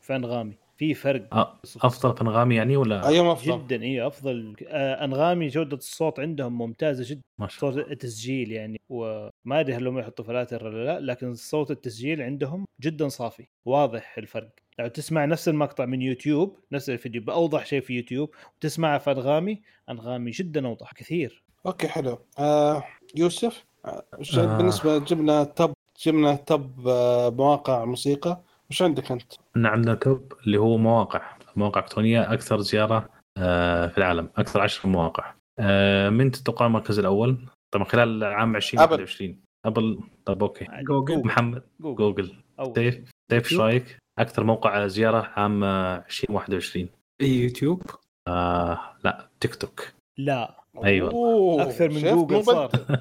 في 0.00 0.16
انغامي 0.16 0.52
في 0.76 0.94
فرق. 0.94 1.34
أ- 1.34 1.84
أفضل 1.84 2.14
في 2.16 2.22
انغامي 2.22 2.54
يعني 2.56 2.76
ولا؟ 2.76 3.06
أيوه 3.08 3.32
أفضل. 3.32 3.58
جدا 3.66 3.82
إي 3.82 4.06
أفضل. 4.06 4.56
آه، 4.68 5.04
أنغامي 5.04 5.48
جودة 5.48 5.76
الصوت 5.76 6.20
عندهم 6.20 6.58
ممتازة 6.58 7.04
جدا. 7.10 7.20
ما 7.38 7.48
شاء 7.48 7.70
الله. 7.70 7.82
صوت 7.82 7.90
التسجيل 7.92 8.52
يعني 8.52 8.80
وما 8.88 9.30
أدري 9.60 9.74
هل 9.76 9.86
هم 9.86 9.98
يحطوا 9.98 10.24
فلاتر 10.24 10.66
ولا 10.66 10.84
لا 10.84 11.12
لكن 11.12 11.34
صوت 11.34 11.70
التسجيل 11.70 12.22
عندهم 12.22 12.64
جدا 12.80 13.08
صافي. 13.08 13.44
واضح 13.64 14.18
الفرق. 14.18 14.48
لو 14.78 14.86
تسمع 14.88 15.24
نفس 15.24 15.48
المقطع 15.48 15.84
من 15.84 16.02
يوتيوب 16.02 16.58
نفس 16.72 16.90
الفيديو 16.90 17.22
بأوضح 17.22 17.66
شيء 17.66 17.80
في 17.80 17.94
يوتيوب 17.94 18.30
وتسمعه 18.56 18.98
في 18.98 19.10
أنغامي 19.10 19.62
أنغامي 19.90 20.30
جدا 20.30 20.66
أوضح 20.66 20.92
كثير. 20.92 21.42
okay 21.66 21.88
حلو. 21.88 22.18
آه 22.38 22.84
يوسف 23.16 23.64
آه 23.84 24.04
آه. 24.38 24.56
بالنسبة 24.56 24.98
جبنا 24.98 25.44
top 25.44 25.72
جبنا 26.06 26.34
top 26.34 26.88
آه 26.88 27.30
مواقع 27.30 27.84
موسيقى. 27.84 28.40
وش 28.70 28.82
عندك 28.82 29.12
أنت؟ 29.12 29.32
إن 29.56 29.66
عندنا 29.66 29.94
top 29.94 30.32
اللي 30.46 30.58
هو 30.58 30.76
مواقع 30.76 31.36
مواقع 31.56 31.80
إلكترونية 31.80 32.32
أكثر 32.32 32.60
زيارة 32.60 33.08
آه، 33.38 33.86
في 33.86 33.98
العالم 33.98 34.30
أكثر 34.36 34.60
عشر 34.60 34.88
مواقع. 34.88 35.34
آه، 35.58 36.08
من 36.10 36.30
تتوقع 36.30 36.66
المركز 36.66 36.98
الأول؟ 36.98 37.38
طبعا 37.70 37.84
خلال 37.84 38.24
عام 38.24 38.56
2021 38.56 39.40
أبل. 39.64 40.00
طب 40.24 40.42
okay. 40.42 40.66
جوجل. 40.88 41.26
محمد. 41.26 41.62
جوجل. 41.80 42.32
جوجل. 42.58 42.74
سيف. 42.74 43.10
سيف 43.30 43.52
إيش 43.52 43.60
رأيك؟ 43.60 43.98
أكثر 44.18 44.44
موقع 44.44 44.86
زيارة 44.86 45.32
عام 45.36 45.64
آه، 45.64 45.96
2021 46.06 46.88
يوتيوب؟ 47.22 47.82
آه 48.28 48.80
لا 49.04 49.28
تيك 49.40 49.54
توك. 49.54 49.88
لا. 50.18 50.60
أيوة. 50.84 51.10
أوه، 51.10 51.62
أكثر 51.62 51.88
من؟ 51.88 52.00
جوجل 52.02 52.34
مو 52.36 52.42
صار. 52.42 52.66
بس- 52.68 52.98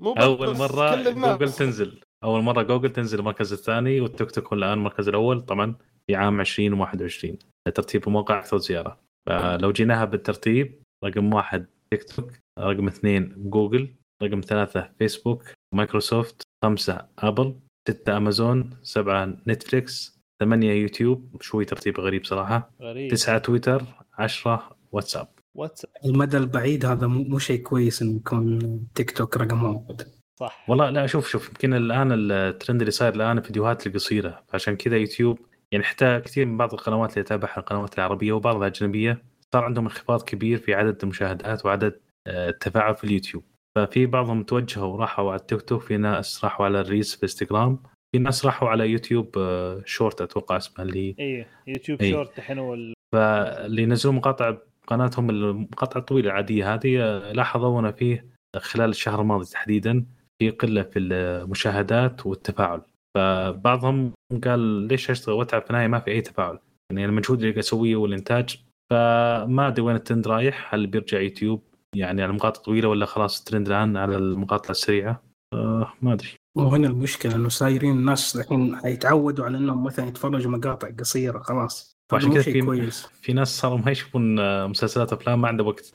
مو 0.00 0.12
أول 0.12 0.56
مرة. 0.56 1.10
جوجل 1.10 1.52
تنزل. 1.52 2.00
أول 2.24 2.42
مرة 2.42 2.62
جوجل 2.62 2.90
تنزل 2.90 3.18
المركز 3.18 3.52
الثاني 3.52 4.00
والتيك 4.00 4.30
توك 4.30 4.46
هو 4.46 4.58
الآن 4.58 4.72
المركز 4.72 5.08
الأول 5.08 5.40
طبعا 5.40 5.74
في 6.06 6.14
عام 6.16 6.40
2021 6.40 7.38
ترتيب 7.74 8.06
المواقع 8.06 8.38
أكثر 8.38 8.56
زيارة. 8.58 8.98
فلو 9.28 9.72
جيناها 9.72 10.04
بالترتيب 10.04 10.82
رقم 11.04 11.34
واحد 11.34 11.66
تيك 11.90 12.04
توك 12.04 12.30
رقم 12.58 12.86
اثنين 12.86 13.34
جوجل 13.50 13.88
رقم 14.22 14.40
ثلاثة 14.40 14.90
فيسبوك 14.98 15.44
مايكروسوفت 15.74 16.42
خمسة 16.64 17.06
أبل 17.18 17.54
ستة 17.88 18.16
أمازون 18.16 18.70
سبعة 18.82 19.24
نتفليكس. 19.46 20.21
ثمانية 20.40 20.72
يوتيوب 20.72 21.42
شوي 21.42 21.64
ترتيب 21.64 22.00
غريب 22.00 22.24
صراحة. 22.24 22.70
غريب. 22.82 23.10
تسعة 23.10 23.38
تويتر 23.38 23.82
عشرة 24.18 24.76
واتساب. 24.92 25.28
واتساب. 25.54 25.90
المدى 26.04 26.36
البعيد 26.36 26.86
هذا 26.86 27.06
مو 27.06 27.24
مو 27.24 27.38
شيء 27.38 27.62
كويس 27.62 28.02
إنه 28.02 28.16
يكون 28.16 28.80
تيك 28.94 29.10
توك 29.10 29.36
رقم 29.36 29.64
واحد. 29.64 30.02
صح. 30.40 30.64
والله 30.68 30.90
لا 30.90 31.06
شوف 31.06 31.28
شوف 31.28 31.48
يمكن 31.48 31.74
الآن 31.74 32.12
الترند 32.12 32.80
اللي 32.80 32.90
صاير 32.90 33.14
الآن 33.14 33.38
الفيديوهات 33.38 33.86
القصيرة. 33.86 34.42
فعشان 34.48 34.76
كذا 34.76 34.96
يوتيوب 34.96 35.38
يعني 35.72 35.84
حتى 35.84 36.20
كثير 36.20 36.46
من 36.46 36.56
بعض 36.56 36.74
القنوات 36.74 37.10
اللي 37.10 37.20
أتابعها 37.20 37.58
القنوات 37.58 37.98
العربية 37.98 38.32
وبعض 38.32 38.56
الأجنبية 38.56 39.22
صار 39.52 39.64
عندهم 39.64 39.84
انخفاض 39.84 40.22
كبير 40.22 40.58
في 40.58 40.74
عدد 40.74 40.98
المشاهدات 41.02 41.66
وعدد 41.66 42.00
آه، 42.26 42.48
التفاعل 42.48 42.96
في 42.96 43.04
اليوتيوب. 43.04 43.44
ففي 43.76 44.06
بعضهم 44.06 44.42
توجهوا 44.42 44.94
وراحوا 44.94 45.30
على 45.32 45.40
التيك 45.40 45.62
توك 45.62 45.82
في 45.82 45.96
ناس 45.96 46.44
راحوا 46.44 46.66
على 46.66 46.80
ال 46.80 46.86
Reels 46.86 47.14
في 47.14 47.22
إنستغرام. 47.22 47.82
في 48.12 48.18
ناس 48.18 48.46
راحوا 48.46 48.68
على 48.68 48.90
يوتيوب 48.90 49.38
آه، 49.38 49.82
Shorts 49.86 50.20
أتوقع 50.20 50.56
اسمها 50.56 50.86
اللي 50.86 51.14
اي 51.20 51.46
يوتيوب 51.66 52.02
إي. 52.02 52.10
Shorts 52.10 52.38
الحين 52.38 52.58
هو 52.58 52.74
ال- 52.74 52.94
فاللي 53.14 53.82
ينزلون 53.82 54.14
مقاطع 54.14 54.56
قناتهم 54.86 55.30
المقاطع 55.30 56.00
الطويلة 56.00 56.30
العادية 56.30 56.74
هذه 56.74 57.00
آه، 57.02 57.32
لاحظوا 57.32 57.80
أن 57.80 57.92
فيه 57.92 58.26
خلال 58.56 58.90
الشهر 58.90 59.20
الماضي 59.20 59.44
تحديدا 59.44 60.04
في 60.38 60.50
قلة 60.50 60.82
في 60.82 60.98
المشاهدات 60.98 62.26
والتفاعل. 62.26 62.80
فبعضهم 63.16 64.12
قال 64.44 64.58
ليش 64.60 65.10
أشتغل 65.10 65.34
وأتعب؟ 65.34 65.62
في 65.62 65.70
النهاية 65.70 65.86
ما 65.88 65.98
في 66.00 66.10
أي 66.10 66.20
تفاعل. 66.20 66.58
يعني 66.92 67.04
المجهود 67.04 67.38
اللي 67.38 67.50
قاعد 67.50 67.58
أسويه 67.58 67.96
والإنتاج. 67.96 68.62
فما 68.92 69.68
أدري 69.68 69.82
وين 69.82 69.96
الترند 69.96 70.28
رايح 70.28 70.74
هل 70.74 70.86
بيرجع 70.86 71.20
يوتيوب؟ 71.20 71.62
يعني 71.96 72.22
على 72.22 72.30
المقاطع 72.30 72.58
الطويله 72.58 72.88
ولا 72.88 73.06
خلاص 73.06 73.38
الترند 73.38 73.66
الآن 73.68 73.96
على 73.96 74.16
المقاطع 74.16 74.70
السريعة؟ 74.70 75.22
آه 75.54 75.92
ما 76.02 76.12
أدري. 76.12 76.28
وهنا 76.54 76.88
المشكلة 76.88 77.34
إنه 77.34 77.48
صايرين 77.48 77.92
الناس 77.92 78.36
الحين 78.36 78.76
حيتعودوا 78.76 79.44
على 79.44 79.58
إنهم 79.58 79.84
مثلا 79.84 80.08
يتفرجوا 80.08 80.50
مقاطع 80.50 80.90
قصيرة 80.98 81.38
خلاص. 81.38 81.96
وعشان 82.12 82.28
مو 82.28 82.34
كذا 82.34 82.42
في 82.42 82.60
كويس. 82.60 83.06
في 83.20 83.32
ناس 83.32 83.60
صاروا 83.60 83.78
ما 83.78 83.90
يشوفون 83.90 84.38
آه، 84.38 84.66
مسلسلات 84.66 85.12
أفلام 85.12 85.40
ما 85.40 85.48
عنده 85.48 85.64
وقت. 85.64 85.94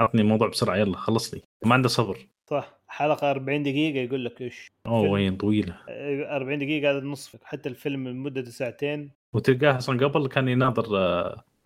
اعطني 0.00 0.20
الموضوع 0.20 0.48
بسرعة 0.48 0.76
يلا 0.76 0.96
خلصني 0.96 1.42
ما 1.66 1.74
عنده 1.74 1.88
صبر. 1.88 2.28
صح. 2.50 2.80
حلقة 2.88 3.30
40 3.30 3.62
دقيقة 3.62 3.98
يقول 3.98 4.24
لك 4.24 4.40
إيش؟ 4.40 4.70
أوه. 4.86 5.10
وين؟ 5.10 5.36
طويلة. 5.36 5.76
40 5.88 6.58
دقيقة 6.58 6.90
هذا 6.90 7.00
نصف 7.00 7.44
حتى 7.44 7.68
الفيلم 7.68 8.22
مدته 8.22 8.50
ساعتين. 8.50 9.10
وتلقاه 9.32 9.76
أصلا 9.78 10.06
قبل 10.06 10.28
كان 10.28 10.48
يناظر 10.48 10.84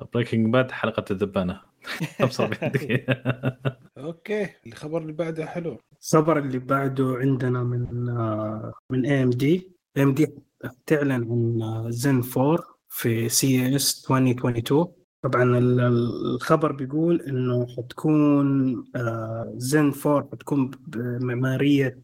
آه، 0.00 0.08
Breaking 0.14 0.52
Bad 0.52 0.70
حلقة 0.70 1.04
الذبانة. 1.10 1.60
45 2.20 2.72
دقيقه 2.72 3.14
okay 3.98 4.48
الخبر 4.66 5.02
اللي 5.02 5.12
بعده 5.12 5.46
حلو. 5.46 5.78
الخبر 6.02 6.38
اللي 6.38 6.58
بعده 6.58 7.16
عندنا 7.20 7.62
من 7.62 8.08
آه، 8.08 8.72
من 8.90 9.06
اي 9.06 9.22
ام 9.22 9.30
دي 9.30 9.72
اي 9.96 10.02
ام 10.02 10.14
دي 10.14 10.34
تعلن 10.86 11.12
عن 11.12 11.62
آه، 11.62 11.90
زن 11.90 12.22
4 12.36 12.58
في 12.88 13.28
CES 13.28 14.10
2022 14.10 14.86
طبعا 15.22 15.42
ال- 15.42 15.80
ال- 15.80 16.34
الخبر 16.34 16.72
بيقول 16.72 17.20
إنه 17.22 17.66
حتكون 17.76 18.74
آه، 18.96 19.52
زن 19.56 19.92
4 20.06 20.28
حتكون 20.32 20.70
بمعمارية 20.86 21.98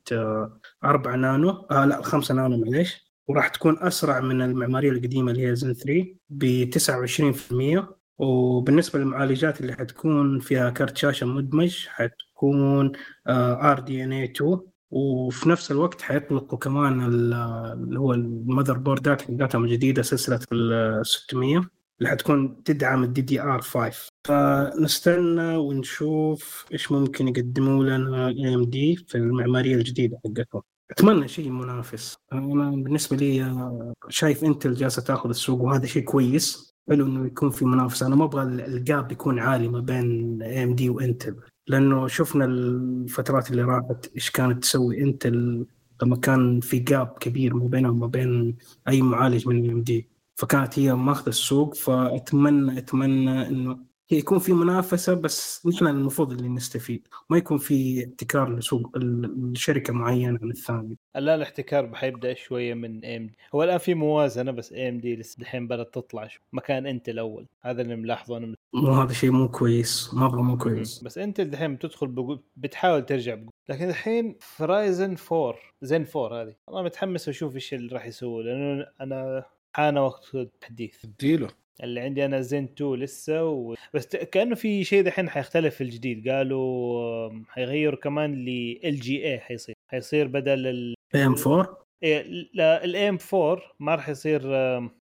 4 0.84 1.16
نانو. 1.16 1.50
آه 1.50 1.84
لا 1.84 2.02
5 2.02 2.34
نانو 2.34 2.56
معليش. 2.56 3.09
وراح 3.30 3.48
تكون 3.48 3.76
أسرع 3.80 4.20
من 4.20 4.42
المعمارية 4.42 4.90
القديمة 4.90 5.30
اللي 5.32 5.46
هي 5.48 5.56
زن 5.56 5.72
3 5.74 6.06
ب 6.30 6.70
29% 6.70 7.84
وبالنسبة 8.18 8.98
للمعالجات 8.98 9.60
اللي 9.60 9.72
حتكون 9.72 10.38
فيها 10.40 10.70
كرت 10.70 10.96
شاشة 10.96 11.26
مدمج 11.26 11.86
حتكون 11.88 12.92
RDNA 13.28 14.24
2 14.24 14.60
وفي 14.90 15.48
نفس 15.48 15.70
الوقت 15.70 16.02
حيطلقوا 16.02 16.58
كمان 16.58 17.00
ال- 17.04 17.32
اللي 17.72 17.98
هو 18.00 18.12
ال 18.14 18.19
motherboard 18.19 18.78
ات 18.78 19.22
حقتهم 19.22 19.64
الجديده 19.64 20.02
سلسلة 20.02 20.40
ال 20.52 21.06
600 21.06 21.70
اللي 21.98 22.10
حتكون 22.10 22.62
تدعم 22.62 23.04
ال 23.04 23.20
DDR 23.20 23.60
5 23.60 24.08
فنستنى 24.24 25.56
ونشوف 25.56 26.64
إيش 26.72 26.92
ممكن 26.92 27.28
يقدموا 27.28 27.84
لنا 27.84 28.28
AMD 28.28 28.96
في 29.08 29.14
المعمارية 29.18 29.74
الجديدة 29.74 30.20
حقتهم. 30.24 30.62
أتمنى 30.90 31.28
شيء 31.28 31.50
منافس. 31.50 32.18
أنا 32.32 32.70
بالنسبة 32.70 33.16
لي 33.16 33.42
آه، 33.42 33.92
شايف 34.08 34.44
إنتل 34.44 34.74
جالسة 34.74 35.02
تأخذ 35.02 35.28
السوق 35.28 35.60
وهذا 35.60 35.86
شيء 35.86 36.02
كويس. 36.04 36.70
حلو 36.88 37.06
إنه 37.06 37.26
يكون 37.26 37.50
في 37.50 37.64
منافسه 37.64 38.06
أنا 38.06 38.16
ما 38.16 38.24
أبغى 38.24 38.42
ال 38.42 38.60
gap 38.60 39.12
يكون 39.12 39.38
عالي 39.38 39.68
ما 39.68 39.80
بين 39.80 40.42
AMD 40.42 40.90
وانتل 40.90 41.36
لأنه 41.66 42.06
شفنا 42.06 42.44
الفترات 42.44 43.50
اللي 43.50 43.62
راحت 43.62 44.10
إيش 44.14 44.30
كانت 44.30 44.62
تسوي 44.62 45.00
إنتل 45.02 45.66
لما 46.02 46.16
كان 46.16 46.60
في 46.60 46.78
gap 46.78 47.06
كبير 47.20 47.54
ما 47.54 47.68
بينهم 47.68 47.96
وما 47.96 48.06
بين 48.06 48.56
أي 48.88 49.02
معالج 49.02 49.48
من 49.48 49.64
AMD 49.64 50.08
فكانت 50.36 50.78
هي 50.78 50.94
ماخذة 50.94 51.28
السوق. 51.28 51.74
فأتمنى 51.74 52.78
أتمنى 52.78 53.48
إنه 53.48 53.78
يكون 54.10 54.38
في 54.38 54.52
منافسة 54.52 55.14
بس 55.14 55.66
نحن 55.66 55.86
المفروض 55.86 56.32
اللي 56.32 56.48
نستفيد. 56.48 57.08
ما 57.30 57.38
يكون 57.38 57.58
في 57.58 58.04
احتكار 58.04 58.56
لسوق 58.56 58.96
الشركة 58.96 59.92
معينة 59.92 60.38
عن 60.42 60.50
الثانية. 60.50 60.94
الان 61.16 61.34
الاحتكار 61.34 61.94
حيبدا 61.94 62.34
شوية 62.34 62.74
من 62.74 63.04
AMD 63.04 63.36
هو 63.54 63.62
الآن 63.62 63.78
في 63.78 63.94
موازنة 63.94 64.50
بس 64.50 64.72
AMD 64.72 65.16
لسه 65.16 65.40
الحين 65.40 65.68
بدأت 65.68 65.94
تطلع 65.94 66.26
شو. 66.26 66.40
مكان 66.52 66.86
انت 66.86 67.08
الأول. 67.08 67.46
هذا 67.62 67.82
اللي 67.82 67.96
ملاحظه 67.96 68.36
أنا 68.36 68.54
مو 68.74 68.92
هذا 68.92 69.12
شيء 69.12 69.30
مو 69.30 69.48
كويس. 69.48 70.14
مرة 70.14 70.42
مو 70.42 70.56
كويس. 70.56 71.02
بس 71.02 71.18
انت 71.18 71.40
الحين 71.40 71.74
بتدخل 71.74 72.06
بقو... 72.06 72.38
بتحاول 72.56 73.06
ترجع 73.06 73.34
بقو... 73.34 73.50
لكن 73.68 73.88
الحين 73.88 74.36
ف 74.40 74.53
Ryzen 74.53 75.16
4 75.32 75.54
زين 75.82 76.06
4 76.16 76.42
هذه. 76.42 76.54
أنا 76.68 76.82
متحمس 76.82 77.28
أشوف 77.28 77.54
إيش 77.54 77.74
اللي 77.74 77.94
راح 77.94 78.06
يسووا 78.06 78.42
لأنه 78.42 78.86
أنا 79.00 79.44
حان 79.72 79.98
وقت 79.98 80.34
التحديث. 80.34 81.04
اديله 81.04 81.48
اللي 81.82 82.00
عندي 82.00 82.24
أنا 82.24 82.40
زين 82.40 82.64
2 82.64 82.94
لسه 82.94 83.44
و... 83.44 83.74
بس 83.94 84.06
كأنه 84.06 84.54
في 84.54 84.84
شيء 84.84 85.02
دحين 85.02 85.28
حيختلف 85.28 85.74
في 85.74 85.84
الجديد. 85.84 86.28
قالوا 86.28 87.30
حيغيروا 87.48 88.00
كمان 88.00 88.44
ل 88.44 88.48
LGA 88.84 89.38
حيصير. 89.38 89.74
حيصير 89.88 90.26
بدل 90.26 90.66
ال 90.66 90.94
AM 91.14 91.34
4 91.46 91.86
إيه، 92.02 92.48
لا 92.54 92.84
ال 92.84 92.95
AM 92.95 93.18
4 93.34 93.62
ما 93.80 93.94
راح 93.94 94.08
يصير 94.08 94.42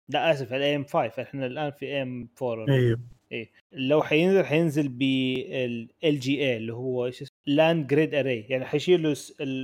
لا 0.09 0.31
آسف 0.31 0.53
ال 0.53 0.63
AM 0.63 0.83
5 0.83 1.21
إحنا 1.21 1.45
الآن 1.45 1.71
في 1.71 1.85
AM 1.85 2.29
4 2.41 2.65
أيوه. 2.69 2.99
لو 3.71 4.01
حينزل 4.01 4.45
حينزل 4.45 4.87
ب 4.87 5.89
LGA 6.19 6.57
اللي 6.57 6.73
هو 6.73 7.05
إيش 7.05 7.23
land 7.45 7.87
grid 7.87 8.15
array 8.15 8.45
يعني 8.49 8.65
حيشيلوا 8.65 9.15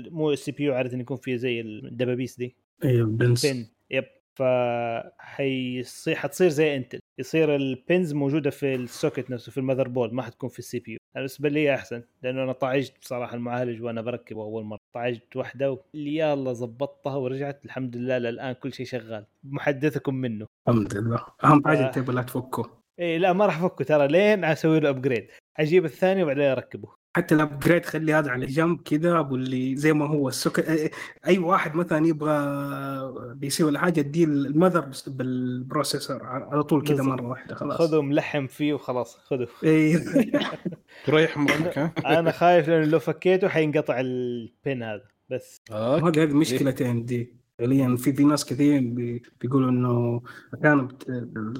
مو 0.09 0.31
ال 0.31 0.51
CPU 0.51 0.73
عادة 0.73 0.97
يكون 0.97 1.17
فيه 1.17 1.35
زي 1.35 1.61
الدبابيس 1.61 2.37
دي. 2.37 2.55
أيوه 2.83 3.07
pins. 3.07 3.45
pin 3.45 3.65
يب 3.91 4.05
فحيصير 4.35 6.15
حتصير 6.15 6.49
زي 6.49 6.75
انتل 6.75 6.99
يصير 7.19 7.55
ال 7.55 7.67
pins 7.67 8.13
موجودة 8.13 8.49
في 8.49 8.75
ال 8.75 8.83
socket 8.83 9.31
نفسه 9.31 9.51
في 9.51 9.57
ال 9.57 9.87
motherboard 9.87 10.13
ما 10.13 10.23
حتكون 10.23 10.49
في 10.49 10.59
ال 10.59 10.79
CPU. 10.79 10.97
أنا 10.97 11.21
بالنسبة 11.21 11.49
لي 11.49 11.75
أحسن 11.75 12.03
لأنه 12.23 12.43
أنا 12.43 12.51
طعجت 12.51 12.93
بصراحة 13.01 13.35
المعالج 13.35 13.81
وأنا 13.81 14.01
بركبه 14.01 14.41
أول 14.41 14.63
مرة. 14.63 14.79
طعجت 14.93 15.35
واحدة 15.35 15.77
اللي 15.95 16.15
يلا 16.15 16.53
زبطتها 16.53 17.15
ورجعت 17.15 17.65
الحمد 17.65 17.97
لله 17.97 18.17
للآن 18.17 18.53
كل 18.53 18.73
شيء 18.73 18.85
شغال. 18.85 19.25
محدثكم 19.43 20.15
منه. 20.15 20.45
الحمد 20.67 20.97
لله. 20.97 21.25
أهم 21.43 21.67
حاجة. 21.67 21.87
أنت 21.97 22.09
لا 22.09 22.21
تفكه. 22.21 22.81
اي 22.99 23.17
لا 23.17 23.33
ما 23.33 23.45
راح 23.45 23.63
أفكه 23.63 23.85
ترى. 23.85 24.07
لين 24.07 24.43
أسوي 24.43 24.79
له 24.79 24.89
upgrade 24.89 25.27
أجيب 25.57 25.85
الثاني 25.85 26.23
وبعدين 26.23 26.43
أركبه. 26.43 27.00
حتى 27.15 27.35
ال 27.35 27.41
upgrade 27.42 27.85
خلي 27.85 28.13
هذا 28.13 28.31
على 28.31 28.45
جنب 28.45 28.81
كذا 28.81 29.19
أبو 29.19 29.35
اللي 29.35 29.75
زي 29.75 29.93
ما 29.93 30.07
هو 30.07 30.27
السكر 30.29 30.89
أي 31.27 31.37
واحد 31.37 31.75
مثلا 31.75 32.07
يبغى 32.07 32.33
PC 33.35 33.63
ولا 33.63 33.79
حاجة 33.79 33.99
اديه 33.99 34.25
ال 34.25 34.35
mother 34.35 34.91
بال 35.07 35.28
processor 35.28 36.23
على 36.23 36.63
طول 36.63 36.83
كذا. 36.83 37.03
مرة 37.03 37.27
واحدة 37.27 37.55
خلاص. 37.55 37.77
خذوا 37.77 38.01
ملحم 38.03 38.47
فيه 38.47 38.73
وخلاص 38.73 39.17
خذوا 39.17 39.45
اي 39.63 39.97
تريح 41.05 41.37
مخك 41.37 41.77
ها؟ 41.77 41.93
أنا 42.19 42.31
خايف 42.31 42.69
لأنه 42.69 42.85
لو 42.85 42.99
فكيته 42.99 43.47
حينقطع 43.47 43.99
ال 43.99 44.20
pin 44.20 44.83
هذا 44.83 45.03
بس. 45.29 45.61
هذه 45.71 46.25
مشكلتين 46.25 47.05
دي 47.05 47.40
فعليا 47.61 47.95
في 47.95 48.13
في 48.13 48.23
ناس 48.23 48.45
كثير 48.45 48.81
بي- 48.81 49.21
بيقولوا 49.41 49.69
إنه 49.69 50.21
أحيانا 50.53 50.87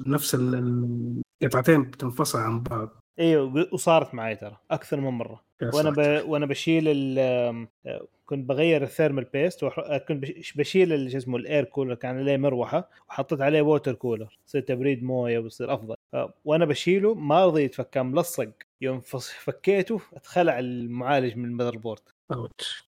نفس 0.06 0.34
ال- 0.34 0.54
ال- 0.54 1.22
القطعتين 1.42 1.82
بتنفصل 1.82 2.38
عن 2.38 2.62
بعض. 2.62 2.88
إيوه 3.18 3.68
وصارت 3.72 4.14
معي 4.14 4.36
ترى 4.36 4.56
أكثر 4.70 5.00
من 5.00 5.08
مرة. 5.10 5.42
وأنا 5.74 5.90
ب... 5.90 6.28
وأنا 6.28 6.46
بشيل 6.46 6.84
ال... 6.86 7.68
كنت 8.26 8.48
بغير 8.48 8.82
ال 8.82 8.87
thermal 8.87 9.24
paste 9.24 9.62
وح... 9.62 9.96
كنت 9.96 10.22
بش... 10.22 10.52
بشيل 10.52 10.92
ال- 10.92 11.10
شو 11.12 11.16
اسمه 11.16 11.36
ال 11.36 11.43
air 11.43 11.64
cooler 11.64 11.94
كان 11.94 12.18
عليه 12.18 12.36
مروحة 12.36 12.88
وحطيت 13.08 13.40
عليه 13.40 13.62
water 13.62 13.94
cooler 13.94 14.38
يصير 14.46 14.60
تبريد 14.60 15.02
موية 15.04 15.38
ويصير 15.38 15.74
أفضل. 15.74 15.94
ف... 16.12 16.16
وأنا 16.44 16.64
بشيله 16.64 17.14
ما 17.14 17.46
رضي 17.46 17.62
يتفك 17.62 17.98
ملصق 17.98 18.50
يوم. 18.80 19.00
فكيته 19.44 20.00
اتخلع 20.14 20.58
المعالج 20.58 21.36
من 21.36 21.44
ال 21.44 21.76
motherboard. 21.76 22.00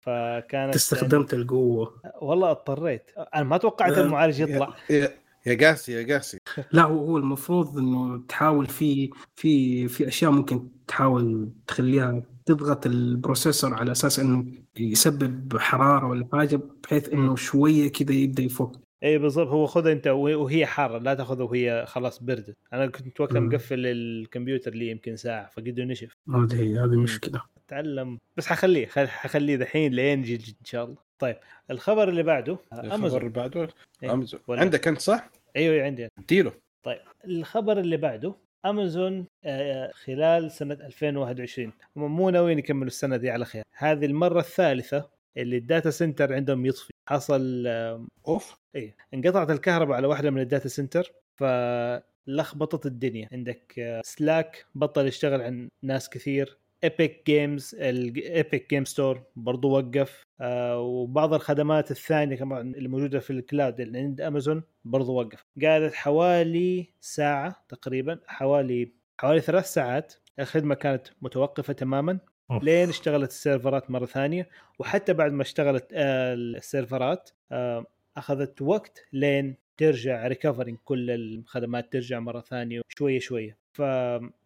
فكانت 0.05 0.75
استخدمت 0.75 1.35
القوة. 1.35 2.01
والله 2.21 2.51
اضطريت. 2.51 3.11
أنا 3.35 3.45
ما 3.45 3.57
توقعت 3.57 3.93
آه، 3.93 4.03
المعالج 4.03 4.41
يطلع. 4.41 4.75
يا 4.91 5.11
يا 5.47 5.69
قاسي 5.69 5.93
يا 5.93 6.15
قاسي. 6.15 6.39
لا 6.73 6.83
هو 6.83 6.99
هو 6.99 7.17
المفروض 7.19 7.79
إنه 7.79 8.23
تحاول 8.29 8.67
في 8.67 9.11
في 9.37 9.89
في 9.89 10.09
أشياء 10.09 10.31
ممكن 10.31 10.69
تحاول 10.89 11.49
تخليها 11.67 12.23
تضغط 12.47 12.87
ال 12.87 12.95
processor 12.95 13.75
على 13.75 13.93
أساس 13.93 14.19
إنه 14.19 14.45
يسبب 14.79 15.59
حرارة 15.59 16.07
ولا 16.09 16.29
حاجة 16.33 16.61
بحيث 16.83 17.09
إنه 17.09 17.37
شوية 17.37 17.93
كذا 17.93 18.13
يبدأ 18.13 18.43
يفك. 18.43 18.71
إي 19.05 19.19
بالضبط. 19.19 19.49
هو 19.49 19.67
خذها 19.67 19.93
أنت 19.93 20.07
وهي 20.07 20.67
حارة 20.67 20.99
لا 20.99 21.15
تأخذها 21.15 21.45
وهي 21.45 21.85
خلاص 21.89 22.23
بردت. 22.23 22.57
أنا 22.73 22.87
كنت 22.87 23.21
وقتها. 23.21 23.41
مقفل 23.41 23.87
الكمبيوتر 23.87 24.71
لي 24.71 24.91
يمكن 24.91 25.17
ساعة 25.17 25.51
فقده 25.51 25.85
نشف. 25.85 26.13
هذه 26.29 26.61
هي 26.61 26.79
هذه 26.79 26.97
مشكلة. 26.97 27.43
أتعلم. 27.67 28.19
بس 28.37 28.47
حخليه 28.47 28.87
خل- 28.87 29.09
حخليه 29.09 29.57
دحين 29.57 29.93
لين 29.93 30.21
يجي 30.21 30.57
إن 30.61 30.65
شاء 30.65 30.85
الله. 30.85 30.97
طيب 31.19 31.37
الخبر 31.71 32.09
اللي 32.09 32.23
بعده؟ 32.23 32.59
الخبر 32.73 32.95
امازون 32.95 33.21
اللي 33.21 33.31
بعده؟ 33.33 33.69
إيه. 34.03 34.13
امازون 34.13 34.41
ولا- 34.49 34.61
عندك 34.61 34.89
أنت 34.89 35.01
صح؟ 35.01 35.31
أيوه 35.57 35.85
عندي. 35.85 36.09
اديله. 36.19 36.53
طيب 36.83 37.01
الخبر 37.25 37.79
اللي 37.81 37.97
بعده 37.97 38.35
امازون 38.67 39.27
آه، 39.45 39.91
خلال 39.93 40.51
سنة 40.51 40.75
2021 40.75 41.73
هم 41.97 42.17
مو 42.17 42.31
ناويين 42.31 42.59
يكملوا 42.59 42.87
السنة 42.87 43.17
دي 43.17 43.31
على 43.31 43.45
خير. 43.45 43.63
هذه 43.77 44.05
المرة 44.07 44.41
الثالثة 44.41 45.11
اللي 45.37 45.57
ال 45.57 45.63
data 45.63 45.91
center 45.91 46.33
عندهم 46.35 46.67
يطفي. 46.67 46.93
حصل 47.09 47.65
آه، 47.67 48.07
off. 48.29 48.57
إيه 48.75 48.97
انقطعت 49.15 49.51
الكهرباء 49.51 49.97
على 49.97 50.07
واحدة 50.07 50.31
من 50.31 50.41
ال 50.41 50.46
data 50.46 50.69
center 50.69 51.13
فلخبطت 51.37 52.87
الدنيا. 52.87 53.29
عندك 53.33 53.75
آه، 53.79 54.01
Slack 54.05 54.67
بطل 54.75 55.07
يشتغل 55.07 55.41
عن 55.43 55.69
ناس 55.83 56.09
كثير. 56.11 56.59
Epic 56.85 57.23
Games 57.27 57.75
ال 57.75 57.94
Epic 57.94 58.71
Game 58.71 58.85
Store 58.85 59.23
برضو 59.37 59.71
وقف. 59.71 60.25
آه 60.41 60.81
وبعض 60.81 61.35
الخدمات 61.35 61.91
الثانية 61.91 62.37
كمان 62.37 62.75
اللي 62.75 62.89
موجودة 62.89 63.21
في 63.21 63.31
ال 63.31 63.39
cloud 63.39 63.81
اللي 63.81 63.99
عند 63.99 64.21
امازون 64.21 64.63
برضو 64.85 65.15
وقف. 65.15 65.45
قعدت 65.63 65.95
حوالي 65.95 66.89
ساعة 67.01 67.65
تقريبا 67.69 68.21
حوالي 68.27 68.93
حوالي 69.21 69.41
ثلاث 69.41 69.67
ساعات. 69.67 70.15
الخدمة 70.39 70.75
كانت 70.75 71.09
متوقفة 71.23 71.73
تماما 71.73 72.19
off. 72.51 72.63
لين 72.65 72.89
اشتغلت 72.89 73.31
السيرفرات 73.31 73.91
مرة 73.91 74.07
ثانية. 74.07 74.49
وحتى 74.79 75.13
بعد 75.13 75.33
ما 75.33 75.43
اشتغلت 75.43 75.87
آه، 75.93 76.35
السيرفرات 76.35 77.31
آه، 77.53 77.87
أخذت 78.17 78.63
وقت 78.63 78.99
لين 79.13 79.57
ترجع 79.77 80.27
recovering 80.27 80.79
كل 80.85 81.11
الخدمات 81.11 81.93
ترجع 81.93 82.21
مرة 82.21 82.41
ثانية 82.41 82.83
شوية 82.89 83.19
شوية. 83.19 83.59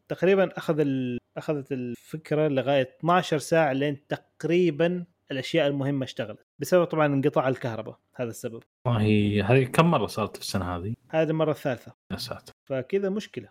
فتقريبا 0.08 0.58
أخذ 0.58 0.80
ال... 0.80 1.18
أخذت 1.36 1.72
الفكرة 1.72 2.48
لغاية 2.48 2.96
12 3.00 3.38
ساعة 3.38 3.72
لين 3.72 4.06
تقريبا 4.06 5.04
الأشياء 5.30 5.66
المهمة 5.66 6.04
اشتغلت 6.04 6.46
بسبب 6.58 6.84
طبعا 6.84 7.06
انقطاع 7.06 7.48
الكهرباء 7.48 7.98
هذا 8.14 8.30
السبب. 8.30 8.62
والله 8.86 9.44
هذه 9.44 9.64
كم 9.64 9.90
مرة 9.90 10.06
صارت 10.06 10.36
في 10.36 10.42
السنة 10.42 10.76
هذه؟ 10.76 10.94
هذه 11.08 11.30
المرة 11.30 11.50
الثالثة. 11.50 11.92
يا 12.12 12.16
ساتر. 12.16 12.52
فكذا 12.64 13.08
مشكلة. 13.08 13.48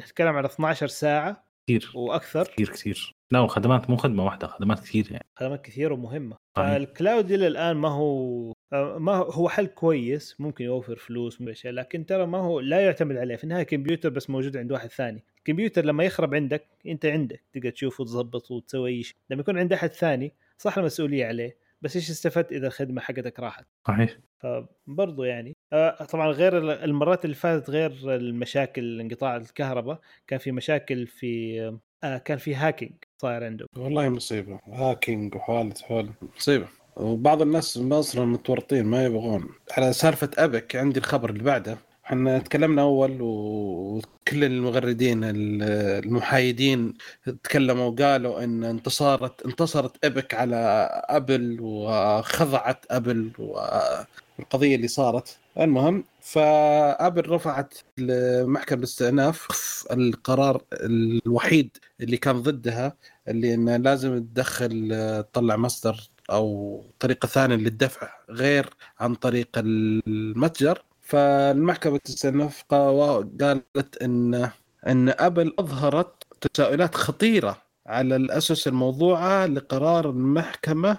نتكلم 0.00 0.36
على 0.36 0.46
12 0.46 0.86
ساعة 0.86 1.44
كثير. 1.68 1.92
وأكثر. 1.94 2.44
كثير 2.44 2.68
كثير. 2.68 3.12
لا 3.30 3.40
وخدمات 3.40 3.90
مو 3.90 3.96
خدمة 3.96 4.24
واحدة 4.24 4.46
خدمات 4.46 4.80
كثير 4.80 5.12
يعني. 5.12 5.26
خدمات 5.36 5.64
كثيرة 5.64 5.94
ومهمة. 5.94 6.36
فالكلاود 6.56 7.30
إلى 7.30 7.46
الآن 7.46 7.76
ما 7.76 7.88
هو 7.88 8.52
ما 8.72 9.12
هو 9.16 9.48
حل 9.48 9.66
كويس 9.66 10.40
ممكن 10.40 10.64
يوفر 10.64 10.96
فلوس 10.96 11.40
من 11.40 11.48
اشياء 11.48 11.72
لكن 11.72 12.06
ترى 12.06 12.26
ما 12.26 12.38
هو 12.38 12.60
لا 12.60 12.80
يعتمد 12.80 13.16
عليه. 13.16 13.36
في 13.36 13.44
النهاية 13.44 13.62
كمبيوتر 13.62 14.08
بس 14.08 14.30
موجود 14.30 14.56
عند 14.56 14.72
واحد 14.72 14.90
ثاني. 14.90 15.24
الكمبيوتر 15.38 15.84
لما 15.84 16.04
يخرب 16.04 16.34
عندك 16.34 16.64
أنت 16.86 17.06
عندك. 17.06 17.42
تقدر 17.52 17.70
تشوفه 17.70 18.02
وتظبط 18.02 18.50
وتسوي 18.50 18.90
أي 18.90 19.02
شيء. 19.02 19.16
لما 19.30 19.40
يكون 19.40 19.58
عند 19.58 19.72
أحد 19.72 19.92
ثاني 19.92 20.32
صح 20.58 20.78
المسؤولية 20.78 21.26
عليه 21.26 21.56
بس 21.82 21.96
إيش 21.96 22.10
استفدت 22.10 22.52
إذا 22.52 22.66
الخدمة 22.66 23.00
حقتك 23.00 23.40
راحت؟ 23.40 23.66
صحيح. 23.88 24.18
فبرضه 24.38 25.26
يعني. 25.26 25.56
آه، 25.72 26.04
طبعا 26.04 26.28
غير 26.28 26.84
المرات 26.84 27.24
اللي 27.24 27.36
فاتت 27.36 27.70
غير 27.70 27.92
المشاكل 28.04 29.00
انقطاع 29.00 29.36
الكهرباء 29.36 30.00
كان 30.26 30.38
في 30.38 30.52
مشاكل 30.52 31.06
في 31.06 31.60
آه، 32.04 32.18
كان 32.18 32.38
في 32.38 32.54
hacking 32.54 32.92
صاير 33.18 33.44
عنده 33.44 33.66
والله 33.76 34.08
مصيبة. 34.08 34.60
hacking 34.66 35.34
وحوالة 35.34 35.74
حول 35.82 36.10
مصيبة. 36.36 36.66
وبعض 36.96 37.42
الناس 37.42 37.76
أصلا 37.92 38.24
متورطين 38.24 38.84
ما 38.84 39.04
يبغون. 39.04 39.48
على 39.72 39.92
سالفة 39.92 40.30
Epic 40.38 40.76
عندي 40.76 41.00
الخبر 41.00 41.30
اللي 41.30 41.42
بعده. 41.42 41.78
إحنا 42.06 42.38
تكلمنا 42.38 42.82
أول 42.82 43.18
وكل 43.20 44.44
المغردين 44.44 45.20
المحايدين 45.24 46.94
تكلموا 47.44 47.84
وقالوا 47.84 48.44
إن 48.44 48.64
انتصرت 48.64 49.46
انتصرت 49.46 50.04
أبك 50.04 50.34
على 50.34 50.56
أبل 51.08 51.58
وخضعت 51.60 52.84
أبل 52.90 53.30
والقضية 53.38 54.76
اللي 54.76 54.88
صارت. 54.88 55.38
المهم 55.60 56.04
فأبل 56.20 57.28
رفعت 57.30 57.74
لمحكمة 57.98 58.78
الاستئناف 58.78 59.48
القرار 59.90 60.62
الوحيد 60.72 61.76
اللي 62.00 62.16
كان 62.16 62.42
ضدها 62.42 62.96
اللي 63.28 63.54
إنه 63.54 63.76
لازم 63.76 64.18
تدخل 64.18 64.88
تطلع 65.32 65.56
مصدر 65.56 66.00
أو 66.30 66.80
طريقة 67.00 67.26
ثانية 67.26 67.56
للدفع 67.56 68.08
غير 68.30 68.70
عن 69.00 69.14
طريق 69.14 69.48
المتجر. 69.56 70.82
فالمحكمة 71.02 71.98
تستأنف 71.98 72.64
قالت 72.70 74.02
إن 74.02 74.50
إن 74.86 75.08
أبل 75.08 75.54
أظهرت 75.58 76.24
تساؤلات 76.40 76.94
خطيرة 76.94 77.62
على 77.86 78.16
الاسس 78.16 78.68
الموضوعة 78.68 79.46
لقرار 79.46 80.10
المحكمة 80.10 80.98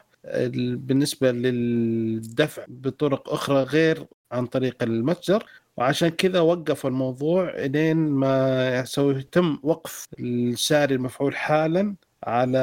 بالنسبة 0.75 1.31
للدفع 1.31 2.65
بطرق 2.67 3.29
أخرى 3.33 3.63
غير 3.63 4.05
عن 4.31 4.45
طريق 4.45 4.83
المتجر. 4.83 5.45
وعشان 5.77 6.09
كذا 6.09 6.39
وقفوا 6.39 6.89
الموضوع 6.89 7.49
إلين 7.49 7.97
ما 7.97 8.85
يتم 8.97 9.59
وقف 9.63 10.07
السعر 10.19 10.89
المفعول 10.89 11.35
حالا. 11.35 11.95
على 12.27 12.59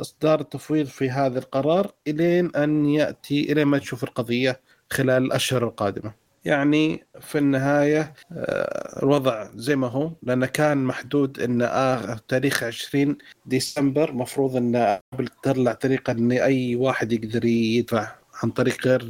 إصدار 0.00 0.40
التفويض 0.40 0.86
في 0.86 1.10
هذا 1.10 1.38
القرار 1.38 1.92
إلين 2.08 2.56
أن 2.56 2.86
يأتي 2.86 3.52
الين 3.52 3.66
ما 3.66 3.78
تشوف 3.78 4.04
القضية 4.04 4.60
خلال 4.90 5.24
الأشهر 5.24 5.64
القادمة. 5.64 6.26
يعني 6.44 7.06
في 7.20 7.38
النهاية 7.38 8.14
آه، 8.32 9.02
الوضع 9.02 9.50
زي 9.54 9.76
ما 9.76 9.86
هو 9.86 10.12
لأنه 10.22 10.46
كان 10.46 10.84
محدود 10.84 11.40
أن 11.40 11.62
آه 11.62 12.18
تاريخ 12.28 12.62
20 12.62 13.18
ديسمبر 13.46 14.12
مفروض 14.12 14.56
أن 14.56 14.76
أبل 15.14 15.28
تطلع 15.42 15.72
طريقة 15.72 16.10
أن 16.10 16.32
أي 16.32 16.76
واحد 16.76 17.12
يقدر 17.12 17.44
يدفع 17.44 18.12
عن 18.42 18.50
طريق 18.50 18.86
غير 18.86 19.02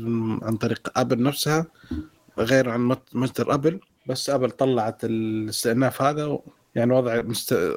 عن 0.42 0.56
طريق 0.56 0.98
أبل 0.98 1.22
نفسها 1.22 1.66
غير 2.38 2.70
عن 2.70 2.96
متجر 3.12 3.54
أبل 3.54 3.80
بس 4.06 4.30
أبل 4.30 4.50
طلعت 4.50 5.04
الاستئناف 5.04 6.02
هذا 6.02 6.38
يعني 6.76 6.94
وضع 6.94 7.22
مست... 7.22 7.76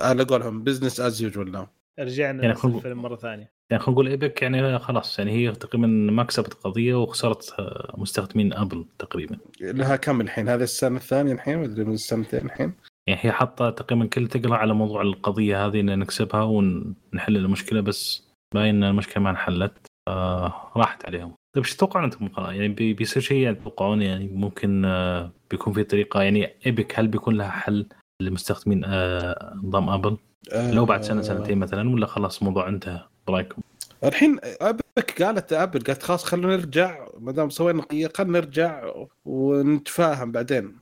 على 0.00 0.24
قولهم 0.24 0.64
business 0.64 1.00
as 1.00 1.22
usual 1.22 1.66
رجعنا 1.98 2.42
يعني 2.42 2.58
الفيلم 2.64 3.02
مرة 3.02 3.16
ثانية. 3.16 3.52
يعني 3.70 3.82
خلينا 3.82 3.92
نقول 3.92 4.08
Epic 4.08 4.42
يعني 4.42 4.78
خلاص 4.78 5.18
يعني 5.18 5.30
هي 5.32 5.52
تقريبا 5.52 5.86
ما 5.86 6.22
كسبت 6.22 6.54
قضية 6.54 6.94
وخسرت 6.94 7.54
مستخدمين 7.98 8.52
أبل 8.52 8.84
تقريبا. 8.98 9.38
لها 9.60 9.96
كم 9.96 10.20
الحين؟ 10.20 10.48
هذا 10.48 10.64
السنة 10.64 10.96
الثانية 10.96 11.32
الحين 11.32 11.58
مدري 11.58 11.84
من 11.84 11.94
السنتين 11.94 12.46
الحين؟ 12.46 12.72
يعني 13.06 13.20
هي 13.22 13.32
حاطة 13.32 13.70
تقريبا 13.70 14.06
كل 14.06 14.28
تقرأ 14.28 14.56
على 14.56 14.74
موضوع 14.74 15.02
القضية 15.02 15.66
هذه 15.66 15.80
إن 15.80 15.98
نكسبها 15.98 16.42
ونحل 16.42 17.36
المشكلة 17.36 17.80
بس 17.80 18.28
باين 18.54 18.74
إن 18.74 18.84
المشكلة 18.84 19.22
ما 19.22 19.30
انحلت 19.30 19.72
آه 20.08 20.72
راحت 20.76 21.06
عليهم. 21.06 21.34
طيب 21.54 21.64
إيش 21.64 21.76
تتوقعون 21.76 22.04
أنتم؟ 22.04 22.28
يعني 22.38 22.68
بيصير 22.68 23.22
شيء 23.22 23.38
يعني 23.38 23.56
تتوقعون؟ 23.56 24.02
يعني 24.02 24.28
ممكن 24.28 24.84
آه 24.84 25.32
بيكون 25.50 25.72
في 25.72 25.84
طريقة 25.84 26.22
يعني 26.22 26.50
إيبك 26.66 26.98
هل 26.98 27.08
بيكون 27.08 27.34
لها 27.34 27.50
حل؟ 27.50 27.86
لمستخدمين 28.20 28.84
آه 28.84 29.54
نظام 29.64 29.88
آبل؟ 29.88 30.16
لو 30.54 30.84
بعد 30.84 31.02
سنة 31.02 31.22
سنتين 31.22 31.58
مثلا 31.58 31.90
ولا 31.90 32.06
خلاص 32.06 32.38
الموضوع 32.38 32.68
انتهى؟ 32.68 33.00
برايكم؟ 33.26 33.62
الحين 34.04 34.38
ابك 34.42 35.22
قالت 35.22 35.52
آبل 35.52 35.80
قالت 35.80 36.02
خلاص 36.02 36.24
خلونا 36.24 36.56
نرجع 36.56 37.06
ما 37.18 37.32
دام 37.32 37.50
سوينا 37.50 37.82
قضيه 37.82 38.10
خلينا 38.14 38.32
نرجع 38.38 38.92
ونتفاهم 39.24 40.32
بعدين. 40.32 40.76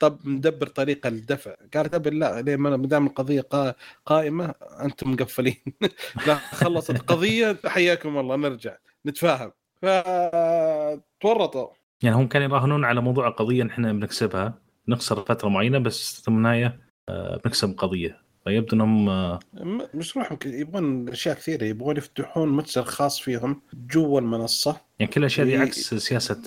طب 0.00 0.18
ندبر 0.24 0.66
طريقة 0.66 1.10
للدفع 1.10 1.54
قالت 1.74 1.94
آبل 1.94 2.18
لا 2.18 2.56
ما 2.56 2.76
دام 2.76 3.06
القضية 3.06 3.44
قائمة 4.06 4.54
أنتم 4.80 5.12
مقفلين. 5.12 5.62
لا 6.26 6.34
خلصت 6.34 6.90
القضية 6.90 7.56
حياكم 7.66 8.18
الله 8.18 8.36
نرجع 8.36 8.76
نتفاهم. 9.06 9.52
فتورطوا 9.82 11.68
يعني 12.02 12.16
هم 12.16 12.28
كانوا 12.28 12.48
يراهنون 12.48 12.84
على 12.84 13.00
موضوع 13.00 13.28
القضية 13.28 13.66
إحنا 13.66 13.92
بنكسبها. 13.92 14.54
نخسر 14.88 15.24
فترة 15.24 15.48
معينة 15.48 15.78
بس 15.78 16.20
في 16.20 16.28
النهايه 16.28 16.80
آه، 17.08 17.40
بنكسب 17.44 17.74
قضية. 17.78 18.22
فيبدو 18.44 18.76
إنهم 18.76 19.04
مش 19.94 20.16
راح 20.16 20.36
يبغون 20.46 21.08
أشياء 21.08 21.34
كثيرة 21.34 21.64
يبغون 21.64 21.96
يفتحون 21.96 22.48
متجر 22.48 22.82
خاص 22.82 23.20
فيهم 23.20 23.62
جوا 23.74 24.20
المنصة. 24.20 24.76
يعني 24.98 25.12
كل 25.12 25.20
الأشياء 25.20 25.46
دي 25.46 25.56
عكس 25.56 25.94
سياسة 25.94 26.42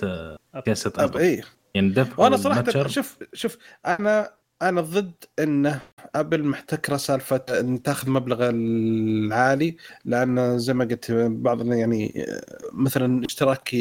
سياسة 0.64 0.92
Apple. 0.96 1.20
إي. 1.20 1.42
يعني 1.74 1.88
دفع 1.88 2.22
وأنا 2.22 2.36
صراحة 2.36 2.60
المتجر... 2.60 2.88
شوف 2.88 3.18
شوف 3.32 3.58
أنا 3.86 4.30
أنا 4.62 4.80
ضد 4.80 5.12
إن 5.38 5.78
Apple 6.14 6.44
محتكرة 6.44 6.96
سالفة 6.96 7.44
إن 7.50 7.82
تاخذ 7.82 8.10
مبلغ 8.10 8.50
العالي 8.50 9.76
لأن 10.04 10.58
زي 10.58 10.74
ما 10.74 10.84
قلت 10.84 11.12
بعض 11.12 11.72
يعني 11.72 12.26
مثلا 12.72 13.24
اشتراك 13.26 13.76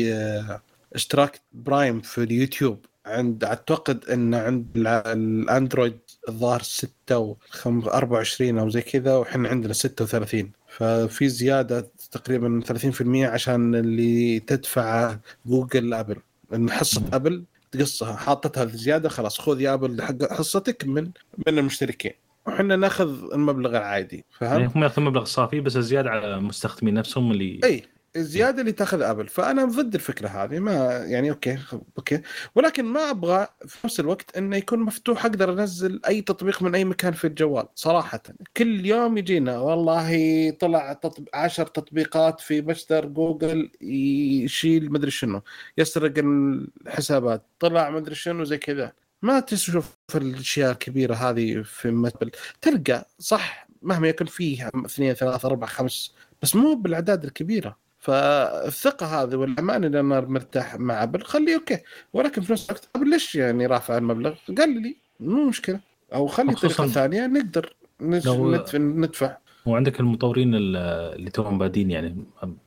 اشتراك 0.96 1.42
Prime 1.54 2.02
في 2.02 2.24
اليوتيوب. 2.24 2.86
عند 3.06 3.44
أعتقد 3.44 4.06
إن 4.06 4.34
عند 4.34 4.68
ال 4.78 4.93
Android 4.93 6.00
الظاهر 6.30 6.62
6 6.62 7.18
و 7.18 7.36
24 7.66 8.60
أو 8.60 8.70
زي 8.70 8.82
كذا 8.82 9.16
وحنا 9.16 9.50
عندنا 9.50 9.74
36 9.74 10.52
ففي 10.68 11.30
زيادة 11.30 11.92
تقريبا 12.12 12.62
30% 12.68 13.02
عشان 13.02 13.76
اللي 13.76 14.40
تدفع 14.40 15.18
Google 15.46 15.94
Apple. 15.94 16.16
إن 16.54 16.72
حصة 16.72 17.02
Apple 17.14 17.44
تقصها 17.72 18.16
حاطتها 18.16 18.66
زيادة 18.66 19.10
خلاص 19.10 19.40
خذ 19.40 19.62
يا 19.62 19.74
Apple 19.74 20.02
حق 20.02 20.34
حصتك 20.34 20.86
من 20.86 21.12
من 21.48 21.60
المشتركين. 21.60 22.14
وحنا 22.48 22.76
ناخذ 22.76 23.34
المبلغ 23.34 23.70
العادي 23.70 24.26
فهم؟ 24.32 24.52
يعني 24.52 24.72
هم 24.76 24.84
ياخذون 24.84 25.06
المبلغ 25.06 25.22
الصافي 25.22 25.60
بس 25.60 25.78
الزيادة 25.78 26.10
على 26.10 26.36
المستخدمين 26.36 26.94
نفسهم 26.94 27.32
اللي 27.32 27.60
إي. 27.64 27.84
الزياده 28.16 28.62
اللي 28.62 28.72
تاخذ 28.72 29.02
Apple. 29.02 29.28
فأنا 29.28 29.66
ضد 29.66 29.96
الفكرة 29.96 30.28
هذه. 30.28 30.60
ما 30.60 30.74
يعني 30.98 31.30
okay 31.30 31.60
okay. 31.98 32.22
ولكن 32.56 32.86
ما 32.86 33.10
أبغى 33.10 33.48
في 33.68 33.78
نفس 33.88 34.00
الوقت 34.00 34.38
إنه 34.38 34.58
يكون 34.58 34.80
مفتوح 34.80 35.26
أقدر 35.26 35.54
أنزل 35.54 36.02
أي 36.08 36.22
تطبيق 36.22 36.64
من 36.64 36.76
أي 36.76 36.86
مكان 36.86 37.14
في 37.14 37.28
الجوال 37.28 37.68
صراحة. 37.76 38.22
كل 38.58 38.86
يوم 38.86 39.18
يجينا 39.18 39.60
والله 39.60 40.52
طلع 40.52 40.94
تطب... 40.94 41.28
عشر 41.34 41.68
تطبيقات 41.68 42.40
في 42.40 42.62
متجر 42.62 43.06
جوجل 43.06 43.72
يشيل 43.82 44.92
مدري 44.92 45.12
شنو 45.12 45.42
يسرق 45.78 46.14
الحسابات 46.18 47.46
طلع 47.60 47.90
مدري 47.90 48.16
شنو 48.16 48.44
زي 48.44 48.58
كذا. 48.58 48.92
ما 49.22 49.40
تشوف 49.40 49.98
الأشياء 50.16 50.72
الكبيرة 50.72 51.16
هذه 51.16 51.62
في 51.62 51.92
متجر 51.92 52.08
Apple. 52.08 52.32
تلقى 52.62 53.08
صح 53.20 53.68
مهما 53.82 54.08
يكون 54.08 54.28
فيه 54.28 54.70
اثنين 54.86 55.14
ثلاثة 55.14 55.48
أربعة 55.48 55.70
خمس 55.70 56.16
بس 56.42 56.56
مو 56.56 56.74
بالأعداد 56.76 57.24
الكبيرة. 57.26 57.85
فالثقة 58.06 59.06
هذه 59.06 59.36
والأمان 59.36 59.84
اللي 59.84 60.00
أنا 60.00 60.22
مرتاح 60.22 60.76
مع 60.76 61.04
Apple 61.04 61.22
خليه 61.22 61.56
okay. 61.56 61.80
ولكن 62.14 62.42
في 62.42 62.52
نفس 62.54 62.70
الوقت 62.70 62.90
Apple 62.96 63.10
ليش 63.10 63.36
يعني 63.36 63.66
رافع 63.66 63.98
المبلغ؟ 63.98 64.34
قال 64.58 64.82
لي 64.82 64.96
مو 65.20 65.46
مشكلة. 65.50 65.80
أو 66.14 66.28
خلي 66.28 66.54
طريقة 66.54 66.88
ثانية 66.88 67.28
نقدر 67.28 67.76
ندفع, 68.02 68.78
ندفع 68.78 69.38
وعندك 69.66 70.00
المطورين 70.00 70.56
اللي 70.56 71.30
توهم 71.30 71.58
بادين 71.58 71.92
يعني 71.92 72.24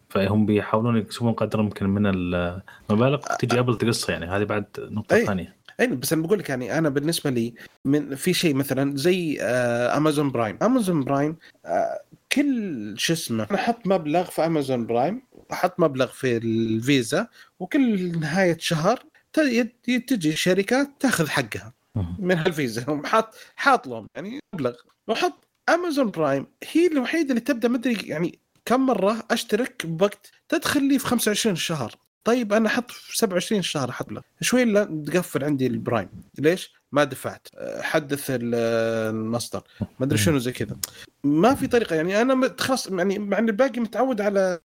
فهم 0.08 0.46
بيحاولون 0.46 0.96
يكسبون 0.96 1.32
قدر 1.32 1.62
ممكن 1.62 1.86
من 1.86 2.06
المبالغ 2.06 3.18
تجي 3.38 3.58
Apple 3.58 3.78
تقصها 3.78 4.12
يعني. 4.12 4.26
هذه 4.26 4.44
بعد 4.44 4.64
نقطة 4.78 5.14
أي. 5.14 5.26
ثانية. 5.26 5.56
اي 5.80 5.86
بس 5.86 6.12
أنا 6.12 6.22
بقول 6.22 6.38
لك 6.38 6.48
يعني 6.48 6.78
أنا 6.78 6.88
بالنسبة 6.88 7.30
لي 7.30 7.54
من 7.84 8.14
في 8.14 8.34
شيء 8.34 8.54
مثلا 8.54 8.96
زي 8.96 9.40
Amazon 9.40 10.30
Prime 10.30 10.58
Amazon 10.62 11.04
Prime 11.04 11.36
كل 12.32 12.94
شو 12.98 13.12
اسمه 13.12 13.46
أحط 13.54 13.86
مبلغ 13.86 14.24
في 14.24 14.46
Amazon 14.46 14.86
Prime 14.86 15.22
أحط 15.52 15.80
مبلغ 15.80 16.06
في 16.06 16.36
الفيزا 16.36 17.28
وكل 17.58 18.18
نهاية 18.20 18.56
شهر 18.60 19.04
تجي 20.06 20.36
شركات 20.36 20.90
تأخذ 21.00 21.28
حقها. 21.28 21.72
من 22.18 22.38
هالفيزا. 22.38 23.02
حاط 23.04 23.34
حاط 23.56 23.86
لهم 23.86 24.06
يعني 24.14 24.40
مبلغ. 24.54 24.74
وحط 25.08 25.48
Amazon 25.68 26.10
Prime 26.10 26.46
هي 26.72 26.86
الوحيدة 26.86 27.30
اللي 27.30 27.40
تبدأ 27.40 27.68
مدري 27.68 27.94
يعني 27.94 28.38
كم 28.64 28.86
مرة 28.86 29.24
أشترك 29.30 29.86
بوقت 29.86 30.30
تدخل 30.48 30.88
لي 30.88 30.98
في 30.98 31.06
25 31.06 31.56
شهر. 31.56 31.94
طيب 32.24 32.52
أنا 32.52 32.66
أحط 32.68 32.90
في 32.90 33.18
27 33.18 33.62
شهر 33.62 33.90
أحط 33.90 34.12
له 34.12 34.22
شوي 34.40 34.84
تقفل 34.84 35.44
عندي 35.44 35.66
ال 35.66 35.73
Prime 35.73 36.08
ليش؟ 36.38 36.72
ما 36.92 37.04
دفعت. 37.04 37.46
أه، 37.54 37.82
حدث 37.82 38.30
ال- 38.30 38.54
المصدر. 39.14 39.62
ما 39.80 40.06
أدري 40.06 40.18
شنو 40.18 40.38
زي 40.38 40.52
كذا. 40.52 40.76
ما 41.24 41.54
في 41.54 41.66
طريقة 41.66 41.96
يعني 41.96 42.20
أنا 42.22 42.54
خلاص 42.58 42.86
يعني 42.86 43.18
مع 43.18 43.38
إن 43.38 43.48
الباقي 43.48 43.80
متعود 43.80 44.20
على 44.20 44.58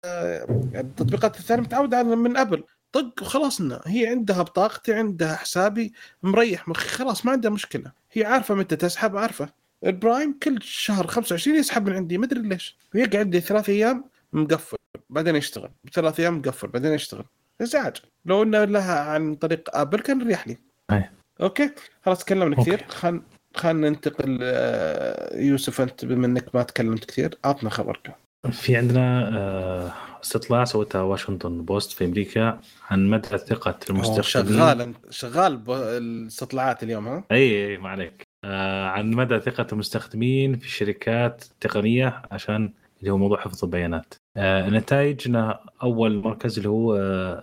يعني 0.71 0.87
التطبيقات 0.87 1.39
الثانية 1.39 1.63
متعود 1.63 1.93
على 1.93 2.15
من 2.15 2.37
Apple 2.37 2.63
طق 2.91 3.13
وخلاصنا 3.21 3.81
هي 3.85 4.07
عندها 4.07 4.41
بطاقتي 4.41 4.93
عندها 4.93 5.35
حسابي 5.35 5.93
مريح 6.23 6.67
مخي 6.67 6.87
خلاص 6.89 7.25
ما 7.25 7.31
عندها 7.31 7.51
مشكلة. 7.51 7.91
هي 8.11 8.25
عارفة 8.25 8.55
متى 8.55 8.75
تسحب 8.75 9.17
عارفة. 9.17 9.49
ال 9.85 9.94
Prime 9.94 10.39
كل 10.43 10.59
شهر 10.61 11.07
25 11.07 11.57
يسحب 11.57 11.89
من 11.89 11.95
عندي 11.95 12.17
ما 12.17 12.25
أدري 12.25 12.41
ليش. 12.41 12.77
ويقعد 12.95 13.15
عندي 13.15 13.39
ثلاث 13.39 13.69
أيام 13.69 14.03
مقفل 14.33 14.77
بعدين 15.09 15.35
يشتغل. 15.35 15.71
ثلاث 15.93 16.19
أيام 16.19 16.37
مقفل 16.37 16.67
بعدين 16.67 16.91
يشتغل. 16.93 17.25
ازعاج 17.61 17.95
لو 18.25 18.43
إنه 18.43 18.63
لها 18.63 18.99
عن 18.99 19.35
طريق 19.35 19.77
Apple 19.77 19.99
كان 19.99 20.27
ريح 20.27 20.47
لي. 20.47 20.57
أي. 20.91 21.09
okay 21.41 21.71
خلاص 22.05 22.23
تكلمنا 22.23 22.55
كثير. 22.55 22.83
خل 22.87 23.21
خلينا 23.55 23.89
ننتقل 23.89 24.39
آه، 24.41 25.37
يوسف 25.37 25.81
أنت 25.81 26.05
بما 26.05 26.25
انك 26.25 26.55
ما 26.55 26.63
تكلمت 26.63 27.05
كثير 27.05 27.37
عطنا 27.45 27.69
خبرك. 27.69 28.15
في 28.51 28.75
عندنا 28.75 29.29
آه، 29.37 29.93
استطلاع 30.23 30.63
سوتها 30.65 31.01
Washington 31.01 31.61
Post 31.65 31.91
في 31.91 32.05
أمريكا 32.05 32.59
عن 32.89 33.09
مدى 33.09 33.37
ثقة 33.37 33.79
المستخدمين 33.89 34.59
شغال 34.59 34.93
شغال 35.09 35.57
بالاستطلاعات 35.57 36.83
اليوم 36.83 37.07
ها؟ 37.07 37.23
إي 37.31 37.67
إي 37.67 37.77
ما 37.77 37.89
عليك. 37.89 38.23
آه، 38.45 38.85
عن 38.87 39.11
مدى 39.11 39.39
ثقة 39.39 39.67
المستخدمين 39.73 40.57
في 40.57 40.65
الشركات 40.65 41.43
التقنيه 41.51 42.21
عشان 42.31 42.73
اللي 42.99 43.11
هو 43.11 43.17
موضوع 43.17 43.39
حفظ 43.39 43.63
البيانات. 43.63 44.13
نتائجنا 44.37 45.59
أول 45.83 46.15
مركز 46.15 46.57
اللي 46.57 46.69
هو 46.69 46.95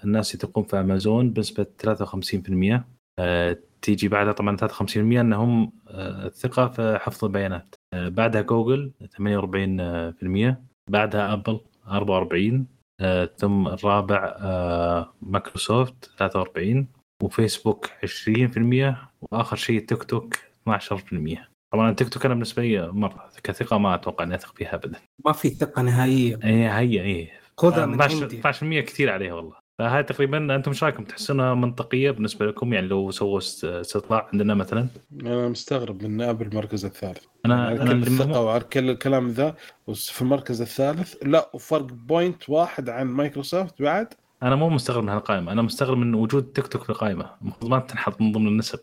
الناس 0.04 0.34
يثقون 0.34 0.64
في 0.64 0.80
أمازون 0.80 1.30
بنسبة 1.30 1.66
53% 1.82 2.84
آه، 3.18 3.56
تيجي 3.82 4.08
بعدها 4.08 4.32
طبعا 4.32 4.56
53% 4.56 4.96
إنهم 4.96 5.72
آه، 5.88 6.26
الثقه 6.26 6.68
في 6.68 6.98
حفظ 7.00 7.24
البيانات. 7.24 7.74
آه، 7.94 8.08
بعدها 8.08 8.42
جوجل 8.42 8.92
48% 9.16 10.62
بعدها 10.90 11.32
أبل 11.32 11.60
44 11.88 12.66
آه، 13.00 13.30
ثم 13.36 13.68
الرابع 13.68 14.36
آه، 14.40 15.14
مايكروسوفت 15.22 16.10
43 16.18 16.86
وفيسبوك 17.22 17.86
20% 18.04 18.96
وآخر 19.20 19.56
شيء 19.56 19.80
تيك 19.80 20.04
توك 20.04 20.34
12% 20.68 21.48
طبعا 21.72 21.90
التيك 21.90 22.08
توك 22.08 22.24
أنا 22.24 22.34
بالنسبة 22.34 22.62
لي 22.62 22.92
مرة 22.92 23.30
كثقة 23.44 23.78
ما 23.78 23.94
أتوقع 23.94 24.24
إني 24.24 24.34
أثق 24.34 24.56
فيها 24.56 24.74
ابدا. 24.74 24.98
ما 25.24 25.32
في 25.32 25.48
ثقة 25.48 25.82
نهائيه 25.82 26.38
اي 26.44 26.68
هي 26.68 27.02
اي 27.02 27.30
خذها 27.58 27.86
من 27.86 28.02
12 28.02 28.22
عندي. 28.22 28.82
12% 28.82 28.86
كثير 28.86 29.10
عليها 29.10 29.34
والله. 29.34 29.59
فهاي 29.80 30.02
تقريبا 30.02 30.54
أنتم 30.56 30.70
إيش 30.70 30.84
رأيكم؟ 30.84 31.04
تحسونها 31.04 31.54
منطقية 31.54 32.10
بالنسبة 32.10 32.46
لكم؟ 32.46 32.72
يعني 32.72 32.86
لو 32.86 33.10
سووا 33.10 33.38
است- 33.38 33.64
استطلاع 33.64 34.28
عندنا 34.32 34.54
مثلا؟ 34.54 34.86
أنا 35.22 35.48
مستغرب 35.48 36.02
من 36.02 36.22
Apple 36.22 36.46
المركز 36.46 36.84
الثالث. 36.84 37.24
أنا 37.46 37.64
على 37.66 37.82
أنا 37.82 37.90
كل 37.92 38.02
الثقه 38.02 38.40
وعلى 38.40 38.64
كل 38.64 38.90
الكلام 38.90 39.28
ذا. 39.28 39.54
في 39.94 40.22
المركز 40.22 40.60
الثالث 40.62 41.14
لا 41.22 41.50
وفرق 41.54 41.82
point 41.82 42.48
واحد 42.50 42.88
عن 42.88 43.06
مايكروسوفت 43.06 43.82
بعد. 43.82 44.14
أنا 44.42 44.56
مو 44.56 44.68
مستغرب 44.68 45.02
من 45.02 45.08
هالقائمة. 45.08 45.52
أنا 45.52 45.62
مستغرب 45.62 45.98
من 45.98 46.14
وجود 46.14 46.44
تيك 46.52 46.66
توك 46.66 46.82
في 46.82 46.90
القائمه 46.90 47.30
المفروض 47.42 47.70
ما 47.70 47.78
تنحط 47.78 48.20
من 48.20 48.32
ضمن 48.32 48.46
النسب. 48.46 48.78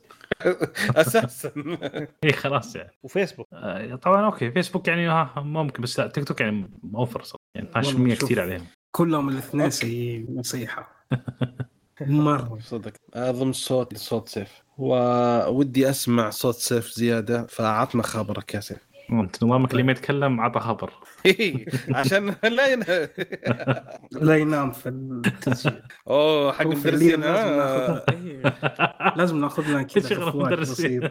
أساسا. 0.96 1.52
إي 2.24 2.32
خلاص 2.32 2.76
يعني. 2.76 2.92
وفيسبوك. 3.04 3.48
آه، 3.54 3.96
طبعا 3.96 4.26
okay. 4.26 4.52
Facebook 4.52 4.88
يعني 4.88 5.08
ها 5.08 5.34
ممكن 5.38 5.84
بس 5.84 6.00
لا 6.00 6.08
تيك 6.08 6.24
توك 6.24 6.42
يعني 6.42 6.70
over 6.96 7.24
صراحة. 7.24 7.44
يعني 7.56 7.68
12% 7.70 7.76
والله 7.96 8.14
شوف. 8.16 8.24
كثير 8.26 8.42
عليهم. 8.42 8.66
كلهم 8.98 9.30
الاثنين. 9.30 9.70
سيئين 9.70 10.28
نصيحة. 10.36 11.08
مرة. 12.02 12.60
صدق. 12.62 12.94
اظن 13.14 13.54
صوت 13.54 13.98
صوت 13.98 14.30
سيف. 14.30 14.64
ودي 14.78 15.90
أسمع 15.90 16.30
صوت 16.30 16.56
سيف 16.56 16.92
زيادة 16.92 17.46
فعطنا 17.46 18.04
خبرك 18.04 18.54
يا 18.54 18.60
سيف. 18.60 18.78
انت 19.12 19.44
نظامك 19.44 19.72
اللي 19.72 19.84
ما 19.84 19.92
يتكلم 19.92 20.42
عطى 20.42 20.60
خبر. 20.60 20.94
عشان 21.96 22.36
لا 22.44 22.68
ين... 22.68 22.84
لا 24.28 24.38
ينام 24.38 24.72
في 24.72 24.90
التسجيل. 24.90 25.82
أوه 26.08 26.52
حق 26.52 26.62
المدرسين 26.62 27.24
الليل 27.24 28.02
لازم 29.16 29.42
ناخذ 29.42 29.64
لنا 29.68 29.84
كذا 29.84 30.10
شغل 30.10 30.44
مدرسين 30.44 31.10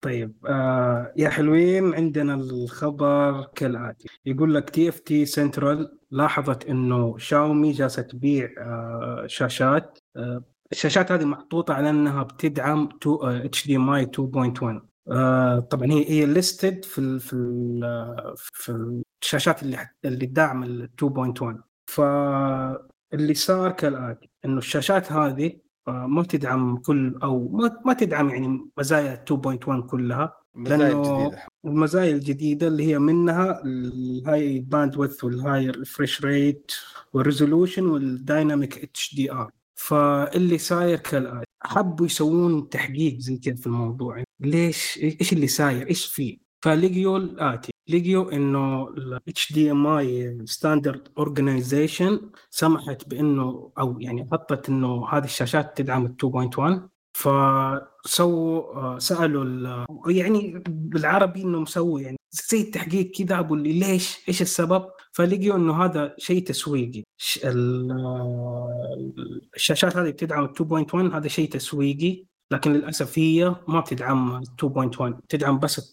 طيب 0.00 0.46
آه 0.46 1.12
يا 1.16 1.28
حلوين 1.28 1.94
عندنا 1.94 2.34
الخبر 2.34 3.44
كالآتي. 3.54 4.08
يقول 4.26 4.54
لك 4.54 4.70
TFT 4.70 5.26
Central 5.26 5.98
لاحظت 6.10 6.66
إنه 6.66 7.18
شاومي 7.18 7.72
جالسة 7.72 8.02
تبيع 8.02 8.48
آه 8.58 9.24
شاشات 9.26 9.98
آه 10.16 10.44
الشاشات 10.72 11.12
هذه 11.12 11.24
محطوطة 11.24 11.74
على 11.74 11.90
إنها 11.90 12.22
بتدعم 12.22 12.88
HDMI 13.22 14.06
2.1 14.06 14.82
آه 15.10 15.58
طبعا 15.60 15.86
هي 15.92 16.10
هي 16.10 16.26
listed 16.26 16.84
في 16.84 16.98
ال 17.00 17.20
في 17.20 17.32
ال 17.32 18.34
في 18.36 19.02
الشاشات 19.22 19.62
اللي 19.62 19.88
اللي 20.04 20.26
تدعم 20.26 20.62
ال 20.62 20.88
2.1 21.04 21.56
فاللي 21.86 23.34
صار 23.34 23.72
كالآتي 23.72 24.30
إنه 24.44 24.58
الشاشات 24.58 25.12
هذه 25.12 25.46
آه، 25.46 25.60
ما 25.90 26.22
تدعم 26.22 26.76
كل 26.76 27.18
أو 27.22 27.48
ما 27.48 27.80
ما 27.84 27.92
تدعم 27.92 28.28
يعني 28.28 28.70
مزايا 28.78 29.24
2.1 29.32 29.80
كلها 29.86 30.36
جديدة. 30.56 31.46
المزايا 31.64 32.12
الجديدة 32.12 32.66
اللي 32.66 32.86
هي 32.86 32.98
منها 32.98 33.62
ال 33.64 34.58
high 34.58 34.78
bandwidth 34.78 35.24
وال 35.24 35.70
high 35.70 35.90
refresh 35.90 36.24
rate 36.24 36.72
وال 37.12 37.86
resolution 37.86 38.78
وال 38.78 39.14
dynamic 39.14 39.32
HDR 39.32 39.50
فاللي 39.74 40.58
صاير 40.58 40.98
كالآتي 40.98 41.44
حبوا 41.62 42.06
يسوون 42.06 42.68
تحقيق 42.68 43.18
زي 43.18 43.36
كذا 43.36 43.54
في 43.54 43.66
الموضوع. 43.66 44.24
ليش؟ 44.40 44.98
إيش 45.20 45.32
اللي 45.32 45.46
صاير؟ 45.46 45.88
إيش 45.88 46.06
فيه؟ 46.06 46.38
فلقيوا 46.64 47.18
الاتي 47.18 47.69
لقيوا 47.90 48.32
إنه 48.32 48.88
ال 48.88 49.20
HDMI 49.38 50.44
standard 50.50 51.08
organization 51.18 52.20
سمحت 52.50 53.08
بإنه 53.08 53.72
أو 53.78 54.00
يعني 54.00 54.28
حطت 54.32 54.68
إنه 54.68 55.08
هذه 55.08 55.24
الشاشات 55.24 55.76
تدعم 55.78 56.06
ال 56.06 56.16
2.1 56.16 56.88
فسووا 57.14 58.74
آه، 58.76 58.98
سألوا 58.98 59.44
ال- 59.44 59.84
يعني 60.06 60.62
بالعربي 60.68 61.42
انهم 61.42 61.64
سووا 61.64 62.00
يعني 62.00 62.16
زي 62.50 62.60
التحقيق 62.60 63.10
كذا. 63.10 63.38
أبو 63.38 63.54
اللي 63.54 63.72
ليش؟ 63.80 64.18
إيش 64.28 64.42
السبب؟ 64.42 64.84
فلقيوا 65.12 65.56
إنه 65.56 65.84
هذا 65.84 66.14
شيء 66.18 66.42
تسويقي. 66.46 67.02
آه، 67.44 69.12
الشاشات 69.56 69.96
هذه 69.96 70.10
بتدعم 70.10 70.44
2.1 70.44 70.94
هذا 71.14 71.28
شيء 71.28 71.50
تسويقي. 71.50 72.24
لكن 72.52 72.72
للأسف 72.72 73.18
هي 73.18 73.54
ما 73.68 73.80
بتدعم 73.80 74.42
2.1 74.42 75.02
بتدعم 75.02 75.58
بس 75.58 75.78
ال 75.78 75.84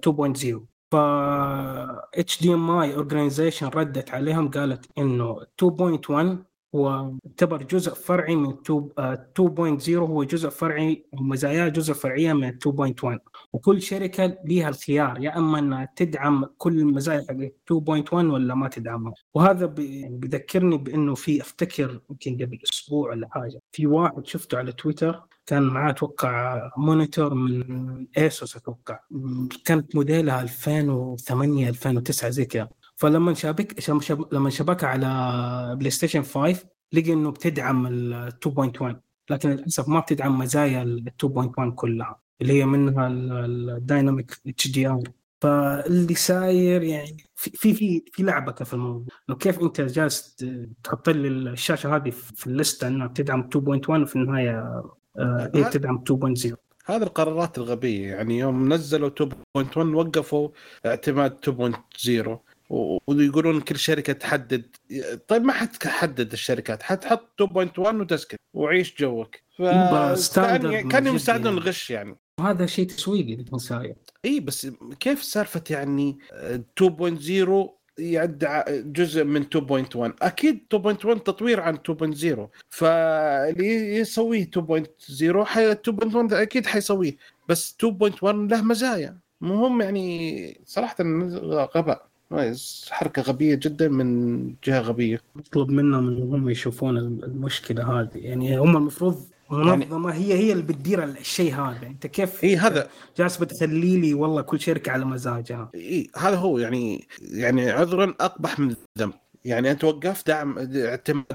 2.0 0.00 0.75
ف 0.92 0.96
HDMI 2.14 2.70
organization 2.70 3.66
ردت 3.68 4.10
عليهم 4.10 4.50
قالت 4.50 4.86
إنه 4.98 5.40
2.1 5.62 6.36
هو 6.74 7.12
يعتبر 7.24 7.62
جزء 7.62 7.94
فرعي 7.94 8.36
من 8.36 8.50
2 8.66 8.88
آه، 8.98 9.14
2.0 9.38 9.88
هو 9.90 10.24
جزء 10.24 10.48
فرعي 10.48 11.06
ومزاياه 11.12 11.68
جزء 11.68 11.92
فرعية 11.94 12.32
من 12.32 12.48
2.1 12.48 13.18
وكل 13.52 13.82
شركة 13.82 14.38
ليها 14.44 14.68
الخيار 14.68 15.20
يا 15.20 15.38
إما 15.38 15.58
إنها 15.58 15.88
تدعم 15.96 16.44
كل 16.58 16.78
المزايا 16.78 17.20
حق 17.28 17.34
2.1 17.66 18.12
ولا 18.14 18.54
ما 18.54 18.68
تدعمها. 18.68 19.14
وهذا 19.34 19.66
بي- 19.66 20.08
بيذكرني 20.10 20.78
بإنه 20.78 21.14
في 21.14 21.40
أفتكر 21.40 22.00
يمكن 22.10 22.34
قبل 22.34 22.58
أسبوع 22.72 23.10
ولا 23.10 23.28
حاجة 23.30 23.60
في 23.72 23.86
واحد 23.86 24.26
شفته 24.26 24.58
على 24.58 24.72
تويتر 24.72 25.22
كان 25.46 25.62
معاه 25.62 25.90
أتوقع 25.90 26.70
monitor 26.76 27.34
من 27.34 28.06
إيسوس 28.18 28.56
أتوقع. 28.56 29.00
كانت 29.64 29.96
موديلها 29.96 30.42
2008 30.42 31.68
2009 31.68 32.30
زي 32.30 32.44
كذا. 32.44 32.68
فلما 32.96 33.34
شابك. 33.34 33.90
لما 34.32 34.50
شبكها 34.50 34.88
على 34.88 35.76
بلاي 35.76 35.90
ستيشن 35.90 36.22
5 36.22 36.64
لقي 36.92 37.12
إنه 37.12 37.30
بتدعم 37.30 37.86
ال 37.86 38.32
2.1 38.48 38.96
لكن 39.30 39.50
للأسف 39.50 39.88
ما 39.88 40.00
بتدعم 40.00 40.38
مزايا 40.38 40.82
ال 40.82 41.04
2.1 41.24 41.74
كلها 41.74 42.20
اللي 42.42 42.52
هي 42.52 42.66
منها 42.66 43.08
ال 43.08 43.24
dynamic 43.24 44.40
HDR 44.46 45.02
فاللي 45.40 46.14
صاير 46.14 46.82
يعني 46.82 47.16
في 47.34 47.50
في 47.50 48.02
في, 48.12 48.22
لعبكة 48.22 48.64
في 48.64 48.74
الموضوع؟ 48.74 49.06
إنه 49.28 49.38
كيف 49.38 49.60
أنت 49.60 49.80
جالس 49.80 50.44
تحط 50.84 51.08
لي 51.08 51.28
الشاشة 51.28 51.96
هذه 51.96 52.10
في 52.10 52.46
ال 52.46 52.53
list 52.53 52.81
ة 52.81 52.88
إنها 52.88 53.06
بتدعم 53.06 53.48
2.1 53.54 53.58
وفي 53.90 54.16
النهاية 54.16 54.82
هي 55.54 55.62
بتدعم 55.64 56.04
2.0 56.10 56.54
هذه 56.86 57.02
القرارات 57.02 57.58
الغبية 57.58 58.08
يعني 58.08 58.38
يوم 58.38 58.72
نزلوا 58.72 59.10
2.1 59.10 59.76
وقفوا 59.76 60.48
اعتماد 60.86 61.36
2.0 61.40 62.28
و- 62.70 62.98
ويقولون 63.06 63.60
كل 63.60 63.76
شركة 63.78 64.12
تحدد 64.12 64.76
طيب 65.28 65.42
ما 65.44 65.52
حتحدد 65.52 66.32
الشركات 66.32 66.82
حتحط 66.82 67.42
2.1 67.42 67.78
وتسكت 67.78 68.36
وعيش 68.54 68.94
جوك. 69.00 69.36
ف 69.58 69.62
كان 70.88 71.06
يساعدون 71.14 71.46
يعني. 71.46 71.58
الغش 71.58 71.90
يعني. 71.90 72.16
وهذا 72.40 72.66
شيء 72.66 72.86
تسويقي 72.86 73.34
اللي 73.34 73.58
صاير 73.58 73.94
اي 74.24 74.40
بس 74.40 74.66
كيف 75.00 75.22
سالفه 75.22 75.62
يعني 75.70 76.18
آه، 76.32 76.62
2.0 76.80 77.75
يعد 77.98 78.64
جزء 78.92 79.24
من 79.24 79.42
2.1 79.42 80.12
أكيد 80.22 80.60
2.1 80.74 81.22
تطوير 81.22 81.60
عن 81.60 81.76
2.0 81.76 82.48
فاللي 82.68 83.96
يسويه 83.96 84.50
2.0 84.58 85.44
حي 85.44 85.74
2.1 85.74 86.32
أكيد 86.32 86.66
حيسويه. 86.66 87.16
بس 87.48 87.76
2.1 87.84 88.24
له 88.24 88.62
مزايا. 88.62 89.18
مهم 89.40 89.80
يعني 89.80 90.60
صراحة 90.64 90.96
غباء. 91.76 92.06
حركة 92.90 93.22
غبية 93.22 93.54
جدا 93.54 93.88
من 93.88 94.54
جهة 94.64 94.80
غبية. 94.80 95.20
مطلوب 95.34 95.70
منهم 95.70 96.08
انهم 96.08 96.48
يشوفون 96.50 96.96
المشكلة 96.98 98.00
هذه. 98.00 98.10
يعني 98.14 98.58
هم 98.58 98.76
المفروض 98.76 99.22
منظمه 99.50 100.14
هي 100.14 100.34
هي 100.34 100.52
اللي 100.52 100.62
بتدير 100.62 101.04
الشيء 101.04 101.54
هذا. 101.54 101.86
انت 101.86 102.06
كيف 102.06 102.44
إي 102.44 102.56
هذا 102.56 102.88
جالس 103.18 103.36
بتخلي 103.36 103.96
لي 103.96 104.14
والله 104.14 104.42
كل 104.42 104.60
شركه 104.60 104.92
على 104.92 105.04
مزاجها 105.04 105.70
إي 105.74 106.10
هذا 106.16 106.36
هو 106.36 106.58
يعني 106.58 107.08
يعني 107.20 107.70
عذرا 107.70 108.14
أقبح 108.20 108.58
من 108.58 108.74
الذنب. 108.96 109.12
يعني 109.44 109.70
أنت 109.70 109.84
وقفت 109.84 110.26
دعم 110.28 110.58
اعتماد 110.58 111.26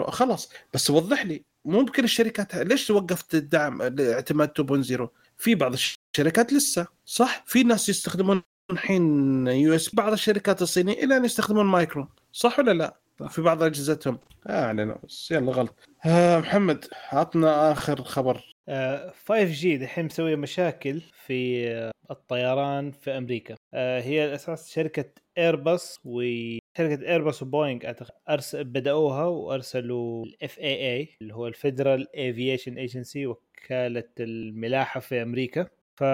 2.0 0.00 0.10
خلاص. 0.10 0.50
بس 0.74 0.90
وضح 0.90 1.26
لي 1.26 1.42
ممكن 1.64 2.04
الشركات 2.04 2.54
ليش 2.54 2.90
وقفت 2.90 3.34
الدعم 3.34 3.82
اعتماد 3.82 4.48
2.0 4.48 5.06
في 5.38 5.54
بعض 5.54 5.72
الشركات 5.72 6.52
لسه 6.52 6.86
صح؟ 7.04 7.44
في 7.46 7.62
ناس 7.62 7.88
يستخدمون 7.88 8.42
الحين 8.70 9.46
يو 9.46 9.74
إس 9.74 9.81
بي 9.81 9.94
بعض 9.94 10.12
الشركات 10.12 10.62
الصينية 10.62 11.04
إلى 11.04 11.16
أن 11.16 11.24
يستخدمون 11.24 11.66
مايكرو 11.66 12.08
صح 12.32 12.58
ولا 12.58 12.72
لا؟ 12.72 12.96
في 13.28 13.42
بعض 13.42 13.62
أجهزتهم. 13.62 14.18
آه 14.46 14.66
علينا 14.66 14.98
بس 15.04 15.30
يلا 15.30 15.52
غلط. 15.52 15.88
آه 16.06 16.38
محمد 16.38 16.84
عطنا 17.12 17.72
آخر 17.72 18.02
خبر. 18.02 18.54
آه 18.68 19.10
5G 19.10 19.66
دحين 19.66 20.04
مسوي 20.04 20.36
مشاكل 20.36 21.00
في 21.00 21.68
آه 21.70 21.90
الطيران 22.10 22.90
في 22.90 23.10
أمريكا. 23.10 23.54
آه 23.74 24.00
هي 24.00 24.24
الاساس 24.24 24.72
شركة 24.74 25.04
ايرباص 25.38 26.00
وشركه 26.04 27.08
ايرباص 27.08 27.42
وبوينغ 27.42 27.86
أعتقد 27.86 28.10
أرسل 28.28 28.64
بدأوها 28.64 29.24
وأرسلوا 29.24 30.24
ال 30.24 30.58
FAA 30.58 31.08
اللي 31.22 31.34
هو 31.34 31.46
ال 31.46 31.55
Federal 31.55 32.16
Aviation 32.16 32.78
Agency 32.78 33.26
وكالة 33.26 34.08
الملاحة 34.20 35.00
في 35.00 35.22
أمريكا. 35.22 35.66
ف 35.96 36.04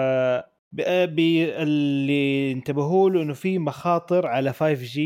اللي 1.63 2.51
انتبهوا 2.51 3.09
له 3.09 3.21
إنه 3.21 3.33
في 3.33 3.59
مخاطر 3.59 4.27
على 4.27 4.53
5G 4.53 4.99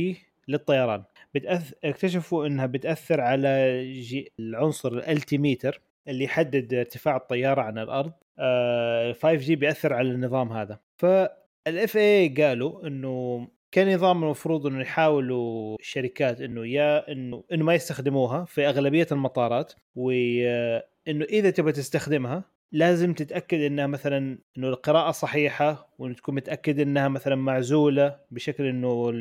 للطيران. 0.48 1.03
بتأث... 1.35 1.73
اكتشفوا 1.83 2.47
إنها 2.47 2.65
بتأثر 2.65 3.21
على 3.21 3.83
جي... 3.93 4.31
العنصر 4.39 4.91
ال 4.93 5.02
altimeter 5.02 5.81
اللي 6.07 6.23
يحدد 6.23 6.73
ارتفاع 6.73 7.15
الطيارة 7.17 7.61
عن 7.61 7.77
الأرض. 7.77 8.11
آه 8.39 9.13
5G 9.13 9.51
بيأثر 9.51 9.93
على 9.93 10.11
النظام 10.11 10.51
هذا. 10.51 10.79
فال 10.97 11.97
FAA 11.97 12.30
قالوا 12.29 12.87
إنه 12.87 13.47
كنظام 13.73 14.23
المفروض 14.23 14.67
إنه 14.67 14.81
يحاولوا 14.81 15.77
الشركات 15.79 16.41
إنه 16.41 16.67
يا 16.67 17.11
انه 17.11 17.43
إنه 17.51 17.65
ما 17.65 17.73
يستخدموها 17.73 18.45
في 18.45 18.67
أغلبية 18.67 19.07
المطارات 19.11 19.73
وانه 19.95 21.25
إذا 21.29 21.49
تبغى 21.49 21.71
تستخدمها 21.71 22.43
لازم 22.72 23.14
تتأكد 23.14 23.60
إنها 23.60 23.88
مثلا 23.88 24.39
إنه 24.57 24.68
القراءة 24.68 25.11
صحيحة 25.11 25.94
وإنه 25.99 26.15
تكون 26.15 26.35
متأكد 26.35 26.80
إنها 26.80 27.07
مثلا 27.07 27.35
معزولة 27.35 28.19
بشكل 28.31 28.65
إنه 28.65 29.11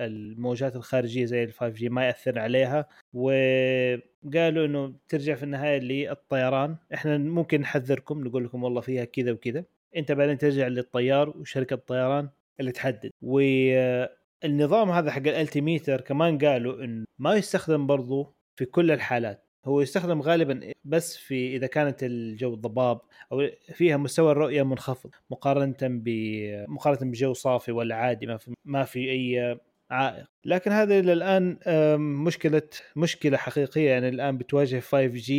الموجات 0.00 0.76
الخارجية 0.76 1.24
زي 1.24 1.44
ال 1.44 1.52
5 1.52 1.74
جي 1.74 1.88
ما 1.88 2.06
يأثر 2.06 2.38
عليها. 2.38 2.88
وقالوا 3.14 4.66
إنه 4.66 4.94
ترجع 5.08 5.34
في 5.34 5.42
النهاية 5.42 5.78
للطيران. 5.78 6.76
إحنا 6.94 7.18
ممكن 7.18 7.60
نحذركم 7.60 8.24
نقول 8.24 8.44
لكم 8.44 8.64
والله 8.64 8.80
فيها 8.80 9.04
كذا 9.04 9.32
وكذا. 9.32 9.64
أنت 9.96 10.12
بعدين 10.12 10.38
ترجع 10.38 10.66
للطيار 10.68 11.28
وشركة 11.28 11.74
الطيران 11.74 12.28
اللي 12.60 12.72
تحدد. 12.72 13.10
والنظام 13.22 14.90
هذا 14.90 15.10
حق 15.10 15.18
الألتيميتر 15.18 16.00
كمان 16.00 16.38
قالوا 16.38 16.84
إنه 16.84 17.06
ما 17.18 17.34
يستخدم 17.34 17.86
برضو 17.86 18.34
في 18.56 18.64
كل 18.64 18.90
الحالات. 18.90 19.45
هو 19.66 19.80
يستخدم 19.80 20.22
غالبا 20.22 20.72
بس 20.84 21.16
في 21.16 21.56
إذا 21.56 21.66
كانت 21.66 22.04
الجو 22.04 22.54
ضباب 22.54 23.00
أو 23.32 23.48
فيها 23.72 23.96
مستوى 23.96 24.32
الرؤية 24.32 24.62
منخفض 24.62 25.10
مقارنة 25.30 25.76
ب 25.82 26.08
مقارنة 26.68 27.10
بجو 27.10 27.32
صافي 27.32 27.72
ولا 27.72 27.94
عادي 27.94 28.26
ما 28.26 28.36
في 28.36 28.54
ما 28.64 28.84
في 28.84 29.10
أي 29.10 29.58
عائق. 29.90 30.26
لكن 30.44 30.72
هذا 30.72 30.98
إلى 30.98 31.12
الآن 31.12 31.58
مشكله 32.24 32.62
مشكلة 32.96 33.36
حقيقية. 33.36 33.90
يعني 33.90 34.08
الآن 34.08 34.38
بتواجه 34.38 34.80
5G 34.80 35.32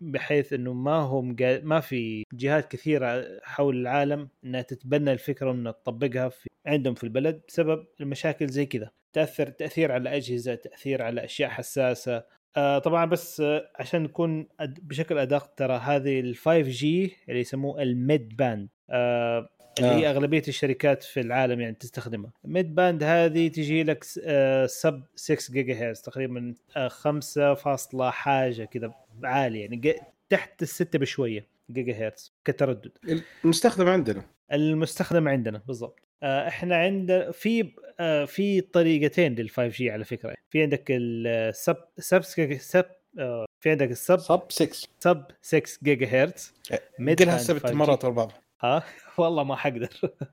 بحيث 0.00 0.52
إنه 0.52 0.72
ما 0.72 0.96
هم 0.96 1.36
ما 1.40 1.80
في 1.80 2.24
جهات 2.32 2.72
كثيرة 2.72 3.40
حول 3.42 3.76
العالم 3.76 4.28
إنها 4.44 4.62
تتبنى 4.62 5.12
الفكرة 5.12 5.48
وإنها 5.48 5.72
تطبقها 5.72 6.28
في 6.28 6.48
عندهم 6.66 6.94
في 6.94 7.04
البلد 7.04 7.40
بسبب 7.48 7.86
المشاكل 8.00 8.46
زي 8.46 8.66
كذا. 8.66 8.90
تاثر 9.12 9.48
تأثير 9.48 9.92
على 9.92 10.16
أجهزة 10.16 10.54
تأثير 10.54 11.02
على 11.02 11.24
أشياء 11.24 11.50
حساسة 11.50 12.24
آه 12.56 12.78
طبعا 12.78 13.04
بس 13.04 13.40
آه 13.40 13.70
عشان 13.76 14.02
نكون 14.02 14.46
بشكل 14.60 15.18
أدق 15.18 15.46
ترى 15.56 15.74
هذه 15.76 16.20
ال 16.20 16.36
5G 16.36 17.16
اللي 17.28 17.40
يسموه 17.40 17.82
ال 17.82 17.96
mid 17.96 18.36
band 18.36 18.68
آه 18.90 19.48
اللي 19.78 19.90
هي 19.90 20.10
أغلبية 20.10 20.42
الشركات 20.48 21.02
في 21.02 21.20
العالم 21.20 21.60
يعني 21.60 21.74
تستخدمها. 21.74 22.32
ال 22.44 22.52
mid 22.52 22.74
band 22.74 23.02
هذه 23.02 23.48
تجي 23.48 23.82
لك 23.82 24.04
آه 24.24 24.66
sub 24.66 25.02
6 25.16 25.52
جيجا 25.52 25.74
هرتز 25.88 26.00
تقريبا 26.00 26.54
آه 26.76 26.88
5 26.88 27.54
فاصلة 27.54 28.10
حاجة 28.10 28.64
كذا 28.64 28.94
عالية 29.24 29.60
يعني 29.60 29.94
تحت 30.28 30.62
الستة 30.62 30.98
بشوية 30.98 31.46
جيجا 31.70 32.06
هرتز 32.06 32.32
كتردد. 32.44 32.90
المستخدم 33.44 33.88
عندنا. 33.88 34.22
المستخدم 34.52 35.28
عندنا 35.28 35.62
بالضبط. 35.66 36.07
إحنا 36.22 36.76
عندنا 36.76 37.30
في 37.30 37.72
في 38.26 38.60
طريقتين 38.60 39.34
لل 39.34 39.50
5G 39.50 39.90
على 39.90 40.04
فكرة. 40.04 40.34
في 40.50 40.62
عندك 40.62 40.84
ال 40.90 41.12
sub 41.12 41.76
sub 41.98 42.22
sub 42.22 42.84
في 43.60 43.70
عندك 43.70 43.90
ال 43.90 43.97
sub 43.97 44.18
sub 44.18 44.42
6 44.48 44.88
sub 45.00 45.24
6 45.42 45.78
جيجا 45.82 46.06
هرتز 46.06 46.54
قلها 47.18 47.38
ست 47.38 47.72
مرات 47.72 48.04
ورا 48.04 48.12
بعض. 48.12 48.32
ها؟ 48.60 48.82
والله 49.18 49.44
ما 49.44 49.56
حقدر. 49.56 49.88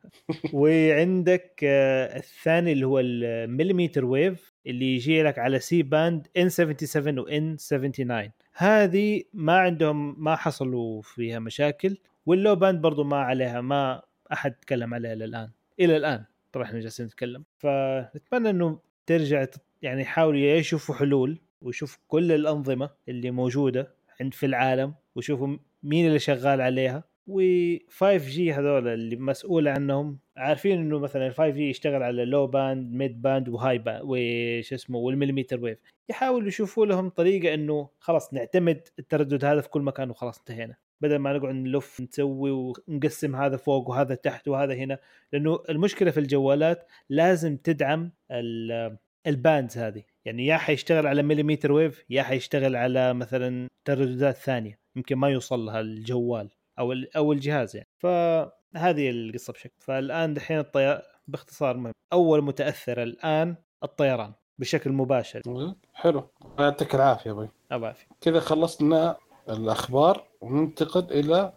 وعندك 0.54 1.60
الثاني 1.64 2.72
اللي 2.72 2.86
هو 2.88 3.00
ال 3.00 3.09
millimeter 3.09 4.06
wave 4.06 4.54
اللي 4.68 4.96
يجي 4.96 5.24
لك 5.24 5.40
على 5.40 5.60
C 5.60 5.84
band 5.84 6.28
n77 6.38 6.50
و 6.50 7.20
n79 7.20 8.32
هذه 8.54 9.24
ما 9.34 9.58
عندهم 9.58 10.24
ما 10.24 10.36
حصلوا 10.36 11.02
فيها 11.02 11.40
مشاكل 11.40 11.98
وال 12.26 12.38
low 12.38 12.56
band 12.56 12.82
برضو 12.82 13.04
ما 13.04 13.18
عليها 13.18 13.62
ما 13.62 14.02
أحد 14.34 14.52
تكلم 14.52 14.94
عليها 14.94 15.14
إلى 15.14 15.26
الان 15.26 15.50
إلى 15.80 15.98
الآن 15.98 16.26
طبعا 16.52 16.66
إحنا 16.66 16.80
جالسين 16.80 17.06
نتكلم. 17.06 17.44
فنتمنى 17.58 18.50
إنه 18.50 18.80
ترجع 19.06 19.46
يعني 19.82 20.02
يحاولوا 20.02 20.40
يشوفوا 20.40 20.96
حلول 20.96 21.40
ويشوفوا 21.62 22.00
كل 22.08 22.32
الأنظمة 22.32 22.90
اللي 23.10 23.32
موجودة 23.32 23.96
عند 24.22 24.34
في 24.34 24.46
العالم 24.46 24.94
ويشوفوا 25.16 25.58
مين 25.84 26.08
اللي 26.08 26.20
شغال 26.20 26.62
عليها. 26.62 27.04
و 27.28 27.42
5G 27.90 28.54
هذول 28.54 28.88
اللي 28.88 29.16
مسؤول 29.16 29.68
عنهم 29.68 30.20
عارفين 30.38 30.80
إنه 30.80 31.00
مثلا 31.00 31.28
ال 31.28 31.34
5G 31.34 31.70
يشتغل 31.70 32.04
على 32.04 32.26
low 32.26 32.48
band 32.48 32.94
mid 32.94 33.22
band 33.22 33.50
و 33.50 33.78
high 33.78 33.90
band 33.90 34.02
وش 34.04 34.74
اسمه 34.74 34.98
وال 34.98 35.08
millimeter 35.08 35.60
wave 35.60 35.78
يحاولوا 36.10 36.48
يشوفوا 36.48 36.86
لهم 36.86 37.10
طريقة 37.10 37.54
إنه 37.54 37.90
خلاص 38.00 38.34
نعتمد 38.34 38.88
التردد 39.00 39.46
هذا 39.46 39.62
في 39.62 39.70
كل 39.70 39.82
مكان 39.82 40.10
وخلاص 40.10 40.38
انتهينا. 40.40 40.76
بدل 41.02 41.16
ما 41.16 41.34
نقعد 41.34 41.56
نلف 41.56 42.02
نسوي 42.02 42.52
ونقسم 42.52 43.36
هذا 43.36 43.58
فوق 43.58 43.90
وهذا 43.90 44.16
تحت 44.16 44.48
وهذا 44.48 44.74
هنا 44.74 45.00
لأنه 45.34 45.60
المشكلة 45.70 46.12
في 46.12 46.20
الجوالات 46.20 46.88
لازم 47.10 47.58
تدعم 47.58 48.12
ال 49.28 49.36
bands 49.36 49.78
هذه. 49.78 50.04
يعني 50.26 50.46
يا 50.46 50.58
حيشتغل 50.58 51.08
على 51.08 51.24
millimeter 51.24 51.72
wave 51.72 52.06
يا 52.10 52.24
حيشتغل 52.24 52.76
على 52.76 53.14
مثلا 53.14 53.68
ترددات 53.86 54.36
ثانية 54.36 54.80
يمكن 54.96 55.16
ما 55.16 55.30
يوصل 55.30 55.60
لها 55.60 55.82
الجوال 55.82 56.50
أو 56.80 56.94
أو 57.16 57.34
الجهاز 57.34 57.76
يعني. 57.76 57.88
فهذه 57.98 59.10
القصة 59.10 59.54
بشكل 59.54 59.74
فالآن 59.80 60.34
دحين 60.34 60.60
الطيار 60.60 61.02
باختصار 61.28 61.78
مهم 61.78 61.94
أول 62.14 62.42
متأثر 62.44 63.04
الآن 63.04 63.56
الطيران 63.84 64.34
بشكل 64.60 64.92
مباشر. 64.92 65.42
حلو. 65.94 66.30
يعطيك 66.60 66.96
العافية 66.96 67.32
أبوي. 67.32 67.50
العافيه 67.72 68.08
كذا 68.22 68.40
خلصنا 68.40 69.18
الأخبار 69.50 70.24
وننتقل 70.42 71.06
إلى 71.12 71.54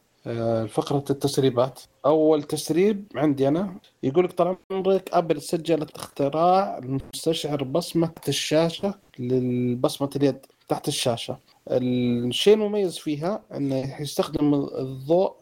فقرة 0.69 1.05
التسريبات. 1.11 1.81
أول 2.07 2.43
تسريب 2.43 3.05
عندي 3.15 3.49
أنا 3.49 3.75
يقول 4.03 4.25
لك 4.25 4.33
طال 4.33 4.57
عمرك 4.71 5.11
أبل 5.13 5.43
سجلت 5.43 5.91
اختراع 5.97 6.79
المستشعر 6.79 7.65
بصمة 7.65 8.11
الشاشة 8.29 8.95
للبصمة 9.19 10.11
اليد 10.17 10.39
تحت 10.69 10.89
الشاشة. 10.89 11.39
الشيء 11.71 12.55
المميز 12.55 12.99
فيها 12.99 13.43
أنه 13.55 14.01
يستخدم 14.03 14.55
الضوء 14.55 15.35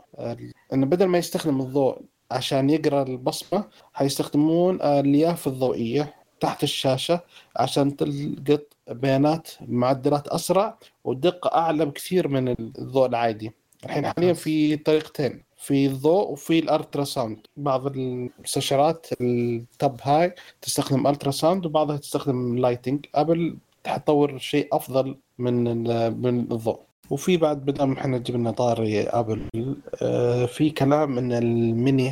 أنه 0.72 0.86
بدل 0.86 1.06
ما 1.06 1.18
يستخدم 1.18 1.60
الضوء 1.60 1.98
عشان 2.30 2.70
يقرأ 2.70 3.02
البصمة 3.02 3.64
حيستخدمون 3.92 4.82
الياف 4.82 5.46
الضوئية 5.46 6.14
تحت 6.40 6.62
الشاشة 6.62 7.20
عشان 7.56 7.96
تلقط 7.96 8.62
بيانات 8.88 9.48
معدلات 9.60 10.28
أسرع 10.28 10.78
ودقة 11.06 11.54
أعلى 11.58 11.86
بكثير 11.86 12.28
من 12.28 12.48
الضوء 12.78 13.06
العادي. 13.06 13.52
الحين 13.84 14.06
حاليا 14.06 14.32
في 14.32 14.76
طريقتين 14.76 15.42
في 15.56 15.86
الضوء 15.86 16.30
وفي 16.30 16.58
ال 16.58 17.04
ultrasound 17.04 17.38
بعض 17.56 17.86
المستشعرات 17.86 19.06
ال 19.20 19.40
top 19.40 20.00
high 20.02 20.34
تستخدم 20.62 21.06
ultrasound 21.06 21.66
وبعضها 21.66 21.96
تستخدم 21.96 22.58
lighting. 22.58 23.06
ابل 23.14 23.56
تطور 23.84 24.38
شيء 24.38 24.68
أفضل 24.72 25.16
من 25.38 25.64
من 26.22 26.40
الضوء. 26.40 26.80
وفي 27.10 27.36
بعد 27.36 27.64
بدل 27.64 27.84
ما 27.84 27.98
إحنا 27.98 28.18
جبنا 28.18 28.50
طاري 28.50 29.02
ابل 29.02 29.42
آه، 30.02 30.46
في 30.46 30.70
كلام 30.70 31.18
إن 31.18 31.32
الميني 31.32 32.10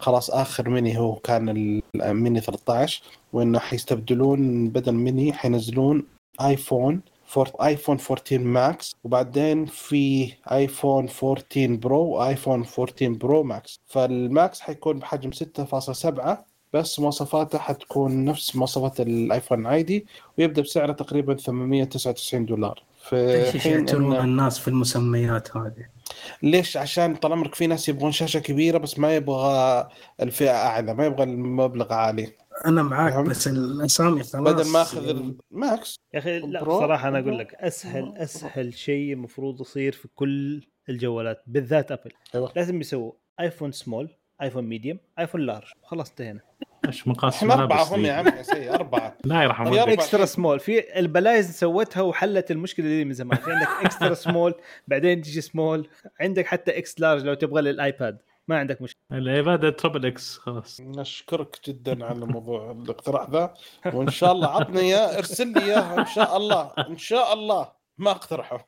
خلاص 0.00 0.30
آخر 0.30 0.68
ميني 0.70 0.98
هو 0.98 1.14
كان 1.14 1.48
الميني 1.94 2.40
13 2.40 3.02
وإنه 3.32 3.58
حيستبدلون 3.58 4.68
بدل 4.68 4.92
ميني 4.92 5.32
حينزلون 5.32 6.02
آيفون. 6.40 7.00
فور 7.34 7.50
آيفون 7.62 7.98
14 8.10 8.38
Max 8.38 8.96
وبعدين 9.04 9.66
في 9.66 10.32
آيفون 10.52 11.08
14 11.22 11.74
Pro 11.74 12.02
وآيفون 12.02 12.64
14 12.78 13.08
Pro 13.08 13.42
Max 13.42 13.80
فال 13.86 14.16
Max 14.16 14.60
حيكون 14.60 14.98
بحجم 14.98 15.30
6.7 15.30 16.36
بس 16.72 17.00
مواصفاته 17.00 17.58
حتكون 17.58 18.24
نفس 18.24 18.56
مواصفات 18.56 19.00
الآيفون 19.00 19.60
العادي 19.60 20.06
ويبدأ 20.38 20.62
بسعره 20.62 20.92
تقريبا 20.92 21.34
899 21.36 22.46
دولار 22.46 22.82
في 23.04 23.16
إيش 23.16 23.56
حين 23.56 23.88
إن 23.88 24.12
الناس 24.12 24.58
في 24.58 24.68
المسميات 24.68 25.56
هذه؟ 25.56 25.93
ليش؟ 26.42 26.76
عشان 26.76 27.16
طال 27.16 27.32
عمرك 27.32 27.54
في 27.54 27.66
ناس 27.66 27.88
يبغون 27.88 28.12
شاشة 28.12 28.40
كبيرة 28.40 28.78
بس 28.78 28.98
ما 28.98 29.16
يبغى 29.16 29.88
الفئة 30.20 30.50
أعلى 30.50 30.94
ما 30.94 31.06
يبغى 31.06 31.22
المبلغ 31.22 31.92
عالي. 31.92 32.32
أنا 32.66 32.82
معاك؟ 32.82 33.14
بس 33.14 33.48
الأسامي 33.48 34.22
خلاص. 34.22 34.36
بدل 34.36 34.66
ما 34.66 34.82
أخذ 34.82 35.08
ال 35.52 35.63
Max 35.63 35.96
يا 36.14 36.18
أخي 36.18 36.38
لا 36.38 36.64
بصراحه 36.64 37.08
أنا 37.08 37.18
أقول 37.18 37.38
لك 37.38 37.54
أسهل 37.54 38.16
أسهل 38.16 38.74
شيء 38.74 39.12
المفروض 39.12 39.60
يصير 39.60 39.92
في 39.92 40.08
كل 40.14 40.62
الجوالات 40.88 41.42
بالذات 41.46 41.92
ابل 41.92 42.10
أيوه. 42.34 42.52
لازم 42.56 42.80
يسووا 42.80 43.12
ايفون 43.40 43.72
small 43.72 44.08
ايفون 44.42 44.64
medium 44.64 44.98
ايفون 45.18 45.40
large 45.40 45.66
خلاص 45.82 46.10
انتهينا. 46.10 46.40
إيش 46.86 47.08
مقاس 47.08 47.34
إحنا 47.36 47.54
أربعة 47.54 47.94
هم؟ 47.94 48.04
يا 48.04 48.12
عم 48.12 48.26
يا 48.28 48.42
سيدي 48.42 48.70
أربعة. 48.70 49.16
لا 49.24 49.42
يرحم 49.42 49.66
والديك. 49.66 49.88
اكسترا 49.88 50.24
سمول 50.24 50.60
في 50.60 50.98
البلايز 50.98 51.58
سوتها 51.58 52.02
وحلت 52.02 52.50
المشكلة 52.50 52.86
دي 52.86 53.04
من 53.04 53.12
زمان. 53.12 53.38
في 53.38 53.52
عندك 53.52 53.68
extra 53.82 54.14
small 54.14 54.54
بعدين 54.88 55.22
تجي 55.22 55.40
سمول 55.40 55.88
عندك 56.20 56.46
حتى 56.46 56.78
X 56.78 57.00
large 57.00 57.24
لو 57.24 57.34
تبغى 57.34 57.62
للآيباد. 57.62 58.18
ما 58.48 58.58
عندك 58.58 58.82
مشكلة. 58.82 59.00
الآيباد 59.12 59.76
triple 59.76 60.06
X 60.06 60.38
خلاص. 60.38 60.80
نشكرك 60.80 61.58
جدا 61.68 62.04
على 62.06 62.26
موضوع 62.26 62.70
الاقتراح 62.70 63.30
ذا. 63.30 63.54
وإن 63.92 64.10
شاء 64.10 64.32
الله 64.32 64.48
عطني 64.48 64.80
إياه 64.80 65.18
ارسل 65.18 65.48
لي 65.48 65.60
إياه 65.64 66.00
إن 66.00 66.06
شاء 66.06 66.36
الله 66.36 66.72
إن 66.90 66.96
شاء 66.96 67.32
الله 67.32 67.68
ما 67.98 68.10
أقترحه. 68.10 68.66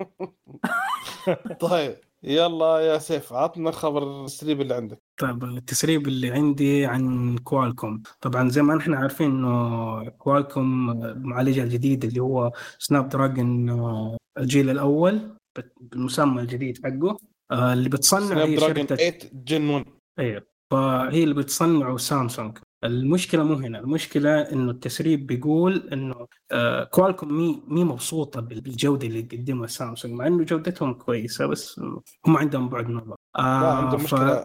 طيب. 1.61 1.97
يلا 2.23 2.79
يا 2.81 2.99
سيف 2.99 3.33
عطنا 3.33 3.71
خبر 3.71 4.21
التسريب 4.21 4.61
اللي 4.61 4.75
عندك. 4.75 5.03
طيب 5.21 5.45
التسريب 5.45 6.09
اللي 6.09 6.31
عندي 6.31 6.87
عن 6.87 7.37
كوالكوم. 7.39 8.03
طبعا 8.21 8.49
زي 8.49 8.63
ما 8.63 8.79
إحنا 8.79 8.97
عارفين 8.97 9.31
إنه 9.31 10.09
كوالكوم 10.09 10.91
المعالجة 10.91 11.63
الجديد 11.63 12.05
اللي 12.05 12.21
هو 12.21 12.53
Snapdragon 12.79 13.71
آه، 13.71 14.17
الجيل 14.39 14.71
الأول 14.71 15.37
بالمسمى 15.81 16.43
الجديد 16.43 16.85
حقه 16.85 17.19
آه، 17.51 17.73
اللي 17.73 17.89
بتصنع 17.89 18.29
Snap 18.29 18.49
هي 18.49 18.57
dragon 18.57 18.87
شركة 18.87 18.97
8 18.97 19.19
Gen 19.33 19.69
1 19.69 19.85
أيوه 20.19 20.47
فهي 20.71 21.25
اللي 21.25 21.35
بتصنعه 21.35 21.97
سامسونج. 21.97 22.59
المشكلة 22.87 23.43
مو 23.45 23.55
هنا 23.55 23.79
المشكلة 23.79 24.41
إنه 24.41 24.71
التسريب 24.71 25.27
بيقول 25.27 25.89
إنه 25.93 26.27
آه 26.53 26.85
كوالكوم 26.85 27.33
مي 27.39 27.63
مي 27.69 27.85
مبسوطة 27.85 28.41
بال- 28.41 28.61
بالجودة 28.61 29.07
اللي 29.07 29.19
يقدمها 29.19 29.67
سامسونج 29.67 30.15
مع 30.15 30.27
إنه 30.27 30.45
جودتهم 30.45 30.95
كويسة 30.95 31.47
بس 31.47 31.81
هم 32.27 32.37
عندهم 32.37 32.69
بعد 32.69 32.91
نظر. 32.91 33.07
لا 33.09 33.17
آه 33.43 33.75
عنده 33.75 33.97
ف- 33.99 34.03
مشكلة 34.05 34.45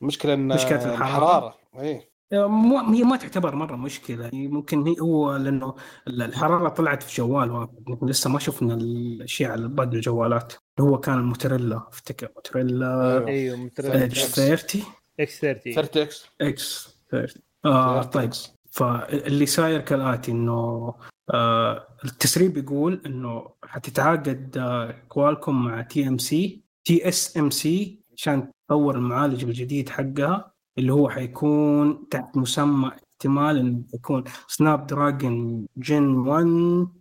مشكلة 0.00 0.34
إن 0.34 0.48
مشكلة 0.48 0.84
الحرارة. 0.92 0.94
الحرارة. 1.04 1.54
اي 1.80 2.08
مو 2.32 2.78
هي 2.78 3.04
ما 3.04 3.16
تعتبر 3.16 3.54
مرة 3.54 3.76
مشكلة. 3.76 4.30
ممكن 4.32 4.82
هي 4.86 4.94
هو 5.00 5.36
لأنه 5.36 5.74
الحرارة 6.08 6.68
طلعت 6.68 7.02
في 7.02 7.16
جوال 7.22 7.50
واحد. 7.50 7.90
نحن 7.90 8.06
لسه 8.08 8.30
ما 8.30 8.38
شفنا 8.38 8.74
الأشياء 8.74 9.50
على 9.50 9.68
باقي 9.68 9.88
الجوالات 9.96 10.52
هو 10.80 11.00
كان 11.00 11.14
الموتوريلا 11.18 11.82
أفتكر 11.88 12.28
موتوريلا 12.36 13.24
أيوه. 13.26 13.56
مترجم. 13.56 13.90
Edge 13.92 14.18
30 14.18 14.82
إكس 15.20 15.40
30 15.40 15.72
30 15.74 16.02
إكس 16.02 16.26
إكس 16.40 16.96
30 17.10 17.42
آه 17.66 18.02
طيب. 18.02 18.30
فاللي 18.70 19.46
صاير 19.46 19.80
كالآتي 19.80 20.30
إنه 20.32 20.94
آه 21.30 21.86
التسريب 22.04 22.56
يقول 22.56 23.02
إنه 23.06 23.48
حتتعاقد 23.64 24.58
آه 24.58 24.94
كوالكوم 25.08 25.64
مع 25.64 25.82
تي 25.82 26.08
ام 26.08 26.18
سي 26.18 26.62
تي 26.84 27.08
اس 27.08 27.36
ام 27.36 27.50
سي 27.50 28.00
عشان 28.16 28.52
تطور 28.68 28.96
المعالج 28.96 29.44
الجديد 29.44 29.88
حقها 29.88 30.52
اللي 30.78 30.92
هو 30.92 31.08
حيكون 31.08 32.08
تحت 32.08 32.36
مسمى 32.36 32.88
احتمال 32.88 33.58
إنه 33.58 33.82
يكون 33.94 34.24
Snapdragon 34.48 35.66
Gen 35.76 36.16
1 36.16 36.46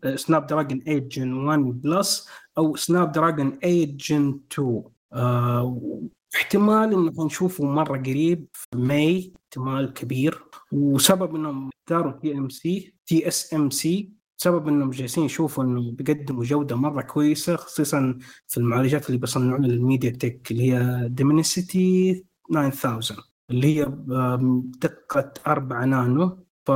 آه، 0.04 0.16
Snapdragon 0.16 0.80
8 0.80 1.00
Gen 1.00 1.34
1 1.34 1.60
Plus 1.60 2.30
أو 2.58 2.76
Snapdragon 2.76 3.60
8 3.62 3.86
Gen 3.86 4.40
2 4.52 4.84
آه 5.14 5.82
احتمال 6.36 6.94
إنه 6.94 7.14
حنشوفه 7.18 7.66
مرة 7.66 7.98
قريب 7.98 8.48
في 8.54 8.68
May 8.78 9.34
احتمال 9.46 9.94
كبير. 9.94 10.44
وسبب 10.76 11.36
إنهم 11.36 11.70
اختاروا 11.82 12.12
تي 12.12 12.38
ام 12.38 12.50
سي 12.50 12.94
تي 13.06 13.28
اس 13.28 13.54
ام 13.54 13.70
سي 13.70 14.12
سبب 14.38 14.68
إنهم 14.68 14.90
جالسين 14.90 15.24
يشوفوا 15.24 15.64
إنه 15.64 15.92
بيقدموا 15.92 16.44
جودة 16.44 16.76
مرة 16.76 17.02
كويسة 17.02 17.56
خصوصا 17.56 18.20
في 18.48 18.58
المعالجات 18.58 19.08
اللي 19.08 19.18
بيصنعونها 19.18 19.68
لل 19.68 20.10
MediaTek 20.10 20.52
اللي 20.52 20.74
هي 20.74 21.08
Dimensity 21.10 22.26
9000 22.54 23.14
اللي 23.50 23.80
هي 23.80 23.86
بدقه 23.86 25.34
4 25.48 25.86
نانو. 25.86 26.46
ف 26.66 26.72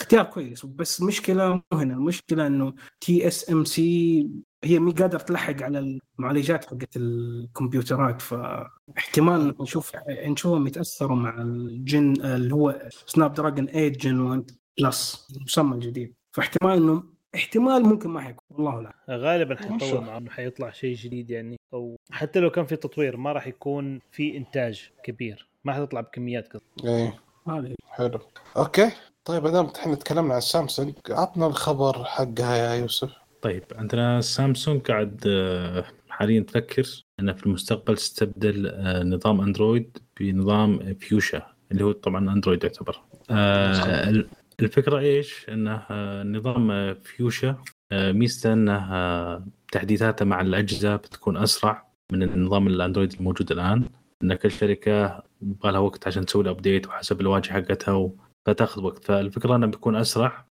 اختيار 0.00 0.24
كويس 0.24 0.66
بس 0.66 1.02
مو 1.02 1.60
هنا 1.72 1.94
المشكلة 1.94 2.46
إنه 2.46 2.74
TSMC 3.00 4.28
هي 4.64 4.78
مي 4.78 4.92
قادر 4.92 5.18
تلحق 5.18 5.62
على 5.62 5.98
المعالجات 6.18 6.64
حقت 6.64 6.96
الكمبيوترات 6.96 8.22
فاحتمال 8.22 9.54
نشوف 9.60 9.92
نشوفهم 10.08 10.66
يتاثروا 10.66 11.16
مع 11.16 11.42
ال 11.42 11.61
Gen 11.61 12.20
اللي 12.24 12.54
هو 12.54 12.88
Snapdragon 13.06 13.66
8 13.66 13.88
Gen 13.88 14.20
1 14.20 14.50
Plus 14.78 15.28
المسمى 15.36 15.74
الجديد. 15.74 16.14
فاحتمال 16.32 16.76
انه 16.76 17.02
احتمال 17.34 17.82
ممكن 17.82 18.10
ما 18.10 18.20
حيكون 18.20 18.44
والله 18.50 18.80
لا. 18.80 18.94
غالبا. 19.10 19.56
حيطول 19.56 20.04
معه 20.04 20.18
انه 20.18 20.30
حيطلع 20.30 20.70
شيء 20.70 20.96
جديد 20.96 21.30
يعني. 21.30 21.60
أو 21.74 21.96
حتى 22.10 22.40
لو 22.40 22.50
كان 22.50 22.66
في 22.66 22.76
تطوير 22.76 23.16
ما 23.16 23.32
راح 23.32 23.46
يكون 23.46 24.00
في 24.10 24.36
إنتاج 24.36 24.90
كبير. 25.02 25.48
ما 25.64 25.72
حتطلع 25.72 26.00
بكميات 26.00 26.48
كثير 26.48 26.62
إيه. 26.84 27.20
هذه 27.48 27.74
حلو. 27.86 28.18
أوكي. 28.56 28.90
طيب 29.24 29.44
ما 29.44 29.50
دام 29.50 29.66
إحنا 29.66 29.94
تكلمنا 29.94 30.34
عن 30.34 30.40
سامسونج 30.40 30.94
عطنا 31.10 31.46
الخبر 31.46 32.04
حقها 32.04 32.56
يا 32.56 32.74
يوسف. 32.74 33.21
طيب 33.42 33.64
عندنا 33.76 34.20
سامسونج 34.20 34.80
قاعد 34.80 35.22
آه، 35.26 35.84
حاليا 36.08 36.40
تفكر 36.40 37.04
انها 37.20 37.34
في 37.34 37.46
المستقبل 37.46 37.96
تستبدل 37.96 38.66
آه، 38.66 39.02
نظام 39.02 39.40
أندرويد 39.40 39.98
بنظام 40.20 40.94
فيوشا 40.94 41.46
اللي 41.72 41.84
هو 41.84 41.92
طبعا 41.92 42.32
أندرويد 42.32 42.64
يعتبر. 42.64 43.00
آه، 43.30 44.10
ال- 44.10 44.28
الفكرة 44.60 44.98
إيش؟ 44.98 45.46
إنه 45.48 45.86
نظام 46.22 46.94
فيوشا 46.94 47.56
ميزته 47.92 48.52
إنه 48.52 49.44
تحديثاته 49.72 50.24
مع 50.24 50.40
الأجهزة 50.40 50.96
بتكون 50.96 51.36
أسرع 51.36 51.88
من 52.12 52.22
النظام 52.22 52.66
الأندرويد 52.66 53.12
الموجود 53.12 53.52
الآن 53.52 53.88
إن 54.22 54.34
كل 54.34 54.50
شركة 54.50 55.22
يبغى 55.42 55.72
لها 55.72 55.80
وقت 55.80 56.06
عشان 56.06 56.26
تسوي 56.26 56.42
الابديت 56.42 56.86
وحسب 56.86 57.20
الواجهة 57.20 57.52
حقتها 57.52 58.10
فتأخذ 58.46 58.82
وقت. 58.84 59.04
فالفكرة 59.04 59.56
إنه 59.56 59.66
بيكون 59.66 59.96
أسرع 59.96 60.46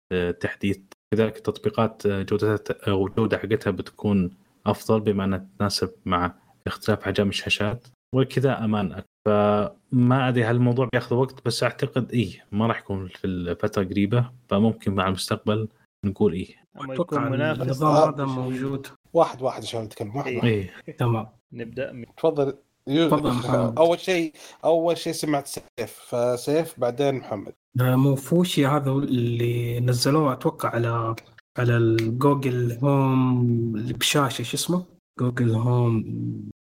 تحديث 0.41 0.79
كذلك 1.15 1.37
التطبيقات 1.37 2.07
جودتها 2.07 2.91
أو 2.91 3.07
الجوده 3.07 3.39
حقتها 3.39 3.71
بتكون 3.71 4.37
أفضل 4.67 5.01
بما 5.01 5.25
انها 5.25 5.39
تتناسب 5.39 5.91
مع 6.05 6.35
اختلاف 6.67 7.03
حجم 7.03 7.29
الشاشات. 7.29 7.87
وكذا 8.15 8.65
أمان. 8.65 8.93
أكثر. 8.93 9.07
فما 9.27 10.29
أدري 10.29 10.45
هل 10.45 10.57
الموضوع 10.57 10.89
بياخذ 10.93 11.17
وقت 11.17 11.47
بس 11.47 11.63
أعتقد 11.63 12.13
إيه 12.13 12.45
ما 12.53 12.67
راح 12.67 12.79
يكون 12.79 13.09
في 13.09 13.27
الفترة 13.27 13.85
قريبه 13.85 14.31
فممكن 14.49 14.95
مع 14.95 15.07
المستقبل 15.09 15.69
نقول 16.05 16.33
إيه. 16.33 16.55
أتوقع 16.77 16.93
يكون 16.95 17.31
منافس 17.31 17.63
النظام 17.63 17.97
آه. 17.97 18.15
هذا 18.15 18.25
موجود. 18.25 18.87
واحد 19.13 19.43
واحد 19.43 19.63
عشان 19.63 19.83
نتكلم 19.83 20.17
واحد 20.17 20.27
إيه. 20.27 20.37
واحد. 20.37 20.49
إيه. 20.89 20.97
تمام. 20.97 21.29
نبدأ. 21.53 21.93
من 21.93 22.05
تفضل 22.17 22.59
تفضل 22.87 23.33
محمد. 23.33 23.79
أول 23.79 24.01
شيء 24.01 24.33
أول 24.65 24.99
شيء 24.99 25.13
سمعت 25.13 25.47
سيف. 25.47 25.91
فسيف 25.91 26.81
بعدين 26.81 27.15
محمد. 27.15 27.53
آه، 27.81 27.97
مو 27.97 28.15
فوشي 28.17 28.67
هذا 28.67 28.91
اللي 28.91 29.81
نزلوه 29.81 30.33
أتوقع 30.33 30.69
على 30.69 31.15
على 31.59 31.77
الجوجل 31.77 32.79
هوم 32.83 33.77
اللي 33.77 33.93
بشاشه 33.93 34.43
شو 34.43 34.57
اسمه؟ 34.57 34.85
جوجل 35.21 35.55
هوم 35.55 36.05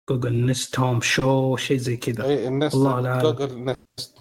جوجل 0.10 0.46
نست 0.46 0.80
هوم 0.80 1.02
شو 1.02 1.56
شيء 1.56 1.78
زي 1.78 1.98
كذا 1.98 2.24
اي 2.26 2.48
النست 2.48 2.76
الله 2.76 3.00
لا. 3.02 3.22
جوجل 3.22 3.66
نست 3.66 4.18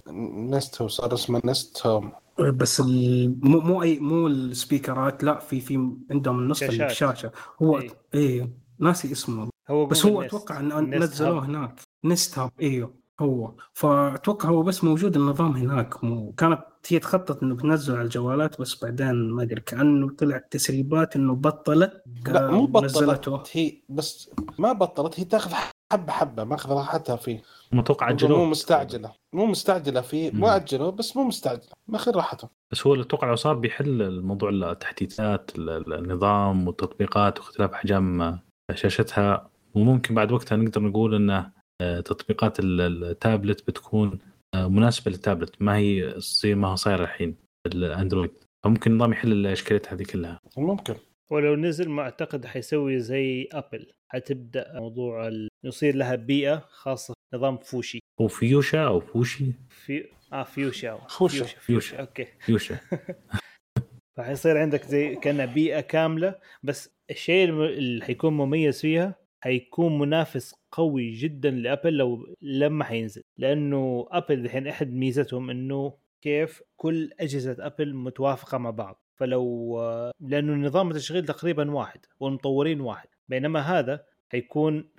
نست 0.51 0.83
هو 0.83 0.89
صار 0.89 1.15
اسمه 1.15 1.41
نست 1.45 1.87
هوم 1.87 2.13
بس 2.39 2.81
ال- 2.81 3.39
مو 3.49 3.61
مو 3.61 3.83
اي 3.83 3.99
مو 3.99 4.27
السبيكرات 4.27 5.25
لا 5.25 5.39
في 5.39 5.61
في 5.61 5.91
عندهم 6.11 6.39
النسخه 6.39 6.67
اللي 6.67 6.77
شاشات. 6.79 6.91
بشاشه 7.17 7.33
هو 7.63 7.79
إيه. 7.79 7.91
إيه 8.15 8.51
ناسي 8.79 9.13
اسمه 9.13 9.49
هو 9.71 9.87
بس 9.87 10.07
هو 10.07 10.23
نست. 10.23 10.35
أتوقع 10.35 10.61
ان 10.61 10.99
نزلوه. 10.99 11.45
هناك 11.47 11.81
نست 12.05 12.39
هاب 12.39 12.51
إيوه 12.63 12.95
هو. 13.21 13.55
فأتوقع 13.73 14.49
هو 14.49 14.63
بس 14.63 14.85
موجود 14.85 15.17
النظام 15.17 15.57
هناك. 15.57 16.05
مو 16.05 16.33
كانت 16.33 16.61
هي 16.89 16.99
تخطط 16.99 17.43
إنه 17.43 17.55
بتنزل 17.55 17.95
على 17.95 18.03
الجوالات 18.05 18.61
بس 18.61 18.85
بعدين 18.85 19.31
ما 19.31 19.43
أدري 19.43 19.61
كأنه 19.61 20.11
طلع 20.19 20.39
تسريبات 20.51 21.17
إنه 21.17 21.35
بطلت 21.35 22.03
لا 22.27 22.51
مو 22.51 22.81
نزلته. 22.81 23.31
بطلت 23.31 23.57
هي 23.57 23.73
بس 23.89 24.31
ما 24.59 24.73
بطلت 24.73 25.21
هي 25.21 25.25
تاخذ 25.25 25.53
حبة 25.93 26.13
حبة 26.13 26.45
ماخذ 26.45 26.71
راحتها 26.73 27.17
فيه. 27.17 27.43
متوقع 27.73 28.07
مو 28.07 28.13
عجلوه 28.13 28.45
مستعجلة. 28.45 29.13
مو 29.33 29.47
مستعجلة 29.47 30.01
فيه 30.01 30.31
مو 30.31 30.39
مم. 30.39 30.45
أجله 30.45 30.91
بس 30.91 31.17
مو 31.17 31.25
مستعجلة 31.25 31.73
ماخذ 31.89 32.17
راحته. 32.17 32.49
بس 32.73 32.87
هو 32.87 32.95
أتوقع 33.01 33.29
لو 33.29 33.37
صار 33.37 33.55
بيحل 33.55 34.03
الموضوع 34.03 34.51
التحديثات 34.51 35.51
ال- 35.59 35.71
ال- 35.71 35.93
النظام 35.93 36.67
والتطبيقات 36.67 37.39
واختلاف 37.39 37.71
أحجام 37.73 38.39
شاشتها 38.75 39.51
وممكن 39.75 40.15
بعد 40.15 40.33
وقتها 40.33 40.57
نقدر 40.57 40.81
نقول 40.83 41.15
ان 41.15 41.31
آه، 41.31 41.53
تطبيقات 41.83 42.61
ال- 42.61 42.81
التابلت 43.05 43.69
بتكون 43.69 44.19
آه، 44.55 44.69
مناسبة 44.69 45.11
للتابلت 45.11 45.63
ما 45.63 45.77
هي 45.77 46.15
زي 46.17 46.55
ما 46.55 46.69
هو 46.69 46.75
صاير 46.77 47.03
الحين 47.03 47.37
الأندرويد. 47.67 48.31
فممكن 48.65 48.91
النظام 48.93 49.13
يحل 49.13 49.33
الاشكاليات 49.33 49.93
هذه 49.93 50.03
كلها. 50.03 50.39
ممكن. 50.57 50.95
ولو 51.31 51.57
نزل 51.57 51.89
ما 51.89 52.03
أعتقد 52.03 52.47
حيسوي 52.47 52.99
زي 53.01 53.49
أبل. 53.53 53.93
حتبدأ 54.13 54.73
موضوع 54.81 55.29
ال... 55.29 55.49
يصير 55.65 55.95
لها 55.97 56.15
بيئة 56.15 56.65
خاصة 56.69 57.15
نظام 57.35 57.59
فوشي. 57.59 57.99
هو 58.21 58.29
فيوشا 58.29 58.87
أو 58.87 59.01
فوشي؟ 59.01 59.45
في 59.69 60.05
آه 60.33 60.43
فيوشا. 60.43 60.97
فوشا. 61.09 61.45
فيوشا. 61.45 62.01
أوكي. 62.01 62.27
فيوشا. 62.41 62.79
فحيصير 64.17 64.59
عندك 64.59 64.85
زي 64.85 65.17
كأنها 65.17 65.47
بيئة 65.47 65.81
كاملة 65.81 66.35
بس 66.63 66.91
الشيء 67.11 67.49
اللي 67.49 68.05
حيكون 68.05 68.33
مميز 68.33 68.81
فيها 68.81 69.15
حيكون 69.45 69.99
منافس 69.99 70.55
قوي 70.75 71.11
جدا 71.11 71.51
لأبل 71.51 71.97
لو 71.97 72.35
لما 72.43 72.85
حينزل 72.85 73.23
لأنه 73.39 74.07
أبل 74.11 74.41
الحين 74.41 74.67
أحد 74.67 74.93
ميزتهم 74.93 75.51
إنه 75.51 75.95
كيف 76.23 76.63
كل 76.77 77.11
أجهزة 77.21 77.57
أبل 77.67 77.95
متوافقة 77.95 78.59
مع 78.59 78.71
بعض. 78.71 79.01
فلو 79.17 79.81
لأنه 80.21 80.67
نظام 80.67 80.91
التشغيل 80.91 81.25
تقريبا 81.25 81.71
واحد 81.71 82.01
والمطورين 82.21 82.81
واحد 82.81 83.09
بينما 83.29 83.61
هذا 83.61 84.05
حيكون 84.29 84.91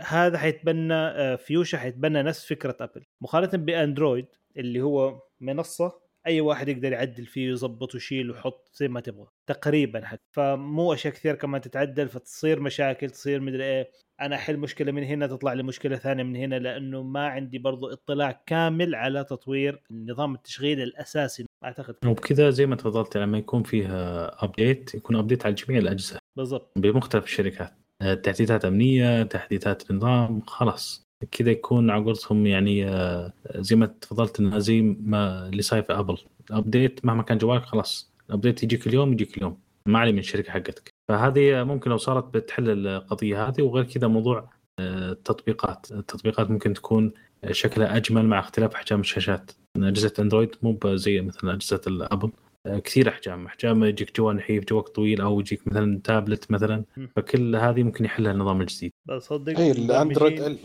هذا 0.00 0.38
حيتبنى 0.38 0.94
آه، 0.94 1.36
فيوشا 1.36 1.78
حيتبنى 1.78 2.22
نفس 2.22 2.46
فكرة 2.46 2.76
أبل. 2.80 3.04
مقارنة 3.20 3.64
بأندرويد 3.64 4.26
اللي 4.56 4.80
هو 4.80 5.22
منصة 5.40 6.02
أي 6.26 6.40
واحد 6.40 6.68
يقدر 6.68 6.92
يعدل 6.92 7.26
فيه 7.26 7.48
ويظبط 7.50 7.94
ويشيل 7.94 8.30
ويحط 8.30 8.70
زي 8.74 8.88
ما 8.88 9.00
تبغى 9.00 9.26
تقريبا 9.46 10.06
حتى. 10.06 10.22
فمو 10.30 10.92
أشياء 10.94 11.14
كثير 11.14 11.34
كمان 11.34 11.60
تتعدل 11.60 12.08
فتصير 12.08 12.60
مشاكل 12.60 13.10
تصير 13.10 13.40
مدري 13.40 13.64
إيه. 13.64 13.90
أنا 14.22 14.36
أحل 14.36 14.56
مشكلة 14.56 14.92
من 14.92 15.04
هنا 15.04 15.26
تطلع 15.26 15.52
لي 15.52 15.62
مشكلة 15.62 15.96
ثانية 15.96 16.22
من 16.22 16.36
هنا 16.36 16.58
لأنه 16.58 17.02
ما 17.02 17.26
عندي 17.26 17.58
برضو 17.58 17.92
اطلاع 17.92 18.42
كامل 18.46 18.94
على 18.94 19.24
تطوير 19.24 19.82
نظام 19.90 20.34
التشغيل 20.34 20.82
الأساسي. 20.82 21.44
أعتقد. 21.64 21.94
وبكذا 22.06 22.50
زي 22.50 22.66
ما 22.66 22.76
تفضلت 22.76 23.16
لما 23.16 23.38
يكون 23.38 23.62
فيها 23.62 24.30
update 24.44 24.94
يكون 24.94 25.16
update 25.16 25.46
على 25.46 25.54
جميع 25.54 25.78
الأجهزة. 25.78 26.18
بالضبط. 26.36 26.72
بمختلف 26.76 27.24
الشركات. 27.24 27.72
آه، 28.02 28.14
تحديثات 28.14 28.64
أمنية 28.64 29.22
تحديثات 29.22 29.92
نظام 29.92 30.40
خلاص. 30.40 31.02
كذا 31.30 31.50
يكون 31.50 31.90
على 31.90 32.04
قولتهم 32.04 32.46
يعني 32.46 32.88
آه، 32.88 33.32
زي 33.56 33.76
ما 33.76 33.86
تفضلت 33.86 34.40
انها 34.40 34.58
زي 34.58 34.82
ما 34.82 35.48
اللي 35.48 35.62
صاير 35.62 35.82
في 35.82 35.92
ابل 35.92 36.18
ال 36.50 36.58
update 36.58 37.04
مهما 37.04 37.22
كان 37.22 37.38
جوالك 37.38 37.62
خلاص. 37.62 38.12
ال 38.28 38.33
update 38.33 38.62
يجيك 38.62 38.86
اليوم 38.86 39.12
يجيك 39.12 39.36
اليوم. 39.38 39.60
ما 39.86 39.98
علي 39.98 40.12
من 40.12 40.18
الشركة 40.18 40.52
حقتك. 40.52 40.91
فهذه 41.08 41.64
ممكن 41.64 41.90
لو 41.90 41.96
صارت 41.96 42.34
بتحل 42.34 42.86
القضية 42.86 43.48
هذه 43.48 43.62
وغير 43.62 43.84
كذا 43.84 44.08
موضوع 44.08 44.50
آه، 44.78 45.10
التطبيقات. 45.12 45.86
التطبيقات 45.92 46.50
ممكن 46.50 46.74
تكون 46.74 47.12
شكلها 47.50 47.96
أجمل 47.96 48.26
مع 48.26 48.38
اختلاف 48.38 48.74
أحجام 48.74 49.00
الشاشات. 49.00 49.50
أجهزة 49.76 50.12
أندرويد 50.18 50.56
مو 50.62 50.78
زي 50.84 51.20
مثلا 51.20 51.54
أجهزة 51.54 51.80
الأبل. 51.86 52.30
آه، 52.66 52.78
كثير 52.78 53.08
أحجام. 53.08 53.46
أحجام 53.46 53.84
يجيك 53.84 54.16
جوال 54.16 54.36
نحيف 54.36 54.64
جوال 54.64 54.84
طويل 54.84 55.20
أو 55.20 55.40
يجيك 55.40 55.68
مثلا 55.68 56.00
تابلت 56.04 56.50
مثلا. 56.50 56.84
فكل 57.16 57.56
هذه 57.56 57.82
ممكن 57.82 58.04
يحلها 58.04 58.32
النظام 58.32 58.60
الجديد. 58.60 58.92
بصدق 59.06 59.58
اي 59.58 59.70
الاندرويد 59.72 60.58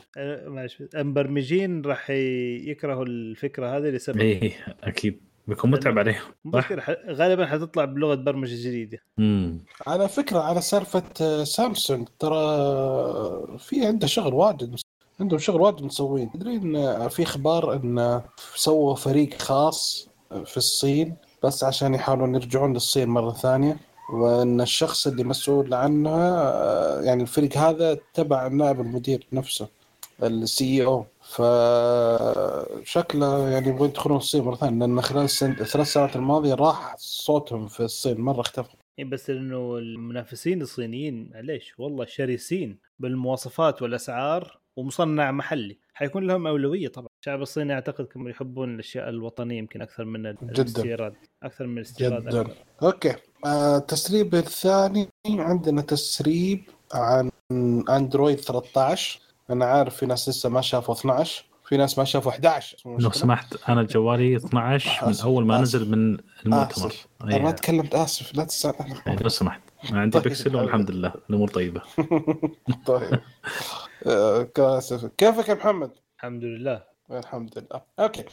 المبرمجين- 0.96 1.86
راح 1.86 2.10
يكرهوا 2.10 3.06
الفكرة 3.06 3.78
هذه 3.78 3.90
لسبب. 3.90 4.18
اي 4.22 4.54
أكيد. 4.84 5.22
بيكون 5.48 5.72
متعب 5.72 6.00
عليهم 6.00 6.22
غالبا 7.10 7.46
حتطلع 7.46 7.86
بلغة 7.86 8.16
برمجة 8.16 8.68
جديدة. 8.68 8.98
امم 9.20 9.60
على 9.88 10.10
فكرة 10.10 10.40
على 10.40 10.62
سالفة 10.62 11.04
آه، 11.22 11.44
سامسونج 11.44 12.08
ترى 12.20 12.38
في 13.58 13.86
عنده 13.86 14.08
شغل 14.08 14.34
واجد 14.34 14.76
عندهم 15.20 15.40
شغل 15.40 15.62
واجد 15.62 15.84
مسوين. 15.84 16.32
تدري 16.32 16.56
إن 16.56 17.08
في 17.10 17.24
إخبار 17.24 17.74
إن 17.74 18.22
سووا 18.56 18.96
فريق 18.96 19.42
خاص 19.42 20.10
في 20.46 20.58
الصين 20.58 21.16
بس 21.44 21.64
عشان 21.64 21.94
يحاولون 21.94 22.36
يرجعون 22.36 22.74
للصين 22.74 23.10
مرة 23.10 23.32
ثانية. 23.32 23.78
وإن 24.14 24.62
الشخص 24.62 25.08
اللي 25.08 25.24
مسؤول 25.24 25.74
عنها 25.74 26.42
آه، 26.42 27.02
يعني 27.02 27.22
الفريق 27.22 27.58
هذا 27.58 27.98
تبع 28.14 28.48
نائب 28.48 28.82
المدير 28.82 29.28
نفسه 29.34 29.68
السي 30.24 30.86
أو 30.86 31.06
فشكله 32.86 33.50
يعني 33.50 33.68
يبغون 33.68 33.90
يدخلون 33.90 34.18
الصين 34.18 34.44
مرة 34.44 34.56
ثانية 34.56 34.80
لأن 34.80 35.02
خلال 35.02 35.24
السن... 35.24 35.52
الثلاث 35.52 35.88
سنوات 35.88 36.16
الماضية 36.16 36.54
راح 36.54 36.96
صوتهم 36.98 37.68
في 37.68 37.80
الصين 37.80 38.22
مرة 38.22 38.42
اختفى 38.42 38.70
إيه 39.00 39.06
بس 39.06 39.30
إنه 39.30 39.78
المنافسين 39.78 40.62
الصينيين 40.62 41.30
معليش 41.34 41.80
والله 41.80 42.06
شرسين 42.06 42.80
بالمواصفات 43.00 43.82
والأسعار 43.82 44.60
ومصنع 44.76 45.32
محلي. 45.32 45.78
حيكون 45.94 46.28
لهم 46.28 46.48
أولوية 46.48 46.88
طبعا. 46.88 47.08
الشعب 47.22 47.42
الصيني 47.42 47.74
أعتقد 47.74 48.06
كم 48.06 48.28
يحبون 48.28 48.74
الأشياء 48.76 49.10
الوطنية 49.10 49.58
يمكن 49.58 49.82
أكثر 49.82 50.06
من. 50.06 50.26
الاستيراد. 50.26 51.14
أكثر 51.44 51.68
من 51.68 51.78
الاستيراد 51.78 52.22
جدا. 52.22 52.42
أكثر. 52.42 52.54
أوكي. 52.84 53.16
آه، 53.46 53.78
التسريب 53.78 54.36
الثاني 54.36 55.10
عندنا 55.28 55.82
تسريب 55.82 56.64
عن 56.94 57.32
اندرويد 57.90 58.40
13 58.40 59.20
أنا 59.50 59.66
عارف 59.66 59.96
في 59.96 60.06
ناس 60.06 60.30
لسه 60.30 60.50
ما 60.50 60.62
شافوا 60.62 60.94
12 60.96 61.44
في 61.66 61.78
ناس 61.78 61.98
ما 61.98 62.04
شافوا 62.04 62.32
11 62.32 62.78
مو 62.86 62.98
لو. 62.98 63.12
سمحت 63.12 63.70
أنا 63.70 63.84
جوالي 63.84 64.36
12 64.36 65.08
من 65.08 65.16
أول 65.24 65.46
ما 65.46 65.56
آسف. 65.56 65.62
نزل 65.64 65.92
من 65.92 66.18
المؤتمر 66.46 66.88
آسف. 66.88 67.08
أنا 67.24 67.38
ما. 67.38 67.52
تكلمت 67.52 67.96
آسف 67.96 68.36
لا 68.36 68.44
تسأل 68.44 68.74
أي، 69.08 69.16
لو 69.16 69.30
سمحت 69.30 69.62
أنا 69.92 70.02
عندي 70.02 70.20
طيب. 70.20 70.28
بكسل 70.28 70.56
والحمد 70.56 70.92
لله 70.92 71.14
الأمور 71.30 71.48
طيبة 71.50 71.82
طيب 72.86 73.20
آه، 74.08 74.48
اسف 74.60 75.06
كيفك 75.06 75.50
يا 75.50 75.54
محمد؟ 75.54 75.92
الحمد 76.18 76.44
لله 76.44 76.84
الحمد 77.12 77.58
لله 77.58 77.82
أوكي 78.00 78.26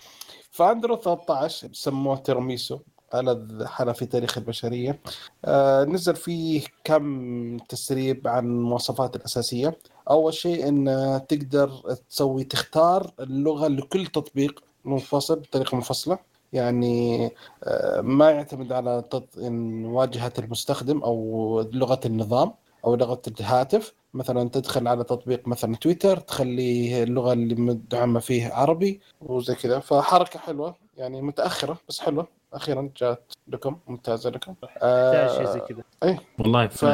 فاندرويد 0.51 1.01
13 1.01 1.69
سموه 1.73 2.17
Tiramisu 2.17 2.81
ألذ 3.21 3.65
حلا 3.67 3.93
في 3.93 4.07
تاريخ 4.07 4.39
البشرية. 4.39 5.01
آه 5.45 5.85
نزل 5.85 6.17
فيه 6.17 6.63
كم 6.85 7.57
تسريب 7.59 8.29
عن 8.29 8.45
المواصفات 8.45 9.17
الأساسية. 9.17 9.79
أول 10.11 10.35
شيء 10.35 10.69
أن 10.69 11.21
تقدر 11.29 11.71
تسوي 12.11 12.45
تختار 12.45 13.11
اللغة 13.21 13.69
لكل 13.69 14.07
تطبيق 14.07 14.65
منفصل 14.85 15.41
بطريقة 15.41 15.75
منفصلة. 15.75 16.19
يعني 16.53 17.31
آه 17.65 18.01
ما 18.01 18.31
يعتمد 18.31 18.73
على 18.73 19.05
تط... 19.11 19.29
واجهة 19.85 20.33
المستخدم 20.39 21.03
أو 21.03 21.69
لغة 21.73 22.01
النظام 22.07 22.53
أو 22.85 22.95
لغة 22.95 23.23
الهاتف. 23.41 23.95
مثلا 24.15 24.49
تدخل 24.49 24.89
على 24.89 25.05
تطبيق 25.05 25.49
مثلا 25.49 25.77
تويتر 25.77 26.17
تخلي 26.21 27.03
اللغة 27.03 27.33
اللي 27.33 27.55
مدعمة 27.55 28.21
فيه 28.21 28.53
عربي 28.53 29.01
وزي 29.21 29.55
كذا. 29.55 29.79
فحركة 29.79 30.39
حلوة 30.39 30.75
يعني 30.97 31.23
متأخرة 31.23 31.79
بس 31.89 32.01
حلوة. 32.01 32.29
أخيرا 32.55 32.91
جاءت 32.97 33.33
لكم 33.49 33.79
ممتازة 33.87 34.31
لكم 34.31 34.55
تحتاج 34.63 35.31
شيء 35.37 35.45
زي 35.45 35.61
كذا. 35.61 35.83
والله 36.39 36.67
ف 36.67 36.85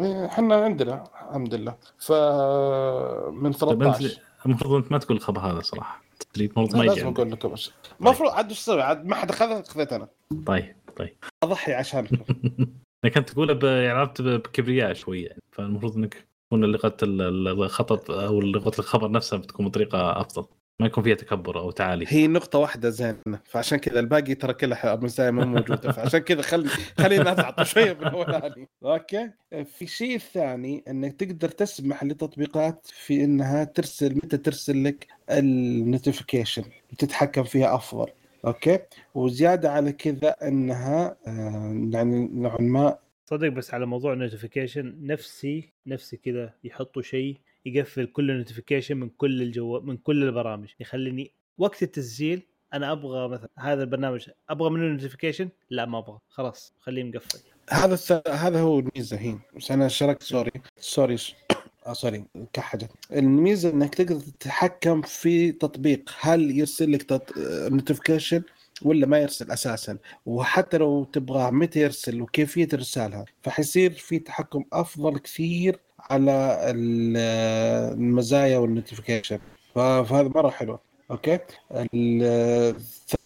إيه، 0.00 0.26
إحنا 0.26 0.54
عندنا 0.64 1.04
الحمد 1.28 1.54
لله. 1.54 1.74
ف 1.98 2.12
من 3.32 3.52
طيب 3.52 3.82
أنت 3.82 3.96
13 3.96 4.20
المفروض 4.46 4.74
أنت 4.82 4.92
ما 4.92 4.98
تقول 4.98 5.16
الخبر 5.16 5.40
هذا 5.40 5.60
صراحة. 5.60 6.02
المفروض 6.36 6.76
ما 6.76 6.84
يجي 6.84 6.94
لازم. 6.94 7.08
أقول 7.08 7.30
لكم. 7.32 7.54
المفروض 8.00 8.30
عاد 8.30 8.48
إيش 8.48 8.68
عاد 8.68 9.06
ما 9.06 9.14
حد 9.14 9.30
أخذها 9.30 9.62
خذيت 9.62 9.92
أنا. 9.92 10.08
طيب 10.46 10.76
طيب. 10.96 11.16
أضحي 11.42 11.72
عشانكم 11.74 12.16
لكن 13.04 13.16
انت 13.20 13.30
تقولها 13.30 13.54
ب- 13.54 13.64
يعني 13.64 13.98
عرفت 13.98 14.22
بكبرياء 14.22 14.92
شوي 14.92 15.22
يعني. 15.22 15.40
فالمفروض 15.52 15.96
إنك 15.96 16.26
تكون 16.46 16.64
لغة 16.64 16.96
ال- 17.02 17.22
ال- 17.22 17.48
الخطط 17.48 18.10
أو 18.10 18.40
لغة 18.40 18.72
الخبر 18.78 19.10
نفسها 19.10 19.38
بتكون 19.38 19.68
بطريقة 19.68 20.20
أفضل. 20.20 20.44
ما 20.80 20.86
يكون 20.86 21.04
فيها 21.04 21.14
تكبر 21.14 21.58
أو 21.58 21.70
تعالي. 21.70 22.04
هي 22.08 22.26
نقطة 22.26 22.58
واحدة 22.58 22.90
زينة 22.90 23.40
فعشان 23.44 23.78
كذا 23.78 24.00
الباقي 24.00 24.34
ترى 24.34 24.54
كلها 24.54 24.96
مزايا 24.96 25.30
ما 25.30 25.44
موجودة 25.44 25.92
فعشان 25.92 26.20
كذا 26.20 26.42
خلي 26.42 26.68
خلينا 26.98 27.32
نتعطى 27.32 27.64
شوية 27.64 27.92
بالاولاني 27.92 28.68
أوكي؟ 28.84 29.30
في 29.50 29.86
شيء 29.86 30.18
ثاني 30.18 30.84
إنك 30.88 31.12
تقدر 31.12 31.48
تسمح 31.48 32.04
لتطبيقات 32.04 32.86
في 32.86 33.24
إنها 33.24 33.64
ترسل 33.64 34.14
متى 34.14 34.36
ترسل 34.36 34.84
لك 34.84 35.06
ال 35.30 35.40
notification؟ 35.40 36.64
تتحكم 36.98 37.42
فيها 37.42 37.74
أفضل. 37.74 38.06
أوكي؟ 38.44 38.78
وزيادة 39.14 39.72
على 39.72 39.92
كذا 39.92 40.36
إنها 40.42 41.16
آه، 41.26 41.88
يعني 41.92 42.28
نوعا 42.32 42.60
ما 42.60 42.98
صدق 43.30 43.48
بس 43.48 43.74
على 43.74 43.86
موضوع 43.86 44.12
ال 44.12 44.18
notification 44.18 44.94
نفسي 45.00 45.72
نفسي 45.86 46.16
كذا 46.16 46.54
يحطوا 46.64 47.02
شيء 47.02 47.36
يقفل 47.66 48.06
كل 48.06 48.30
ال 48.30 48.35
notification 48.35 48.96
من 48.96 49.08
كل 49.08 49.42
الجو 49.42 49.80
من 49.80 49.96
كل 49.96 50.22
البرامج. 50.22 50.68
يخليني 50.80 51.32
وقت 51.58 51.82
التسجيل 51.82 52.42
أنا 52.74 52.92
أبغى 52.92 53.28
مثلا 53.28 53.50
هذا 53.58 53.82
البرنامج 53.82 54.30
أبغى 54.48 54.70
منه 54.70 54.84
notification 54.84 55.48
لا 55.70 55.86
ما 55.86 55.98
أبغى. 55.98 56.18
خلاص 56.28 56.74
خليه 56.80 57.04
مقفل. 57.04 57.38
هذا 57.70 57.94
الس... 57.94 58.12
هذا 58.12 58.60
هو 58.60 58.78
الميزة 58.78 59.16
هي 59.16 59.38
بس 59.56 59.70
أنا 59.70 59.88
شرقت 59.88 60.22
sorry 60.22 60.52
sorry 60.80 61.16
آه 61.86 61.92
sorry 61.92 62.24
كحيت. 62.52 62.90
الميزة 63.12 63.70
إنك 63.70 63.94
تقدر 63.94 64.20
تتحكم 64.20 65.02
في 65.02 65.52
تطبيق. 65.52 66.10
هل 66.20 66.58
يرسل 66.58 66.92
لك 66.92 67.02
تط... 67.02 67.38
notification 67.72 68.42
ولا 68.82 69.06
ما 69.06 69.18
يرسل 69.18 69.50
أساسا؟ 69.50 69.98
وحتى 70.26 70.78
لو 70.78 71.04
تبغى 71.04 71.50
متى 71.50 71.80
يرسل 71.80 72.22
وكيفية 72.22 72.68
إرسالها؟ 72.74 73.24
فحيصير 73.42 73.90
في 73.90 74.18
تحكم 74.18 74.64
أفضل 74.72 75.18
كثير 75.18 75.80
على 76.10 76.58
ال- 76.64 77.16
المزايا 77.98 78.58
وال 78.58 78.69
notification 78.69 79.38
فهذا 79.74 80.28
مرة 80.34 80.50
حلو 80.50 80.78
okay؟ 81.10 81.38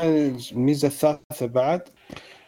الميزة 0.00 0.88
الثالثة 0.88 1.46
بعد 1.46 1.80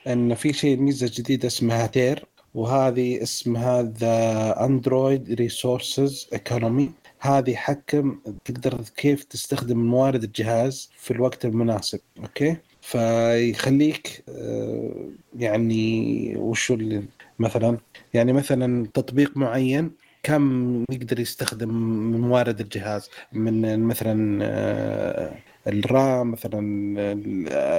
إن 0.06 0.34
في 0.34 0.52
شيء 0.52 0.76
ميزة 0.76 1.10
جديدة 1.14 1.46
اسمها 1.46 1.86
TARE 1.86 2.24
وهذه 2.54 3.22
اسمها 3.22 3.82
The 3.82 4.64
Android 4.64 5.32
Resources 5.32 6.28
Economy 6.32 6.90
هذه 7.20 7.50
يحكم 7.50 8.18
تقدر 8.44 8.80
كيف 8.96 9.24
تستخدم 9.24 9.78
موارد 9.78 10.22
الجهاز 10.22 10.90
في 10.96 11.10
الوقت 11.10 11.44
المناسب. 11.44 12.00
okay؟ 12.22 12.56
فيخليك 12.80 14.24
آه، 14.28 15.08
يعني 15.38 16.34
وشو 16.36 16.74
اللي 16.74 17.02
مثلا 17.38 17.78
يعني 18.14 18.32
مثلا 18.32 18.86
تطبيق 18.94 19.36
معين 19.36 19.90
كم 20.26 20.84
يقدر 20.90 21.20
يستخدم 21.20 21.68
من 22.12 22.20
موارد 22.20 22.60
الجهاز؟ 22.60 23.10
من 23.32 23.80
مثلا 23.80 24.38
آه، 24.42 25.38
الرام 25.66 26.30
مثلا 26.30 26.58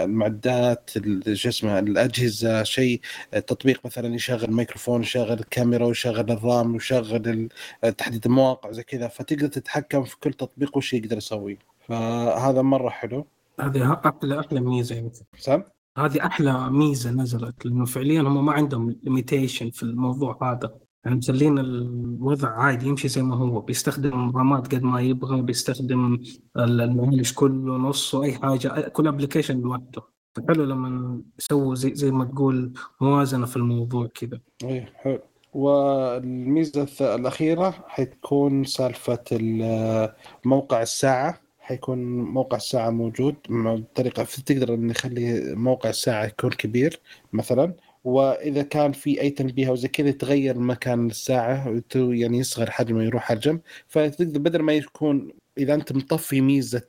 المعدات 0.03 0.89
ال- 0.97 1.37
شو 1.37 1.49
اسمه 1.49 1.79
الأجهزة 1.79 2.63
شيء 2.63 3.01
تطبيق 3.31 3.85
مثلا 3.85 4.15
يشغل 4.15 4.51
ميكروفون 4.53 5.01
يشغل 5.01 5.33
الكاميرا 5.39 5.85
ويشغل 5.85 6.31
الرام 6.31 6.73
ويشغل 6.73 7.49
ال- 7.83 7.95
تحديد 7.95 8.25
المواقع 8.25 8.71
زي 8.71 8.83
كذا. 8.83 9.07
فتقدر 9.07 9.47
تتحكم 9.47 10.03
في 10.03 10.19
كل 10.19 10.33
تطبيق 10.33 10.77
وش 10.77 10.93
يقدر 10.93 11.17
يسويه 11.17 11.57
فهذا 11.87 12.61
مرة 12.61 12.89
حلو. 12.89 13.27
هذه 13.59 14.01
أحلى 14.05 14.39
أحلى 14.39 14.59
ميزة 14.59 14.95
يمكن 14.95 15.19
سام؟ 15.37 15.63
هذه 15.97 16.25
أحلى 16.25 16.69
ميزة 16.71 17.11
نزلت 17.11 17.65
لأنه 17.65 17.85
فعليا 17.85 18.21
هم 18.21 18.45
ما 18.45 18.51
عندهم 18.51 18.95
limitation 19.03 19.69
في 19.69 19.83
الموضوع 19.83 20.37
هذا. 20.41 20.86
يعني 21.05 21.17
مخلين 21.17 21.59
الوضع 21.59 22.49
عادي 22.49 22.87
يمشي 22.87 23.07
زي 23.07 23.21
ما 23.21 23.35
هو. 23.35 23.61
بيستخدم 23.61 24.37
رامات 24.37 24.75
قد 24.75 24.83
ما 24.83 25.01
يبغى 25.01 25.41
بيستخدم 25.41 26.19
المعالج 26.57 27.33
كله 27.33 27.77
نصه 27.77 28.23
أي 28.23 28.33
حاجة 28.33 28.87
كل 28.87 29.07
application 29.07 29.61
لوحده. 29.61 30.01
فحلو 30.35 30.63
لما 30.63 31.21
يسووا 31.39 31.75
زي, 31.75 31.95
زي 31.95 32.11
ما 32.11 32.25
تقول 32.25 32.73
موازنة 33.01 33.45
في 33.45 33.57
الموضوع 33.57 34.07
كذا 34.07 34.39
إيه 34.63 34.93
حلو. 34.95 35.19
والميزة 35.53 36.87
الأخيرة 37.15 37.73
حتكون 37.87 38.63
سالفة 38.63 39.23
ال- 39.31 40.13
موقع 40.45 40.81
الساعة. 40.81 41.41
حيكون 41.59 42.21
موقع 42.23 42.57
الساعة 42.57 42.89
موجود. 42.89 43.35
بطريقه 43.49 44.23
تقدر 44.45 44.75
نخلي 44.75 45.55
موقع 45.55 45.89
الساعة 45.89 46.25
يكون 46.25 46.49
كبير 46.49 46.99
مثلا. 47.33 47.73
وإذا 48.07 48.63
كان 48.63 48.91
في 48.91 49.21
أي 49.21 49.29
تنبيه 49.29 49.69
أو 49.69 49.75
زي 49.75 49.87
كذا 49.87 50.09
يتغير 50.09 50.59
مكان 50.59 51.07
الساعة 51.07 51.81
يعني 51.95 52.37
يصغر 52.37 52.71
حجمه 52.71 53.03
يروح 53.03 53.23
حجم 53.23 53.59
فتقدر 53.87 54.39
بدل 54.39 54.61
ما 54.61 54.73
يكون 54.73 55.31
إذا 55.57 55.73
أنت 55.73 55.91
مطفي 55.91 56.41
ميزة 56.41 56.87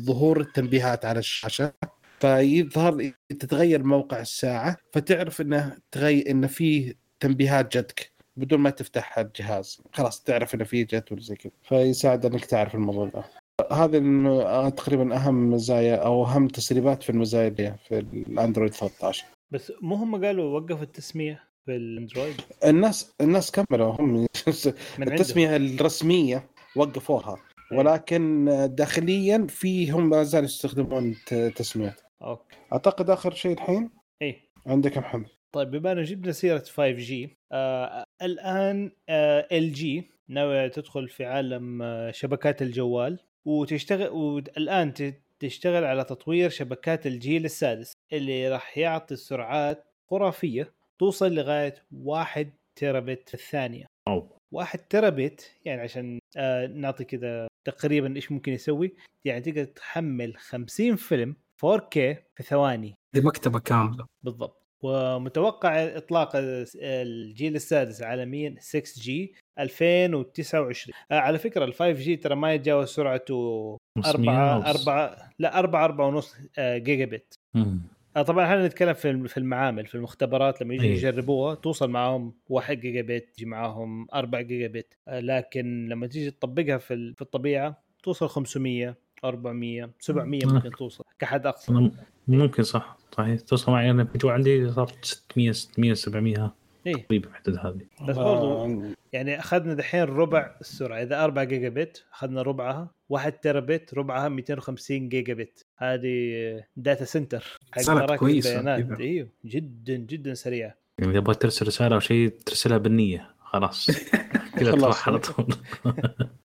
ظهور 0.00 0.40
التنبيهات 0.40 1.04
على 1.04 1.18
الشاشة 1.18 1.72
فيظهر 2.20 3.12
تتغير 3.28 3.82
موقع 3.82 4.20
الساعة 4.20 4.76
فتعرف 4.92 5.40
إنه 5.40 5.76
تغير 5.90 6.30
إنه 6.30 6.46
في 6.46 6.94
تنبيهات 7.20 7.76
جتك 7.76 8.12
بدون 8.36 8.60
ما 8.60 8.70
تفتح 8.70 9.18
الجهاز. 9.18 9.80
خلاص 9.92 10.22
تعرف 10.22 10.54
إنه 10.54 10.64
في 10.64 10.84
جت 10.84 11.12
ولا 11.12 11.20
زي 11.20 11.36
كذا. 11.36 11.52
فيساعد 11.62 12.26
إنك 12.26 12.44
تعرف 12.44 12.74
الموضوع 12.74 13.08
ده. 13.08 13.24
هذه 13.72 14.68
تقريبا 14.68 15.16
أهم 15.16 15.50
مزايا 15.50 15.96
أو 15.96 16.24
أهم 16.24 16.48
تسريبات 16.48 17.02
في 17.02 17.10
المزايا 17.10 17.48
اللي 17.48 17.74
في 17.88 17.98
الاندرويد 17.98 18.72
13 18.72 19.24
بس 19.52 19.72
مو 19.82 19.94
هم 19.94 20.24
قالوا 20.24 20.60
وقفوا 20.60 20.82
التسمية 20.82 21.44
في 21.66 21.76
الأندرويد؟ 21.76 22.34
الناس 22.64 23.14
الناس 23.20 23.50
كملوا 23.50 23.92
هم. 24.00 24.26
التسمية 24.98 25.56
الرسمية 25.56 26.46
وقفوها. 26.76 27.36
ولكن 27.72 28.44
داخليا 28.74 29.46
في 29.48 29.90
هم 29.90 30.08
ما 30.08 30.22
زالوا 30.22 30.44
يستخدمون 30.44 31.16
تسميات. 31.56 32.00
okay. 32.22 32.56
أعتقد 32.72 33.10
آخر 33.10 33.34
شيء 33.34 33.52
الحين 33.52 33.90
إيه. 34.22 34.40
عندك 34.66 34.98
محمد. 34.98 35.26
طيب 35.52 35.70
بما 35.70 35.92
إنه 35.92 36.02
جبنا 36.02 36.32
سيرة 36.32 36.64
5G 36.64 37.28
آه 37.52 38.04
الآن 38.22 38.92
آه 39.08 39.48
LG 39.52 40.10
ناوية 40.28 40.68
تدخل 40.68 41.08
في 41.08 41.24
عالم 41.24 41.82
آه 41.82 42.10
شبكات 42.10 42.62
الجوال 42.62 43.18
وتشتغل 43.44 44.08
والآن 44.08 44.94
تشتغل 45.42 45.84
على 45.84 46.04
تطوير 46.04 46.50
شبكات 46.50 47.06
الجيل 47.06 47.44
السادس 47.44 47.92
اللي 48.12 48.48
راح 48.48 48.78
يعطي 48.78 49.16
سرعات 49.16 49.84
خرافية 50.10 50.74
توصل 50.98 51.34
لغاية 51.34 51.74
1 51.92 52.52
تيرابت 52.76 53.28
في 53.28 53.34
الثانية. 53.34 53.86
أو. 54.08 54.38
1 54.52 54.78
تيرابت 54.78 55.52
يعني 55.64 55.80
عشان 55.80 56.18
آه 56.36 56.66
نعطي 56.66 57.04
كذا 57.04 57.48
تقريبا 57.64 58.16
إيش 58.16 58.32
ممكن 58.32 58.52
يسوي 58.52 58.94
يعني 59.24 59.40
تقدر 59.40 59.64
تحمل 59.64 60.36
50 60.36 60.96
فيلم 60.96 61.36
4K 61.66 61.94
في 62.36 62.42
ثواني. 62.42 62.94
دي 63.14 63.20
مكتبة 63.20 63.58
كاملة. 63.60 64.06
بالضبط. 64.22 64.61
ومتوقع 64.82 65.96
إطلاق 65.96 66.30
الجيل 66.76 67.56
السادس 67.56 68.02
عالميا 68.02 68.54
6G 68.60 69.10
2029 69.58 70.94
آه 71.10 71.18
على 71.18 71.38
فكرة 71.38 71.64
ال 71.64 71.74
5G 71.74 72.22
ترى 72.22 72.34
ما 72.34 72.54
يتجاوز 72.54 72.88
سرعته 72.88 73.78
500 74.02 74.30
4 74.30 74.56
ونص. 74.56 74.88
4 74.88 75.30
لا 75.38 75.58
4 75.58 75.84
4 75.84 76.06
ونص 76.06 76.36
آه، 76.58 76.78
جيجا 76.78 77.04
بت 77.04 77.38
مم. 77.54 77.80
آه 78.16 78.22
طبعا 78.22 78.44
إحنا 78.44 78.66
نتكلم 78.66 78.94
في 78.94 79.28
في 79.28 79.36
المعامل 79.36 79.86
في 79.86 79.94
المختبرات 79.94 80.62
لما 80.62 80.74
يجي 80.74 80.86
إيه. 80.86 80.92
يجربوها 80.92 81.54
توصل 81.54 81.90
معاهم 81.90 82.34
1 82.48 82.80
جيجا 82.80 83.02
بت 83.02 83.28
يجي 83.38 83.46
معاهم 83.46 84.06
4 84.14 84.42
جيجا 84.42 84.68
بت 84.68 84.98
آه 85.08 85.20
لكن 85.20 85.88
لما 85.88 86.06
تيجي 86.06 86.30
تطبقها 86.30 86.78
في 86.78 87.14
في 87.14 87.22
الطبيعة 87.22 87.82
توصل 88.02 88.28
500 88.28 88.96
400 89.24 89.90
700 89.98 90.40
آه. 90.44 90.46
ممكن 90.46 90.70
توصل 90.70 91.04
كحد 91.18 91.46
أقصى 91.46 91.90
ممكن 92.28 92.62
صح 92.62 93.01
صحيح. 93.16 93.40
توصل 93.40 93.72
معي 93.72 93.90
أنا 93.90 94.04
في 94.04 94.30
عندي 94.30 94.72
صارت 94.72 95.04
600 95.04 95.52
600 95.52 95.94
700 95.94 96.54
إيه. 96.86 96.94
تقريبا 96.94 97.28
الحدود 97.28 97.56
هذه. 97.56 98.08
بس 98.08 98.16
برضو 98.16 98.82
يعني 99.12 99.38
أخذنا 99.38 99.74
دحين 99.74 100.02
ربع 100.02 100.56
السرعه 100.60 101.02
إذا 101.02 101.24
4 101.24 101.44
جيجا 101.44 101.68
بت 101.68 102.04
أخذنا 102.12 102.42
ربعها. 102.42 102.90
1 103.08 103.32
تيرا 103.32 103.60
بت 103.60 103.94
ربعها 103.94 104.28
250 104.28 105.08
جيجا 105.08 105.34
بت 105.34 105.66
هذه 105.76 106.64
data 106.76 107.04
center 107.04 107.58
حق 107.72 107.90
مراكز 107.90 108.46
البيانات. 108.46 109.00
إيوه 109.00 109.28
جدا 109.44 109.96
جدا 109.96 110.34
سريعة. 110.34 110.74
يعني 110.98 111.12
إذا 111.12 111.20
تبغى 111.20 111.34
ترسل 111.34 111.66
رسالة 111.66 111.94
أو 111.94 112.00
شيء 112.00 112.28
ترسلها 112.28 112.78
بالنية. 112.78 113.30
خلاص. 113.40 113.90
كذا. 114.58 114.72
تروح 114.72 115.08
على 115.08 115.18
طول. 115.18 115.54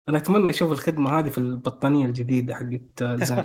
أنا 0.08 0.18
أتمنى 0.18 0.50
أشوف 0.50 0.72
الخدمة 0.72 1.18
هذه 1.18 1.28
في 1.28 1.38
البطانية 1.38 2.06
الجديدة 2.06 2.54
حقت 2.54 3.04
زين 3.24 3.44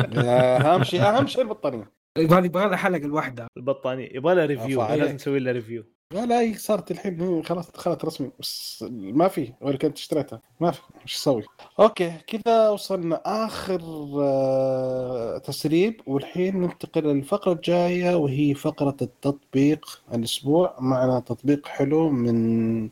أهم 0.00 0.84
شيء 0.84 1.02
أهم 1.02 1.26
شيء 1.26 1.42
البطانية 1.42 1.99
هذه 2.18 2.44
يبغى 2.44 2.68
لها 2.68 2.76
حلقة 2.76 3.06
لوحدها 3.06 3.46
البطانية. 3.56 4.08
يبغى 4.12 4.34
لها 4.34 4.46
review 4.46 4.82
لازم. 4.82 5.14
نسوي 5.14 5.38
لها 5.38 5.52
review 5.52 5.84
لا 6.14 6.26
لا 6.26 6.40
هي 6.40 6.54
صارت 6.54 6.90
الحين 6.90 7.20
هي 7.20 7.42
خلاص 7.42 7.70
دخلت 7.70 8.04
رسمي. 8.04 8.30
بس 8.40 8.84
ما 8.90 9.28
في 9.28 9.52
ولا 9.60 9.76
كنت 9.76 9.96
اشتريتها. 9.96 10.40
ما 10.60 10.70
في. 10.70 10.80
إيش 11.02 11.14
أسوي؟ 11.14 11.42
أوكي 11.80 12.12
كذا 12.26 12.68
وصلنا 12.68 13.20
آخر 13.24 13.80
آه، 14.20 15.38
تسريب. 15.38 16.00
والحين 16.06 16.60
ننتقل 16.60 17.02
للفقره 17.02 17.52
الجاية 17.52 18.14
وهي 18.14 18.54
فقرة 18.54 18.96
التطبيق 19.02 20.02
الأسبوع. 20.14 20.76
معنا 20.80 21.20
تطبيق 21.20 21.66
حلو 21.66 22.10
من 22.10 22.90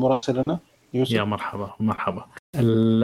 مراسلنا 0.00 0.58
يوسف. 0.94 1.12
يا 1.12 1.24
مرحبا 1.24 1.74
مرحبا. 1.80 2.24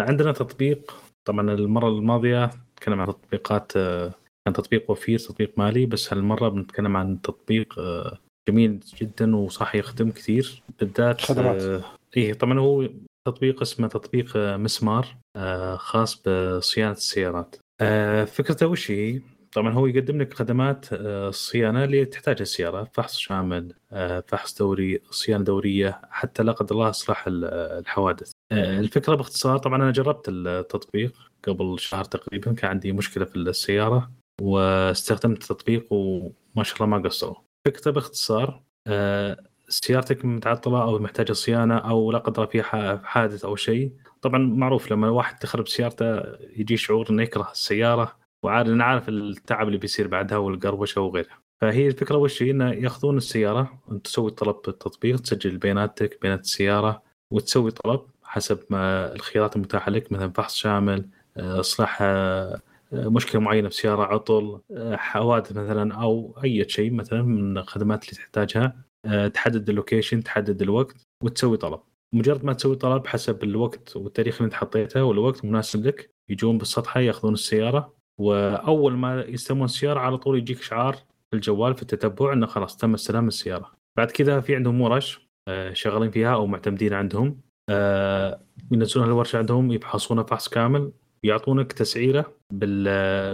عندنا 0.02 0.32
تطبيق. 0.32 0.94
طبعا 1.24 1.52
المرة 1.52 1.88
الماضية 1.88 2.50
تكلم 2.76 3.00
عن 3.00 3.06
تطبيقات 3.06 3.72
آه، 3.76 4.12
كان 4.44 4.54
تطبيق 4.54 4.90
وفير 4.90 5.18
تطبيق 5.18 5.52
مالي 5.56 5.86
بس 5.86 6.12
هالمرة 6.12 6.48
بنتكلم 6.48 6.96
عن 6.96 7.20
تطبيق 7.22 7.78
آه، 7.78 8.18
جميل 8.48 8.80
جدا 8.96 9.36
وصح 9.36 9.74
يخدم 9.74 10.10
كثير 10.10 10.62
بالذات 10.80 11.20
خدمات. 11.20 11.62
آه، 11.62 11.84
إيه 12.16 12.32
طبعا 12.32 12.58
هو 12.58 12.88
تطبيق 13.28 13.60
اسمه 13.60 13.88
تطبيق 13.88 14.32
آه، 14.36 14.56
مسمار 14.56 15.06
خاص 15.76 16.22
بصيانة 16.28 16.92
السيارات 16.92 17.56
فكرته 18.26 18.66
وش 18.66 18.90
هي؟ 18.90 19.20
طبعا 19.52 19.72
هو 19.72 19.86
يقدم 19.86 20.20
لك 20.22 20.34
خدمات 20.34 20.86
الصيانه 20.92 21.84
اللي 21.84 22.04
تحتاجها 22.04 22.42
السيارة 22.42 22.90
فحص 22.92 23.16
شامل 23.18 23.74
فحص 24.26 24.58
دوري 24.58 25.00
صيانة 25.10 25.44
دورية 25.44 26.00
حتى 26.10 26.42
لا 26.42 26.52
قدر 26.52 26.74
الله 26.74 26.90
إصلاح 26.90 27.26
ال- 27.26 27.44
الحوادث 27.78 28.30
الفكرة 28.52 29.14
باختصار 29.14 29.58
طبعا 29.58 29.76
أنا 29.82 29.90
جربت 29.90 30.28
التطبيق 30.28 31.12
قبل 31.48 31.78
شهر 31.78 32.04
تقريبا 32.04 32.52
كان 32.52 32.70
عندي 32.70 32.92
مشكلة 32.92 33.24
في 33.24 33.36
السيارة 33.36 34.10
واستخدمت 34.40 35.42
التطبيق 35.42 35.92
وما 35.92 36.62
شاء 36.62 36.76
الله 36.76 36.86
ما 36.86 37.08
قصروا. 37.08 37.36
فكرته 37.66 37.90
باختصار 37.90 38.62
آه، 38.86 39.44
سيارتك 39.68 40.24
متعطلة 40.24 40.82
أو 40.82 40.98
محتاجة 40.98 41.32
صيانة 41.32 41.78
أو 41.78 42.12
لا 42.12 42.18
قدر 42.18 42.46
فيها 42.46 43.02
حادث 43.04 43.44
أو 43.44 43.56
شيء. 43.56 43.92
طبعا 44.22 44.38
معروف 44.38 44.92
لما 44.92 45.06
الواحد 45.06 45.38
تخرب 45.38 45.68
سيارته 45.68 46.22
يجي 46.56 46.76
شعور 46.76 47.10
إنه 47.10 47.22
يكره 47.22 47.50
السيارة 47.52 48.16
وعارف 48.44 48.68
أنا 48.68 48.84
عارف 48.84 49.08
التعب 49.08 49.66
اللي 49.66 49.78
بيصير 49.78 50.08
بعدها 50.08 50.38
والقربشه 50.38 51.00
وغيرها. 51.00 51.38
فهي 51.60 51.86
الفكرة 51.86 52.16
وش 52.16 52.42
هي؟ 52.42 52.50
إنه 52.50 52.70
يأخذون 52.72 53.16
السيارة 53.16 53.78
أنت 53.92 54.04
تسوي 54.06 54.30
طلب 54.30 54.56
بالتطبيق 54.66 55.20
تسجل 55.20 55.58
بياناتك 55.58 56.18
بيانات 56.22 56.40
السيارة 56.40 57.02
وتسوي 57.30 57.70
طلب 57.70 58.00
حسب 58.24 58.58
ما 58.70 59.12
الخيارات 59.14 59.56
المتاحة 59.56 59.90
لك 59.90 60.12
مثلا 60.12 60.32
فحص 60.32 60.54
شامل 60.54 61.08
آه، 61.36 61.60
إصلاح 61.60 61.98
آه، 62.02 62.60
مشكلة 62.92 63.40
معينة 63.40 63.68
في 63.68 63.74
سيارة 63.74 64.02
عطل 64.02 64.60
آه، 64.70 64.96
حوادث 64.96 65.52
مثلا 65.52 65.94
أو 65.94 66.38
أي 66.44 66.68
شيء 66.68 66.92
مثلا 66.92 67.22
من 67.22 67.58
الخدمات 67.58 68.04
اللي 68.04 68.16
تحتاجها 68.16 68.76
آه، 69.06 69.28
تحدد 69.28 69.68
اللوكيشن 69.68 70.22
تحدد 70.22 70.62
الوقت 70.62 71.06
وتسوي 71.24 71.56
طلب. 71.56 71.80
مجرد 72.14 72.44
ما 72.44 72.52
تسوي 72.52 72.76
طلب 72.76 73.06
حسب 73.06 73.44
الوقت 73.44 73.96
والتاريخ 73.96 74.36
اللي 74.36 74.44
انت 74.44 74.54
حطيته 74.54 75.04
والوقت 75.04 75.44
مناسب 75.44 75.86
لك 75.86 76.10
يجون 76.30 76.58
بالسطحة 76.58 77.00
يأخذون 77.00 77.32
السيارة 77.32 77.94
وأول 78.20 78.96
ما 78.96 79.20
يستلمون 79.22 79.64
السيارة 79.64 80.00
على 80.00 80.18
طول 80.18 80.38
يجيك 80.38 80.58
اشعار 80.58 80.94
في 80.94 81.36
الجوال 81.36 81.74
في 81.74 81.82
التتبع 81.82 82.32
إنه 82.32 82.46
خلاص 82.46 82.76
تم 82.76 82.94
استلام 82.94 83.28
السيارة. 83.28 83.72
بعد 83.96 84.10
كذا 84.10 84.40
في 84.40 84.56
عندهم 84.56 84.80
ورش 84.80 85.28
آه، 85.48 85.72
شغالين 85.72 86.10
فيها 86.10 86.34
أو 86.34 86.46
معتمدين 86.46 86.92
عندهم 86.92 87.40
آه، 87.70 88.40
ينزلونها 88.70 89.10
الورشة 89.10 89.36
عندهم 89.36 89.72
يفحصونها 89.72 90.24
فحص 90.24 90.48
كامل 90.48 90.92
يعطونك 91.22 91.72
تسعيرة 91.72 92.34
بال, 92.50 92.84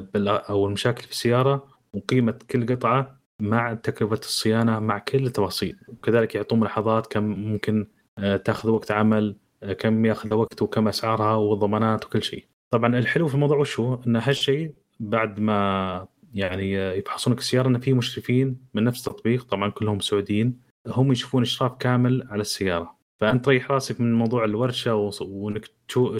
بال 0.00 0.28
أو 0.28 0.66
المشاكل 0.66 1.02
في 1.02 1.10
السيارة 1.10 1.68
وقيمة 1.92 2.38
كل 2.50 2.66
قطعة 2.66 3.18
مع 3.40 3.74
تكلفة 3.74 4.18
الصيانة 4.18 4.78
مع 4.78 4.98
كل 4.98 5.26
التفاصيل. 5.26 5.76
وكذلك 5.88 6.34
يعطون 6.34 6.60
ملاحظات 6.60 7.06
كم 7.06 7.22
ممكن 7.22 7.86
آه، 8.18 8.36
تاخذ 8.36 8.70
وقت 8.70 8.90
عمل 8.90 9.36
آه، 9.62 9.72
كم 9.72 10.04
ياخذ 10.04 10.34
وقت 10.34 10.62
وكم 10.62 10.88
أسعارها 10.88 11.34
والضمانات 11.34 12.04
وكل 12.04 12.22
شيء. 12.22 12.44
طبعا 12.70 12.98
الحلو 12.98 13.28
في 13.28 13.34
الموضوع 13.34 13.58
وش 13.58 13.80
هو؟ 13.80 14.00
إن 14.06 14.16
هالشيء 14.16 14.74
بعد 15.00 15.40
ما 15.40 16.06
يعني 16.34 16.72
يفحصونك 16.72 17.38
السيارة 17.38 17.68
إن 17.68 17.78
في 17.78 17.92
مشرفين 17.92 18.56
من 18.74 18.84
نفس 18.84 19.08
التطبيق 19.08 19.44
طبعا 19.44 19.70
كلهم 19.70 20.00
سعوديين 20.00 20.60
هم 20.86 21.12
يشوفون 21.12 21.42
إشراف 21.42 21.72
كامل 21.72 22.26
على 22.30 22.40
السيارة. 22.40 22.98
فأنت 23.20 23.44
تريح 23.44 23.70
راسك 23.70 24.00
من 24.00 24.14
موضوع 24.14 24.44
الورشة 24.44 24.94
وإنك 25.20 25.70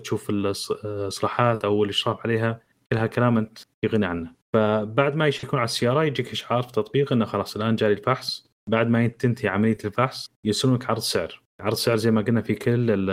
تشوف 0.03 0.31
الإصلاحات 0.31 1.65
أو 1.65 1.85
الاشراف 1.85 2.21
عليها 2.25 2.61
كل 2.93 2.99
هالكلام 2.99 3.39
أنت 3.39 3.59
في 3.59 3.87
غنى 3.87 4.07
عنه. 4.07 4.33
فبعد 4.53 5.17
ما 5.17 5.27
يشيكون 5.27 5.59
على 5.59 5.65
السيارة 5.65 6.05
يجيك 6.05 6.33
إشعار 6.33 6.63
في 6.63 6.69
التطبيق 6.69 7.13
إنه 7.13 7.25
خلاص 7.25 7.57
الآن 7.57 7.77
جاري 7.77 7.93
الفحص. 7.93 8.49
بعد 8.71 8.89
ما 8.89 9.07
تنتهي 9.07 9.49
عملية 9.49 9.79
الفحص 9.85 10.31
يرسلونك 10.45 10.91
عرض 10.91 10.99
سعر. 10.99 11.43
عرض 11.61 11.75
سعر 11.75 11.97
زي 11.97 12.11
ما 12.11 12.21
قلنا 12.23 12.43
في 12.43 12.55
كل 12.55 12.91
ال- 12.91 13.11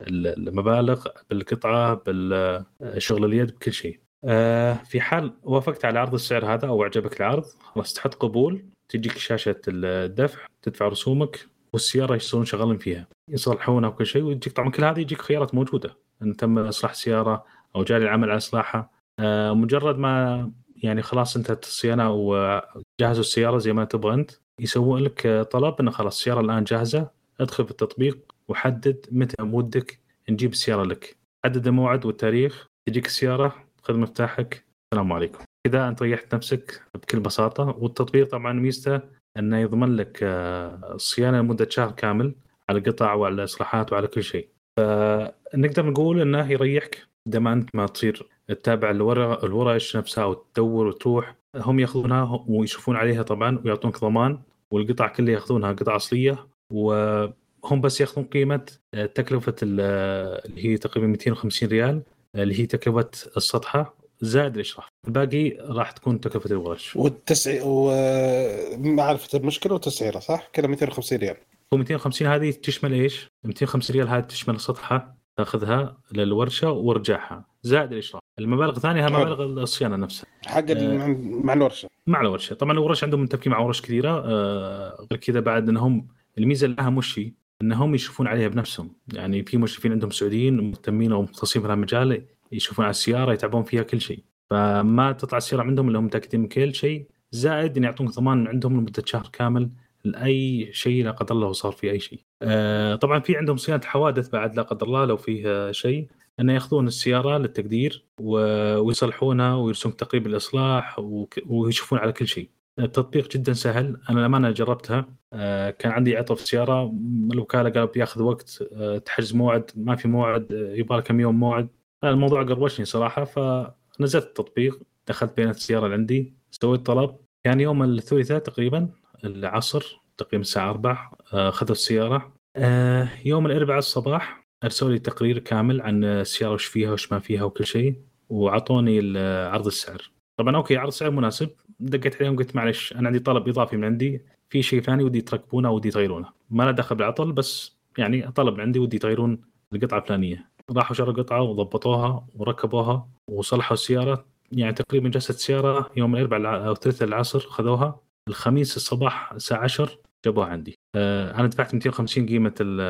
ال- 0.00 0.48
المبالغ 0.48 1.06
بالقطعة 1.30 1.94
بالشغل 1.94 3.24
اليد 3.24 3.50
بكل 3.50 3.72
شيء. 3.72 4.00
آه، 4.24 4.74
في 4.74 5.00
حال 5.00 5.32
وافقت 5.42 5.84
على 5.84 5.98
عرض 5.98 6.14
السعر 6.14 6.54
هذا 6.54 6.68
أو 6.68 6.82
أعجبك 6.82 7.20
العرض 7.20 7.44
خلاص 7.44 7.92
تحط 7.94 8.14
قبول 8.14 8.64
تجيك 8.88 9.18
شاشة 9.18 9.60
الدفع 9.68 10.40
تدفع 10.62 10.88
رسومك. 10.88 11.46
والسيارة 11.76 12.14
يصيرون 12.14 12.46
شغالين 12.46 12.78
فيها؟ 12.78 13.06
يصلحونها 13.30 13.88
وكل 13.88 14.06
شيء 14.06 14.22
ويجيك 14.22 14.52
طبعا 14.52 14.70
كل 14.70 14.84
هذه 14.84 15.00
يجيك 15.00 15.22
خيارات 15.22 15.54
موجودة. 15.54 15.96
إن 16.22 16.36
تم 16.36 16.58
إصلاح 16.58 16.94
سيارة 16.94 17.44
أو 17.76 17.84
جاري 17.84 18.04
العمل 18.04 18.30
على 18.30 18.36
إصلاحها. 18.36 18.90
آه، 19.20 19.52
مجرد 19.52 19.98
ما 19.98 20.50
يعني 20.76 21.02
خلاص 21.02 21.36
انتهت 21.36 21.64
الصيانة 21.64 22.10
وجهزوا 22.10 23.20
السيارة 23.20 23.58
زي 23.58 23.72
ما 23.72 23.84
تبغى 23.84 24.14
أنت 24.14 24.30
يسوون 24.60 25.02
لك 25.02 25.48
طلب 25.50 25.74
انه 25.80 25.90
خلاص 25.90 26.16
السيارة 26.16 26.40
الآن 26.40 26.64
جاهزة. 26.64 27.10
ادخل 27.40 27.64
في 27.64 27.70
التطبيق 27.70 28.18
وحدد 28.48 29.06
متى 29.10 29.42
ودك 29.42 30.00
نجيب 30.30 30.52
السيارة 30.52 30.82
لك. 30.82 31.16
حدد 31.44 31.66
الموعد 31.66 32.06
والتاريخ. 32.06 32.66
تجيك 32.88 33.06
السيارة 33.06 33.54
خذ 33.82 33.96
مفتاحك. 33.96 34.64
السلام 34.92 35.12
عليكم. 35.12 35.44
كذا 35.66 35.88
أنت 35.88 36.02
ريحت 36.02 36.34
نفسك 36.34 36.82
بكل 36.94 37.20
بساطة. 37.20 37.76
والتطبيق 37.78 38.28
طبعا 38.28 38.52
ميزته 38.52 39.00
أنه 39.38 39.58
يضمن 39.58 39.96
لك 39.96 40.18
آه، 40.22 40.94
الصيانه 40.94 41.40
لمدة 41.40 41.68
شهر 41.70 41.90
كامل 41.90 42.34
على 42.68 42.78
القطع 42.78 43.14
وعلى 43.14 43.34
الاصلاحات 43.34 43.92
وعلى 43.92 44.06
كل 44.06 44.22
شيء. 44.22 44.48
فنقدر 44.76 45.86
نقول 45.90 46.20
إنه 46.20 46.52
يريحك 46.52 47.06
دام 47.26 47.48
أنت 47.48 47.74
ما 47.74 47.86
تصير 47.86 48.28
تتابع 48.48 48.90
الورق 48.90 49.44
الورش 49.44 49.96
نفسها 49.96 50.24
وتدور 50.24 50.86
وتروح. 50.86 51.36
هم 51.56 51.80
يأخذونها 51.80 52.44
ويشوفون 52.48 52.96
عليها 52.96 53.22
طبعا 53.22 53.62
ويعطونك 53.64 54.00
ضمان 54.00 54.38
والقطع 54.70 55.08
كلها 55.08 55.34
يأخذونها 55.34 55.72
قطع 55.72 55.96
أصلية. 55.96 56.46
وهم 56.72 57.80
بس 57.80 58.00
يأخذون 58.00 58.24
قيمة 58.24 58.66
آه، 58.94 59.06
تكلفة 59.06 59.54
آه، 59.80 60.42
اللي 60.46 60.64
هي 60.64 60.76
تقريبا 60.76 61.06
250 61.06 61.68
ريال 61.68 62.02
اللي 62.36 62.60
هي 62.60 62.66
تكلفة 62.66 63.10
السطحة. 63.36 63.94
زائد 64.20 64.54
الاشراف 64.54 64.86
الباقي 65.06 65.50
راح 65.50 65.90
تكون 65.90 66.20
تكلفة 66.20 66.50
الورش. 66.50 66.96
والتسعير 66.96 67.62
ومعرفة 67.64 69.38
المشكلة 69.38 69.74
وتسعيرها 69.74 70.20
صح؟ 70.20 70.48
كذا 70.52 70.66
250 70.66 71.18
ريال. 71.18 71.36
هو 71.74 71.78
250 71.78 72.26
هذه 72.26 72.50
تشمل 72.50 72.92
إيش؟ 72.92 73.28
250 73.44 73.96
ريال 73.96 74.08
هذه 74.08 74.20
تشمل 74.22 74.54
السطحه 74.54 75.16
تأخذها 75.36 75.96
للورشة 76.12 76.70
وارجعها. 76.70 77.44
زائد 77.62 77.92
الاشراف 77.92 78.22
المبالغ 78.38 78.76
الثانية. 78.76 79.06
مبالغ 79.06 79.42
الصيانة 79.62 79.96
نفسها. 79.96 80.26
حق 80.46 80.70
آه. 80.70 81.06
مع- 81.44 81.52
الورشة. 81.52 81.88
مع 82.06 82.20
الورشة. 82.20 82.54
طبعا 82.54 82.72
الورش 82.72 83.04
عندهم 83.04 83.22
متفقين 83.22 83.52
مع 83.52 83.58
ورش 83.58 83.80
كثيرة. 83.82 84.22
آه، 84.26 85.06
غير 85.12 85.20
كذا 85.20 85.40
بعد 85.40 85.68
إنهم 85.68 86.08
الميزة 86.38 86.64
اللي 86.64 86.76
لها 86.76 86.90
مش 86.90 87.20
إنهم 87.62 87.94
يشوفون 87.94 88.26
عليها 88.26 88.48
بنفسهم. 88.48 88.90
يعني 89.12 89.44
في 89.44 89.56
مشرفين 89.56 89.92
عندهم 89.92 90.10
سعوديين 90.10 90.70
مهتمين 90.70 91.12
أو 91.12 91.22
مختصين 91.22 91.62
في 91.62 91.68
هالمجال 91.68 92.22
يشوفون 92.52 92.84
على 92.84 92.90
السيارة 92.90 93.32
يتابعون 93.32 93.64
فيها 93.64 93.82
كل 93.82 94.00
شيء. 94.00 94.22
فما 94.50 95.12
تطلع 95.12 95.38
السيارة 95.38 95.62
عندهم 95.62 95.88
إلا 95.88 95.98
هم 95.98 96.04
متأكدين 96.04 96.40
من 96.40 96.48
كل 96.48 96.74
شيء. 96.74 97.06
زائد 97.30 97.76
إن 97.76 97.84
يعطونك 97.84 98.10
ضمان 98.10 98.46
عندهم 98.46 98.76
لمدة 98.76 99.02
شهر 99.06 99.28
كامل 99.32 99.70
لأي 100.04 100.68
شيء 100.72 101.04
لا 101.04 101.10
قدر 101.10 101.34
الله 101.34 101.52
صار 101.52 101.72
في 101.72 101.90
أي 101.90 102.00
شيء. 102.00 102.20
آه، 102.42 102.94
طبعا 102.94 103.20
في 103.20 103.36
عندهم 103.36 103.56
صيانة 103.56 103.82
حوادث 103.84 104.28
بعد 104.28 104.56
لا 104.56 104.62
قدر 104.62 104.86
الله 104.86 105.04
لو 105.04 105.16
فيه 105.16 105.72
شيء 105.72 106.08
انه 106.40 106.52
يأخذون 106.54 106.86
السيارة 106.86 107.38
للتقدير 107.38 108.04
ويصلحونها 108.20 109.54
ويرسلون 109.54 109.96
تقريب 109.96 110.26
الإصلاح 110.26 110.98
ويشوفون 111.46 111.98
على 111.98 112.12
كل 112.12 112.26
شيء. 112.26 112.50
التطبيق 112.78 113.30
جدا 113.30 113.52
سهل. 113.52 114.00
أنا 114.10 114.20
لما 114.20 114.50
جربتها. 114.50 115.08
آه، 115.32 115.70
كان 115.70 115.92
عندي 115.92 116.16
عطل 116.16 116.36
في 116.36 116.42
السيارة. 116.42 116.92
الوكالة 117.32 117.70
قالوا 117.70 117.88
بياخذ 117.88 118.22
وقت. 118.22 118.64
آه، 118.72 118.98
تحجز 118.98 119.34
موعد. 119.34 119.70
ما 119.76 119.96
في 119.96 120.08
موعد. 120.08 120.52
آه، 120.52 120.74
يبغى 120.74 121.02
كم 121.02 121.20
يوم 121.20 121.40
موعد. 121.40 121.68
الموضوع 122.04 122.42
قروشني 122.42 122.84
صراحة 122.86 123.24
فنزلت 123.24 124.24
التطبيق 124.26 124.80
دخلت 125.08 125.36
بيانات 125.36 125.56
السيارة 125.56 125.84
اللي 125.84 125.94
عندي 125.96 126.34
سويت 126.50 126.86
طلب. 126.86 127.16
كان 127.44 127.60
يوم 127.60 127.82
الثلاثاء 127.82 128.38
تقريبا 128.38 128.88
العصر 129.24 130.00
تقريبا 130.18 130.40
الساعة 130.42 130.70
4 130.70 131.12
آه، 131.32 131.48
اخذوا 131.48 131.72
السيارة. 131.72 132.32
آه، 132.56 133.08
يوم 133.24 133.46
الأربعاء 133.46 133.78
الصباح 133.78 134.46
أرسلوا 134.64 134.90
لي 134.90 134.98
تقرير 134.98 135.38
كامل 135.38 135.80
عن 135.80 136.04
السيارة 136.04 136.52
وش 136.52 136.64
فيها 136.64 136.92
وش 136.92 137.12
ما 137.12 137.18
فيها 137.18 137.44
وكل 137.44 137.66
شيء 137.66 137.94
وعطوني 138.28 138.98
ال- 138.98 139.48
عرض 139.52 139.66
السعر. 139.66 140.10
طبعا 140.36 140.56
okay 140.56 140.76
عرض 140.76 140.90
سعر 140.90 141.10
مناسب. 141.10 141.50
دقيت 141.80 142.16
عليهم 142.16 142.36
قلت 142.36 142.56
معلش 142.56 142.92
أنا 142.92 143.06
عندي 143.06 143.18
طلب 143.18 143.48
إضافي 143.48 143.76
من 143.76 143.84
عندي. 143.84 144.22
في 144.50 144.62
شيء 144.62 144.80
ثاني 144.80 145.04
ودي 145.04 145.20
تركبونه 145.20 145.70
ودي 145.70 145.90
تغيرونه. 145.90 146.28
ما 146.50 146.62
له 146.62 146.70
دخل 146.70 146.96
بالعطل 146.96 147.32
بس 147.32 147.76
يعني 147.98 148.32
طلب 148.32 148.60
عندي 148.60 148.78
ودي 148.78 148.98
يغيرون 149.04 149.40
القطعة 149.72 149.98
الفلانية. 149.98 150.50
راحوا 150.72 150.94
شروا 150.96 151.14
قطعة 151.14 151.42
وضبطوها 151.42 152.26
وركبوها 152.34 153.08
وصلحوا 153.30 153.74
السيارة. 153.74 154.24
يعني 154.52 154.72
تقريبا 154.72 155.08
جلست 155.08 155.30
السياره 155.30 155.90
يوم 155.96 156.16
الأربعاء 156.16 156.66
أو 156.66 156.72
الثلاثاء 156.72 157.08
العصر 157.08 157.40
خذوها. 157.40 158.00
الخميس 158.28 158.76
الصباح 158.76 159.32
الساعة 159.32 159.62
10 159.64 159.90
جابوها 160.24 160.46
عندي. 160.46 160.74
آه، 160.96 161.34
أنا 161.40 161.46
دفعت 161.48 161.74
250 161.74 162.26
قيمة 162.26 162.54
ال- 162.60 162.80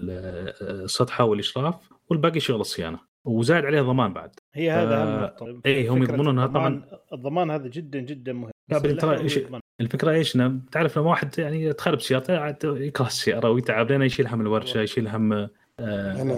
ال- 0.00 0.84
السطحة 0.84 1.24
والإشراف 1.24 1.74
والباقي 2.10 2.40
شغل 2.40 2.60
الصيانة. 2.60 2.98
وزاد 3.26 3.64
عليها 3.64 3.82
ضمان 3.82 4.12
بعد. 4.12 4.30
هي 4.54 4.70
هذا 4.70 4.94
آه، 4.96 5.02
اهم 5.16 5.22
نقطه 5.24 5.60
إيه، 5.66 5.92
هم 5.92 6.02
يضمنونها 6.02 6.44
الضمان- 6.44 6.82
الضمان 7.12 7.50
هذا 7.50 7.66
جدا 7.68 7.98
جدا 8.00 8.32
مهم. 8.32 8.50
لا، 8.70 8.78
ترى 8.78 9.16
ويضمن. 9.16 9.60
الفكرة 9.80 10.10
إيش؟ 10.10 10.38
تعرف 10.72 10.98
لما 10.98 11.10
واحد 11.10 11.38
يعني 11.38 11.72
تخرب 11.72 12.00
سيارته 12.00 12.46
يكره 12.78 13.06
السيارة 13.06 13.50
ويتعب 13.50 13.90
لين 13.92 14.02
يشيل 14.02 14.26
هم 14.26 14.40
الورشة 14.40 14.80
يشيل 14.80 15.08
هم 15.08 15.32
آه، 15.32 15.50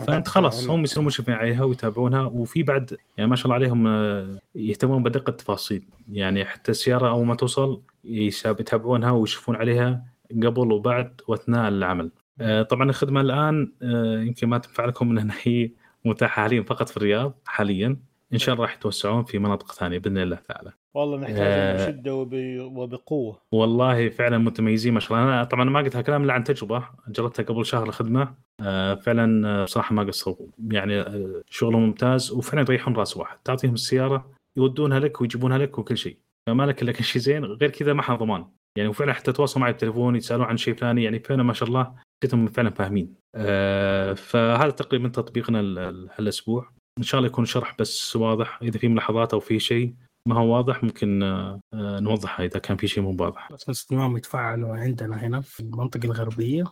فأنت 0.07 0.29
خلاص 0.29 0.69
هم 0.69 0.83
يصيرون 0.83 1.07
مشرفين 1.07 1.35
عليها 1.35 1.65
ويتابعونها 1.65 2.23
وفي 2.23 2.63
بعد 2.63 2.97
يعني 3.17 3.31
ما 3.31 3.37
شاء 3.37 3.45
الله 3.45 3.55
عليهم 3.55 3.87
آه، 3.87 4.39
يهتمون 4.55 5.03
بدقة 5.03 5.31
التفاصيل 5.31 5.89
يعني 6.13 6.45
حتى 6.45 6.71
السيارة 6.71 7.09
أول 7.11 7.27
ما 7.27 7.35
توصل 7.35 7.83
يتابعونها 8.05 9.11
ويشوفون 9.11 9.57
عليها 9.57 10.05
قبل 10.31 10.73
وبعد 10.73 11.21
وأثناء 11.29 11.69
العمل. 11.69 12.11
آه، 12.41 12.63
طبعا 12.63 12.91
الخدمة 12.91 13.21
الآن 13.21 13.73
آه، 13.83 14.21
يمكن 14.21 14.49
ما 14.49 14.59
تنفع 14.59 14.85
لكم 14.85 15.15
لأن 15.15 15.31
هي 15.43 15.71
متاحة 16.05 16.43
حاليا 16.43 16.63
فقط 16.63 16.89
في 16.89 16.97
الرياض 16.97 17.35
حاليا 17.47 17.97
إن 18.33 18.39
شاء 18.39 18.55
الله 18.55 18.65
راح 18.65 18.75
يتوسعون 18.75 19.25
في 19.25 19.39
مناطق 19.39 19.73
ثانية 19.73 19.99
بإذن 19.99 20.19
الله 20.19 20.37
تعالى. 20.37 20.73
والله 20.95 21.19
نحتاج 21.19 21.37
آه. 21.41 21.87
بشده 21.87 22.15
وب... 22.15 22.35
وبقوة. 22.61 23.39
والله 23.53 24.09
فعلا 24.09 24.39
متميزين 24.39 24.95
ما 24.95 25.01
شاء 25.01 25.19
الله. 25.19 25.25
أنا 25.29 25.45
طبعا 25.45 25.65
ما 25.65 25.81
قلت 25.81 25.97
هالكلام 25.97 26.23
إلا 26.25 26.33
عن 26.33 26.45
تجربة 26.45 26.85
جربتها 27.09 27.43
قبل 27.43 27.67
شهر 27.67 27.83
الخدمة. 27.89 28.35
آه، 28.63 28.95
فعلا 28.95 29.49
آه، 29.49 29.65
بصراحة 29.65 29.95
ما 29.95 30.03
قصروا. 30.03 30.47
يعني 30.71 31.01
آه، 31.01 31.43
شغلهم 31.51 31.83
ممتاز 31.83 32.33
وفعلا 32.33 32.63
يريحون 32.69 32.97
راس 32.97 33.17
واحد. 33.17 33.39
تعطيهم 33.45 33.75
السيارة 33.75 34.31
يودونها 34.57 34.99
لك 34.99 35.21
ويجيبونها 35.21 35.59
لك 35.59 35.79
وكل 35.79 35.97
شيء. 35.97 36.17
فما 36.49 36.67
لك 36.67 36.83
إلا 36.83 36.93
كل 36.93 37.05
شيء 37.05 37.23
زين. 37.23 37.45
غير 37.45 37.71
كذا 37.71 37.93
ما 37.93 38.03
حد 38.03 38.19
ضمان. 38.19 38.45
يعني 38.79 38.89
وفعلا 38.89 39.13
حتى 39.13 39.33
تواصلوا 39.33 39.61
معي 39.63 39.73
بالتليفون 39.73 40.17
يسالون 40.17 40.47
عن 40.47 40.57
شيء 40.57 40.75
ثاني. 40.75 41.05
يعني 41.05 41.19
فعلا 41.19 41.43
ما 41.43 41.53
شاء 41.53 41.69
الله 41.69 41.95
جتهم 42.25 42.47
فعلا 42.47 42.71
فاهمين. 42.71 43.15
آه، 43.35 44.13
فهذا 44.13 44.71
تقريبا 44.71 45.09
تطبيقنا 45.09 45.61
ال- 45.61 45.79
ال- 45.79 46.09
هالاسبوع 46.19 46.71
إن 46.99 47.03
شاء 47.03 47.19
الله 47.19 47.29
يكون 47.31 47.45
شرح 47.45 47.77
بس 47.79 48.17
واضح. 48.17 48.59
إذا 48.63 48.79
في 48.79 48.89
ملاحظات 48.89 49.35
أو 49.35 49.41
في 49.41 49.59
شيء 49.59 49.95
ما 50.27 50.39
هو 50.39 50.57
واضح 50.57 50.85
ممكن 50.85 51.23
آه، 51.23 51.61
آه، 51.75 52.01
نوضحها 52.01 52.47
إذا 52.47 52.59
كان 52.59 52.77
في 52.77 52.87
شيء 52.87 53.03
مو 53.03 53.17
واضح. 53.25 53.53
بس 53.69 53.87
تمام 53.87 54.17
يتفاعلوا 54.17 54.77
عندنا 54.77 55.17
هنا 55.17 55.41
في 55.41 55.61
المنطقة 55.61 56.05
الغربية. 56.05 56.65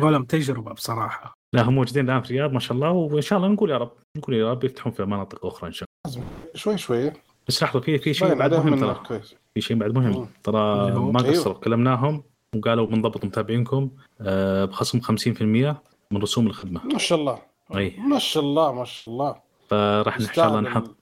ولم 0.00 0.24
تجربة 0.24 0.72
بصراحة. 0.72 1.38
لا 1.52 1.62
هم 1.62 1.74
موجودين 1.74 2.04
الآن 2.10 2.22
في 2.22 2.30
الرياض 2.30 2.52
ما 2.52 2.60
شاء 2.60 2.76
الله. 2.76 2.90
وإن 2.90 3.22
شاء 3.22 3.38
الله 3.38 3.48
نقول 3.48 3.70
يا 3.70 3.78
رب 3.78 3.92
نقول 4.16 4.34
يا 4.36 4.50
رب 4.50 4.64
يفتحون 4.64 4.92
في 4.92 5.04
مناطق 5.04 5.46
أخرى 5.46 5.68
إن 5.68 5.72
شاء 5.72 5.88
الله. 6.06 6.24
شوي 6.54 6.78
شوي. 6.78 7.12
بس 7.48 7.62
لحظه 7.62 7.80
في 7.80 7.98
في 7.98 8.14
شيء 8.14 8.34
بعد 8.34 8.54
مهم 8.54 8.80
ترى. 8.80 9.02
كويس. 9.08 9.34
في 9.54 9.60
شيء 9.60 9.76
بعد 9.76 9.90
مهم. 9.90 10.28
ترى؟ 10.42 10.90
ما 10.92 11.20
أيوه. 11.24 11.32
قصروا 11.32 11.54
كلمناهم 11.54 12.22
وقالوا 12.56 12.86
بنضبط 12.86 13.24
متابعينكم 13.24 13.90
آه، 14.20 14.64
بخصم 14.64 15.00
50% 15.00 15.76
من 16.10 16.22
رسوم 16.22 16.46
الخدمة. 16.46 16.84
ما 16.84 16.98
شاء 16.98 17.18
الله. 17.18 17.38
أي. 17.76 17.96
ما 17.98 18.18
شاء 18.18 18.42
الله 18.42 18.72
ما 18.72 18.84
شاء 18.84 19.14
الله. 19.14 19.36
فراح 19.68 20.16
إن 20.16 20.26
شاء 20.34 20.48
الله 20.48 20.60
نحط 20.60 20.96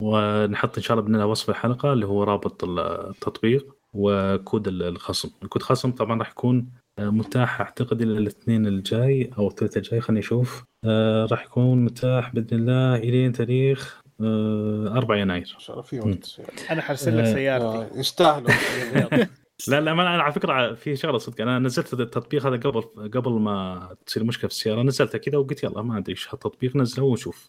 ونحط 0.00 0.76
إن 0.76 0.82
شاء 0.82 0.92
الله 0.92 1.02
بإذن 1.02 1.14
الله 1.14 1.26
وصف 1.26 1.50
الحلقة 1.50 1.92
اللي 1.92 2.06
هو 2.06 2.22
رابط 2.22 2.64
التطبيق 2.64 3.76
وكود 3.92 4.68
الخصم. 4.68 5.30
الكود 5.42 5.62
خصم 5.62 5.90
طبعا 5.90 6.18
راح 6.18 6.30
يكون 6.30 6.66
آه، 6.98 7.10
متاح 7.10 7.60
أعتقد 7.60 8.02
إلى 8.02 8.18
الاثنين 8.18 8.66
الجاي 8.66 9.30
أو 9.38 9.48
الثلاثاء 9.48 9.78
الجاي 9.78 10.00
خليني 10.00 10.20
أشوف 10.20 10.64
آه، 10.84 11.26
راح 11.26 11.44
يكون 11.44 11.84
متاح 11.84 12.34
بإذن 12.34 12.58
الله 12.58 12.96
إلين 12.96 13.32
تاريخ 13.32 14.00
آه، 14.20 14.92
4 14.96 15.16
يناير. 15.16 15.50
ما 15.54 15.60
شاء 15.60 15.76
الله 15.76 15.82
في 15.82 16.00
وقت 16.00 16.40
أنا 16.70 16.82
حرسل 16.82 17.18
لك 17.18 17.24
آه، 17.24 17.34
سيارتي. 17.34 17.64
آه، 17.64 17.98
يستاهلوا. 17.98 18.50
لا 19.68 19.80
لا 19.80 19.94
ما 19.94 20.02
أنا 20.02 20.22
على 20.22 20.32
فكرة 20.32 20.74
في 20.74 20.96
شغلة 20.96 21.18
صدق. 21.18 21.40
أنا 21.40 21.58
نزلت 21.58 21.92
التطبيق 21.92 22.46
هذا 22.46 22.56
قبل 22.56 22.82
قبل 23.14 23.32
ما 23.32 23.88
تصير 24.06 24.24
مشكلة 24.24 24.48
في 24.48 24.54
السيارة 24.54 24.82
نزلته 24.82 25.18
كذا 25.18 25.38
وقلت 25.38 25.62
يلا 25.64 25.82
ما 25.82 25.98
أدري 25.98 26.12
إيش 26.12 26.34
هالتطبيق 26.34 26.76
نزله 26.76 27.04
ونشوف. 27.04 27.48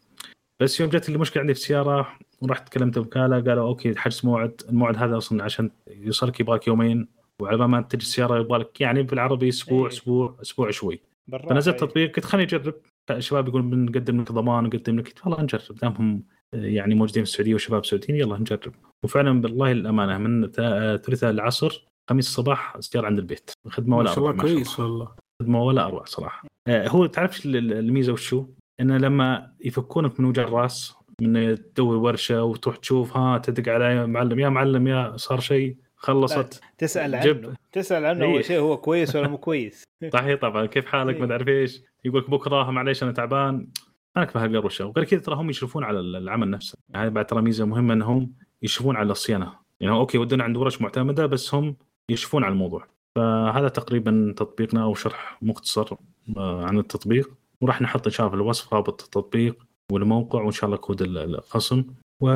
بس 0.62 0.80
يوم 0.80 0.90
جت 0.90 1.10
لي 1.10 1.18
مشكله 1.18 1.42
عندي 1.42 1.54
في 1.54 1.60
السياره 1.60 2.18
ورحت 2.42 2.70
كلمت 2.70 2.98
وكاله 2.98 3.42
قالوا 3.42 3.68
أوكي 3.68 3.96
حجز 3.96 4.26
موعد 4.26 4.62
الموعد 4.70 4.98
هذا 4.98 5.18
أصلا 5.18 5.44
عشان 5.44 5.72
يوصلك 5.88 6.40
يبغى 6.40 6.56
لك 6.56 6.68
يومين. 6.68 7.08
وعلى 7.42 7.68
ما 7.68 7.82
تجي 7.82 8.02
السيارة 8.04 8.40
يبغى 8.40 8.60
لك 8.60 8.82
يعني 8.82 9.04
بالعربي 9.04 9.50
أسبوع 9.50 9.82
إيه. 9.82 9.88
أسبوع 9.88 10.38
أسبوع 10.42 10.72
شوي. 10.72 11.02
فنزلت 11.32 11.76
يعني. 11.76 11.88
تطبيق 11.88 12.16
قلت 12.16 12.26
خليني 12.26 12.48
أجرب. 12.48 12.74
الشباب 13.12 13.48
يقولون 13.48 13.70
بنقدم 13.70 14.22
لك 14.22 14.32
ضمان 14.32 14.64
نقدم 14.64 15.00
لك 15.00 15.08
قلت 15.08 15.26
والله 15.26 15.42
نجرب. 15.42 15.76
دامهم 15.82 16.24
يعني 16.54 16.96
موجودين 16.96 17.24
في 17.24 17.30
السعودية 17.30 17.56
وشباب 17.56 17.86
سعوديين 17.86 18.20
يلا 18.20 18.38
نجرب. 18.38 18.74
وفعلا 19.06 19.42
بالله 19.42 19.72
الأمانة 19.72 20.18
من 20.18 20.52
تا- 20.52 20.98
ثلاثاء 20.98 21.32
العصر 21.32 21.86
خميس 22.10 22.28
الصباح 22.28 22.76
استيار 22.76 23.06
عند 23.06 23.20
البيت. 23.20 23.52
خدمة 23.68 23.98
ولا 23.98 24.10
ما 24.10 24.16
شاء 24.16 24.30
الله 24.30 24.42
كويس 24.42 24.80
والله. 24.80 25.12
خدمة 25.42 25.64
ولا 25.64 25.86
أروع 25.86 26.04
صراحة. 26.06 26.48
آه، 26.68 26.88
هو 26.88 27.06
تعرف 27.06 27.46
الميزة 27.46 28.14
وشو؟ 28.14 28.46
إنه 28.80 28.98
لما 28.98 29.52
يفكونك 29.65 30.19
من 30.19 30.26
وجع 30.26 30.43
الرأس 30.43 30.95
من 31.22 31.56
تدور 31.56 31.95
ورشة 31.95 32.43
وتروح 32.43 32.77
تشوف 32.77 33.18
ها 33.18 33.38
تدق 33.38 33.73
على 33.73 34.07
معلم 34.07 34.39
يا 34.39 34.49
معلم 34.49 34.88
يا 34.88 35.18
صار 35.18 35.39
شيء 35.39 35.77
خلصت. 35.95 36.61
تسأل 36.77 37.19
جب. 37.19 37.45
عنه 37.45 37.56
تسأل 37.72 38.06
عنه 38.06 38.26
إيه. 38.26 38.34
أول 38.34 38.45
شيء 38.45 38.60
هو 38.60 38.77
كويس 38.77 39.15
ولا 39.15 39.27
مو 39.27 39.38
كويس. 39.38 39.84
صحيح 40.14 40.39
طبعا 40.39 40.65
كيف 40.65 40.85
حالك؟ 40.85 41.22
ما 41.22 41.27
تعرف 41.27 41.48
إيش. 41.48 41.81
يقول 42.06 42.22
لك 42.22 42.30
بكرة 42.30 42.72
معليش 42.72 43.03
أنا 43.03 43.11
تعبان. 43.11 43.68
مالك 44.15 44.34
بهالقروشه 44.34 44.85
وغير 44.85 45.06
كذا 45.06 45.19
ترى 45.19 45.35
هم 45.35 45.49
يشرفون 45.49 45.84
على 45.84 45.99
العمل 45.99 46.49
نفسه. 46.49 46.77
يعني 46.89 47.10
بعد 47.10 47.26
ترى 47.26 47.41
ميزة 47.41 47.65
مهمة 47.65 47.93
إنهم 47.93 48.34
يشرفون 48.61 48.95
على 48.95 49.11
الصيانة. 49.11 49.53
يعني 49.80 49.95
أوكي 49.95 50.18
ودنا 50.18 50.43
عند 50.43 50.57
ورش 50.57 50.81
معتمدة 50.81 51.26
بس 51.26 51.56
هم 51.56 51.76
يشرفون 52.10 52.43
على 52.43 52.52
الموضوع. 52.52 52.88
فهذا 53.15 53.68
تقريبا 53.68 54.34
تطبيقنا 54.38 54.84
أو 54.84 54.93
شرح 54.93 55.38
مختصر 55.41 55.95
آه، 56.38 56.65
عن 56.65 56.77
التطبيق. 56.77 57.31
وراح 57.62 57.82
نحط 57.82 58.08
ان 58.08 58.12
شاء 58.14 58.26
الله 58.28 58.38
في 58.38 58.44
الوصف 58.44 58.74
رابط 58.74 59.04
التطبيق 59.04 59.56
والموقع 59.92 60.42
وإن 60.42 60.52
شاء 60.52 60.66
الله 60.66 60.78
كود 60.78 61.02
ال- 61.02 61.36
الخصم 61.36 61.84
و 62.22 62.28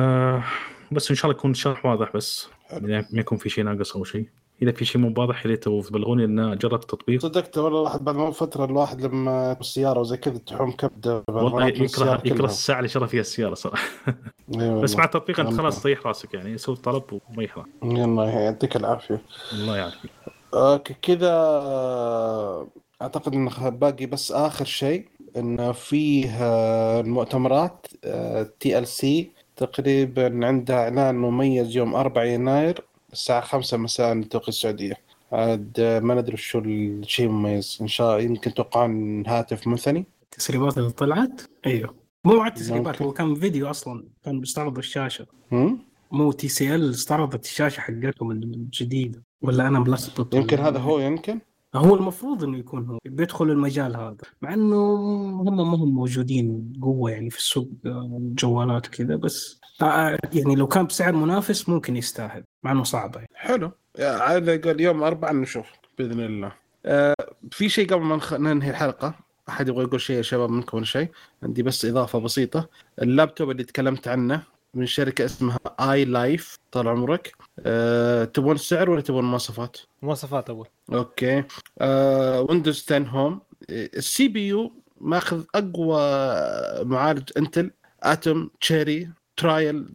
بس 0.92 1.10
إن 1.10 1.16
شاء 1.16 1.30
الله 1.30 1.38
يكون 1.38 1.50
الشرح 1.50 1.86
واضح 1.86 2.12
بس. 2.16 2.48
يعني 2.70 3.06
ما 3.12 3.20
يكون 3.20 3.38
في 3.38 3.48
شيء 3.48 3.64
ناقص 3.64 3.96
أو 3.96 4.04
شيء. 4.04 4.28
إذا 4.62 4.72
في 4.72 4.84
شيء 4.84 5.00
مو 5.02 5.14
واضح 5.16 5.46
يا 5.46 5.50
ريت 5.50 5.64
تبلغوني 5.64 6.26
لأن 6.26 6.58
جربت 6.58 6.82
التطبيق. 6.82 7.20
صدقت 7.22 7.58
والله 7.58 7.78
الواحد 7.80 8.04
بعد 8.04 8.14
ما 8.16 8.30
فترة 8.30 8.64
الواحد 8.64 9.00
لما 9.02 9.56
السيارة 9.60 10.00
وزي 10.00 10.16
كذا 10.16 10.38
تحوم 10.38 10.72
كبدة 10.72 11.24
والله 11.28 11.66
يكره 11.66 12.22
يكره 12.24 12.44
الساعة 12.44 12.78
اللي 12.78 12.88
شرى 12.88 13.06
فيها 13.08 13.20
السيارة 13.20 13.54
صراحة. 13.54 13.88
بس 14.82 14.96
مع 14.96 15.04
التطبيق 15.04 15.40
أنت. 15.40 15.54
خلاص 15.54 15.82
تريح 15.82 16.06
راسك 16.06 16.34
يعني. 16.34 16.58
سوي 16.58 16.76
طلب 16.76 17.02
وريح 17.36 17.58
راسك 17.58 17.68
الله 17.82 18.30
يعطيك 18.30 18.76
العافية. 18.76 19.20
الله 19.52 19.76
يعافيك. 19.76 20.10
okay 20.54 20.94
كذا 21.02 21.32
أعتقد 23.02 23.34
إن 23.34 23.50
خ- 23.50 23.68
باقي 23.68 24.06
بس 24.06 24.32
آخر 24.32 24.64
شيء. 24.64 25.08
انه 25.36 25.72
فيه 25.72 26.30
آه، 26.40 27.00
المؤتمرات 27.00 27.86
TCL 28.60 29.30
تقريبا 29.56 30.46
عندها 30.46 30.76
إعلان 30.76 31.14
مميز 31.14 31.76
يوم 31.76 31.94
4 31.94 32.24
يناير 32.24 32.84
الساعة 33.12 33.40
5 33.40 33.76
مساء 33.76 34.20
بتوقيت 34.20 34.48
السعودية. 34.48 34.94
عاد 35.32 35.76
آه، 35.78 36.00
ما 36.00 36.14
ندري 36.14 36.36
شو 36.36 36.58
الشيء 36.58 37.26
المميز 37.26 37.78
إن 37.80 37.88
شاء 37.88 38.20
يمكن 38.20 38.54
توقعون 38.54 39.26
هاتف 39.26 39.66
مثني 39.66 40.04
التسريبات 40.22 40.78
اللي 40.78 40.90
طلعت؟ 40.90 41.42
أيوه. 41.66 41.94
مو 42.24 42.40
على 42.40 42.48
التسريبات. 42.48 43.02
هو 43.02 43.12
كان 43.12 43.34
فيديو 43.34 43.70
أصلا 43.70 44.04
كان 44.24 44.40
بيستعرض 44.40 44.78
الشاشة؟ 44.78 45.26
مو 46.12 46.32
TCL 46.32 46.90
استعرضت 46.90 47.44
الشاشة 47.44 47.80
حقتهم 47.80 48.30
الجديده 48.30 49.22
ولا 49.42 49.68
أنا 49.68 49.78
ملخبط 49.80 50.34
يمكن 50.34 50.58
هذا 50.58 50.78
هو 50.78 50.98
يمكن. 50.98 51.40
هو 51.78 51.94
المفروض 51.94 52.44
إنه 52.44 52.58
يكون 52.58 52.86
هو 52.86 52.98
بيدخل 53.04 53.50
المجال 53.50 53.96
هذا. 53.96 54.16
مع 54.42 54.54
إنه 54.54 54.76
هم 55.40 55.56
ما 55.56 55.76
هم 55.76 55.94
موجودين 55.94 56.72
قوة 56.82 57.10
يعني 57.10 57.30
في 57.30 57.38
السوق 57.38 57.68
آه، 57.86 58.18
جوالات 58.20 58.88
وكذا 58.88 59.16
بس 59.16 59.60
آه، 59.82 60.18
يعني 60.32 60.54
لو 60.54 60.66
كان 60.66 60.86
بسعر 60.86 61.12
منافس 61.12 61.68
ممكن 61.68 61.96
يستاهل 61.96 62.44
مع 62.62 62.72
إنه 62.72 62.84
صعبه 62.84 63.18
يعني. 63.20 63.30
حلو. 63.34 63.70
على 63.98 64.58
قول 64.58 64.80
يوم 64.80 65.02
أربعة 65.02 65.32
نشوف 65.32 65.66
بإذن 65.98 66.20
الله. 66.20 66.52
آه 66.86 67.14
في 67.50 67.68
شيء 67.68 67.88
قبل 67.88 68.02
ما. 68.02 68.20
ننهي 68.32 68.70
الحلقة؟ 68.70 69.14
أحد 69.48 69.68
يبغى 69.68 69.84
يقول 69.84 70.00
شيء 70.00 70.16
يا 70.16 70.22
شباب 70.22 70.50
منكم 70.50 70.76
ولا 70.76 70.86
شيء؟ 70.86 71.08
عندي 71.42 71.62
بس 71.62 71.84
إضافة 71.84 72.18
بسيطة. 72.18 72.68
اللابتوب 73.02 73.50
اللي 73.50 73.64
تكلمت 73.64 74.08
عنه 74.08 74.42
من 74.76 74.86
شركة 74.86 75.24
اسمها 75.24 75.58
i-Life 75.80 76.58
طال 76.72 76.88
عمرك. 76.88 77.34
آه 77.60 78.24
تبون 78.24 78.54
السعر 78.54 78.90
ولا 78.90 79.00
تبون 79.00 79.24
المواصفات؟ 79.24 79.76
مواصفات 80.02 80.50
اول 80.50 80.68
okay. 80.92 81.44
آه 81.78 82.40
Windows 82.40 82.82
10 82.92 82.98
Home 83.08 83.40
ال 83.70 84.28
CPU 84.28 84.72
ماخذ 85.00 85.44
أقوى 85.54 85.98
معالج 86.84 87.30
Intel 87.36 87.70
Atom 88.02 88.50
Cherry 88.60 89.10
Trail 89.36 89.86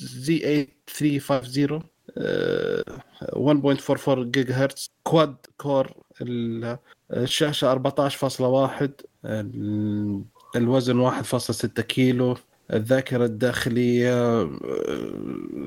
Z 0.00 0.68
8350 0.86 1.82
آه، 2.18 2.84
1.44 3.32 4.18
جيجا 4.30 4.54
هرتز 4.54 4.90
quad 5.04 5.36
core 5.56 5.92
ال- 6.22 6.78
الشاشة 7.12 7.72
14.1 7.72 8.90
ال- 9.24 10.22
الوزن 10.56 11.00
1.6 11.00 11.80
كيلو. 11.82 12.36
آه، 12.72 14.48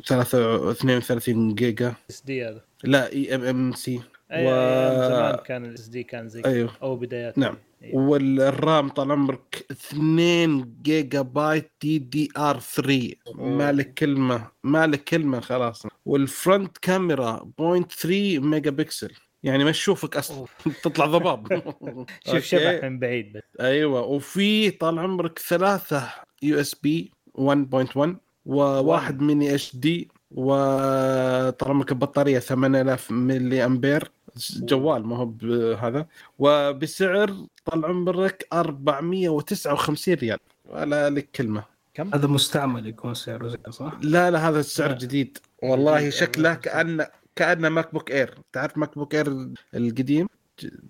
3 0.05 0.71
32 0.71 1.55
جيجا. 1.55 1.93
SD 2.09 2.45
هذا. 2.45 2.61
لا 2.83 3.11
eMMC. 3.13 3.99
و- 4.33 5.07
زمان 5.09 5.35
كان 5.35 5.65
ال 5.65 5.87
SD 5.87 6.03
كان 6.03 6.29
زي. 6.29 6.41
أيوه. 6.45 6.71
أو 6.81 6.95
بدايات 6.95 7.37
نعم. 7.37 7.57
أيوه. 7.83 7.95
وال 8.01 8.36
RAM 8.36 8.89
طال 8.89 9.11
عمرك 9.11 9.65
2 9.71 10.75
جيجا 10.83 11.21
بايت 11.21 11.71
DDR 11.81 12.59
3 12.59 13.15
مالك 13.35 13.93
كلمة 13.93 14.47
مالك 14.63 15.03
كلمة 15.03 15.39
خلاص. 15.39 15.83
وال 16.05 16.26
front 16.26 16.77
camera 16.77 17.51
0.3 17.61 18.39
ميجا 18.39 18.71
بكسل 18.71 19.11
يعني 19.43 19.63
ما 19.63 19.71
تشوفك 19.71 20.17
أصلا. 20.17 20.45
تطلع 20.83 21.05
ضباب. 21.05 21.47
شوف. 22.31 22.39
شبح 22.45 22.83
من 22.83 22.99
بعيد 22.99 23.33
بس. 23.33 23.41
أيوه. 23.59 24.01
وفي 24.01 24.71
طال 24.71 24.99
عمرك 24.99 25.39
ثلاثة 25.39 26.09
USB 26.45 27.11
1.1 27.37 28.09
وواحد 28.45 29.21
mini 29.21 29.55
HD 29.55 30.07
وطال 30.31 31.69
عمرك 31.69 31.91
البطاريه 31.91 32.39
8000 32.39 33.11
ملي 33.11 33.65
امبير 33.65 34.11
جوال 34.57 35.05
ما 35.05 35.17
هو 35.17 35.25
بهذا 35.25 36.07
وبسعر 36.39 37.35
طال 37.65 37.85
عمرك 37.85 38.47
459 38.53 40.13
ريال. 40.13 40.37
ولا 40.65 41.09
لك 41.09 41.29
كلمة. 41.35 41.63
كم؟ 41.93 42.13
هذا 42.13 42.27
مستعمل 42.27 42.87
يكون 42.87 43.13
سعره 43.13 43.47
زي 43.47 43.57
صح؟ 43.69 43.97
لا 44.01 44.31
لا 44.31 44.49
هذا 44.49 44.59
السعر 44.59 44.89
لا. 44.89 44.97
جديد. 44.97 45.37
والله. 45.63 46.09
شكله 46.09 46.53
كانه 46.53 47.07
كأنه 47.35 47.69
MacBook 47.69 48.11
Air. 48.11 48.37
تعرف 48.53 48.77
MacBook 48.77 49.15
Air 49.15 49.47
القديم؟ 49.75 50.27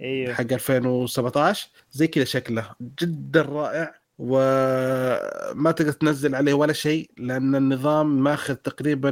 أيوه 0.02 0.34
حق 0.34 0.42
2017 0.52 1.70
زي 1.92 2.08
كذا 2.08 2.24
شكله. 2.24 2.70
جدا 3.02 3.42
رائع. 3.42 4.05
وما 4.18 5.72
تقدر 5.72 5.92
تنزل 5.92 6.36
عليه 6.36 6.54
ولا 6.54 6.74
شيء 6.74 7.12
لأن 7.18 7.56
النظام 7.56 8.24
ماخذ 8.24 8.56
تقريبا 8.56 9.12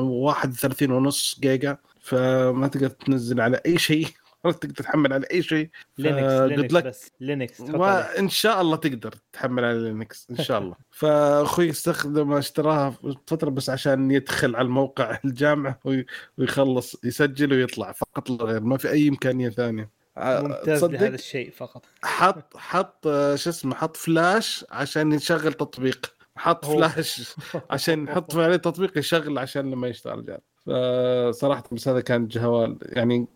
31 0.00 0.90
ونص 0.90 1.38
جيجا 1.40 1.78
فما 2.00 2.68
تقدر 2.68 2.88
تنزل 2.88 3.40
على 3.40 3.60
أي 3.66 3.78
شيء 3.78 4.06
ولا 4.44 4.54
تقدر 4.54 4.74
تحمل 4.74 5.12
على 5.12 5.26
أي 5.32 5.42
شيء 5.42 5.70
Linux 5.98 6.32
Linux. 6.32 6.74
بس 6.86 7.10
Linux. 7.20 7.60
وان 7.60 8.28
شاء 8.28 8.60
الله 8.60 8.76
تقدر 8.76 9.14
تحمل 9.32 9.64
على 9.64 9.78
Linux 9.78 10.26
إن 10.30 10.36
شاء 10.36 10.58
الله 10.62 10.76
فأخوي 10.90 11.70
استخدم 11.70 12.32
اشتراها 12.32 12.90
فترة 13.26 13.50
بس 13.50 13.70
عشان 13.70 14.10
يدخل 14.10 14.56
على 14.56 14.64
الموقع 14.66 15.18
الجامعة 15.24 15.80
وي- 15.84 16.06
ويخلص 16.38 16.96
يسجل 17.04 17.52
ويطلع 17.52 17.92
فقط 17.92 18.30
لا 18.30 18.44
غير 18.44 18.60
ما 18.60 18.76
في 18.76 18.90
أي 18.90 19.08
إمكانية 19.08 19.48
ثانية 19.50 19.97
ممتاز 20.18 20.84
لهذا 20.84 21.14
الشيء 21.14 21.50
فقط. 21.50 21.86
حط 22.02 22.56
حط 22.56 23.06
آه، 23.06 23.36
شو 23.36 23.50
اسمه 23.50 23.74
حط 23.74 23.96
فلاش 23.96 24.64
عشان 24.70 25.12
يشغل 25.12 25.52
تطبيق. 25.52 26.14
حط. 26.36 26.64
فلاش 26.66 27.36
عشان 27.70 28.04
نحط 28.04 28.36
عليه 28.36 28.56
تطبيق 28.56 28.98
يشغل 28.98 29.38
عشان 29.38 29.70
لما 29.70 29.88
يشتغل 29.88 30.24
جال 30.24 30.40
فصراحة 30.66 31.64
بس 31.72 31.88
هذا 31.88 32.00
كان 32.00 32.28
جوال 32.28 32.78
يعني 32.82 33.26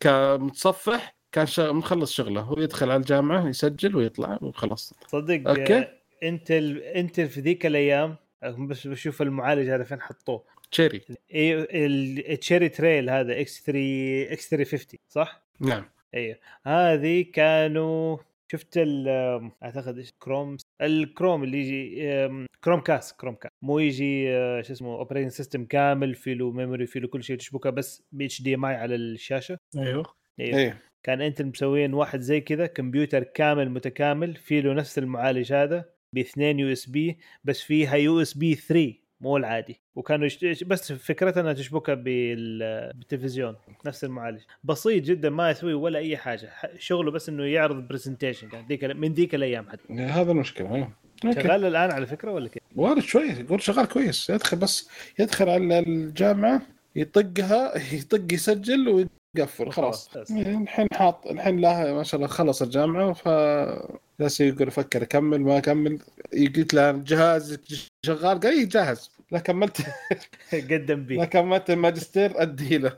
كمتصفح 0.00 1.16
كان 1.32 1.46
شغ... 1.46 1.72
مخلص 1.72 2.12
شغله. 2.12 2.40
هو 2.40 2.58
يدخل 2.58 2.90
على 2.90 3.00
الجامعة 3.00 3.48
يسجل 3.48 3.96
ويطلع 3.96 4.38
وخلاص. 4.42 4.94
صدق 5.06 5.48
okay. 5.48 5.78
آه، 5.78 5.98
Intel 6.22 6.78
Intel 6.78 7.28
في 7.28 7.40
ذيك 7.40 7.66
الأيام 7.66 8.16
بس 8.42 8.86
بشوف 8.86 9.22
المعالج 9.22 9.68
هذا 9.68 9.84
فين 9.84 10.00
حطوه. 10.00 10.44
Cherry 10.70 11.00
ال 11.32 11.51
Cherry 11.51 12.68
Trail 12.68 13.10
هذا 13.10 13.40
X 13.40 13.62
3 13.66 14.32
X 14.32 14.48
350 14.50 15.00
صح؟ 15.08 15.42
نعم. 15.60 15.84
أيوه 16.14 16.38
هذه 16.66 17.24
كانوا 17.32 18.18
شفت 18.52 18.78
ال 18.78 19.08
أعتقد 19.62 19.98
إيش 19.98 20.12
Chrome 20.18 20.56
ال 20.82 20.91
Chrome 20.91 21.44
اللي 21.44 21.58
يجي 21.58 22.08
Chromecast 22.64 23.12
Chromecast. 23.12 23.50
مو 23.62 23.78
يجي 23.78 24.36
آه، 24.36 24.62
شو 24.62 24.72
اسمه 24.72 24.94
operating 24.94 25.30
system 25.30 25.64
كامل 25.64 26.14
في 26.14 26.34
له 26.34 26.50
memory 26.52 26.86
في 26.86 27.00
له 27.00 27.08
كل 27.08 27.24
شيء 27.24 27.36
تشبكه 27.36 27.70
بس 27.70 28.02
ب 28.12 28.22
HDMI 28.22 28.74
على 28.74 28.94
الشاشة. 28.94 29.58
أيوه. 29.76 30.04
أيوه 30.40 30.58
إيه. 30.58 30.82
كان 31.02 31.20
Intel 31.20 31.42
مسوين 31.42 31.94
واحد 31.94 32.20
زي 32.20 32.40
كذا 32.40 32.66
كمبيوتر 32.66 33.22
كامل 33.22 33.70
متكامل 33.70 34.36
في 34.36 34.60
له 34.60 34.72
نفس 34.72 34.98
المعالج 34.98 35.52
هذا 35.52 35.84
بإثنين 36.14 36.58
USB 36.58 37.18
بس 37.44 37.60
فيها 37.62 37.96
USB 37.96 38.54
3 38.54 38.94
مو 39.20 39.36
العادي 39.36 39.80
وكانوا 39.94 40.26
يشت... 40.26 40.64
بس 40.64 40.92
فكرتها 40.92 41.40
إنها 41.40 41.52
تشبكها 41.52 41.94
بال... 41.94 42.58
بالتلفزيون 42.94 43.56
نفس 43.86 44.04
المعالج 44.04 44.40
بسيط 44.64 45.04
جدا 45.04 45.30
ما 45.30 45.50
يسوي 45.50 45.74
ولا 45.74 45.98
أي 45.98 46.16
حاجة 46.16 46.50
شغله 46.78 47.10
بس 47.10 47.28
إنه 47.28 47.44
يعرض 47.44 47.88
presentation 47.88 48.48
كان 48.48 48.66
ذيك 48.66 48.84
من 48.84 49.12
ذيك 49.14 49.34
الأيام 49.34 49.68
حتى 49.68 49.92
هذا 49.92 50.32
المشكلة. 50.32 50.88
okay. 51.24 51.40
شغال 51.42 51.64
الآن 51.64 51.90
على 51.90 52.06
فكرة 52.06 52.30
ولا 52.30 52.48
كيف؟ 52.48 52.62
وارد 52.76 53.02
شوي 53.02 53.28
يقول 53.28 53.62
شغال 53.62 53.88
كويس 53.88 54.30
يدخل 54.30 54.56
بس 54.56 54.90
يدخل 55.18 55.48
على 55.48 55.78
الجامعة 55.78 56.62
يطقها 56.96 57.72
يطق 57.98 58.32
يسجل 58.32 59.08
ويقفل 59.38 59.70
خلاص. 59.72 60.10
الحين 60.30 60.88
حاط 60.92 61.26
الحين 61.26 61.56
لا 61.56 61.92
ما 61.92 62.02
شاء 62.02 62.18
الله 62.20 62.28
خلص 62.28 62.62
الجامعة 62.62 63.12
ف 63.12 63.28
جالس 64.20 64.40
يقول 64.40 64.68
أفكر 64.68 65.02
أكمل 65.02 65.40
ما 65.40 65.58
أكمل. 65.58 65.98
قلت 66.56 66.74
له 66.74 66.92
جهازك 66.92 67.60
شغال؟ 68.06 68.40
قال 68.40 68.56
لي 68.58 68.64
جاهز. 68.64 69.10
لا 69.30 69.38
كملت. 69.38 69.80
قدم 70.70 70.88
لا 70.88 70.94
بي 70.94 71.26
كملت 71.26 71.70
الماجستير 71.70 72.42
أدي 72.42 72.78
له. 72.78 72.88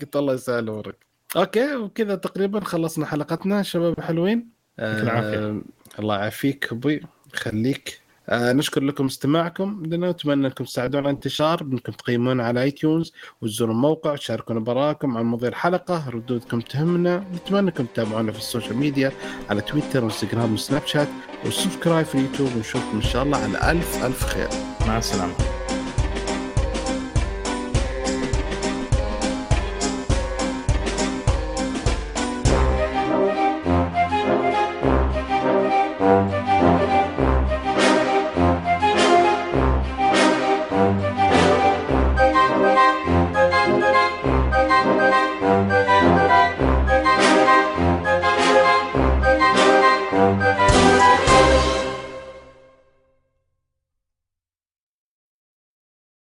قلت 0.00 0.16
الله 0.16 0.34
يسهل 0.34 0.68
امرك 0.68 0.96
okay 1.36 1.76
وكذا 1.76 2.14
تقريبا 2.14 2.60
خلصنا 2.60 3.06
حلقتنا 3.06 3.62
شباب 3.62 4.00
حلوين. 4.00 4.48
آه 4.78 5.60
الله 5.98 6.16
يعافيك 6.16 6.72
أبوي 6.72 7.00
يخليك 7.34 8.00
آه 8.28 8.52
نشكر 8.52 8.82
لكم 8.82 9.06
استماعكم. 9.06 9.82
لنا 9.86 10.08
ونتمنى 10.08 10.46
انكم 10.46 10.64
تساعدونا 10.64 10.98
على 10.98 11.10
الانتشار 11.10 11.62
إنكم 11.62 11.92
تقيمونا 11.92 12.44
على 12.44 12.62
iTunes 12.62 13.12
وتزوروا 13.40 13.74
الموقع 13.74 14.12
وتشاركونا 14.12 14.60
بآرائكم 14.60 15.16
عن 15.16 15.24
مواضيع 15.24 15.48
الحلقة. 15.48 16.08
ردودكم 16.08 16.60
تهمنا. 16.60 17.24
نتمنى 17.34 17.60
انكم 17.60 17.84
تتابعونا 17.84 18.32
في 18.32 18.38
ال 18.38 18.43
social 18.43 18.76
media 18.76 19.12
على 19.50 19.60
تويتر 19.60 20.04
وانستغرام 20.04 20.54
وسناب 20.54 20.86
شات 20.86 21.08
و 21.46 21.52
subscribe 21.52 22.06
في 22.06 22.14
اليوتيوب. 22.14 22.56
ونشوفكم 22.56 22.96
إن 22.96 23.02
شاء 23.02 23.22
الله 23.22 23.38
على 23.38 23.70
ألف 23.70 24.04
ألف 24.04 24.24
خير. 24.24 24.48
مع 24.88 24.98
السلامة. 24.98 25.67